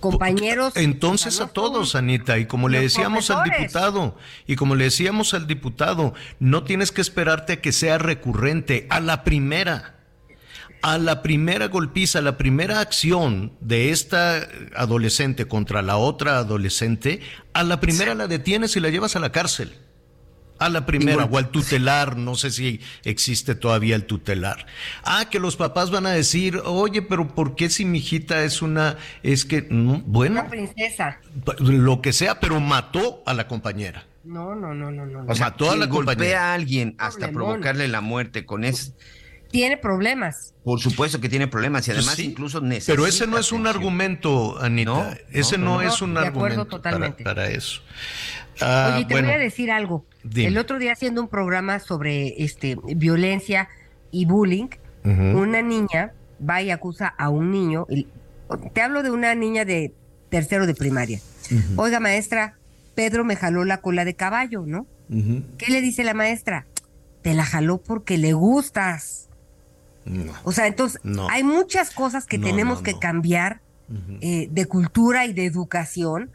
compañeros. 0.00 0.76
Entonces 0.76 1.40
a 1.40 1.48
todos, 1.48 1.94
Anita, 1.94 2.38
y 2.38 2.46
como 2.46 2.68
le 2.68 2.80
decíamos 2.80 3.30
al 3.30 3.48
diputado, 3.48 4.16
y 4.46 4.56
como 4.56 4.74
le 4.74 4.84
decíamos 4.84 5.34
al 5.34 5.46
diputado, 5.46 6.14
no 6.40 6.64
tienes 6.64 6.92
que 6.92 7.00
esperarte 7.00 7.54
a 7.54 7.60
que 7.60 7.72
sea 7.72 7.98
recurrente, 7.98 8.86
a 8.90 9.00
la 9.00 9.24
primera, 9.24 9.96
a 10.82 10.98
la 10.98 11.22
primera 11.22 11.68
golpiza, 11.68 12.18
a 12.18 12.22
la 12.22 12.36
primera 12.36 12.80
acción 12.80 13.52
de 13.60 13.90
esta 13.90 14.46
adolescente 14.76 15.46
contra 15.46 15.82
la 15.82 15.96
otra 15.96 16.38
adolescente, 16.38 17.20
a 17.52 17.62
la 17.62 17.80
primera 17.80 18.14
la 18.14 18.26
detienes 18.26 18.76
y 18.76 18.80
la 18.80 18.90
llevas 18.90 19.16
a 19.16 19.20
la 19.20 19.32
cárcel. 19.32 19.83
A 20.64 20.68
la 20.70 20.86
primera, 20.86 21.24
Igual- 21.24 21.28
o 21.32 21.38
al 21.38 21.48
tutelar, 21.50 22.16
no 22.16 22.34
sé 22.36 22.50
si 22.50 22.80
existe 23.04 23.54
todavía 23.54 23.96
el 23.96 24.04
tutelar. 24.04 24.66
Ah, 25.04 25.26
que 25.30 25.38
los 25.38 25.56
papás 25.56 25.90
van 25.90 26.06
a 26.06 26.10
decir, 26.10 26.60
oye, 26.64 27.02
pero 27.02 27.28
¿por 27.28 27.54
qué 27.54 27.68
si 27.68 27.84
mi 27.84 27.98
hijita 27.98 28.42
es 28.44 28.62
una, 28.62 28.96
es 29.22 29.44
que, 29.44 29.66
no, 29.70 30.02
bueno, 30.06 30.40
Una 30.40 30.48
princesa. 30.50 31.18
lo 31.58 32.00
que 32.00 32.12
sea, 32.12 32.40
pero 32.40 32.60
mató 32.60 33.22
a 33.26 33.34
la 33.34 33.46
compañera. 33.48 34.06
No, 34.24 34.54
no, 34.54 34.72
no, 34.72 34.90
no, 34.90 35.04
no. 35.04 35.24
O 35.30 35.34
sea, 35.34 35.50
Mató 35.50 35.66
a 35.66 35.68
quien 35.70 35.80
la 35.80 35.86
golpea 35.86 36.14
compañera. 36.14 36.50
a 36.50 36.54
alguien 36.54 36.94
hasta 36.98 37.26
Problemón. 37.26 37.46
provocarle 37.56 37.88
la 37.88 38.00
muerte 38.00 38.46
con 38.46 38.64
ese, 38.64 38.92
Tiene 39.50 39.76
problemas. 39.76 40.54
por 40.64 40.80
supuesto 40.80 41.20
que 41.20 41.28
tiene 41.28 41.46
problemas 41.46 41.86
y 41.86 41.90
Pues 41.90 41.98
además 41.98 42.14
sí, 42.16 42.24
incluso 42.24 42.60
necesita 42.62 42.92
Pero 42.94 43.06
ese 43.06 43.26
no 43.26 43.36
es 43.38 43.52
un 43.52 43.66
argumento, 43.66 44.58
Anita. 44.62 44.90
No, 44.90 45.06
ese 45.30 45.58
no, 45.58 45.64
no, 45.64 45.74
no, 45.74 45.82
es 45.82 46.00
un 46.00 46.16
argumento 46.16 46.80
para 47.22 47.50
eso. 47.50 47.82
Ah, 48.60 48.94
Oye, 48.96 49.04
te 49.06 49.14
bueno, 49.14 49.28
voy 49.28 49.36
a 49.36 49.38
decir 49.40 49.70
algo. 49.70 50.04
dime. 50.22 50.48
El 50.48 50.58
otro 50.58 50.78
día 50.78 50.92
haciendo 50.92 51.20
un 51.22 51.28
programa 51.28 51.78
sobre 51.80 52.42
este 52.44 52.76
violencia 52.96 53.68
y 54.10 54.26
bullying, 54.26 54.68
una 55.04 55.60
niña 55.62 56.12
va 56.48 56.62
y 56.62 56.70
acusa 56.70 57.08
a 57.08 57.28
un 57.28 57.50
niño. 57.50 57.86
y- 57.90 58.06
te 58.72 58.80
hablo 58.82 59.02
de 59.02 59.10
una 59.10 59.34
niña 59.34 59.64
de 59.64 59.92
tercero 60.28 60.66
de 60.66 60.74
primaria. 60.74 61.20
Oiga, 61.76 61.98
maestra, 62.00 62.56
Pedro 62.94 63.24
me 63.24 63.36
jaló 63.36 63.64
la 63.64 63.78
cola 63.80 64.04
de 64.04 64.14
caballo, 64.14 64.64
¿no? 64.66 64.86
¿Qué 65.58 65.70
le 65.70 65.80
dice 65.80 66.04
la 66.04 66.14
maestra? 66.14 66.66
Te 67.22 67.34
la 67.34 67.44
jaló 67.44 67.78
porque 67.78 68.18
le 68.18 68.32
gustas. 68.34 69.28
O 70.44 70.52
sea, 70.52 70.66
entonces 70.66 71.00
No. 71.02 71.28
hay 71.30 71.42
muchas 71.42 71.90
cosas 71.90 72.26
que 72.26 72.36
No, 72.38 72.46
tenemos 72.46 72.78
no, 72.78 72.82
que 72.84 72.92
no. 72.92 73.00
cambiar 73.00 73.60
eh, 74.20 74.48
de 74.50 74.66
cultura 74.66 75.26
y 75.26 75.32
de 75.32 75.44
educación, 75.44 76.30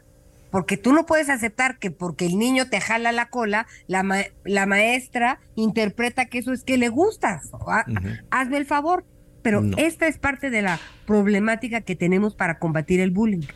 porque 0.50 0.76
tú 0.76 0.92
no 0.92 1.06
puedes 1.06 1.28
aceptar 1.28 1.78
que 1.78 1.90
porque 1.90 2.26
el 2.26 2.38
niño 2.38 2.68
te 2.68 2.80
jala 2.80 3.12
la 3.12 3.28
cola, 3.30 3.66
la, 3.86 4.02
ma- 4.02 4.24
la 4.44 4.66
maestra 4.66 5.38
interpreta 5.54 6.26
que 6.26 6.38
eso 6.38 6.52
es 6.52 6.64
que 6.64 6.76
le 6.76 6.88
gustas. 6.88 7.50
Ah, 7.66 7.84
Hazme 8.30 8.56
el 8.58 8.66
favor. 8.66 9.04
Pero 9.42 9.62
No. 9.62 9.74
esta 9.78 10.06
es 10.06 10.18
parte 10.18 10.50
de 10.50 10.60
la 10.60 10.78
problemática 11.06 11.80
que 11.80 11.96
tenemos 11.96 12.34
para 12.34 12.58
combatir 12.58 13.00
el 13.00 13.10
bullying. 13.10 13.46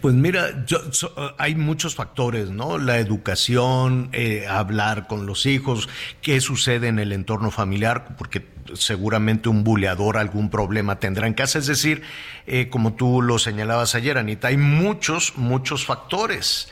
Pues 0.00 0.14
mira, 0.14 0.64
yo- 0.66 0.92
so- 0.92 1.14
hay 1.38 1.54
muchos 1.54 1.94
factores, 1.94 2.50
¿no? 2.50 2.78
La 2.78 2.98
educación, 2.98 4.08
eh, 4.12 4.46
hablar 4.48 5.06
con 5.06 5.26
los 5.26 5.46
hijos, 5.46 5.88
qué 6.22 6.40
sucede 6.40 6.88
en 6.88 6.98
el 6.98 7.12
entorno 7.12 7.50
familiar, 7.50 8.16
porque 8.16 8.46
seguramente 8.74 9.48
un 9.48 9.64
buleador 9.64 10.16
algún 10.16 10.48
problema 10.50 10.98
tendrá 10.98 11.26
en 11.26 11.34
casa. 11.34 11.58
Es 11.58 11.66
decir, 11.66 12.02
eh, 12.46 12.68
como 12.70 12.94
tú 12.94 13.20
lo 13.22 13.38
señalabas 13.38 13.94
ayer, 13.94 14.16
Anita, 14.18 14.48
hay 14.48 14.56
muchos, 14.56 15.34
muchos 15.36 15.84
factores. 15.84 16.68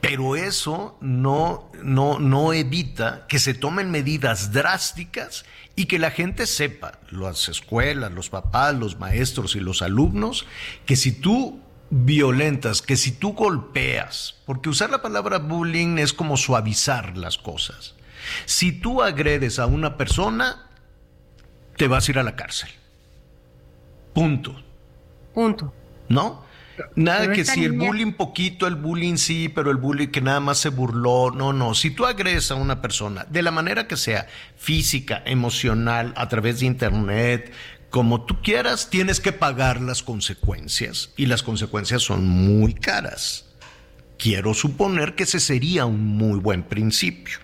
Pero 0.00 0.36
eso 0.36 0.98
no, 1.00 1.70
no, 1.82 2.18
no 2.18 2.52
evita 2.52 3.26
que 3.28 3.38
se 3.38 3.54
tomen 3.54 3.90
medidas 3.90 4.52
drásticas 4.52 5.46
y 5.74 5.86
que 5.86 5.98
la 5.98 6.10
gente 6.10 6.46
sepa, 6.46 6.98
las 7.10 7.48
escuelas, 7.48 8.12
los 8.12 8.28
papás, 8.28 8.74
los 8.74 8.98
maestros 8.98 9.56
y 9.56 9.60
los 9.60 9.82
alumnos, 9.82 10.46
que 10.84 10.96
si 10.96 11.12
tú 11.12 11.60
violentas, 11.90 12.82
que 12.82 12.96
si 12.96 13.12
tú 13.12 13.32
golpeas, 13.32 14.36
porque 14.46 14.68
usar 14.68 14.90
la 14.90 15.02
palabra 15.02 15.38
bullying 15.38 15.98
es 15.98 16.12
como 16.12 16.36
suavizar 16.36 17.16
las 17.16 17.38
cosas. 17.38 17.94
Si 18.44 18.72
tú 18.72 19.02
agredes 19.02 19.58
a 19.58 19.66
una 19.66 19.96
persona, 19.96 20.68
te 21.76 21.88
vas 21.88 22.08
a 22.08 22.10
ir 22.10 22.18
a 22.18 22.22
la 22.22 22.36
cárcel. 22.36 22.70
Punto. 24.12 24.56
Punto. 25.34 25.72
¿No? 26.08 26.46
Nada 26.94 27.20
Pero 27.20 27.32
que 27.34 27.44
si 27.44 27.64
el 27.64 27.72
bullying 27.72 28.12
poquito, 28.12 28.66
el 28.66 28.74
bullying 28.74 29.16
sí, 29.16 29.48
pero 29.48 29.70
el 29.70 29.76
bullying 29.76 30.08
que 30.08 30.20
nada 30.20 30.40
más 30.40 30.58
se 30.58 30.68
burló. 30.68 31.30
No, 31.30 31.52
no. 31.52 31.74
Si 31.74 31.90
tú 31.90 32.06
agredes 32.06 32.50
a 32.50 32.54
una 32.54 32.82
persona, 32.82 33.26
de 33.28 33.42
la 33.42 33.50
manera 33.50 33.86
que 33.86 33.96
sea, 33.96 34.26
física, 34.56 35.22
emocional, 35.24 36.12
a 36.16 36.28
través 36.28 36.60
de 36.60 36.66
internet, 36.66 37.52
como 37.96 38.20
tú 38.20 38.42
quieras, 38.42 38.90
tienes 38.90 39.20
que 39.20 39.32
pagar 39.32 39.80
las 39.80 40.02
consecuencias. 40.02 41.14
Y 41.16 41.24
las 41.24 41.42
consecuencias 41.42 42.02
son 42.02 42.26
muy 42.26 42.74
caras. 42.74 43.46
Quiero 44.18 44.52
suponer 44.52 45.14
que 45.14 45.22
ese 45.22 45.40
sería 45.40 45.86
un 45.86 46.04
muy 46.04 46.38
buen 46.38 46.62
principio. 46.62 47.38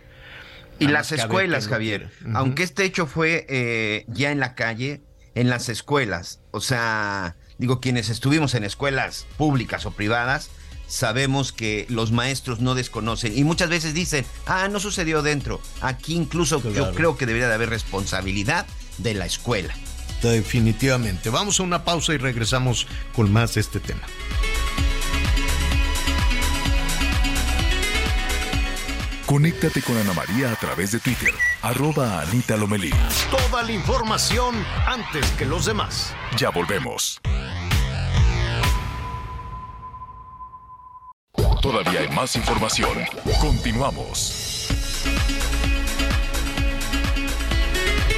Y 0.79 0.85
Nada 0.85 0.99
las 0.99 1.13
escuelas, 1.13 1.69
Javier, 1.69 2.11
aunque 2.35 2.65
este 2.65 2.85
hecho 2.85 3.07
fue 3.07 3.47
eh, 3.49 4.05
ya 4.09 4.31
en 4.31 4.41
la 4.41 4.55
calle, 4.55 5.01
en 5.35 5.49
las 5.49 5.71
escuelas, 5.71 6.41
o 6.51 6.61
sea, 6.61 7.37
digo, 7.57 7.81
quienes 7.81 8.11
estuvimos 8.11 8.55
en 8.55 8.65
escuelas 8.65 9.27
públicas 9.39 9.87
o 9.87 9.93
privadas, 9.93 10.51
sabemos 10.87 11.53
que 11.53 11.87
los 11.89 12.13
maestros 12.13 12.61
no 12.61 12.75
desconocen 12.75 13.39
y 13.39 13.43
muchas 13.43 13.71
veces 13.71 13.95
dicen, 13.95 14.27
ah, 14.45 14.69
no 14.69 14.81
sucedió 14.81 15.23
dentro. 15.23 15.63
Aquí 15.81 16.15
incluso 16.15 16.63
yo 16.75 16.93
creo 16.93 17.17
que 17.17 17.25
debería 17.25 17.49
de 17.49 17.55
haber 17.55 17.71
responsabilidad 17.71 18.67
de 18.99 19.15
la 19.15 19.25
escuela. 19.25 19.75
Definitivamente. 20.23 21.31
Vamos 21.31 21.59
a 21.61 21.65
una 21.65 21.85
pausa 21.85 22.15
y 22.15 22.19
regresamos 22.19 22.87
con 23.15 23.33
más 23.33 23.55
de 23.55 23.61
este 23.61 23.81
tema. 23.81 24.03
Conéctate 29.27 29.81
con 29.81 29.97
Ana 29.97 30.13
María 30.13 30.53
a 30.53 30.57
través 30.57 30.93
de 30.93 30.99
Twitter, 30.99 31.33
arroba 31.63 32.21
Anita 32.21 32.55
Lomelí. 32.57 32.91
Toda 33.31 33.63
la 33.63 33.73
información 33.73 34.55
antes 34.87 35.31
que 35.39 35.47
los 35.47 35.65
demás. 35.65 36.15
Ya 36.37 36.51
volvemos. 36.51 37.19
Todavía 41.63 42.01
hay 42.01 42.09
más 42.09 42.37
información. 42.37 42.99
Continuamos. 43.41 44.52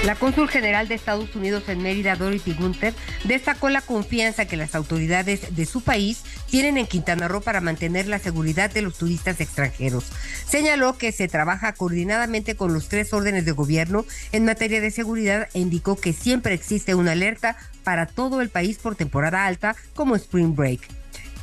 La 0.05 0.17
cónsul 0.17 0.51
general 0.51 0.87
de 0.87 0.97
Estados 0.97 1.35
Unidos 1.35 1.67
en 1.69 1.83
Mérida, 1.83 2.15
Dorothy 2.15 2.53
Gunther, 2.53 2.93
destacó 3.25 3.71
la 3.71 3.81
confianza 3.81 4.45
que 4.45 4.59
las 4.59 4.75
autoridades 4.75 5.57
de 5.57 5.65
su 5.65 5.81
país 5.81 6.25
tienen 6.51 6.77
en 6.77 6.87
Quintana 6.87 7.27
Roo 7.27 7.41
para 7.41 7.63
mantener 7.63 8.07
la 8.07 8.19
seguridad 8.19 8.71
de 8.71 8.83
los 8.83 8.99
turistas 8.99 9.41
extranjeros. 9.41 10.05
Señaló 10.47 10.99
que 10.99 11.11
se 11.11 11.27
trabaja 11.27 11.73
coordinadamente 11.73 12.55
con 12.55 12.75
los 12.75 12.89
tres 12.89 13.15
órdenes 13.15 13.47
de 13.47 13.53
gobierno 13.53 14.05
en 14.33 14.45
materia 14.45 14.83
de 14.83 14.91
seguridad 14.91 15.49
e 15.55 15.61
indicó 15.61 15.97
que 15.97 16.13
siempre 16.13 16.53
existe 16.53 16.95
una 16.95 17.13
alerta 17.13 17.57
para 17.83 18.05
todo 18.05 18.43
el 18.43 18.51
país 18.51 18.77
por 18.77 18.97
temporada 18.97 19.47
alta 19.47 19.75
como 19.95 20.17
Spring 20.17 20.55
Break. 20.55 20.83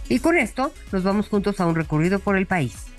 Y 0.07 0.19
con 0.19 0.37
esto 0.37 0.71
nos 0.91 1.01
vamos 1.01 1.29
juntos 1.29 1.59
a 1.59 1.65
un 1.65 1.73
recorrido 1.73 2.19
por 2.19 2.37
el 2.37 2.45
país. 2.45 2.90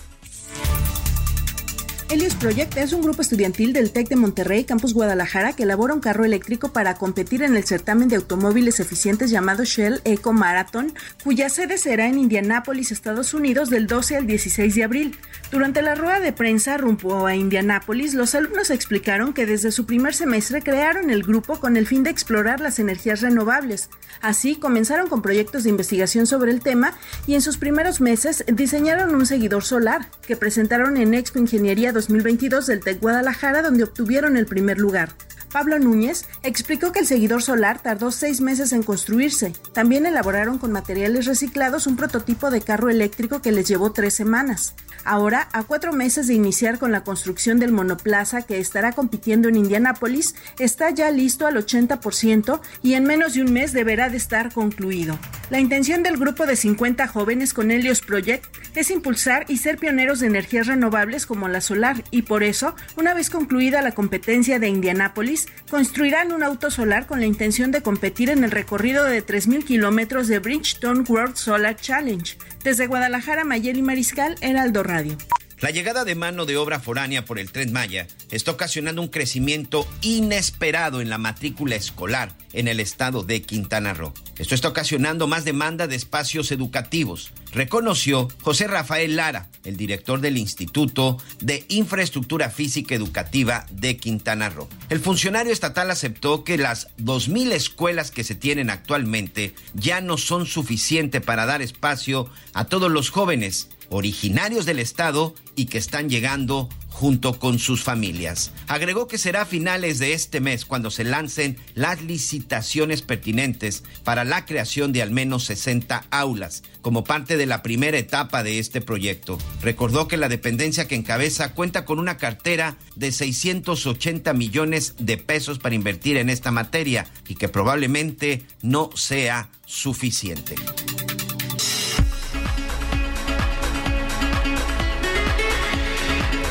Helios 2.13 2.35
Project 2.35 2.77
es 2.77 2.93
un 2.93 3.01
grupo 3.01 3.23
estudiantil 3.23 3.73
del 3.73 3.91
TEC 3.91 4.11
de 4.11 4.17
Monterrey, 4.17 4.65
Campus 4.65 4.93
Guadalajara, 4.93 5.55
que 5.55 5.63
elabora 5.63 5.95
un 5.95 6.01
carro 6.01 6.27
eléctrico 6.27 6.71
para 6.71 6.97
competir 6.97 7.43
en 7.43 7.57
el 7.57 7.65
certamen 7.65 8.09
de 8.09 8.17
automóviles 8.17 8.81
eficientes 8.81 9.31
llamado 9.31 9.65
Shell 9.65 10.03
Eco 10.05 10.35
Marathon, 10.35 10.93
cuya 11.25 11.49
sede 11.49 11.79
será 11.79 12.09
en 12.09 12.19
Indianápolis, 12.19 12.93
Estados 12.93 13.33
Unidos, 13.33 13.71
del 13.71 13.87
12 13.87 14.19
al 14.19 14.27
16 14.27 14.75
de 14.75 14.85
abril. 14.85 15.19
Durante 15.51 15.81
la 15.81 15.95
rueda 15.95 16.21
de 16.21 16.35
prensa 16.35 16.77
rumbo 16.77 17.25
a 17.25 17.35
Indianápolis, 17.35 18.13
los 18.13 18.35
alumnos 18.35 18.69
explicaron 18.69 19.33
que 19.33 19.47
desde 19.47 19.73
su 19.73 19.87
primer 19.87 20.13
semestre 20.13 20.61
crearon 20.61 21.09
el 21.09 21.23
grupo 21.23 21.61
con 21.61 21.79
el 21.79 21.87
fin 21.87 22.03
de 22.03 22.11
explorar 22.11 22.61
las 22.61 22.79
energías 22.79 23.23
renovables. 23.23 23.89
Así, 24.21 24.57
comenzaron 24.57 25.09
con 25.09 25.23
proyectos 25.23 25.65
de 25.65 25.71
investigación 25.71 26.27
sobre 26.27 26.53
el 26.53 26.61
tema 26.61 26.93
y 27.27 27.37
en 27.37 27.41
sus 27.41 27.57
primeros 27.57 28.03
meses 28.03 28.45
diseñaron 28.53 29.15
un 29.15 29.25
seguidor 29.25 29.65
solar 29.65 30.11
que 30.27 30.37
presentaron 30.37 30.99
en 30.99 31.15
Expo 31.15 31.39
Ingeniería 31.39 31.91
2022 32.09 32.67
del 32.67 32.81
TEC 32.81 33.01
Guadalajara, 33.01 33.63
donde 33.63 33.85
obtuvieron 33.85 34.37
el 34.37 34.47
primer 34.47 34.79
lugar. 34.79 35.11
Pablo 35.53 35.79
Núñez 35.79 36.25
explicó 36.43 36.93
que 36.93 37.01
el 37.01 37.07
seguidor 37.07 37.43
solar 37.43 37.81
tardó 37.81 38.11
seis 38.11 38.41
meses 38.41 38.73
en 38.73 38.83
construirse. 38.83 39.53
También 39.73 40.07
elaboraron 40.07 40.59
con 40.59 40.73
materiales 40.73 41.27
reciclados 41.27 41.87
un 41.87 41.97
prototipo 41.97 42.51
de 42.51 42.63
carro 42.63 42.89
eléctrico 42.89 43.43
que 43.43 43.53
les 43.53 43.69
llevó 43.69 43.93
tres 43.93 44.15
semanas. 44.15 44.75
Ahora, 45.05 45.49
a 45.53 45.65
cuatro 45.65 45.93
meses 45.93 46.27
de 46.27 46.35
iniciar 46.35 46.79
con 46.79 46.93
la 46.93 47.05
construcción 47.05 47.59
del 47.59 47.73
monoplaza 47.73 48.43
que 48.43 48.61
estará 48.61 48.93
compitiendo 48.93 49.49
en 49.49 49.57
Indianápolis, 49.57 50.35
está 50.59 50.91
ya 50.91 51.11
listo 51.11 51.47
al 51.47 51.57
80% 51.57 52.61
y 52.83 52.95
en 52.95 53.05
menos 53.05 53.35
de 53.35 53.43
un 53.43 53.53
mes 53.53 53.73
deberá 53.73 54.09
de 54.09 54.17
estar 54.17 54.53
concluido. 54.53 55.19
La 55.51 55.61
intención 55.61 56.03
del 56.03 56.17
grupo 56.17 56.47
de 56.47 56.57
50 56.57 57.07
jóvenes 57.09 57.53
con 57.53 57.71
Helios 57.71 58.01
Project 58.01 58.47
es 58.75 58.91
impulsar 58.91 59.45
y 59.49 59.59
ser 59.59 59.77
pioneros 59.77 60.21
de 60.21 60.29
energías 60.29 60.67
renovables 60.67 61.27
como 61.27 61.49
la 61.49 61.61
solar 61.61 62.05
y 62.11 62.23
por 62.23 62.43
eso, 62.43 62.75
una 62.97 63.13
vez 63.13 63.29
concluida 63.29 63.83
la 63.83 63.93
competencia 63.93 64.59
de 64.59 64.69
Indianápolis, 64.69 65.42
construirán 65.71 66.33
un 66.33 66.43
auto 66.43 66.71
solar 66.71 67.07
con 67.07 67.21
la 67.21 67.27
intención 67.27 67.71
de 67.71 67.83
competir 67.83 68.31
en 68.31 68.45
el 68.45 68.51
recorrido 68.51 69.05
de 69.05 69.25
3.000 69.25 69.65
kilómetros 69.65 70.29
de 70.29 70.39
Bridgestone 70.39 71.05
World 71.09 71.37
Solar 71.37 71.77
Challenge. 71.77 72.37
Desde 72.63 72.87
Guadalajara, 72.87 73.45
Mayeli 73.45 73.83
Mariscal, 73.83 74.37
Heraldo 74.41 74.83
Radio. 74.83 75.17
La 75.63 75.71
llegada 75.71 76.05
de 76.05 76.17
mano 76.17 76.45
de 76.45 76.57
obra 76.57 76.81
foránea 76.81 77.25
por 77.25 77.39
el 77.39 77.53
Tren 77.53 77.73
Maya 77.73 78.09
está 78.33 78.51
ocasionando 78.51 79.01
un 79.01 79.07
crecimiento 79.07 79.87
inesperado 80.01 81.01
en 81.01 81.09
la 81.09 81.19
matrícula 81.19 81.77
escolar 81.77 82.37
en 82.53 82.67
el 82.67 82.81
estado 82.81 83.23
de 83.23 83.43
Quintana 83.43 83.95
Roo. 83.95 84.13
Esto 84.39 84.57
está 84.57 84.67
ocasionando 84.67 85.29
más 85.29 85.45
demanda 85.45 85.87
de 85.87 85.95
espacios 85.95 86.51
educativos, 86.51 87.31
reconoció 87.53 88.27
José 88.41 88.67
Rafael 88.67 89.15
Lara, 89.15 89.51
el 89.63 89.77
director 89.77 90.21
del 90.21 90.37
Instituto 90.37 91.19
de 91.39 91.65
Infraestructura 91.69 92.51
Física 92.51 92.97
Educativa 92.97 93.65
de 93.71 93.97
Quintana 93.97 94.51
Roo. 94.51 94.69
El 94.89 94.99
funcionario 94.99 95.53
estatal 95.53 95.93
aceptó 95.93 96.43
que 96.43 96.59
las 96.59 96.89
2.000 96.97 97.53
escuelas 97.53 98.11
que 98.11 98.25
se 98.25 98.35
tienen 98.35 98.69
actualmente 98.69 99.55
ya 99.75 100.01
no 100.01 100.17
son 100.17 100.47
suficientes 100.47 101.23
para 101.23 101.47
dar 101.47 101.63
espacio 101.63 102.29
a 102.53 102.65
todos 102.65 102.91
los 102.91 103.11
jóvenes 103.11 103.69
originarios 103.93 104.67
del 104.67 104.79
estado 104.79 105.35
y 105.55 105.67
que 105.67 105.79
están 105.79 106.09
llegando 106.09 106.69
junto 106.89 107.39
con 107.39 107.59
sus 107.59 107.83
familias. 107.83 108.53
Agregó 108.69 109.09
que 109.09 109.19
será 109.19 109.43
a 109.43 109.47
finales 109.47 109.99
de 109.99 110.13
este 110.13 110.41
mes 110.41 110.65
cuando 110.65 110.91
se 110.91 111.05
lancen 111.05 111.59
las 111.75 112.03
licitaciones 112.03 113.03
pertinentes 113.03 113.83
para 114.05 114.25
la 114.25 114.45
creación 114.45 114.93
de 114.93 115.03
al 115.03 115.11
menos 115.11 115.45
60 115.45 116.05
aulas, 116.11 116.63
como 116.81 117.03
parte 117.05 117.37
de 117.37 117.47
la 117.47 117.63
primera 117.63 117.99
etapa 117.99 118.43
de 118.43 118.59
este 118.59 118.81
proyecto. 118.81 119.39
Recordó 119.63 120.07
que 120.07 120.17
la 120.17 120.29
dependencia 120.29 120.87
que 120.87 120.95
encabeza 120.95 121.55
cuenta 121.55 121.85
con 121.85 121.99
una 121.99 122.19
cartera 122.19 122.77
de 122.95 123.11
680 123.11 124.33
millones 124.35 124.95
de 124.99 125.17
pesos 125.17 125.59
para 125.59 125.75
invertir 125.75 126.19
en 126.19 126.31
esta 126.31 126.51
materia 126.51 127.07
y 127.27 127.35
que 127.35 127.49
probablemente 127.49 128.43
no 128.63 128.91
sea 128.95 129.51
suficiente. 129.67 130.55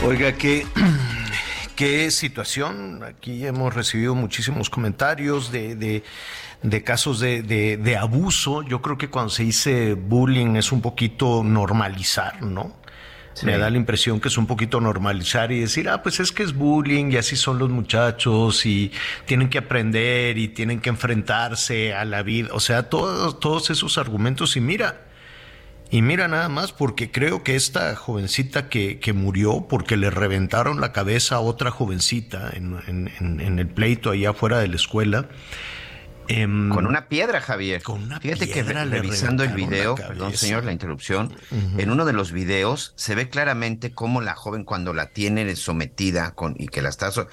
Oiga, 0.03 0.31
qué, 0.33 0.65
qué 1.75 2.09
situación. 2.09 3.03
Aquí 3.03 3.45
hemos 3.45 3.73
recibido 3.73 4.15
muchísimos 4.15 4.67
comentarios 4.71 5.51
de, 5.51 5.75
de, 5.75 6.03
de 6.63 6.83
casos 6.83 7.19
de, 7.19 7.43
de, 7.43 7.77
de 7.77 7.97
abuso. 7.97 8.63
Yo 8.63 8.81
creo 8.81 8.97
que 8.97 9.09
cuando 9.11 9.29
se 9.29 9.43
dice 9.43 9.93
bullying 9.93 10.55
es 10.55 10.71
un 10.71 10.81
poquito 10.81 11.43
normalizar, 11.43 12.41
¿no? 12.41 12.81
Me 13.43 13.57
da 13.57 13.69
la 13.69 13.77
impresión 13.77 14.19
que 14.19 14.27
es 14.27 14.37
un 14.37 14.45
poquito 14.45 14.81
normalizar 14.81 15.51
y 15.51 15.61
decir, 15.61 15.87
ah, 15.87 16.03
pues 16.03 16.19
es 16.19 16.31
que 16.31 16.43
es 16.43 16.53
bullying 16.53 17.11
y 17.11 17.17
así 17.17 17.35
son 17.35 17.59
los 17.59 17.69
muchachos 17.69 18.65
y 18.65 18.91
tienen 19.25 19.49
que 19.49 19.59
aprender 19.59 20.37
y 20.37 20.49
tienen 20.49 20.81
que 20.81 20.89
enfrentarse 20.89 21.93
a 21.93 22.05
la 22.05 22.23
vida. 22.23 22.49
O 22.53 22.59
sea, 22.59 22.89
todos, 22.89 23.39
todos 23.39 23.69
esos 23.69 23.97
argumentos. 23.97 24.57
Y 24.57 24.61
mira, 24.61 25.10
y 25.91 26.01
mira 26.01 26.27
nada 26.27 26.49
más, 26.49 26.71
porque 26.71 27.11
creo 27.11 27.43
que 27.43 27.55
esta 27.55 27.95
jovencita 27.95 28.69
que, 28.69 28.99
que 28.99 29.13
murió 29.13 29.67
porque 29.69 29.97
le 29.97 30.09
reventaron 30.09 30.79
la 30.81 30.93
cabeza 30.93 31.35
a 31.35 31.39
otra 31.41 31.69
jovencita 31.69 32.49
en, 32.53 32.77
en, 32.87 33.39
en 33.41 33.59
el 33.59 33.67
pleito 33.67 34.09
allá 34.11 34.29
afuera 34.31 34.59
de 34.59 34.69
la 34.69 34.75
escuela. 34.77 35.27
em, 36.27 36.69
Con 36.69 36.87
una 36.87 37.07
piedra, 37.09 37.41
Javier. 37.41 37.83
Con 37.83 38.03
una 38.03 38.19
Fíjate 38.19 38.47
que 38.47 38.53
piedra 38.63 38.85
le 38.85 38.97
revisando 38.97 39.43
el 39.43 39.53
video, 39.53 39.95
perdón 39.95 40.33
señor, 40.33 40.63
la 40.63 40.71
interrupción, 40.71 41.35
en 41.51 41.91
uno 41.91 42.05
de 42.05 42.13
los 42.13 42.31
videos 42.31 42.93
se 42.95 43.15
ve 43.15 43.29
claramente 43.29 43.93
cómo 43.93 44.21
la 44.21 44.35
joven 44.35 44.63
cuando 44.63 44.93
la 44.93 45.07
tiene 45.07 45.55
sometida 45.55 46.31
con, 46.31 46.55
y 46.57 46.67
que 46.67 46.81
la 46.81 46.89
está... 46.89 47.11
so- 47.11 47.27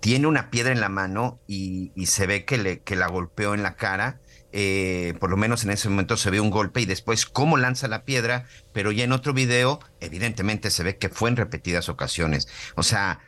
tiene 0.00 0.26
una 0.26 0.50
piedra 0.50 0.72
en 0.72 0.80
la 0.80 0.88
mano 0.88 1.40
y, 1.46 1.92
y 1.94 2.06
se 2.06 2.26
ve 2.26 2.44
que, 2.44 2.58
le, 2.58 2.80
que 2.80 2.96
la 2.96 3.06
golpeó 3.06 3.54
en 3.54 3.62
la 3.62 3.76
cara. 3.76 4.20
Eh, 4.52 5.14
por 5.18 5.30
lo 5.30 5.36
menos 5.36 5.64
en 5.64 5.70
ese 5.70 5.88
momento 5.88 6.16
se 6.16 6.30
ve 6.30 6.40
un 6.40 6.50
golpe 6.50 6.80
y 6.80 6.86
después 6.86 7.26
cómo 7.26 7.56
lanza 7.56 7.88
la 7.88 8.04
piedra, 8.04 8.44
pero 8.72 8.92
ya 8.92 9.04
en 9.04 9.12
otro 9.12 9.32
video 9.32 9.80
evidentemente 10.00 10.70
se 10.70 10.82
ve 10.82 10.98
que 10.98 11.08
fue 11.08 11.30
en 11.30 11.36
repetidas 11.36 11.88
ocasiones. 11.88 12.48
O 12.76 12.82
sea, 12.82 13.20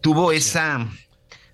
tuvo 0.00 0.32
esa, 0.32 0.86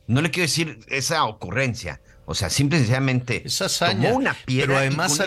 no 0.07 0.21
le 0.23 0.31
quiero 0.31 0.47
decir 0.47 0.81
esa 0.89 1.25
ocurrencia, 1.25 2.01
o 2.25 2.35
sea, 2.35 2.51
simple 2.51 2.79
y 2.79 2.81
sencillamente 2.83 3.43
Esa 3.47 3.67
hazaña. 3.67 4.09
tomó 4.09 4.17
una 4.19 4.35
piedra 4.35 4.67
Pero 4.67 4.79
además 4.79 5.19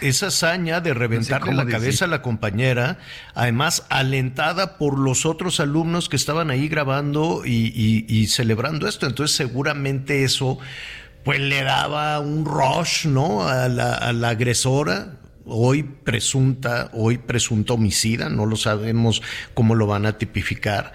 esa 0.00 0.26
hazaña 0.26 0.80
de 0.80 0.94
reventarle 0.94 1.54
la 1.54 1.64
decir. 1.64 1.78
cabeza 1.80 2.04
a 2.06 2.08
la 2.08 2.22
compañera, 2.22 2.98
además 3.34 3.84
alentada 3.88 4.78
por 4.78 4.98
los 4.98 5.26
otros 5.26 5.60
alumnos 5.60 6.08
que 6.08 6.16
estaban 6.16 6.50
ahí 6.50 6.68
grabando 6.68 7.42
y, 7.44 7.72
y- 7.74 8.04
y 8.08 8.26
celebrando 8.26 8.88
esto. 8.88 9.06
Entonces 9.06 9.36
seguramente 9.36 10.24
eso 10.24 10.58
pues 11.24 11.40
le 11.40 11.62
daba 11.64 12.20
un 12.20 12.44
rush, 12.44 13.06
¿no? 13.06 13.48
A 13.48 13.68
la, 13.68 14.28
agresora. 14.28 15.16
Hoy 15.46 15.82
presunta, 15.82 16.90
hoy 16.92 17.18
presunta 17.18 17.74
homicida, 17.74 18.28
no 18.28 18.46
lo 18.46 18.56
sabemos 18.56 19.22
cómo 19.52 19.74
lo 19.74 19.86
van 19.86 20.06
a 20.06 20.16
tipificar, 20.16 20.94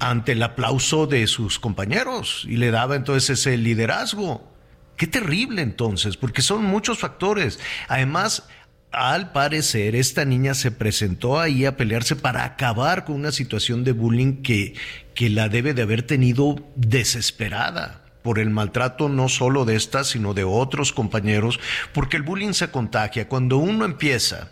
ante 0.00 0.32
el 0.32 0.42
aplauso 0.42 1.06
de 1.06 1.28
sus 1.28 1.60
compañeros 1.60 2.44
y 2.48 2.56
le 2.56 2.72
daba 2.72 2.96
entonces 2.96 3.38
ese 3.38 3.56
liderazgo. 3.56 4.52
Qué 4.96 5.06
terrible 5.06 5.62
entonces, 5.62 6.16
porque 6.16 6.42
son 6.42 6.64
muchos 6.64 6.98
factores. 6.98 7.60
Además, 7.86 8.48
al 8.90 9.30
parecer, 9.30 9.94
esta 9.94 10.24
niña 10.24 10.54
se 10.54 10.72
presentó 10.72 11.38
ahí 11.38 11.64
a 11.64 11.76
pelearse 11.76 12.16
para 12.16 12.44
acabar 12.44 13.04
con 13.04 13.14
una 13.14 13.30
situación 13.30 13.84
de 13.84 13.92
bullying 13.92 14.42
que, 14.42 14.74
que 15.14 15.30
la 15.30 15.48
debe 15.48 15.74
de 15.74 15.82
haber 15.82 16.02
tenido 16.02 16.56
desesperada 16.74 18.05
por 18.26 18.40
el 18.40 18.50
maltrato 18.50 19.08
no 19.08 19.28
solo 19.28 19.64
de 19.64 19.76
esta, 19.76 20.02
sino 20.02 20.34
de 20.34 20.42
otros 20.42 20.92
compañeros, 20.92 21.60
porque 21.92 22.16
el 22.16 22.24
bullying 22.24 22.54
se 22.54 22.72
contagia. 22.72 23.28
Cuando 23.28 23.56
uno 23.56 23.84
empieza, 23.84 24.50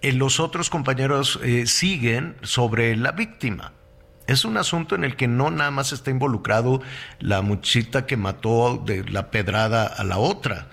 eh, 0.00 0.12
los 0.12 0.38
otros 0.38 0.70
compañeros 0.70 1.40
eh, 1.42 1.66
siguen 1.66 2.36
sobre 2.42 2.94
la 2.94 3.10
víctima. 3.10 3.72
Es 4.28 4.44
un 4.44 4.56
asunto 4.56 4.94
en 4.94 5.02
el 5.02 5.16
que 5.16 5.26
no 5.26 5.50
nada 5.50 5.72
más 5.72 5.92
está 5.92 6.12
involucrado 6.12 6.82
la 7.18 7.42
muchita 7.42 8.06
que 8.06 8.16
mató 8.16 8.80
de 8.86 9.02
la 9.02 9.32
pedrada 9.32 9.88
a 9.88 10.04
la 10.04 10.18
otra. 10.18 10.68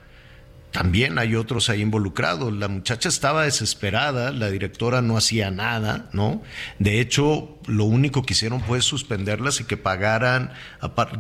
También 0.78 1.18
hay 1.18 1.34
otros 1.36 1.70
ahí 1.70 1.82
involucrados. 1.82 2.54
La 2.54 2.68
muchacha 2.68 3.10
estaba 3.10 3.46
desesperada, 3.46 4.32
la 4.32 4.52
directora 4.52 5.02
no 5.02 5.18
hacía 5.18 5.50
nada, 5.50 6.08
¿no? 6.14 6.44
De 6.78 7.00
hecho, 7.00 7.58
lo 7.66 7.86
único 7.86 8.22
que 8.24 8.34
hicieron 8.34 8.62
fue 8.62 8.82
suspenderlas 8.82 9.60
y 9.60 9.64
que 9.64 9.76
pagaran, 9.76 10.52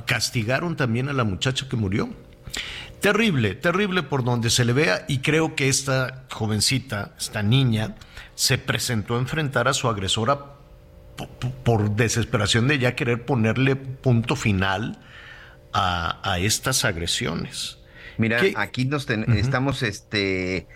castigaron 0.05 0.75
también 0.75 1.09
a 1.09 1.13
la 1.13 1.23
muchacha 1.23 1.67
que 1.67 1.75
murió. 1.75 2.13
Terrible, 3.01 3.55
terrible 3.55 4.03
por 4.03 4.23
donde 4.23 4.51
se 4.51 4.63
le 4.63 4.73
vea 4.73 5.05
y 5.07 5.19
creo 5.19 5.55
que 5.55 5.69
esta 5.69 6.25
jovencita, 6.31 7.15
esta 7.17 7.41
niña, 7.41 7.95
se 8.35 8.59
presentó 8.59 9.15
a 9.15 9.19
enfrentar 9.19 9.67
a 9.67 9.73
su 9.73 9.88
agresora 9.89 10.38
po- 11.15 11.27
po- 11.39 11.51
por 11.63 11.95
desesperación 11.95 12.67
de 12.67 12.77
ya 12.77 12.95
querer 12.95 13.25
ponerle 13.25 13.75
punto 13.75 14.35
final 14.35 14.99
a, 15.73 16.19
a 16.23 16.38
estas 16.38 16.85
agresiones. 16.85 17.77
Mira, 18.18 18.39
¿Qué? 18.39 18.53
aquí 18.57 18.85
nos 18.85 19.06
ten- 19.06 19.26
estamos, 19.38 19.84
este, 19.84 20.68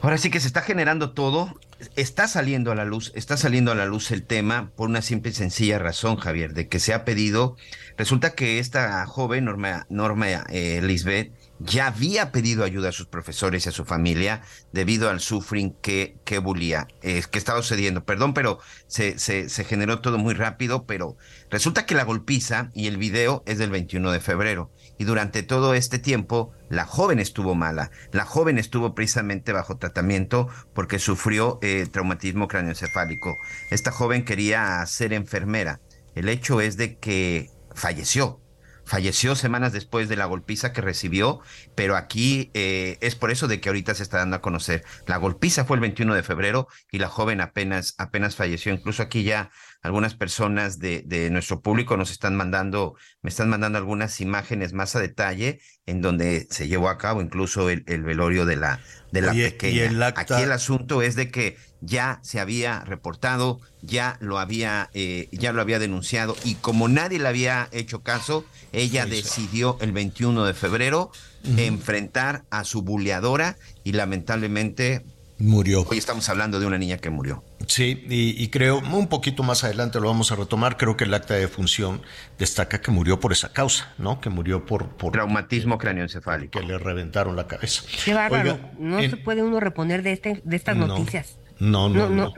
ahora 0.00 0.18
sí 0.18 0.30
que 0.30 0.40
se 0.40 0.46
está 0.46 0.62
generando 0.62 1.12
todo, 1.12 1.58
está 1.96 2.28
saliendo 2.28 2.72
a 2.72 2.74
la 2.74 2.84
luz, 2.84 3.12
está 3.14 3.36
saliendo 3.36 3.72
a 3.72 3.74
la 3.74 3.86
luz 3.86 4.10
el 4.10 4.22
tema 4.24 4.70
por 4.76 4.88
una 4.88 5.02
simple 5.02 5.30
y 5.30 5.34
sencilla 5.34 5.78
razón, 5.78 6.16
Javier, 6.16 6.54
de 6.54 6.68
que 6.68 6.78
se 6.78 6.94
ha 6.94 7.04
pedido, 7.04 7.56
resulta 7.96 8.34
que 8.34 8.58
esta 8.58 9.04
joven, 9.06 9.44
Norma, 9.46 9.86
Norma 9.90 10.26
eh, 10.48 10.80
Lisbeth, 10.82 11.32
ya 11.58 11.86
había 11.86 12.32
pedido 12.32 12.64
ayuda 12.64 12.90
a 12.90 12.92
sus 12.92 13.06
profesores 13.06 13.64
y 13.64 13.70
a 13.70 13.72
su 13.72 13.86
familia 13.86 14.42
debido 14.72 15.08
al 15.08 15.20
suffering 15.20 15.74
que, 15.80 16.16
que 16.26 16.38
bulía, 16.38 16.86
eh, 17.02 17.22
que 17.30 17.38
estaba 17.38 17.62
sucediendo. 17.62 18.04
Perdón, 18.04 18.34
pero 18.34 18.58
se, 18.86 19.18
se, 19.18 19.48
se 19.48 19.64
generó 19.64 20.00
todo 20.00 20.18
muy 20.18 20.34
rápido, 20.34 20.84
pero 20.84 21.16
resulta 21.50 21.86
que 21.86 21.94
la 21.94 22.04
golpiza 22.04 22.70
y 22.74 22.88
el 22.88 22.98
video 22.98 23.42
es 23.46 23.56
del 23.56 23.70
21 23.70 24.12
de 24.12 24.20
febrero. 24.20 24.70
Y 24.98 25.04
durante 25.04 25.42
todo 25.42 25.74
este 25.74 25.98
tiempo, 25.98 26.52
la 26.68 26.86
joven 26.86 27.18
estuvo 27.18 27.54
mala. 27.54 27.90
La 28.12 28.24
joven 28.24 28.58
estuvo 28.58 28.94
precisamente 28.94 29.52
bajo 29.52 29.76
tratamiento 29.76 30.48
porque 30.74 30.98
sufrió 30.98 31.58
eh, 31.62 31.86
traumatismo 31.90 32.48
craneoencefálico. 32.48 33.34
Esta 33.70 33.90
joven 33.92 34.24
quería 34.24 34.84
ser 34.86 35.12
enfermera. 35.12 35.80
El 36.14 36.28
hecho 36.28 36.60
es 36.60 36.76
de 36.76 36.98
que 36.98 37.50
falleció. 37.74 38.40
Falleció 38.86 39.34
semanas 39.34 39.72
después 39.72 40.08
de 40.08 40.14
la 40.14 40.26
golpiza 40.26 40.72
que 40.72 40.80
recibió, 40.80 41.40
pero 41.74 41.96
aquí 41.96 42.52
eh, 42.54 42.98
es 43.00 43.16
por 43.16 43.32
eso 43.32 43.48
de 43.48 43.60
que 43.60 43.68
ahorita 43.68 43.96
se 43.96 44.04
está 44.04 44.18
dando 44.18 44.36
a 44.36 44.40
conocer. 44.40 44.84
La 45.06 45.16
golpiza 45.16 45.64
fue 45.64 45.76
el 45.76 45.80
21 45.80 46.14
de 46.14 46.22
febrero 46.22 46.68
y 46.92 47.00
la 47.00 47.08
joven 47.08 47.40
apenas, 47.40 47.96
apenas 47.98 48.36
falleció. 48.36 48.72
Incluso 48.72 49.02
aquí 49.02 49.24
ya 49.24 49.50
algunas 49.82 50.14
personas 50.14 50.78
de, 50.78 51.02
de 51.06 51.30
nuestro 51.30 51.60
público 51.60 51.96
nos 51.96 52.10
están 52.10 52.34
mandando, 52.36 52.94
me 53.22 53.30
están 53.30 53.48
mandando 53.48 53.78
algunas 53.78 54.20
imágenes 54.20 54.72
más 54.72 54.96
a 54.96 55.00
detalle 55.00 55.60
en 55.86 56.00
donde 56.02 56.46
se 56.50 56.66
llevó 56.68 56.88
a 56.88 56.98
cabo 56.98 57.22
incluso 57.22 57.70
el, 57.70 57.84
el 57.86 58.02
velorio 58.02 58.44
de 58.46 58.56
la, 58.56 58.80
de 59.12 59.22
la 59.22 59.30
Oye, 59.32 59.50
pequeña. 59.50 59.84
el 59.84 60.02
acta- 60.02 60.20
Aquí 60.36 60.42
el 60.42 60.52
asunto 60.52 61.02
es 61.02 61.14
de 61.14 61.30
que 61.30 61.56
ya 61.82 62.18
se 62.22 62.40
había 62.40 62.80
reportado, 62.80 63.60
ya 63.82 64.16
lo 64.20 64.38
había, 64.38 64.90
eh, 64.94 65.28
ya 65.30 65.52
lo 65.52 65.60
había 65.60 65.78
denunciado 65.78 66.34
y 66.42 66.54
como 66.56 66.88
nadie 66.88 67.18
le 67.20 67.28
había 67.28 67.68
hecho 67.70 68.02
caso, 68.02 68.44
ella 68.72 69.04
Sí, 69.04 69.10
decidió 69.10 69.76
el 69.80 69.92
21 69.92 70.44
de 70.46 70.54
febrero 70.54 71.12
enfrentar 71.58 72.44
a 72.50 72.64
su 72.64 72.82
buleadora 72.82 73.56
y 73.84 73.92
lamentablemente 73.92 75.04
Murió. 75.38 75.82
hoy 75.88 75.98
estamos 75.98 76.28
hablando 76.28 76.58
de 76.58 76.66
una 76.66 76.78
niña 76.78 76.96
que 76.98 77.10
murió. 77.10 77.44
Sí, 77.66 78.04
y, 78.08 78.42
y 78.42 78.48
creo, 78.48 78.78
un 78.80 79.08
poquito 79.08 79.42
más 79.42 79.64
adelante 79.64 79.98
lo 79.98 80.08
vamos 80.08 80.30
a 80.30 80.36
retomar, 80.36 80.76
creo 80.76 80.96
que 80.96 81.04
el 81.04 81.14
acta 81.14 81.34
de 81.34 81.48
función 81.48 82.02
destaca 82.38 82.80
que 82.82 82.90
murió 82.90 83.18
por 83.18 83.32
esa 83.32 83.52
causa, 83.52 83.92
¿no? 83.98 84.20
Que 84.20 84.28
murió 84.28 84.66
por, 84.66 84.88
por 84.90 85.12
Traumatismo 85.12 85.78
craneoencefálico. 85.78 86.60
que 86.60 86.66
le 86.66 86.76
reventaron 86.78 87.34
la 87.34 87.46
cabeza. 87.46 87.82
Qué 88.04 88.12
bárbaro. 88.12 88.52
Oiga, 88.52 88.70
no 88.78 89.00
en- 89.00 89.10
se 89.10 89.16
puede 89.16 89.42
uno 89.42 89.58
reponer 89.58 90.02
de, 90.02 90.12
este, 90.12 90.42
de 90.44 90.56
estas 90.56 90.76
No. 90.76 90.86
noticias. 90.86 91.38
No, 91.58 91.88
no, 91.88 92.08
No, 92.08 92.08
no. 92.10 92.24
no. 92.26 92.34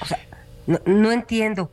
O 0.00 0.06
sea, 0.06 0.18
no, 0.66 0.80
no 0.86 1.12
entiendo. 1.12 1.70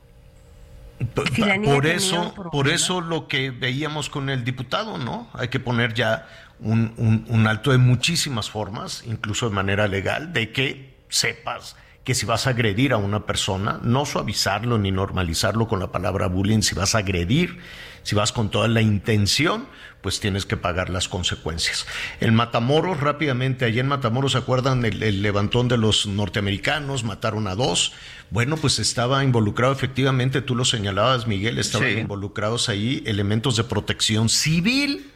Si 1.33 1.41
por 1.63 1.87
eso, 1.87 2.33
por 2.51 2.67
eso 2.67 2.99
lo 2.99 3.29
que 3.29 3.51
veíamos 3.51 4.09
con 4.09 4.29
el 4.29 4.43
diputado, 4.43 4.97
¿no? 4.97 5.29
Hay 5.33 5.47
que 5.47 5.61
poner 5.61 5.93
ya 5.93 6.27
un, 6.59 6.93
un- 6.97 7.25
un 7.29 7.47
alto 7.47 7.71
de 7.71 7.77
muchísimas 7.77 8.49
formas, 8.49 9.03
incluso 9.07 9.47
de 9.47 9.55
manera 9.55 9.87
legal, 9.87 10.33
de 10.33 10.51
que 10.51 10.97
sepas 11.07 11.77
que 12.03 12.15
si 12.15 12.25
vas 12.25 12.47
a 12.47 12.51
agredir 12.51 12.93
a 12.93 12.97
una 12.97 13.25
persona, 13.25 13.79
no 13.83 14.05
suavizarlo 14.05 14.77
ni 14.79 14.91
normalizarlo 14.91 15.67
con 15.67 15.79
la 15.79 15.91
palabra 15.91 16.27
bullying, 16.27 16.61
si 16.61 16.73
vas 16.73 16.95
a 16.95 16.99
agredir, 16.99 17.59
si 18.03 18.15
vas 18.15 18.31
con 18.31 18.49
toda 18.49 18.67
la 18.67 18.81
intención, 18.81 19.67
pues 20.01 20.19
tienes 20.19 20.45
que 20.45 20.55
pagar 20.57 20.89
las 20.89 21.07
consecuencias. 21.09 21.85
El 22.19 22.31
Matamoros, 22.31 22.99
rápidamente, 23.01 23.65
allá 23.65 23.81
en 23.81 23.87
Matamoros, 23.89 24.31
¿se 24.31 24.37
acuerdan 24.37 24.85
el, 24.85 25.03
el 25.03 25.21
levantón 25.21 25.67
de 25.67 25.77
los 25.77 26.07
norteamericanos? 26.07 27.03
Mataron 27.03 27.47
a 27.47 27.55
dos. 27.55 27.91
Bueno, 28.31 28.55
pues 28.57 28.79
estaba 28.79 29.23
involucrado, 29.23 29.73
efectivamente, 29.73 30.41
tú 30.41 30.55
lo 30.55 30.65
señalabas, 30.65 31.27
Miguel, 31.27 31.59
estaban 31.59 31.89
Sí. 31.89 31.99
involucrados 31.99 32.69
ahí 32.69 33.03
elementos 33.05 33.57
de 33.57 33.65
protección 33.65 34.29
civil 34.29 35.11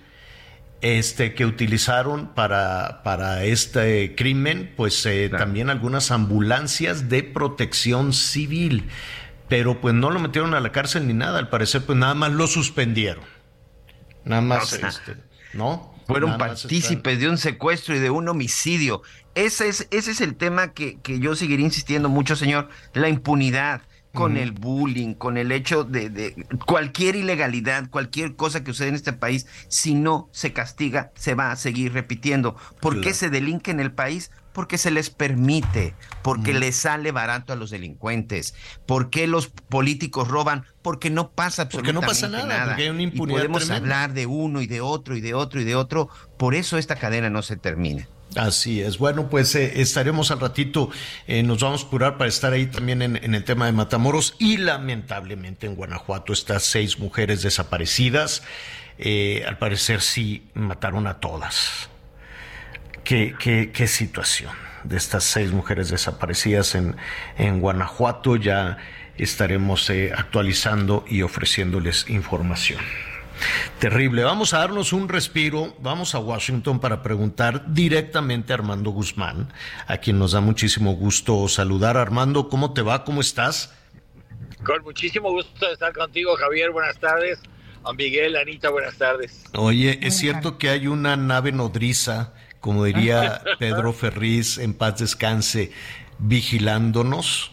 este, 0.84 1.34
que 1.34 1.46
utilizaron 1.48 2.34
para, 2.36 3.02
para 3.04 3.44
este 3.46 4.14
crimen, 4.16 4.72
pues 4.78 5.04
eh, 5.08 5.30
Claro. 5.30 5.46
también 5.46 5.70
algunas 5.72 6.12
ambulancias 6.12 7.10
de 7.10 7.24
protección 7.24 8.14
civil. 8.14 8.90
pero 9.50 9.82
pues 9.82 9.94
no 9.94 10.10
lo 10.10 10.20
metieron 10.20 10.54
a 10.56 10.60
la 10.60 10.72
cárcel 10.72 11.08
ni 11.08 11.14
nada, 11.14 11.40
al 11.40 11.50
parecer 11.50 11.86
pues 11.86 11.98
nada 11.98 12.14
más 12.16 12.32
lo 12.32 12.48
suspendieron. 12.48 13.24
Nada 14.26 14.42
más, 14.42 14.74
este, 14.74 15.18
¿no? 15.54 15.94
Fueron 16.08 16.32
Nada 16.32 16.40
partícipes 16.48 17.20
de 17.20 17.30
un 17.30 17.38
secuestro 17.38 17.96
y 17.96 18.00
de 18.00 18.10
un 18.10 18.28
homicidio. 18.30 19.02
Ese 19.36 19.68
es, 19.70 19.88
ese 19.92 20.12
es 20.12 20.22
el 20.22 20.36
tema 20.36 20.74
que, 20.74 21.00
que 21.02 21.20
yo 21.20 21.36
seguiré 21.36 21.62
insistiendo 21.64 22.10
mucho, 22.10 22.36
señor. 22.36 22.70
La 22.94 23.10
impunidad 23.10 23.82
con 24.14 24.38
el 24.38 24.52
bullying, 24.52 25.16
con 25.16 25.38
el 25.38 25.52
hecho 25.52 25.84
de, 25.84 26.10
de 26.10 26.46
cualquier 26.66 27.16
ilegalidad, 27.16 27.90
cualquier 27.90 28.36
cosa 28.36 28.64
que 28.64 28.72
sucede 28.72 28.90
en 28.90 28.96
este 28.96 29.14
país, 29.14 29.48
si 29.68 29.96
no 29.96 30.30
se 30.32 30.54
castiga, 30.54 31.12
se 31.16 31.34
va 31.34 31.52
a 31.52 31.56
seguir 31.56 31.94
repitiendo. 31.94 32.56
¿Por 32.80 33.02
qué 33.02 33.14
se 33.14 33.30
delinque 33.30 33.72
en 33.72 33.80
el 33.80 33.92
país? 33.92 34.32
Porque 34.54 34.78
se 34.78 34.92
les 34.92 35.10
permite, 35.10 35.96
porque 36.22 36.54
les 36.54 36.76
sale 36.76 37.12
barato 37.12 37.54
a 37.54 37.56
los 37.56 37.72
delincuentes. 37.72 38.54
¿Por 38.86 39.10
qué 39.10 39.26
los 39.26 39.48
políticos 39.48 40.28
roban? 40.28 40.66
Porque 40.84 41.10
no 41.10 41.32
pasa 41.32 41.68
Porque 41.70 41.92
no 41.92 42.02
absolutamente 42.02 42.06
pasa 42.06 42.30
nada, 42.30 42.66
porque 42.66 42.84
hay 42.84 42.90
una 42.90 43.02
Y 43.02 43.06
impunidad 43.06 43.38
podemos 43.40 43.66
tremenda. 43.66 43.78
hablar 43.78 44.14
de 44.14 44.28
uno 44.28 44.62
y 44.62 44.68
de 44.68 44.82
otro 44.82 45.16
y 45.18 45.22
de 45.22 45.34
otro 45.34 45.60
y 45.60 45.64
de 45.64 45.76
otro. 45.76 46.08
Por 46.38 46.54
eso 46.54 46.78
esta 46.78 46.98
cadena 46.98 47.32
no 47.32 47.42
se 47.42 47.58
termina. 47.58 48.08
Así 48.36 48.82
es. 48.82 48.98
Bueno, 48.98 49.30
pues 49.30 49.54
eh, 49.56 49.82
estaremos 49.82 50.32
al 50.32 50.40
ratito, 50.40 50.90
eh, 51.28 51.44
nos 51.44 51.60
vamos 51.60 51.84
a 51.84 51.88
curar 51.88 52.18
para 52.18 52.28
estar 52.28 52.54
ahí 52.54 52.66
también 52.66 53.02
en, 53.02 53.36
el 53.36 53.44
tema 53.44 53.66
de 53.68 53.72
Matamoros 53.72 54.36
y 54.40 54.58
lamentablemente 54.58 55.68
en 55.68 55.76
Guanajuato 55.76 56.34
estas 56.34 56.64
seis 56.64 56.98
mujeres 57.00 57.44
desaparecidas, 57.44 58.44
eh, 58.98 59.44
al 59.48 59.58
parecer 59.58 60.02
sí 60.02 60.48
mataron 60.54 61.08
a 61.08 61.20
todas. 61.20 61.90
Qué, 63.04 63.36
qué, 63.38 63.72
qué 63.74 63.88
situación 63.88 64.52
de 64.84 64.98
estas 64.98 65.24
seis 65.24 65.52
mujeres 65.52 65.90
desaparecidas 65.90 66.76
en, 66.76 66.96
en 67.38 67.60
Guanajuato. 67.60 68.36
Ya 68.36 68.78
estaremos 69.18 69.90
eh, 69.90 70.12
actualizando 70.16 71.06
y 71.08 71.22
ofreciéndoles 71.22 72.10
información. 72.10 72.82
Terrible. 73.80 74.24
Vamos 74.24 74.54
a 74.54 74.60
darnos 74.60 74.94
un 74.94 75.10
respiro. 75.10 75.76
Vamos 75.80 76.16
a 76.16 76.20
Washington 76.20 76.80
para 76.80 77.02
preguntar 77.04 77.74
directamente 77.74 78.54
a 78.54 78.56
Armando 78.56 78.92
Guzmán, 78.92 79.52
a 79.88 79.98
quien 79.98 80.20
nos 80.20 80.32
da 80.32 80.42
muchísimo 80.42 80.94
gusto 80.94 81.48
saludar. 81.48 81.98
Armando, 81.98 82.50
¿cómo 82.50 82.74
te 82.74 82.82
va? 82.82 83.04
¿Cómo 83.04 83.22
estás? 83.22 83.74
Con 84.64 84.82
muchísimo 84.84 85.32
gusto 85.32 85.66
de 85.66 85.74
estar 85.74 85.94
contigo, 85.94 86.36
Javier. 86.36 86.72
Buenas 86.72 86.98
tardes. 87.00 87.40
A 87.84 87.92
Miguel, 87.92 88.38
Anita, 88.38 88.70
buenas 88.70 88.98
tardes. 88.98 89.44
Oye, 89.56 90.00
¿es 90.02 90.18
cierto 90.18 90.58
que 90.58 90.70
hay 90.70 90.88
una 90.88 91.18
nave 91.18 91.52
nodriza, 91.52 92.34
como 92.62 92.86
diría 92.86 93.44
Pedro 93.60 93.92
Ferriz, 93.92 94.58
en 94.58 94.74
paz 94.74 95.00
descanse, 95.00 95.74
vigilándonos? 96.18 97.52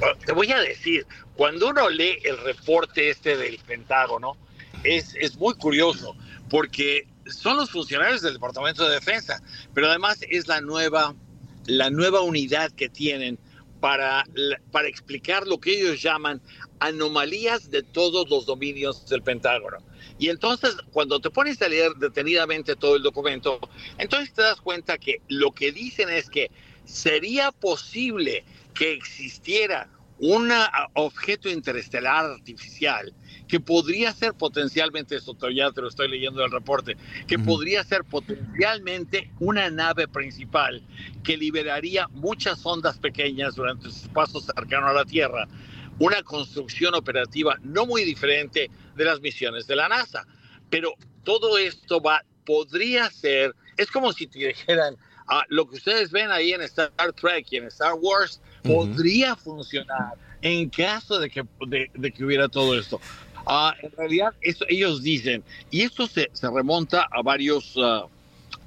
Bueno, 0.00 0.16
Te 0.26 0.32
voy 0.32 0.50
a 0.50 0.58
decir, 0.58 1.06
cuando 1.36 1.68
uno 1.68 1.88
lee 1.88 2.18
el 2.24 2.38
reporte 2.38 3.10
este 3.10 3.36
del 3.36 3.58
Pentágono, 3.58 4.36
es, 4.84 5.14
es 5.14 5.36
muy 5.36 5.54
curioso, 5.54 6.16
porque 6.50 7.06
son 7.26 7.56
los 7.56 7.70
funcionarios 7.70 8.22
del 8.22 8.34
Departamento 8.34 8.84
de 8.84 8.94
Defensa, 8.94 9.42
pero 9.74 9.88
además 9.88 10.18
es 10.28 10.48
la 10.48 10.60
nueva, 10.60 11.14
la 11.66 11.90
nueva 11.90 12.20
unidad 12.20 12.72
que 12.72 12.88
tienen 12.88 13.38
para, 13.80 14.24
para 14.70 14.88
explicar 14.88 15.46
lo 15.46 15.58
que 15.58 15.80
ellos 15.80 16.00
llaman 16.00 16.40
anomalías 16.78 17.70
de 17.70 17.82
todos 17.82 18.28
los 18.28 18.46
dominios 18.46 19.08
del 19.08 19.22
Pentágono. 19.22 19.78
Y 20.18 20.28
entonces, 20.28 20.76
cuando 20.92 21.20
te 21.20 21.30
pones 21.30 21.60
a 21.62 21.68
leer 21.68 21.92
detenidamente 21.94 22.76
todo 22.76 22.96
el 22.96 23.02
documento, 23.02 23.58
entonces 23.98 24.32
te 24.32 24.42
das 24.42 24.60
cuenta 24.60 24.98
que 24.98 25.20
lo 25.28 25.52
que 25.52 25.72
dicen 25.72 26.10
es 26.10 26.28
que 26.28 26.50
sería 26.84 27.50
posible 27.52 28.44
que 28.74 28.92
existiera 28.92 29.88
un 30.22 30.52
objeto 30.94 31.48
interestelar 31.48 32.26
artificial 32.26 33.12
que 33.48 33.58
podría 33.58 34.12
ser 34.12 34.34
potencialmente, 34.34 35.16
esto 35.16 35.36
ya 35.50 35.72
te 35.72 35.82
lo 35.82 35.88
estoy 35.88 36.08
leyendo 36.08 36.40
del 36.40 36.52
reporte, 36.52 36.96
que 37.26 37.40
podría 37.40 37.82
ser 37.82 38.04
potencialmente 38.04 39.32
una 39.40 39.68
nave 39.68 40.06
principal 40.06 40.80
que 41.24 41.36
liberaría 41.36 42.06
muchas 42.12 42.64
ondas 42.64 42.98
pequeñas 42.98 43.56
durante 43.56 43.90
su 43.90 44.08
paso 44.10 44.40
cercano 44.40 44.86
a 44.86 44.92
la 44.92 45.04
Tierra, 45.04 45.48
una 45.98 46.22
construcción 46.22 46.94
operativa 46.94 47.56
no 47.60 47.84
muy 47.84 48.04
diferente 48.04 48.70
de 48.94 49.04
las 49.04 49.20
misiones 49.20 49.66
de 49.66 49.74
la 49.74 49.88
NASA. 49.88 50.24
Pero 50.70 50.94
todo 51.24 51.58
esto 51.58 52.00
va, 52.00 52.24
podría 52.46 53.10
ser, 53.10 53.56
es 53.76 53.90
como 53.90 54.12
si 54.12 54.28
te 54.28 54.38
dijeran, 54.38 54.96
ah, 55.26 55.42
lo 55.48 55.68
que 55.68 55.76
ustedes 55.78 56.12
ven 56.12 56.30
ahí 56.30 56.52
en 56.52 56.62
Star 56.62 56.92
Trek 57.20 57.46
y 57.50 57.56
en 57.56 57.64
Star 57.64 57.94
Wars 57.94 58.40
Podría 58.62 59.36
funcionar 59.36 60.14
en 60.40 60.68
caso 60.68 61.18
de 61.18 61.30
que, 61.30 61.44
de, 61.66 62.12
que 62.12 62.24
hubiera 62.24 62.48
todo 62.48 62.78
esto. 62.78 63.00
Ah, 63.46 63.74
en 63.82 63.90
realidad, 63.92 64.34
ellos 64.68 65.02
dicen, 65.02 65.42
y 65.70 65.82
esto 65.82 66.06
se, 66.06 66.30
se 66.32 66.50
remonta 66.50 67.08
a 67.10 67.22
varios, 67.22 67.74
ah, 67.76 68.06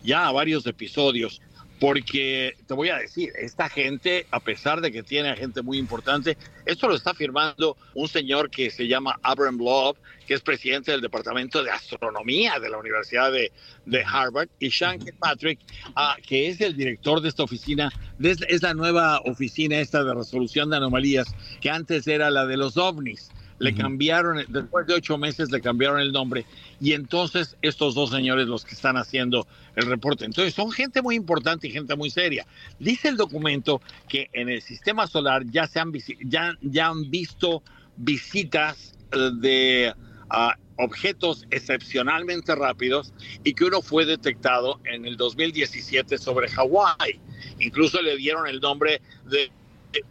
ya 0.04 0.28
a 0.28 0.32
varios 0.32 0.66
episodios, 0.66 1.42
porque 1.80 2.56
te 2.68 2.74
voy 2.74 2.90
a 2.90 2.98
decir, 2.98 3.32
esta 3.38 3.70
gente, 3.70 4.26
a 4.32 4.40
pesar 4.40 4.82
de 4.82 4.92
que 4.92 5.04
tiene 5.04 5.30
a 5.30 5.36
gente 5.36 5.62
muy 5.62 5.78
importante, 5.78 6.38
esto 6.66 6.88
lo 6.88 6.96
está 6.96 7.14
firmando 7.14 7.76
un 7.94 8.08
señor 8.08 8.50
que 8.50 8.70
se 8.70 8.88
llama 8.88 9.20
Abram 9.24 9.58
Love, 9.58 9.98
que 10.26 10.34
es 10.34 10.42
presidente 10.42 10.92
del 10.92 11.02
Departamento 11.02 11.64
de 11.64 11.72
Astronomía 11.72 12.60
de 12.60 12.70
la 12.70 12.78
Universidad 12.78 13.32
de, 13.32 13.52
de 13.86 14.04
Harvard, 14.04 14.48
y 14.60 14.72
Sean 14.72 15.00
Kirkpatrick, 15.00 15.60
ah, 15.96 16.16
que 16.26 16.48
es 16.48 16.62
el 16.62 16.76
director 16.76 17.22
de 17.22 17.30
esta 17.30 17.44
oficina, 17.44 17.92
es, 18.22 18.40
es 18.48 18.64
la 18.64 18.74
nueva 18.74 19.20
oficina 19.26 19.80
esta 19.80 20.04
de 20.04 20.14
resolución 20.14 20.70
de 20.70 20.78
anomalías, 20.78 21.28
que 21.60 21.70
antes 21.70 22.08
era 22.08 22.32
la 22.32 22.46
de 22.46 22.58
los 22.58 22.78
ovnis. 22.78 23.32
Le 23.58 23.74
cambiaron, 23.74 24.44
después 24.50 24.86
de 24.86 24.96
ocho 24.96 25.18
meses 25.18 25.50
le 25.50 25.62
cambiaron 25.62 26.02
el 26.02 26.12
nombre 26.12 26.46
y 26.82 26.92
entonces 26.92 27.56
estos 27.62 27.96
dos 27.96 28.10
señores 28.10 28.48
los 28.48 28.66
que 28.66 28.76
están 28.76 28.98
haciendo 28.98 29.48
el 29.76 29.86
reporte. 29.86 30.26
Entonces 30.26 30.54
son 30.54 30.72
gente 30.72 31.02
muy 31.02 31.16
importante 31.16 31.68
y 31.68 31.72
gente 31.72 31.96
muy 31.96 32.10
seria. 32.10 32.46
Dice 32.80 33.08
el 33.08 33.18
documento 33.18 33.82
que 34.10 34.30
en 34.34 34.50
el 34.50 34.62
sistema 34.62 35.08
solar 35.08 35.46
ya 35.46 35.68
se 35.68 35.80
han, 35.80 35.94
ya, 36.26 36.58
ya 36.62 36.88
han 36.88 37.10
visto 37.10 37.64
visitas 37.98 38.94
eh, 39.14 39.32
de 39.40 39.94
ah, 40.30 40.56
objetos 40.78 41.46
excepcionalmente 41.52 42.56
rápidos 42.56 43.14
y 43.44 43.54
que 43.54 43.66
uno 43.66 43.82
fue 43.82 44.06
detectado 44.06 44.80
en 44.86 45.06
el 45.06 45.18
2017 45.18 46.18
sobre 46.18 46.50
Hawái. 46.50 47.20
Incluso 47.60 48.02
le 48.02 48.18
dieron 48.18 48.48
el 48.48 48.60
nombre 48.60 49.02
de 49.26 49.52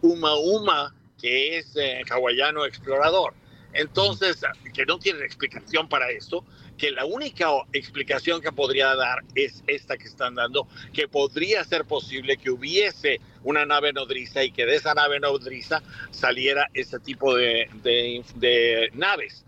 Uma 0.01 0.35
Uma, 0.35 0.95
que 1.25 1.57
es 1.57 1.75
eh, 1.75 2.03
hawaiano 2.07 2.65
explorador. 2.67 3.33
Entonces, 3.73 4.39
que 4.75 4.85
no 4.85 4.99
tienen 4.99 5.23
explicación 5.23 5.89
para 5.89 6.11
esto, 6.11 6.45
que 6.77 6.91
la 6.91 7.03
única 7.05 7.47
explicación 7.73 8.41
que 8.41 8.51
podría 8.51 8.93
dar 8.95 9.23
es 9.33 9.63
esta 9.65 9.97
que 9.97 10.03
están 10.07 10.35
dando, 10.35 10.67
que 10.93 11.07
podría 11.07 11.63
ser 11.63 11.83
posible 11.85 12.37
que 12.37 12.51
hubiese 12.51 13.19
una 13.43 13.65
nave 13.65 13.91
nodriza 13.91 14.43
y 14.43 14.51
que 14.51 14.67
de 14.67 14.75
esa 14.75 14.93
nave 14.93 15.19
nodriza 15.19 15.81
saliera 16.11 16.69
ese 16.75 16.99
tipo 16.99 17.35
de, 17.35 17.67
de- 17.81 18.23
de 18.35 18.91
naves. 18.93 19.43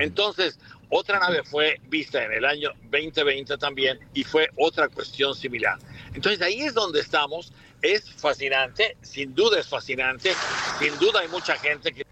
Entonces, 0.00 0.58
otra 0.88 1.20
nave 1.20 1.44
fue 1.44 1.80
vista 1.88 2.24
en 2.24 2.32
el 2.32 2.44
año 2.44 2.72
2020 2.90 3.56
también 3.56 4.00
y 4.14 4.24
fue 4.24 4.48
otra 4.56 4.88
cuestión 4.88 5.36
similar. 5.36 5.78
Entonces, 6.12 6.42
ahí 6.42 6.62
es 6.62 6.74
donde 6.74 6.98
estamos. 6.98 7.52
Es 7.82 8.10
fascinante, 8.12 8.96
sin 9.02 9.34
duda 9.34 9.58
es 9.60 9.68
fascinante. 9.68 10.32
Sin 10.78 10.98
duda 10.98 11.20
hay 11.20 11.28
mucha 11.28 11.56
gente 11.56 11.92
que 11.92 12.06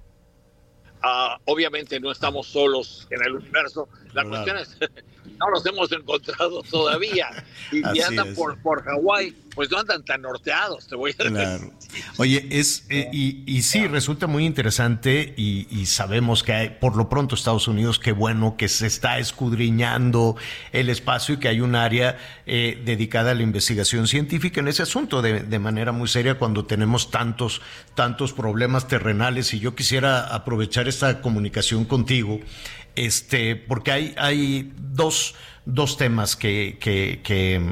ah, 1.02 1.38
obviamente 1.44 2.00
no 2.00 2.10
estamos 2.10 2.46
solos 2.46 3.06
en 3.10 3.22
el 3.22 3.34
universo. 3.36 3.88
La 4.14 4.24
Claro. 4.24 4.30
cuestión 4.30 4.56
es, 4.58 4.78
no 5.38 5.50
los 5.50 5.64
hemos 5.66 5.90
encontrado 5.92 6.62
todavía. 6.70 7.28
Y 7.72 7.82
si 7.92 8.02
andan 8.02 8.28
es. 8.28 8.36
por, 8.36 8.58
por 8.58 8.82
Hawái, 8.84 9.34
pues 9.54 9.70
no 9.70 9.78
andan 9.78 10.04
tan 10.04 10.22
norteados, 10.22 10.86
te 10.86 10.94
voy 10.94 11.10
a 11.18 11.24
decir. 11.24 11.32
Claro. 11.32 11.72
Oye, 12.18 12.46
es 12.50 12.86
eh, 12.90 13.10
y, 13.12 13.42
y 13.46 13.62
sí, 13.62 13.86
resulta 13.88 14.26
muy 14.26 14.44
interesante 14.44 15.34
y, 15.36 15.66
y 15.70 15.86
sabemos 15.86 16.42
que 16.42 16.52
hay, 16.52 16.68
por 16.70 16.96
lo 16.96 17.08
pronto 17.08 17.34
Estados 17.34 17.66
Unidos, 17.66 17.98
qué 17.98 18.12
bueno 18.12 18.56
que 18.56 18.68
se 18.68 18.86
está 18.86 19.18
escudriñando 19.18 20.36
el 20.72 20.90
espacio 20.90 21.34
y 21.34 21.38
que 21.38 21.48
hay 21.48 21.60
un 21.60 21.74
área 21.74 22.18
eh, 22.46 22.80
dedicada 22.84 23.32
a 23.32 23.34
la 23.34 23.42
investigación 23.42 24.06
científica 24.06 24.60
en 24.60 24.68
ese 24.68 24.82
asunto 24.84 25.22
de, 25.22 25.40
de 25.40 25.58
manera 25.58 25.92
muy 25.92 26.08
seria 26.08 26.38
cuando 26.38 26.64
tenemos 26.64 27.10
tantos, 27.10 27.60
tantos 27.94 28.32
problemas 28.32 28.86
terrenales 28.86 29.54
y 29.54 29.58
yo 29.58 29.74
quisiera 29.74 30.34
aprovechar 30.34 30.86
esta 30.86 31.20
comunicación 31.20 31.84
contigo 31.84 32.40
este, 33.06 33.56
porque 33.56 33.92
hay, 33.92 34.14
hay 34.18 34.72
dos, 34.76 35.34
dos 35.64 35.96
temas 35.96 36.36
que, 36.36 36.78
que, 36.80 37.20
que, 37.22 37.62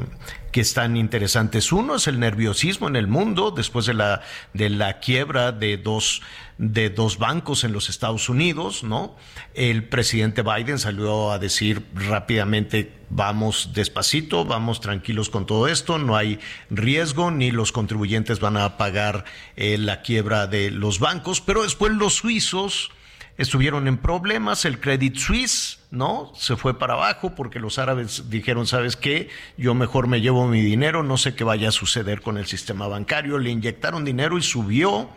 que 0.51 0.61
están 0.61 0.95
interesantes. 0.95 1.71
Uno 1.71 1.95
es 1.95 2.07
el 2.07 2.19
nerviosismo 2.19 2.87
en 2.87 2.95
el 2.95 3.07
mundo 3.07 3.51
después 3.51 3.85
de 3.85 3.93
la, 3.93 4.21
de 4.53 4.69
la 4.69 4.99
quiebra 4.99 5.51
de 5.51 5.77
dos, 5.77 6.21
de 6.57 6.89
dos 6.89 7.17
bancos 7.17 7.63
en 7.63 7.73
los 7.73 7.89
Estados 7.89 8.29
Unidos, 8.29 8.83
¿no? 8.83 9.15
El 9.53 9.83
presidente 9.83 10.43
Biden 10.43 10.79
salió 10.79 11.31
a 11.31 11.39
decir 11.39 11.85
rápidamente, 11.93 12.93
vamos 13.09 13.71
despacito, 13.73 14.45
vamos 14.45 14.79
tranquilos 14.81 15.29
con 15.29 15.45
todo 15.45 15.67
esto, 15.67 15.97
no 15.97 16.15
hay 16.15 16.39
riesgo, 16.69 17.31
ni 17.31 17.51
los 17.51 17.71
contribuyentes 17.71 18.39
van 18.39 18.57
a 18.57 18.77
pagar 18.77 19.25
eh, 19.55 19.77
la 19.77 20.01
quiebra 20.01 20.47
de 20.47 20.71
los 20.71 20.99
bancos, 20.99 21.41
pero 21.41 21.63
después 21.63 21.91
los 21.93 22.15
suizos 22.15 22.91
estuvieron 23.37 23.87
en 23.87 23.97
problemas, 23.97 24.65
el 24.65 24.79
Credit 24.79 25.15
Suisse, 25.15 25.79
¿no? 25.91 26.31
Se 26.35 26.55
fue 26.55 26.77
para 26.77 26.95
abajo 26.95 27.35
porque 27.35 27.59
los 27.59 27.77
árabes 27.77 28.29
dijeron, 28.29 28.65
¿sabes 28.65 28.95
qué? 28.95 29.29
Yo 29.57 29.75
mejor 29.75 30.07
me 30.07 30.21
llevo 30.21 30.47
mi 30.47 30.61
dinero, 30.61 31.03
no 31.03 31.17
sé 31.17 31.35
qué 31.35 31.43
vaya 31.43 31.69
a 31.69 31.71
suceder 31.71 32.21
con 32.21 32.37
el 32.37 32.47
sistema 32.47 32.87
bancario, 32.87 33.37
le 33.37 33.51
inyectaron 33.51 34.03
dinero 34.05 34.37
y 34.37 34.41
subió, 34.41 35.09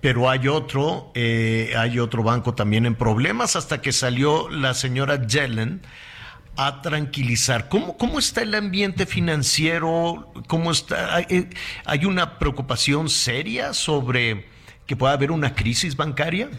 pero 0.00 0.28
hay 0.28 0.48
otro, 0.48 1.12
eh, 1.14 1.72
hay 1.76 2.00
otro 2.00 2.24
banco 2.24 2.54
también 2.54 2.84
en 2.84 2.96
problemas 2.96 3.54
hasta 3.54 3.80
que 3.80 3.92
salió 3.92 4.48
la 4.50 4.74
señora 4.74 5.24
Yellen 5.26 5.82
a 6.56 6.82
tranquilizar. 6.82 7.68
¿Cómo, 7.68 7.96
cómo 7.96 8.18
está 8.18 8.42
el 8.42 8.54
ambiente 8.56 9.06
financiero? 9.06 10.32
¿Cómo 10.48 10.72
está? 10.72 11.14
¿Hay, 11.14 11.26
eh, 11.30 11.50
hay 11.84 12.04
una 12.04 12.40
preocupación 12.40 13.08
seria 13.08 13.72
sobre 13.72 14.48
que 14.84 14.96
pueda 14.96 15.12
haber 15.12 15.30
una 15.30 15.54
crisis 15.54 15.96
bancaria? 15.96 16.50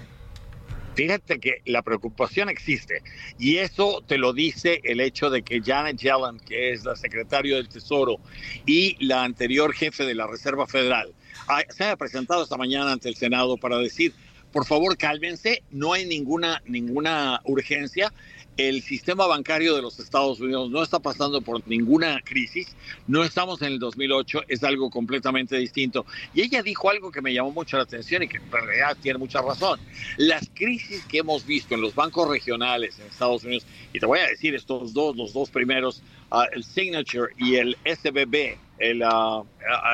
Fíjate 0.96 1.40
que 1.40 1.62
la 1.66 1.82
preocupación 1.82 2.50
existe 2.50 3.02
y 3.38 3.58
eso 3.58 4.04
te 4.08 4.18
lo 4.18 4.34
dice 4.34 4.80
el 4.84 5.00
hecho 5.00 5.30
de 5.30 5.44
que 5.44 5.62
Janet 5.62 5.98
Yellen, 5.98 6.40
que 6.46 6.72
es 6.72 6.86
la 6.86 6.96
secretaria 6.96 7.56
del 7.56 7.70
Tesoro 7.70 8.20
y 8.66 8.96
la 9.06 9.24
anterior 9.24 9.74
jefe 9.74 10.06
de 10.06 10.16
la 10.16 10.28
Reserva 10.28 10.68
Federal, 10.68 11.14
ha- 11.48 11.64
se 11.70 11.86
haya 11.86 11.98
presentado 11.98 12.44
esta 12.44 12.58
mañana 12.58 12.92
ante 12.92 13.10
el 13.10 13.16
Senado 13.16 13.58
para 13.58 13.78
decir, 13.78 14.14
por 14.52 14.66
favor, 14.68 14.96
cálmense, 14.98 15.64
no 15.72 15.94
hay 15.94 16.06
ninguna, 16.06 16.62
ninguna 16.66 17.42
urgencia. 17.46 18.14
El 18.56 18.84
sistema 18.84 19.26
bancario 19.26 19.76
de 19.76 19.82
los 19.82 20.00
Estados 20.00 20.40
Unidos 20.40 20.70
no 20.70 20.84
está 20.84 21.00
pasando 21.00 21.42
por 21.42 21.68
ninguna 21.68 22.22
crisis, 22.24 22.68
no 23.08 23.24
estamos 23.24 23.62
en 23.64 23.70
el 23.70 23.80
2008, 23.80 24.44
es 24.48 24.64
algo 24.64 24.92
completamente 24.92 25.58
distinto. 25.58 26.06
Y 26.36 26.42
ella 26.42 26.62
dijo 26.62 26.92
algo 26.92 27.12
que 27.12 27.24
me 27.24 27.34
llamó 27.34 27.52
mucho 27.52 27.78
la 27.78 27.84
atención 27.84 28.22
y 28.22 28.28
que 28.28 28.38
en 28.38 28.52
realidad 28.52 28.96
tiene 29.02 29.18
mucha 29.18 29.42
razón. 29.42 29.80
Las 30.18 30.52
crisis 30.54 31.04
que 31.08 31.20
hemos 31.20 31.46
visto 31.46 31.74
en 31.74 31.82
los 31.82 31.96
bancos 31.96 32.30
regionales 32.30 33.00
en 33.00 33.08
Estados 33.08 33.44
Unidos, 33.44 33.66
y 33.92 34.00
te 34.00 34.06
voy 34.06 34.20
a 34.20 34.28
decir 34.28 34.54
estos 34.54 34.94
dos, 34.94 35.16
los 35.16 35.34
dos 35.34 35.50
primeros, 35.50 36.04
ah, 36.30 36.48
el 36.54 36.64
Signature 36.64 37.34
y 37.38 37.56
el 37.56 37.76
SBB, 37.86 38.60
el, 38.78 39.02
ah, 39.04 39.44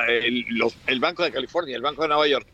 el, 0.08 0.44
el 0.86 1.00
Banco 1.00 1.24
de 1.24 1.32
California, 1.32 1.76
el 1.76 1.82
Banco 1.82 2.02
de 2.02 2.08
Nueva 2.08 2.28
York, 2.28 2.46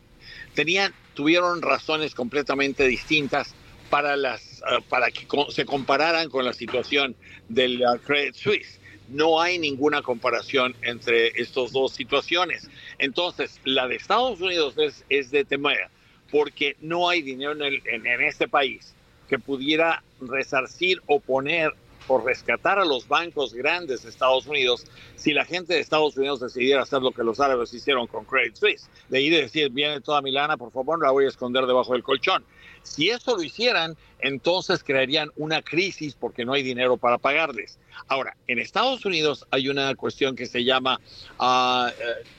tenían, 0.53 0.93
tuvieron 1.13 1.61
razones 1.61 2.15
completamente 2.15 2.87
distintas 2.87 3.55
para, 3.89 4.15
las, 4.15 4.61
ah, 4.65 4.79
para 4.89 5.11
que 5.11 5.27
se 5.49 5.65
compararan 5.65 6.29
con 6.29 6.45
la 6.45 6.53
situación 6.53 7.15
del 7.49 7.83
ah, 7.85 7.97
Credit 8.05 8.35
Suisse. 8.35 8.79
No 9.09 9.39
hay 9.41 9.57
ninguna 9.57 10.01
comparación 10.01 10.75
entre 10.81 11.27
estas 11.39 11.71
dos 11.71 11.93
situaciones. 11.93 12.69
Entonces, 12.99 13.59
la 13.63 13.87
de 13.87 13.95
Estados 13.95 14.41
Unidos 14.41 14.77
es, 14.77 15.05
es 15.09 15.31
de 15.31 15.45
temer 15.45 15.87
porque 16.29 16.75
no 16.81 17.07
hay 17.07 17.21
dinero 17.21 17.53
en, 17.53 17.61
el- 17.61 17.81
en- 17.85 18.05
en 18.05 18.21
este 18.21 18.47
país 18.49 18.93
que 19.29 19.39
pudiera 19.39 20.03
resarcir 20.19 21.01
o 21.05 21.19
poner 21.21 21.73
o 22.07 22.19
rescatar 22.19 22.79
a 22.79 22.85
los 22.85 23.07
bancos 23.07 23.53
grandes 23.53 24.03
de 24.03 24.09
Estados 24.09 24.47
Unidos 24.47 24.85
si 25.15 25.33
la 25.33 25.45
gente 25.45 25.73
de 25.73 25.79
Estados 25.79 26.17
Unidos 26.17 26.39
decidiera 26.39 26.83
hacer 26.83 27.01
lo 27.01 27.11
que 27.11 27.23
los 27.23 27.39
árabes 27.39 27.73
hicieron 27.73 28.07
con 28.07 28.25
Credit 28.25 28.55
Suisse, 28.55 28.89
de 29.09 29.21
ir 29.21 29.33
y 29.33 29.37
decir, 29.37 29.69
viene 29.71 30.01
toda 30.01 30.21
mi 30.21 30.31
lana, 30.31 30.57
por 30.57 30.71
favor, 30.71 31.03
la 31.03 31.11
voy 31.11 31.25
a 31.25 31.29
esconder 31.29 31.65
debajo 31.65 31.93
del 31.93 32.03
colchón. 32.03 32.43
Si 32.83 33.09
eso 33.09 33.35
lo 33.35 33.43
hicieran, 33.43 33.97
entonces 34.19 34.83
crearían 34.83 35.29
una 35.35 35.61
crisis 35.61 36.15
porque 36.15 36.45
no 36.45 36.53
hay 36.53 36.63
dinero 36.63 36.95
para 36.97 37.17
pagarles. 37.17 37.79
Ahora, 38.07 38.37
en 38.47 38.59
Estados 38.59 39.03
Unidos 39.05 39.45
hay 39.51 39.67
una 39.67 39.93
cuestión 39.95 40.35
que 40.35 40.45
se 40.45 40.63
llama 40.63 40.99
ah, 41.37 41.91
eh, 41.99 42.37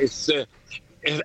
es, 0.00 0.28
eh, 0.30 0.46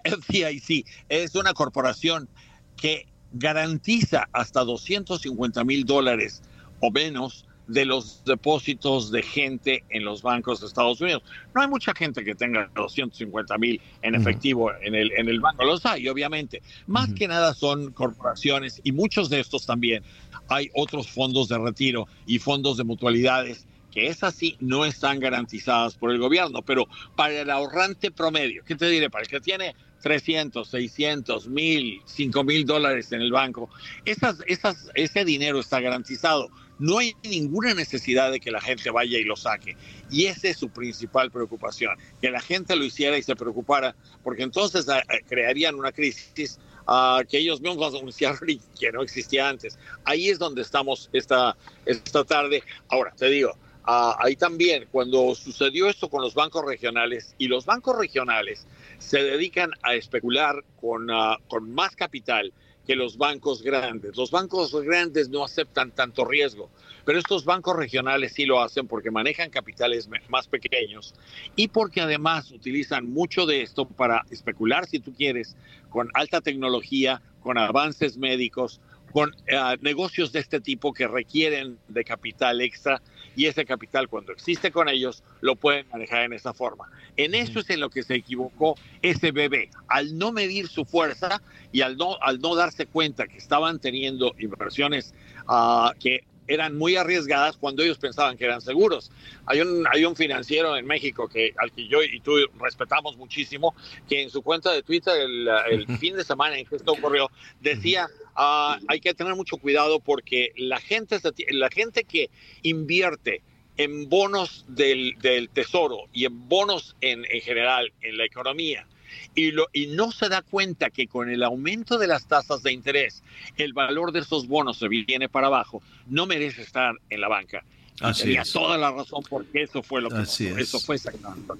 FDIC, 0.04 0.86
es 1.10 1.36
una 1.36 1.54
corporación 1.54 2.28
que 2.76 3.08
garantiza 3.32 4.28
hasta 4.32 4.64
250 4.64 5.64
mil 5.64 5.86
dólares 5.86 6.42
o 6.88 6.92
menos 6.92 7.46
de 7.68 7.86
los 7.86 8.24
depósitos 8.26 9.12
de 9.12 9.24
gente 9.24 9.84
en 9.90 10.06
los 10.06 10.22
bancos 10.22 10.62
de 10.62 10.68
Estados 10.68 11.02
Unidos. 11.02 11.24
No 11.54 11.62
hay 11.62 11.68
mucha 11.68 11.94
gente 11.94 12.24
que 12.24 12.36
tenga 12.36 12.70
250 12.76 13.58
mil 13.58 13.82
en 14.02 14.16
efectivo 14.16 14.72
en 14.82 14.96
el, 14.96 15.12
en 15.14 15.30
el 15.30 15.40
banco, 15.40 15.64
los 15.64 15.86
hay 15.86 16.08
obviamente. 16.08 16.62
Más 16.88 17.14
que 17.14 17.28
nada 17.28 17.54
son 17.54 17.92
corporaciones 17.92 18.82
y 18.84 18.92
muchos 18.92 19.30
de 19.30 19.40
estos 19.40 19.66
también. 19.66 20.04
Hay 20.48 20.70
otros 20.76 21.10
fondos 21.10 21.48
de 21.48 21.58
retiro 21.58 22.08
y 22.28 22.40
fondos 22.40 22.78
de 22.78 22.84
mutualidades 22.84 23.66
que 23.92 24.08
esas 24.08 24.36
sí 24.36 24.58
no 24.60 24.84
están 24.84 25.22
garantizadas 25.22 25.96
por 25.96 26.12
el 26.12 26.20
gobierno, 26.20 26.62
pero 26.62 26.86
para 27.16 27.42
el 27.42 27.50
ahorrante 27.50 28.12
promedio, 28.12 28.62
¿qué 28.66 28.76
te 28.76 28.90
diré? 28.90 29.10
Para 29.10 29.24
el 29.24 29.30
que 29.30 29.40
tiene 29.40 29.74
300, 30.02 30.68
600, 30.68 31.48
1000, 31.48 32.02
5 32.04 32.44
mil 32.44 32.66
dólares 32.66 33.14
en 33.14 33.22
el 33.22 33.32
banco, 33.32 33.70
esas, 34.04 34.44
esas, 34.48 34.92
ese 34.96 35.24
dinero 35.24 35.62
está 35.62 35.80
garantizado. 35.80 36.50
No 36.80 36.98
hay 36.98 37.14
ninguna 37.24 37.74
necesidad 37.74 38.32
de 38.32 38.40
que 38.40 38.52
la 38.52 38.62
gente 38.62 38.90
vaya 38.90 39.18
y 39.18 39.24
lo 39.24 39.36
saque. 39.36 39.78
Y 40.12 40.26
esa 40.26 40.50
es 40.50 40.58
su 40.58 40.70
principal 40.70 41.32
preocupación, 41.32 41.98
que 42.22 42.30
la 42.30 42.42
gente 42.42 42.76
lo 42.76 42.84
hiciera 42.84 43.18
y 43.18 43.24
se 43.24 43.36
preocupara, 43.36 43.96
porque 44.24 44.44
entonces 44.44 44.88
ah, 44.90 45.02
ah, 45.08 45.14
crearían 45.28 45.76
una 45.76 45.92
crisis 45.92 46.60
ah, 46.88 47.24
que 47.28 47.38
ellos 47.38 47.62
mismos 47.62 47.96
anunciaron 48.00 48.50
y 48.50 48.60
que 48.80 48.92
no 48.92 49.02
existía 49.02 49.50
antes. 49.50 49.78
Ahí 50.04 50.30
es 50.30 50.40
donde 50.40 50.62
estamos 50.62 51.10
esta, 51.14 51.56
esta 51.86 52.24
tarde. 52.24 52.64
Ahora, 52.90 53.14
te 53.16 53.28
digo, 53.28 53.58
Ah, 53.88 54.18
ahí 54.20 54.36
también, 54.36 54.88
cuando 54.92 55.36
sucedió 55.36 55.88
esto 55.88 56.10
con 56.10 56.24
los 56.24 56.34
bancos 56.34 56.66
regionales, 56.66 57.36
y 57.38 57.48
los 57.48 57.68
bancos 57.68 57.96
regionales 57.96 58.66
se 58.98 59.22
dedican 59.22 59.72
a 59.84 59.94
especular 59.94 60.64
con, 60.82 61.08
con 61.48 61.72
más 61.72 61.96
capital 61.96 62.52
que 62.86 62.96
los 62.96 63.18
bancos 63.18 63.62
grandes. 63.62 64.16
Los 64.16 64.32
bancos 64.32 64.74
grandes 64.84 65.30
no 65.30 65.44
aceptan 65.44 65.92
tanto 65.92 66.26
riesgo, 66.26 66.70
pero 67.04 67.20
estos 67.20 67.46
bancos 67.46 67.76
regionales 67.76 68.34
sí 68.34 68.46
lo 68.46 68.62
hacen 68.62 68.88
porque 68.88 69.12
manejan 69.12 69.50
capitales 69.50 70.10
más 70.30 70.48
pequeños 70.48 71.14
y 71.56 71.68
porque 71.68 72.02
además 72.02 72.52
utilizan 72.52 73.12
mucho 73.12 73.46
de 73.46 73.62
esto 73.62 73.86
para 73.86 74.26
especular, 74.30 74.86
si 74.86 75.00
tú 75.00 75.14
quieres, 75.14 75.56
con 75.90 76.10
alta 76.14 76.42
tecnología, 76.42 77.22
con 77.42 77.58
avances 77.58 78.18
médicos, 78.18 78.82
con 79.12 79.34
eh, 79.48 79.78
negocios 79.82 80.32
de 80.32 80.40
este 80.40 80.60
tipo 80.60 80.94
que 80.94 81.08
requieren 81.08 81.78
de 81.88 82.04
capital 82.04 82.62
extra 82.62 83.02
y 83.36 83.46
ese 83.46 83.66
capital 83.66 84.08
cuando 84.08 84.32
existe 84.32 84.72
con 84.72 84.90
ellos 84.90 85.24
lo 85.42 85.56
pueden 85.56 85.88
manejar 85.92 86.24
en 86.24 86.34
esa 86.34 86.54
forma. 86.54 86.90
En 87.18 87.36
eso 87.36 87.60
es 87.60 87.70
en 87.70 87.80
lo 87.80 87.90
que 87.90 88.04
se 88.04 88.16
equivocó 88.16 88.76
ese 89.02 89.32
bebé, 89.32 89.70
al 89.88 90.18
no 90.18 90.32
medir 90.32 90.68
su 90.68 90.86
fuerza 90.86 91.42
y 91.72 91.82
al 91.82 91.98
no, 91.98 92.18
al 92.22 92.40
no 92.40 92.56
darse 92.56 92.86
cuenta 92.86 93.28
que 93.28 93.38
estaban 93.38 93.80
teniendo 93.80 94.34
inversiones 94.40 95.14
ah, 95.48 95.94
que 96.00 96.24
eran 96.48 96.78
muy 96.78 96.96
arriesgadas 96.96 97.58
cuando 97.58 97.84
ellos 97.84 97.98
pensaban 97.98 98.38
que 98.38 98.46
eran 98.46 98.62
seguros. 98.62 99.12
Hay 99.46 99.62
un, 99.62 99.86
hay 99.92 100.06
un 100.06 100.16
financiero 100.16 100.78
en 100.78 100.86
México 100.86 101.28
que, 101.28 101.54
al 101.58 101.72
que 101.72 101.88
yo 101.88 102.04
y 102.04 102.20
tú 102.20 102.34
respetamos 102.60 103.18
muchísimo, 103.18 103.76
que 104.08 104.22
en 104.22 104.30
su 104.30 104.42
cuenta 104.42 104.72
de 104.72 104.84
Twitter 104.84 105.14
el, 105.22 105.50
el 105.72 105.98
fin 105.98 106.16
de 106.16 106.24
semana 106.24 106.58
en 106.58 106.66
que 106.66 106.76
esto 106.76 106.92
ocurrió, 106.92 107.32
decía, 107.62 108.08
ah, 108.36 108.80
hay 108.88 109.00
que 109.00 109.14
tener 109.14 109.36
mucho 109.36 109.58
cuidado 109.58 110.00
porque 110.00 110.54
la 110.58 110.80
gente, 110.80 111.20
la 111.50 111.70
gente 111.70 112.04
que 112.04 112.30
invierte 112.64 113.42
en 113.78 114.08
bonos 114.10 114.66
del, 114.68 115.16
del 115.22 115.50
tesoro 115.50 116.06
y 116.14 116.26
en 116.26 116.48
bonos 116.48 116.96
en, 117.02 117.26
en 117.30 117.42
general 117.42 117.92
en 118.02 118.18
la 118.18 118.26
economía, 118.26 118.88
y, 119.34 119.52
lo, 119.52 119.68
y 119.74 119.88
no 119.88 120.12
se 120.12 120.30
da 120.30 120.42
cuenta 120.42 120.90
que 120.90 121.08
con 121.08 121.30
el 121.30 121.44
aumento 121.44 121.98
de 121.98 122.08
las 122.08 122.28
tasas 122.28 122.64
de 122.64 122.72
interés, 122.72 123.24
el 123.58 123.74
valor 123.74 124.12
de 124.12 124.20
esos 124.20 124.48
bonos 124.48 124.78
se 124.78 124.88
viene 124.88 125.30
para 125.30 125.48
abajo, 125.48 125.82
no 126.08 126.26
merece 126.26 126.62
estar 126.62 126.96
en 127.10 127.22
la 127.22 127.28
banca. 127.28 127.64
Así 128.02 128.24
tenía 128.24 128.42
es. 128.42 128.52
toda 128.52 128.78
la 128.78 128.92
razón 128.92 129.24
porque 129.30 129.64
eso 129.64 129.82
fue 129.82 130.02
lo 130.02 130.10
que 130.10 130.18
Así 130.18 130.48
pasó. 130.48 130.60
es. 130.60 130.68
Eso 130.68 130.80
fue. 130.82 130.98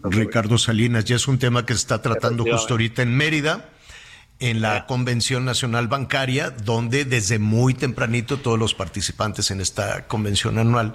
Ricardo 0.04 0.58
Salinas, 0.58 1.06
ya 1.06 1.16
es 1.16 1.28
un 1.28 1.40
tema 1.40 1.66
que 1.66 1.74
se 1.74 1.80
está 1.80 2.02
tratando 2.02 2.44
justo 2.44 2.74
ahorita 2.74 3.02
en 3.04 3.16
Mérida, 3.16 3.70
en 4.40 4.62
la 4.62 4.86
Convención 4.86 5.46
Nacional 5.46 5.88
Bancaria, 5.88 6.50
donde 6.50 7.06
desde 7.06 7.40
muy 7.40 7.74
tempranito 7.74 8.38
todos 8.38 8.60
los 8.60 8.74
participantes 8.74 9.50
en 9.52 9.62
esta 9.62 10.08
convención 10.08 10.58
anual, 10.58 10.94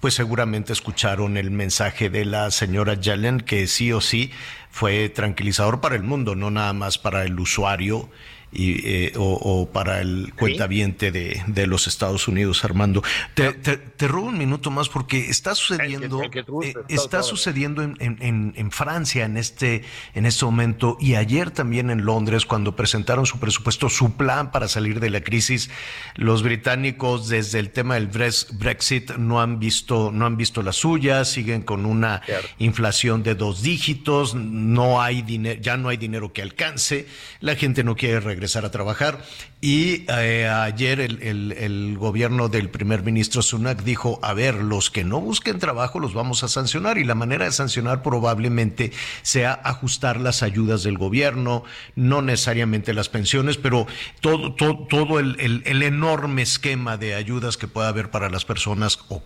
pues 0.00 0.14
seguramente 0.14 0.72
escucharon 0.72 1.36
el 1.36 1.50
mensaje 1.50 2.10
de 2.10 2.24
la 2.24 2.50
señora 2.50 2.94
Yellen, 2.94 3.40
que 3.40 3.66
sí 3.66 3.92
o 3.92 4.00
sí 4.00 4.30
fue 4.70 5.08
tranquilizador 5.08 5.80
para 5.80 5.96
el 5.96 6.02
mundo, 6.02 6.34
no 6.34 6.50
nada 6.50 6.72
más 6.72 6.98
para 6.98 7.24
el 7.24 7.38
usuario 7.40 8.10
y, 8.52 8.86
eh, 8.86 9.12
o, 9.16 9.32
o 9.32 9.70
para 9.70 10.00
el 10.02 10.32
cuentaviente 10.38 11.10
de, 11.10 11.42
de 11.46 11.66
los 11.66 11.86
Estados 11.86 12.28
Unidos, 12.28 12.64
Armando. 12.64 13.02
Te, 13.34 13.52
te- 13.54 13.78
te 13.78 14.06
robo 14.08 14.26
un 14.28 14.36
minuto 14.36 14.70
más 14.70 14.90
porque 14.90 15.30
está 15.30 15.54
sucediendo, 15.54 16.20
eh, 16.62 16.74
está 16.88 17.22
sucediendo 17.22 17.82
en, 17.82 17.96
en- 18.00 18.52
en- 18.56 18.70
Francia 18.70 19.24
en 19.24 19.36
este, 19.38 19.84
en 20.14 20.26
este 20.26 20.44
momento 20.44 20.96
y 21.00 21.14
ayer 21.14 21.50
también 21.50 21.88
en 21.90 22.04
Londres 22.04 22.44
cuando 22.46 22.74
presentaron 22.76 23.24
su 23.26 23.38
presupuesto, 23.38 23.88
su 23.88 24.16
plan 24.16 24.50
para 24.50 24.68
salir 24.68 25.00
de 25.00 25.08
la 25.10 25.22
crisis. 25.22 25.70
Los 26.16 26.42
británicos 26.42 27.28
desde 27.28 27.58
el 27.58 27.70
tema 27.70 27.94
del 27.94 28.08
Brexit 28.08 29.12
no 29.16 29.40
han 29.40 29.58
visto, 29.60 30.10
no 30.12 30.26
han 30.26 30.36
visto 30.36 30.62
la 30.62 30.72
suya, 30.72 31.24
siguen 31.24 31.62
con 31.62 31.86
una 31.86 32.20
inflación 32.58 33.22
de 33.22 33.34
dos 33.34 33.62
dígitos, 33.62 34.34
no 34.34 35.00
hay 35.00 35.22
dinero, 35.22 35.60
ya 35.60 35.76
no 35.76 35.88
hay 35.88 35.96
dinero 35.96 36.32
que 36.32 36.42
alcance, 36.42 37.06
la 37.40 37.54
gente 37.56 37.82
no 37.84 37.94
quiere 37.96 38.20
regresar 38.20 38.41
a 38.44 38.70
trabajar. 38.70 39.22
Y 39.60 40.04
eh, 40.08 40.48
ayer 40.48 41.00
el, 41.00 41.22
el- 41.22 41.52
el 41.52 41.96
gobierno 41.98 42.48
del 42.48 42.68
primer 42.70 43.02
ministro 43.02 43.42
Sunak 43.42 43.82
dijo, 43.84 44.18
a 44.22 44.34
ver, 44.34 44.54
los 44.56 44.90
que 44.90 45.04
no 45.04 45.20
busquen 45.20 45.58
trabajo 45.58 46.00
los 46.00 46.14
vamos 46.14 46.42
a 46.42 46.48
sancionar 46.48 46.98
y 46.98 47.04
la 47.04 47.14
manera 47.14 47.44
de 47.44 47.52
sancionar 47.52 48.02
probablemente 48.02 48.92
sea 49.22 49.52
ajustar 49.64 50.20
las 50.20 50.42
ayudas 50.42 50.82
del 50.82 50.98
gobierno, 50.98 51.64
no 51.94 52.22
necesariamente 52.22 52.92
las 52.94 53.08
pensiones, 53.08 53.56
pero 53.56 53.86
todo, 54.20 54.54
todo, 54.54 54.86
todo 54.88 55.18
el, 55.20 55.36
el- 55.40 55.62
el 55.66 55.82
enorme 55.82 56.42
esquema 56.42 56.96
de 56.96 57.14
ayudas 57.14 57.56
que 57.56 57.68
pueda 57.68 57.88
haber 57.88 58.10
para 58.10 58.28
las 58.30 58.44
personas 58.44 58.98
o 59.08 59.22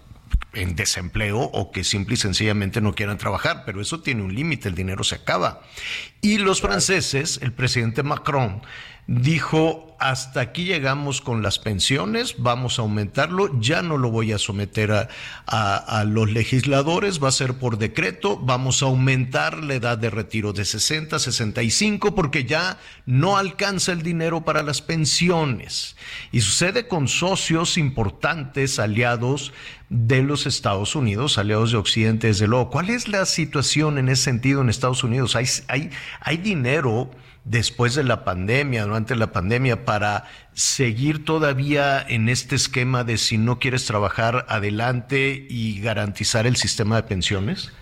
en 0.53 0.75
desempleo 0.75 1.39
o 1.39 1.71
que 1.71 1.85
simple 1.85 2.15
y 2.15 2.17
sencillamente 2.17 2.81
no 2.81 2.95
quieran 2.95 3.19
trabajar, 3.19 3.63
pero 3.67 3.81
eso 3.81 4.01
tiene 4.01 4.23
un 4.23 4.35
límite, 4.35 4.69
el 4.69 4.75
dinero 4.75 5.05
se 5.05 5.15
acaba. 5.17 5.61
Y 6.23 6.39
los 6.39 6.61
franceses, 6.63 7.39
el 7.43 7.53
presidente 7.53 8.03
Macron, 8.03 8.63
dijo, 9.07 9.97
hasta 10.01 10.41
aquí 10.41 10.65
llegamos 10.65 11.21
con 11.21 11.43
las 11.43 11.59
pensiones, 11.59 12.35
vamos 12.39 12.79
a 12.79 12.83
aumentarlo, 12.83 13.61
ya 13.61 13.81
no 13.81 13.97
lo 13.99 14.11
voy 14.11 14.33
a 14.33 14.39
someter 14.39 14.91
a, 14.93 15.09
a- 15.47 16.05
los 16.05 16.31
legisladores, 16.31 17.23
va 17.23 17.29
a 17.29 17.33
ser 17.33 17.55
por 17.55 17.79
decreto, 17.79 18.37
vamos 18.37 18.83
a 18.83 18.87
aumentar 18.87 19.63
la 19.63 19.75
edad 19.75 19.97
de 19.97 20.11
retiro 20.11 20.53
de 20.53 20.65
60 20.65 21.17
a 21.17 21.19
65 21.19 22.15
porque 22.15 22.45
ya 22.45 22.79
no 23.07 23.37
alcanza 23.39 23.93
el 23.93 24.03
dinero 24.03 24.45
para 24.45 24.63
las 24.63 24.83
pensiones. 24.83 25.97
Y 26.33 26.41
sucede 26.41 26.89
con 26.89 27.07
socios 27.09 27.79
importantes, 27.79 28.79
aliados 28.79 29.53
de 29.89 30.23
los 30.23 30.47
Estados 30.47 30.97
Unidos, 30.97 31.39
aliados 31.39 31.71
de 31.71 31.79
Occidente, 31.79 32.27
desde 32.27 32.49
luego. 32.49 32.71
¿Cuál 32.71 32.91
es 32.91 33.07
la 33.09 33.25
situación 33.25 33.99
en 33.99 34.09
ese 34.09 34.25
sentido 34.25 34.61
en 34.61 34.69
Estados 34.69 35.05
Unidos? 35.05 35.37
¿Hay, 35.37 35.47
hay, 35.69 35.91
hay 36.21 36.37
dinero 36.39 37.11
después 37.47 37.95
de 37.95 38.05
la 38.05 38.25
pandemia, 38.25 38.85
durante 38.85 39.15
la 39.17 39.33
pandemia, 39.33 39.85
para 39.85 40.29
seguir 40.53 41.25
todavía 41.25 42.05
en 42.07 42.29
este 42.29 42.57
esquema 42.57 43.05
de 43.05 43.17
si 43.17 43.39
no 43.39 43.59
quieres 43.59 43.87
trabajar 43.87 44.45
adelante 44.49 45.47
y 45.49 45.81
garantizar 45.81 46.47
el 46.47 46.57
sistema 46.57 46.97
de 46.97 47.05
pensiones? 47.05 47.73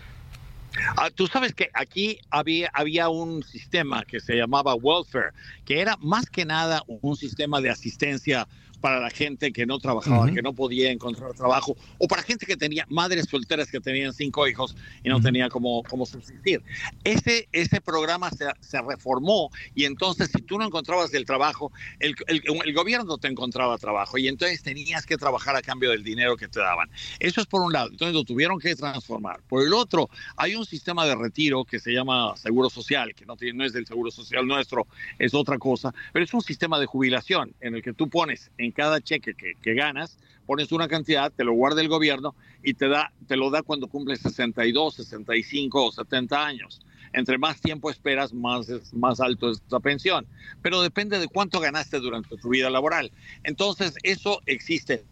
Ah, 0.97 1.11
Tú 1.15 1.27
sabes 1.27 1.55
que 1.55 1.70
aquí 1.73 2.19
había, 2.31 2.70
había 2.74 3.09
un 3.09 3.43
sistema 3.43 4.05
que 4.05 4.20
se 4.20 4.36
llamaba 4.36 4.74
welfare, 4.74 5.32
que 5.65 5.81
era 5.81 5.97
más 6.01 6.27
que 6.27 6.45
nada 6.45 6.82
un 6.86 7.16
sistema 7.16 7.61
de 7.61 7.70
asistencia 7.70 8.47
para 8.85 9.01
la 9.01 9.09
gente 9.09 9.51
que 9.51 9.65
no 9.65 9.78
trabajaba, 9.78 10.27
Ujú. 10.27 10.35
que 10.35 10.43
no 10.43 10.52
podía 10.52 10.90
encontrar 10.93 11.32
trabajo, 11.32 11.74
o 11.97 12.06
para 12.06 12.23
gente 12.23 12.44
que 12.44 12.55
tenía 12.55 12.85
madres 12.90 13.24
solteras 13.31 13.70
que 13.70 13.81
tenían 13.81 14.12
cinco 14.12 14.47
hijos 14.47 14.77
y 15.02 15.09
no 15.09 15.23
tenía 15.23 15.48
cómo, 15.48 15.82
cómo 15.85 16.05
subsistir. 16.05 16.62
Ese, 17.02 17.48
ese 17.51 17.81
programa 17.81 18.28
se, 18.31 18.44
se 18.61 18.82
reformó 18.82 19.48
y 19.74 19.86
entonces 19.86 20.28
si 20.31 20.43
tú 20.43 20.59
no 20.59 20.66
encontrabas 20.66 21.15
el 21.15 21.24
trabajo, 21.24 21.73
el, 21.98 22.15
el- 22.27 22.43
el 22.62 22.74
gobierno 22.74 23.16
te 23.16 23.28
encontraba 23.28 23.78
trabajo 23.78 24.19
y 24.19 24.28
entonces 24.28 24.62
tenías 24.62 25.06
que 25.06 25.16
trabajar 25.16 25.56
a 25.56 25.62
cambio 25.62 25.89
del 25.90 26.05
dinero 26.05 26.36
que 26.36 26.48
te 26.48 26.61
daban. 26.61 26.90
Eso 27.20 27.40
es 27.40 27.47
por 27.47 27.62
un 27.62 27.73
lado, 27.73 27.89
entonces 27.90 28.12
lo 28.15 28.23
tuvieron 28.24 28.59
que 28.59 28.77
transformar. 28.77 29.40
Por 29.48 29.66
el 29.66 29.73
otro, 29.73 30.11
hay 30.36 30.56
un 30.56 30.66
sistema 30.66 31.06
de 31.06 31.15
retiro 31.15 31.65
que 31.65 31.81
se 31.81 31.90
llama 31.90 32.36
Seguro 32.36 32.69
Social, 32.69 33.15
que 33.15 33.24
no, 33.24 33.35
tiene, 33.39 33.56
no 33.56 33.65
es 33.65 33.73
del 33.73 33.86
Seguro 33.86 34.11
Social 34.11 34.47
nuestro, 34.47 34.86
es 35.19 35.32
otra 35.32 35.56
cosa, 35.56 35.94
pero 36.12 36.23
es 36.27 36.35
un 36.35 36.43
sistema 36.43 36.78
de 36.78 36.85
jubilación 36.85 37.55
en 37.62 37.77
el 37.77 37.82
que 37.82 37.94
tú 37.94 38.11
pones 38.11 38.51
en 38.59 38.73
cada 38.74 39.01
cheque 39.01 39.34
que, 39.34 39.74
ganas, 39.74 40.18
pones 40.46 40.72
una 40.72 40.88
cantidad, 40.88 41.32
te 41.32 41.44
lo 41.44 41.52
guarda 41.52 41.80
el 41.80 41.88
gobierno 41.88 42.34
y 42.62 42.74
te, 42.74 42.88
da, 42.88 43.12
te 43.26 43.36
lo 43.36 43.51
da 43.51 43.62
cuando 43.62 43.88
cumples 43.88 44.20
62, 44.20 44.94
65 44.94 45.84
o 45.86 45.92
70 45.92 46.46
años. 46.46 46.80
Entre 47.12 47.38
más 47.38 47.60
tiempo 47.60 47.90
esperas, 47.90 48.34
más, 48.34 48.66
más 48.92 49.20
alto 49.20 49.51
es 49.51 49.62
la 49.70 49.80
pensión. 49.80 50.26
Pero 50.62 50.82
depende 50.82 51.18
de 51.18 51.28
cuánto 51.28 51.60
ganaste 51.60 52.01
durante 52.01 52.36
tu 52.36 52.48
vida 52.48 52.68
laboral. 52.70 53.12
Entonces, 53.44 53.94
eso 54.02 54.40
existe 54.46 55.05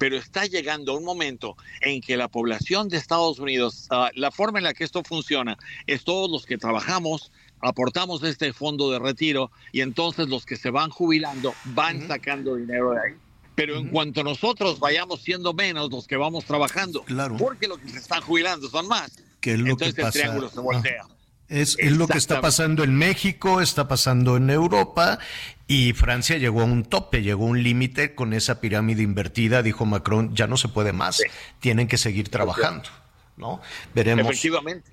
pero 0.00 0.16
está 0.16 0.46
llegando 0.46 0.96
un 0.96 1.04
momento 1.04 1.58
en 1.82 2.00
que 2.00 2.16
la 2.16 2.28
población 2.28 2.88
de 2.88 2.96
Estados 2.96 3.38
Unidos, 3.38 3.86
ah, 3.90 4.10
la 4.14 4.30
forma 4.30 4.58
en 4.58 4.64
la 4.64 4.72
que 4.72 4.82
esto 4.82 5.02
funciona 5.04 5.58
es 5.86 6.04
todos 6.04 6.30
los 6.30 6.46
que 6.46 6.56
trabajamos, 6.56 7.30
aportamos 7.60 8.22
este 8.22 8.52
fondo 8.52 8.90
de 8.90 8.98
retiro 8.98 9.50
y 9.72 9.80
entonces 9.80 10.28
los 10.28 10.46
que 10.46 10.56
se 10.56 10.70
van 10.70 10.90
jubilando 10.90 11.54
van 11.66 12.06
sacando 12.06 12.56
dinero 12.56 12.92
de 12.92 13.00
ahí. 13.00 13.14
Pero 13.54 13.76
en 13.76 13.88
cuanto 13.88 14.24
nosotros 14.24 14.78
vayamos 14.78 15.22
siendo 15.22 15.52
menos 15.52 15.90
los 15.90 16.06
que 16.06 16.16
vamos 16.16 16.44
trabajando, 16.44 17.04
porque 17.38 17.68
los 17.68 17.78
que 17.78 17.90
se 17.90 17.98
están 17.98 18.22
jubilando 18.22 18.68
son 18.68 18.88
más, 18.88 19.12
Que 19.40 19.52
es 19.52 19.58
lo 19.58 19.70
entonces 19.70 19.94
que 19.94 20.02
el 20.02 20.12
triángulo 20.12 20.48
se 20.48 20.60
voltea. 20.60 21.06
Es, 21.48 21.76
es 21.80 21.92
lo 21.92 22.06
que 22.06 22.16
está 22.16 22.40
pasando 22.40 22.84
en 22.84 22.96
México, 22.96 23.60
está 23.60 23.88
pasando 23.88 24.36
en 24.36 24.50
Europa 24.50 25.18
y 25.66 25.92
Francia 25.94 26.38
llegó 26.38 26.62
a 26.62 26.64
un 26.64 26.84
tope, 26.84 27.22
llegó 27.22 27.44
a 27.44 27.48
un 27.48 27.62
límite 27.62 28.14
con 28.14 28.32
esa 28.32 28.60
pirámide 28.60 29.02
invertida, 29.02 29.62
dijo 29.62 29.84
Macron, 29.84 30.34
ya 30.34 30.46
no 30.46 30.56
se 30.56 30.68
puede 30.68 30.92
más, 30.92 31.22
tienen 31.58 31.88
que 31.88 31.98
seguir 31.98 32.28
trabajando, 32.28 32.88
¿no? 33.40 33.60
Veremos. 33.94 34.26
Efectivamente. 34.26 34.90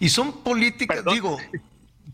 Y 0.00 0.08
son 0.10 0.42
políticas, 0.42 1.04
digo, 1.10 1.38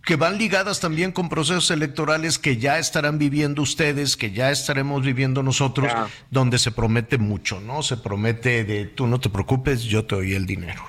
que 0.04 0.16
van 0.16 0.38
ligadas 0.38 0.80
también 0.80 1.12
con 1.12 1.28
procesos 1.28 1.70
electorales 1.70 2.38
que 2.38 2.56
ya 2.56 2.78
estarán 2.78 3.18
viviendo 3.18 3.62
ustedes, 3.62 4.16
que 4.16 4.30
ya 4.30 4.50
estaremos 4.50 5.04
viviendo 5.04 5.42
nosotros, 5.42 5.88
Ya. 5.88 6.08
donde 6.30 6.58
se 6.58 6.70
promete 6.70 7.18
mucho, 7.18 7.60
¿no? 7.60 7.82
Se 7.82 7.96
promete 7.96 8.64
de 8.64 8.86
tú 8.86 9.06
no 9.06 9.18
te 9.20 9.28
preocupes, 9.28 9.82
yo 9.82 10.04
te 10.04 10.14
doy 10.14 10.34
el 10.34 10.46
dinero. 10.46 10.82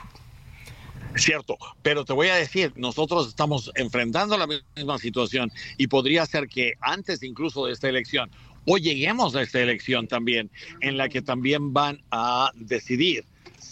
Cierto, 1.16 1.58
pero 1.82 2.06
te 2.06 2.14
voy 2.14 2.30
a 2.30 2.36
decir, 2.36 2.72
nosotros 2.78 3.28
estamos 3.28 3.70
enfrentando 3.76 4.38
la 4.38 4.48
misma 4.48 4.98
situación 4.98 5.52
y 5.78 5.88
podría 5.88 6.26
ser 6.26 6.48
que 6.48 6.76
antes 6.80 7.22
incluso 7.22 7.66
de 7.66 7.74
esta 7.74 7.90
elección 7.90 8.32
o 8.66 8.78
lleguemos 8.78 9.36
a 9.36 9.42
esta 9.42 9.60
elección 9.60 10.08
también 10.08 10.50
en 10.80 10.96
la 10.96 11.10
que 11.10 11.22
también 11.22 11.74
van 11.74 12.02
a 12.12 12.52
decidir 12.56 13.26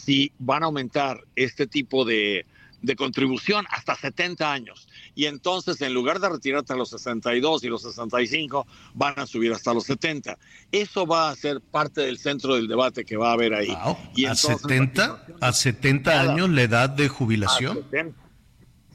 si 0.10 0.32
van 0.40 0.64
a 0.64 0.66
aumentar 0.66 1.24
este 1.36 1.68
tipo 1.68 2.04
de, 2.04 2.48
de 2.82 2.96
contribución 2.96 3.68
hasta 3.70 3.96
70 3.96 4.52
años. 4.52 4.88
Y 5.14 5.28
entonces 5.28 5.80
en 5.82 5.94
lugar 5.94 6.20
de 6.20 6.30
retirarte 6.30 6.74
a 6.74 6.76
los 6.76 6.90
62 6.90 7.64
y 7.64 7.68
los 7.68 7.84
65, 7.84 8.66
van 8.96 9.20
a 9.20 9.28
subir 9.28 9.54
hasta 9.54 9.72
los 9.72 9.84
70. 9.84 10.36
Eso 10.72 11.06
va 11.06 11.30
a 11.30 11.36
ser 11.36 11.62
parte 11.62 12.02
del 12.02 12.18
centro 12.18 12.56
del 12.56 12.68
debate 12.68 13.06
que 13.06 13.18
va 13.18 13.30
a 13.30 13.34
haber 13.34 13.54
ahí. 13.54 13.78
y 14.16 14.26
a 14.26 14.32
entonces, 14.32 14.62
70, 14.62 15.26
a 15.42 15.54
70 15.54 16.10
Nada. 16.10 16.34
años 16.34 16.50
la 16.50 16.64
edad 16.64 16.90
de 16.90 17.08
jubilación. 17.08 17.76
70. 17.92 18.20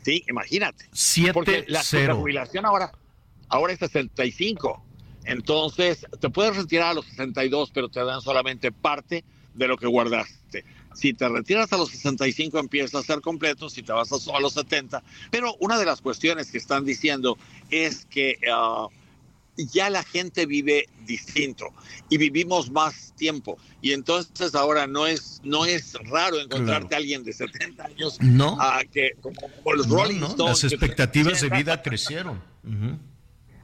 Sí, 0.03 0.25
imagínate. 0.29 0.87
Siete, 0.91 1.33
Porque 1.33 1.65
la, 1.69 1.85
la 1.93 2.15
jubilación 2.17 2.67
ahora, 2.67 2.91
ahora 3.49 3.73
es 3.73 3.79
65. 3.79 4.85
Entonces, 5.27 6.09
te 6.21 6.29
puedes 6.29 6.57
retirar 6.57 6.89
a 6.89 6.95
los 6.95 7.07
62, 7.07 7.71
pero 7.73 7.89
te 7.89 8.05
dan 8.05 8.21
solamente 8.21 8.73
parte 8.73 9.23
de 9.55 9.69
lo 9.69 9.77
que 9.77 9.87
guardaste. 9.87 10.65
Si 10.95 11.13
te 11.13 11.29
retiras 11.29 11.73
a 11.73 11.77
los 11.77 11.91
65, 11.91 12.59
empieza 12.59 12.99
a 12.99 13.03
ser 13.03 13.21
completo, 13.21 13.69
si 13.69 13.83
te 13.83 13.93
vas 13.93 14.11
a, 14.13 14.17
a 14.37 14.41
los 14.41 14.53
70. 14.55 15.03
Pero 15.31 15.55
una 15.61 15.79
de 15.79 15.85
las 15.85 16.01
cuestiones 16.01 16.51
que 16.51 16.59
están 16.59 16.85
diciendo 16.85 17.37
es 17.71 18.07
que 18.07 18.39
ah, 18.53 18.87
ya 19.57 19.91
la 19.91 20.03
gente 20.05 20.47
vive 20.47 20.89
distinto 21.07 21.69
y 22.09 22.17
vivimos 22.19 22.71
más 22.71 23.13
tiempo. 23.17 23.59
Y 23.83 23.93
entonces 23.93 24.55
ahora 24.55 24.87
no 24.87 25.07
es, 25.07 25.41
no 25.45 25.65
es 25.67 25.95
raro 26.11 26.41
encontrarte 26.41 26.89
Claro. 26.89 26.95
a 26.95 26.97
alguien 26.99 27.25
de 27.25 27.33
70 27.33 27.85
años 27.85 28.19
No. 28.21 28.57
ah, 28.61 28.83
que, 28.91 29.13
como, 29.21 29.37
como 29.41 29.73
los 29.75 29.87
No, 29.89 29.97
Rolling 29.97 30.21
no, 30.21 30.27
Stones. 30.29 30.63
las 30.63 30.71
que- 30.71 30.75
expectativas 30.77 31.41
de 31.41 31.49
vida 31.51 31.83
crecieron. 31.83 32.41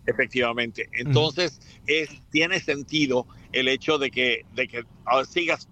Efectivamente. 0.07 0.89
Entonces, 0.93 1.61
es, 1.86 2.09
tiene 2.31 2.61
sentido 2.61 3.27
el 3.52 3.69
hecho 3.69 3.98
de 3.98 4.11
que, 4.11 4.44
de 4.55 4.66
que 4.66 4.85
ah, 5.07 5.24
sigas 5.24 5.69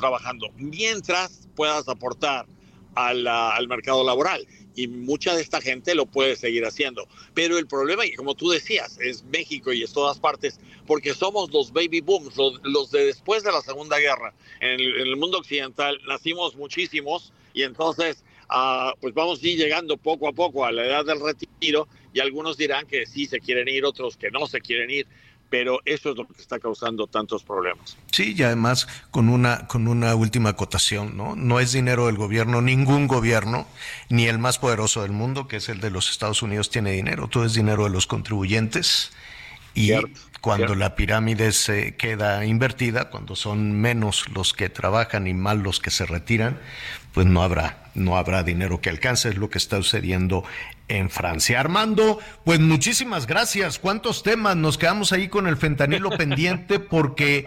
trabajando 0.00 0.48
mientras 0.56 1.48
puedas 1.54 1.88
aportar 1.88 2.46
a 2.94 3.14
la- 3.14 3.54
al 3.54 3.68
mercado 3.68 4.04
laboral. 4.04 4.46
Y 4.74 4.88
mucha 4.88 5.34
de 5.34 5.42
esta 5.42 5.60
gente 5.60 5.94
lo 5.94 6.06
puede 6.06 6.36
seguir 6.36 6.64
haciendo. 6.64 7.06
Pero 7.34 7.58
el 7.58 7.66
problema, 7.66 8.06
y 8.06 8.12
como 8.14 8.34
tú 8.34 8.48
decías, 8.50 8.98
es 9.00 9.24
México 9.24 9.72
y 9.72 9.82
es 9.82 9.92
todas 9.92 10.18
partes, 10.18 10.58
porque 10.86 11.12
somos 11.14 11.52
los 11.52 11.72
baby 11.72 12.00
booms, 12.00 12.36
los, 12.36 12.60
los 12.64 12.90
de 12.90 13.06
después 13.06 13.42
de 13.42 13.52
la 13.52 13.60
Segunda 13.62 13.98
Guerra. 13.98 14.32
En 14.60 14.80
el, 14.80 15.00
en 15.00 15.06
el 15.08 15.16
mundo 15.16 15.38
occidental 15.38 16.00
nacimos 16.08 16.56
muchísimos 16.56 17.32
y 17.52 17.62
entonces 17.62 18.24
ah, 18.48 18.94
pues 19.00 19.12
vamos 19.14 19.42
a 19.42 19.48
ir 19.48 19.58
llegando 19.58 19.96
poco 19.96 20.28
a 20.28 20.32
poco 20.32 20.64
a 20.64 20.72
la 20.72 20.86
edad 20.86 21.04
del 21.04 21.20
retiro 21.20 21.88
y 22.12 22.20
algunos 22.20 22.56
dirán 22.56 22.86
que 22.86 23.06
sí 23.06 23.26
se 23.26 23.40
quieren 23.40 23.68
ir, 23.68 23.84
otros 23.84 24.16
que 24.16 24.30
no 24.30 24.46
se 24.46 24.60
quieren 24.60 24.90
ir, 24.90 25.06
pero 25.50 25.80
eso 25.84 26.10
es 26.10 26.16
lo 26.16 26.26
que 26.26 26.40
está 26.40 26.58
causando 26.58 27.08
tantos 27.08 27.42
problemas. 27.42 27.96
Sí, 28.12 28.34
y 28.36 28.42
además 28.44 28.86
con 29.10 29.28
una, 29.28 29.66
con 29.66 29.88
una 29.88 30.14
última 30.14 30.50
acotación, 30.50 31.16
¿no? 31.16 31.34
No 31.36 31.60
es 31.60 31.72
dinero 31.72 32.06
del 32.06 32.16
gobierno, 32.16 32.62
ningún 32.62 33.08
gobierno, 33.08 33.66
ni 34.08 34.26
el 34.26 34.38
más 34.38 34.58
poderoso 34.58 35.02
del 35.02 35.12
mundo, 35.12 35.48
que 35.48 35.56
es 35.56 35.68
el 35.68 35.80
de 35.80 35.90
los 35.90 36.10
Estados 36.10 36.42
Unidos, 36.42 36.70
tiene 36.70 36.92
dinero, 36.92 37.28
todo 37.28 37.44
es 37.44 37.52
dinero 37.52 37.84
de 37.84 37.90
los 37.90 38.06
contribuyentes. 38.06 39.12
Y 39.74 39.92
cuando 40.40 40.74
la 40.74 40.96
pirámide 40.96 41.52
se 41.52 41.96
queda 41.96 42.44
invertida, 42.44 43.10
cuando 43.10 43.36
son 43.36 43.72
menos 43.72 44.28
los 44.30 44.52
que 44.52 44.68
trabajan 44.68 45.26
y 45.26 45.34
más 45.34 45.56
los 45.56 45.80
que 45.80 45.90
se 45.90 46.06
retiran, 46.06 46.58
pues 47.12 47.26
no 47.26 47.42
habrá, 47.42 47.90
no 47.94 48.16
habrá 48.16 48.42
dinero 48.42 48.80
que 48.80 48.90
alcance, 48.90 49.28
es 49.28 49.36
lo 49.36 49.50
que 49.50 49.58
está 49.58 49.76
sucediendo 49.76 50.44
en 50.90 51.08
Francia. 51.08 51.60
Armando, 51.60 52.18
pues 52.44 52.60
muchísimas 52.60 53.26
gracias. 53.26 53.78
¿Cuántos 53.78 54.22
temas? 54.22 54.56
Nos 54.56 54.76
quedamos 54.76 55.12
ahí 55.12 55.28
con 55.28 55.46
el 55.46 55.56
fentanilo 55.56 56.10
pendiente 56.18 56.80
porque 56.80 57.44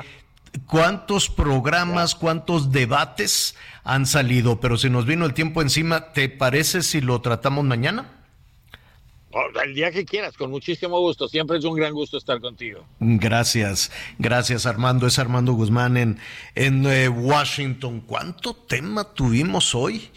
cuántos 0.66 1.30
programas, 1.30 2.16
cuántos 2.16 2.72
debates 2.72 3.56
han 3.84 4.06
salido, 4.06 4.60
pero 4.60 4.78
si 4.78 4.90
nos 4.90 5.06
vino 5.06 5.26
el 5.26 5.34
tiempo 5.34 5.62
encima, 5.62 6.14
¿te 6.14 6.30
parece 6.30 6.82
si 6.82 7.02
lo 7.02 7.22
tratamos 7.22 7.66
mañana? 7.66 8.10
El 9.66 9.74
día 9.74 9.92
que 9.92 10.06
quieras, 10.06 10.38
con 10.38 10.52
muchísimo 10.52 11.00
gusto. 11.00 11.28
Siempre 11.28 11.58
es 11.58 11.66
un 11.66 11.76
gran 11.76 11.92
gusto 11.92 12.18
estar 12.18 12.40
contigo. 12.40 12.86
Gracias, 13.00 13.92
gracias 14.20 14.66
Armando. 14.68 15.08
Es 15.08 15.18
Armando 15.18 15.54
Guzmán 15.54 15.98
en, 15.98 16.20
en 16.54 16.86
eh, 16.86 17.10
Washington. 17.10 18.02
¿Cuánto 18.02 18.54
tema 18.54 19.04
tuvimos 19.04 19.74
hoy? 19.74 20.12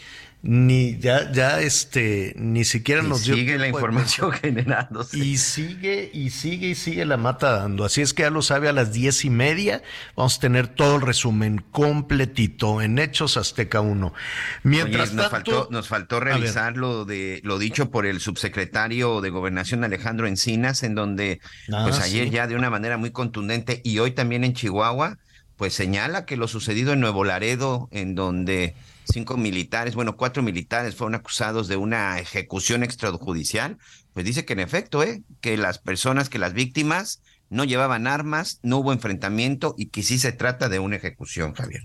Ni 0.47 0.97
ya 0.99 1.33
ya 1.33 1.61
este 1.61 2.33
ni 2.37 2.65
siquiera 2.65 3.03
nos 3.03 3.25
dio 3.25 3.35
sigue 3.35 3.59
la 3.59 3.67
información 3.67 4.31
generándose. 4.43 5.19
Y 5.19 5.39
sigue 5.39 6.09
y 6.13 6.31
sigue 6.31 6.69
y 6.69 6.75
sigue 6.77 7.05
la 7.05 7.17
mata 7.17 7.51
dando. 7.51 7.85
Así 7.85 8.01
es 8.01 8.15
que 8.15 8.23
ya 8.23 8.31
lo 8.31 8.43
sabe 8.43 8.69
a 8.69 8.73
las 8.73 8.93
diez 8.93 9.25
y 9.25 9.31
media 9.31 9.83
vamos 10.15 10.37
a 10.37 10.41
tener 10.41 10.69
todo 10.69 10.97
el 10.97 11.03
resumen 11.03 11.65
completito 11.73 12.81
en 12.81 13.01
Hechos 13.01 13.37
Azteca 13.37 13.81
1 13.81 14.15
mientras 14.63 15.13
nos 15.15 15.31
faltó 15.31 15.69
nos 15.73 15.89
faltó 15.89 16.21
revisar 16.21 16.77
lo 16.77 17.05
de 17.05 17.41
lo 17.43 17.59
dicho 17.59 17.91
por 17.91 18.07
el 18.07 18.21
subsecretario 18.21 19.21
de 19.21 19.31
Gobernación 19.31 19.83
Alejandro 19.83 20.29
Encinas 20.29 20.85
en 20.85 20.95
donde 20.95 21.41
ah, 21.73 21.83
pues 21.85 21.99
ayer 21.99 22.31
ya 22.31 22.47
de 22.47 22.55
una 22.55 22.71
manera 22.71 22.99
muy 22.99 23.11
contundente 23.11 23.81
y 23.83 23.99
hoy 23.99 24.13
también 24.13 24.45
en 24.45 24.55
Chihuahua 24.55 25.19
pues 25.57 25.75
señala 25.75 26.25
que 26.25 26.37
lo 26.37 26.47
sucedido 26.47 26.93
en 26.93 27.01
Nuevo 27.01 27.25
Laredo 27.25 27.89
en 27.91 28.15
donde 28.15 28.75
cinco 29.13 29.37
militares, 29.37 29.95
bueno, 29.95 30.17
cuatro 30.17 30.43
militares 30.43 30.95
fueron 30.95 31.15
acusados 31.15 31.69
de 31.69 31.77
una 31.77 32.19
ejecución 32.19 32.83
extrajudicial, 32.83 33.79
pues 34.13 34.27
dice 34.27 34.45
que 34.45 34.55
en 34.55 34.61
efecto, 34.61 35.03
¿eh? 35.03 35.23
que 35.41 35.57
las 35.57 35.79
personas, 35.79 36.29
que 36.29 36.39
las 36.39 36.53
víctimas 36.53 37.23
no 37.49 37.65
llevaban 37.65 38.07
armas, 38.07 38.59
no 38.63 38.79
hubo 38.79 38.93
enfrentamiento 38.93 39.75
y 39.79 39.87
que 39.87 40.03
sí 40.03 40.19
se 40.19 40.33
trata 40.33 40.69
de 40.69 40.79
una 40.79 40.97
ejecución, 40.97 41.55
Javier. 41.55 41.83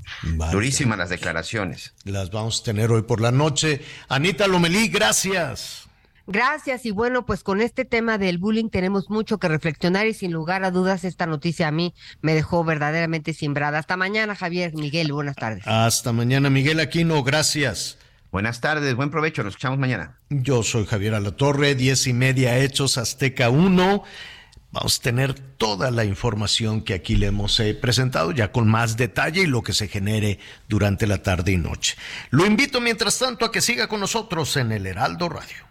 Durísimas 0.52 0.98
las 0.98 1.10
declaraciones. 1.10 1.94
Las 2.04 2.32
vamos 2.32 2.62
a 2.62 2.64
tener 2.64 2.92
hoy 2.92 3.04
por 3.04 3.22
la 3.22 3.32
noche. 3.32 3.82
Anita 4.08 4.48
Lomelí, 4.48 4.88
gracias. 4.88 5.91
Gracias 6.28 6.86
y 6.86 6.92
bueno, 6.92 7.26
pues 7.26 7.44
con 7.44 7.62
este 7.62 7.86
tema 7.86 8.18
del 8.18 8.38
bullying 8.38 8.70
tenemos 8.70 9.10
mucho 9.10 9.40
que 9.40 9.48
reflexionar 9.48 10.08
y 10.08 10.14
sin 10.14 10.32
lugar 10.32 10.64
a 10.64 10.72
dudas 10.72 11.04
esta 11.04 11.26
noticia 11.26 11.68
a 11.68 11.72
mí 11.72 11.94
me 12.22 12.34
dejó 12.34 12.64
verdaderamente 12.64 13.34
simbrada. 13.34 13.80
Hasta 13.80 13.98
mañana, 13.98 14.36
Javier, 14.36 14.74
Miguel, 14.74 15.12
buenas 15.12 15.36
tardes. 15.36 15.64
Hasta 15.66 16.14
mañana, 16.14 16.50
Miguel 16.50 16.80
Aquino, 16.80 17.24
gracias. 17.24 17.98
Buenas 18.32 18.62
tardes, 18.62 18.96
buen 18.96 19.10
provecho, 19.10 19.44
nos 19.44 19.52
escuchamos 19.52 19.78
mañana. 19.78 20.18
Yo 20.30 20.64
soy 20.64 20.86
Javier 20.86 21.16
Alatorre, 21.16 21.76
diez 21.76 22.08
y 22.08 22.14
media 22.14 22.58
Hechos 22.60 22.98
Azteca 22.98 23.50
1. 23.50 24.04
Vamos 24.72 25.00
a 25.00 25.02
tener 25.02 25.34
toda 25.34 25.92
la 25.92 26.06
información 26.06 26.82
que 26.82 26.94
aquí 26.94 27.18
le 27.18 27.28
hemos 27.28 27.60
eh, 27.60 27.74
presentado, 27.74 28.32
ya 28.32 28.54
con 28.54 28.70
más 28.70 28.96
detalle 28.96 29.42
y 29.42 29.48
lo 29.48 29.64
que 29.64 29.74
se 29.74 29.90
genere 29.90 30.40
durante 30.70 31.08
la 31.08 31.22
tarde 31.22 31.52
y 31.52 31.58
noche. 31.58 31.98
Lo 32.30 32.46
invito 32.46 32.80
mientras 32.80 33.20
tanto 33.20 33.44
a 33.44 33.52
que 33.52 33.60
siga 33.60 33.90
con 33.90 34.00
nosotros 34.00 34.56
en 34.56 34.72
el 34.72 34.86
Heraldo 34.86 35.28
Radio. 35.28 35.71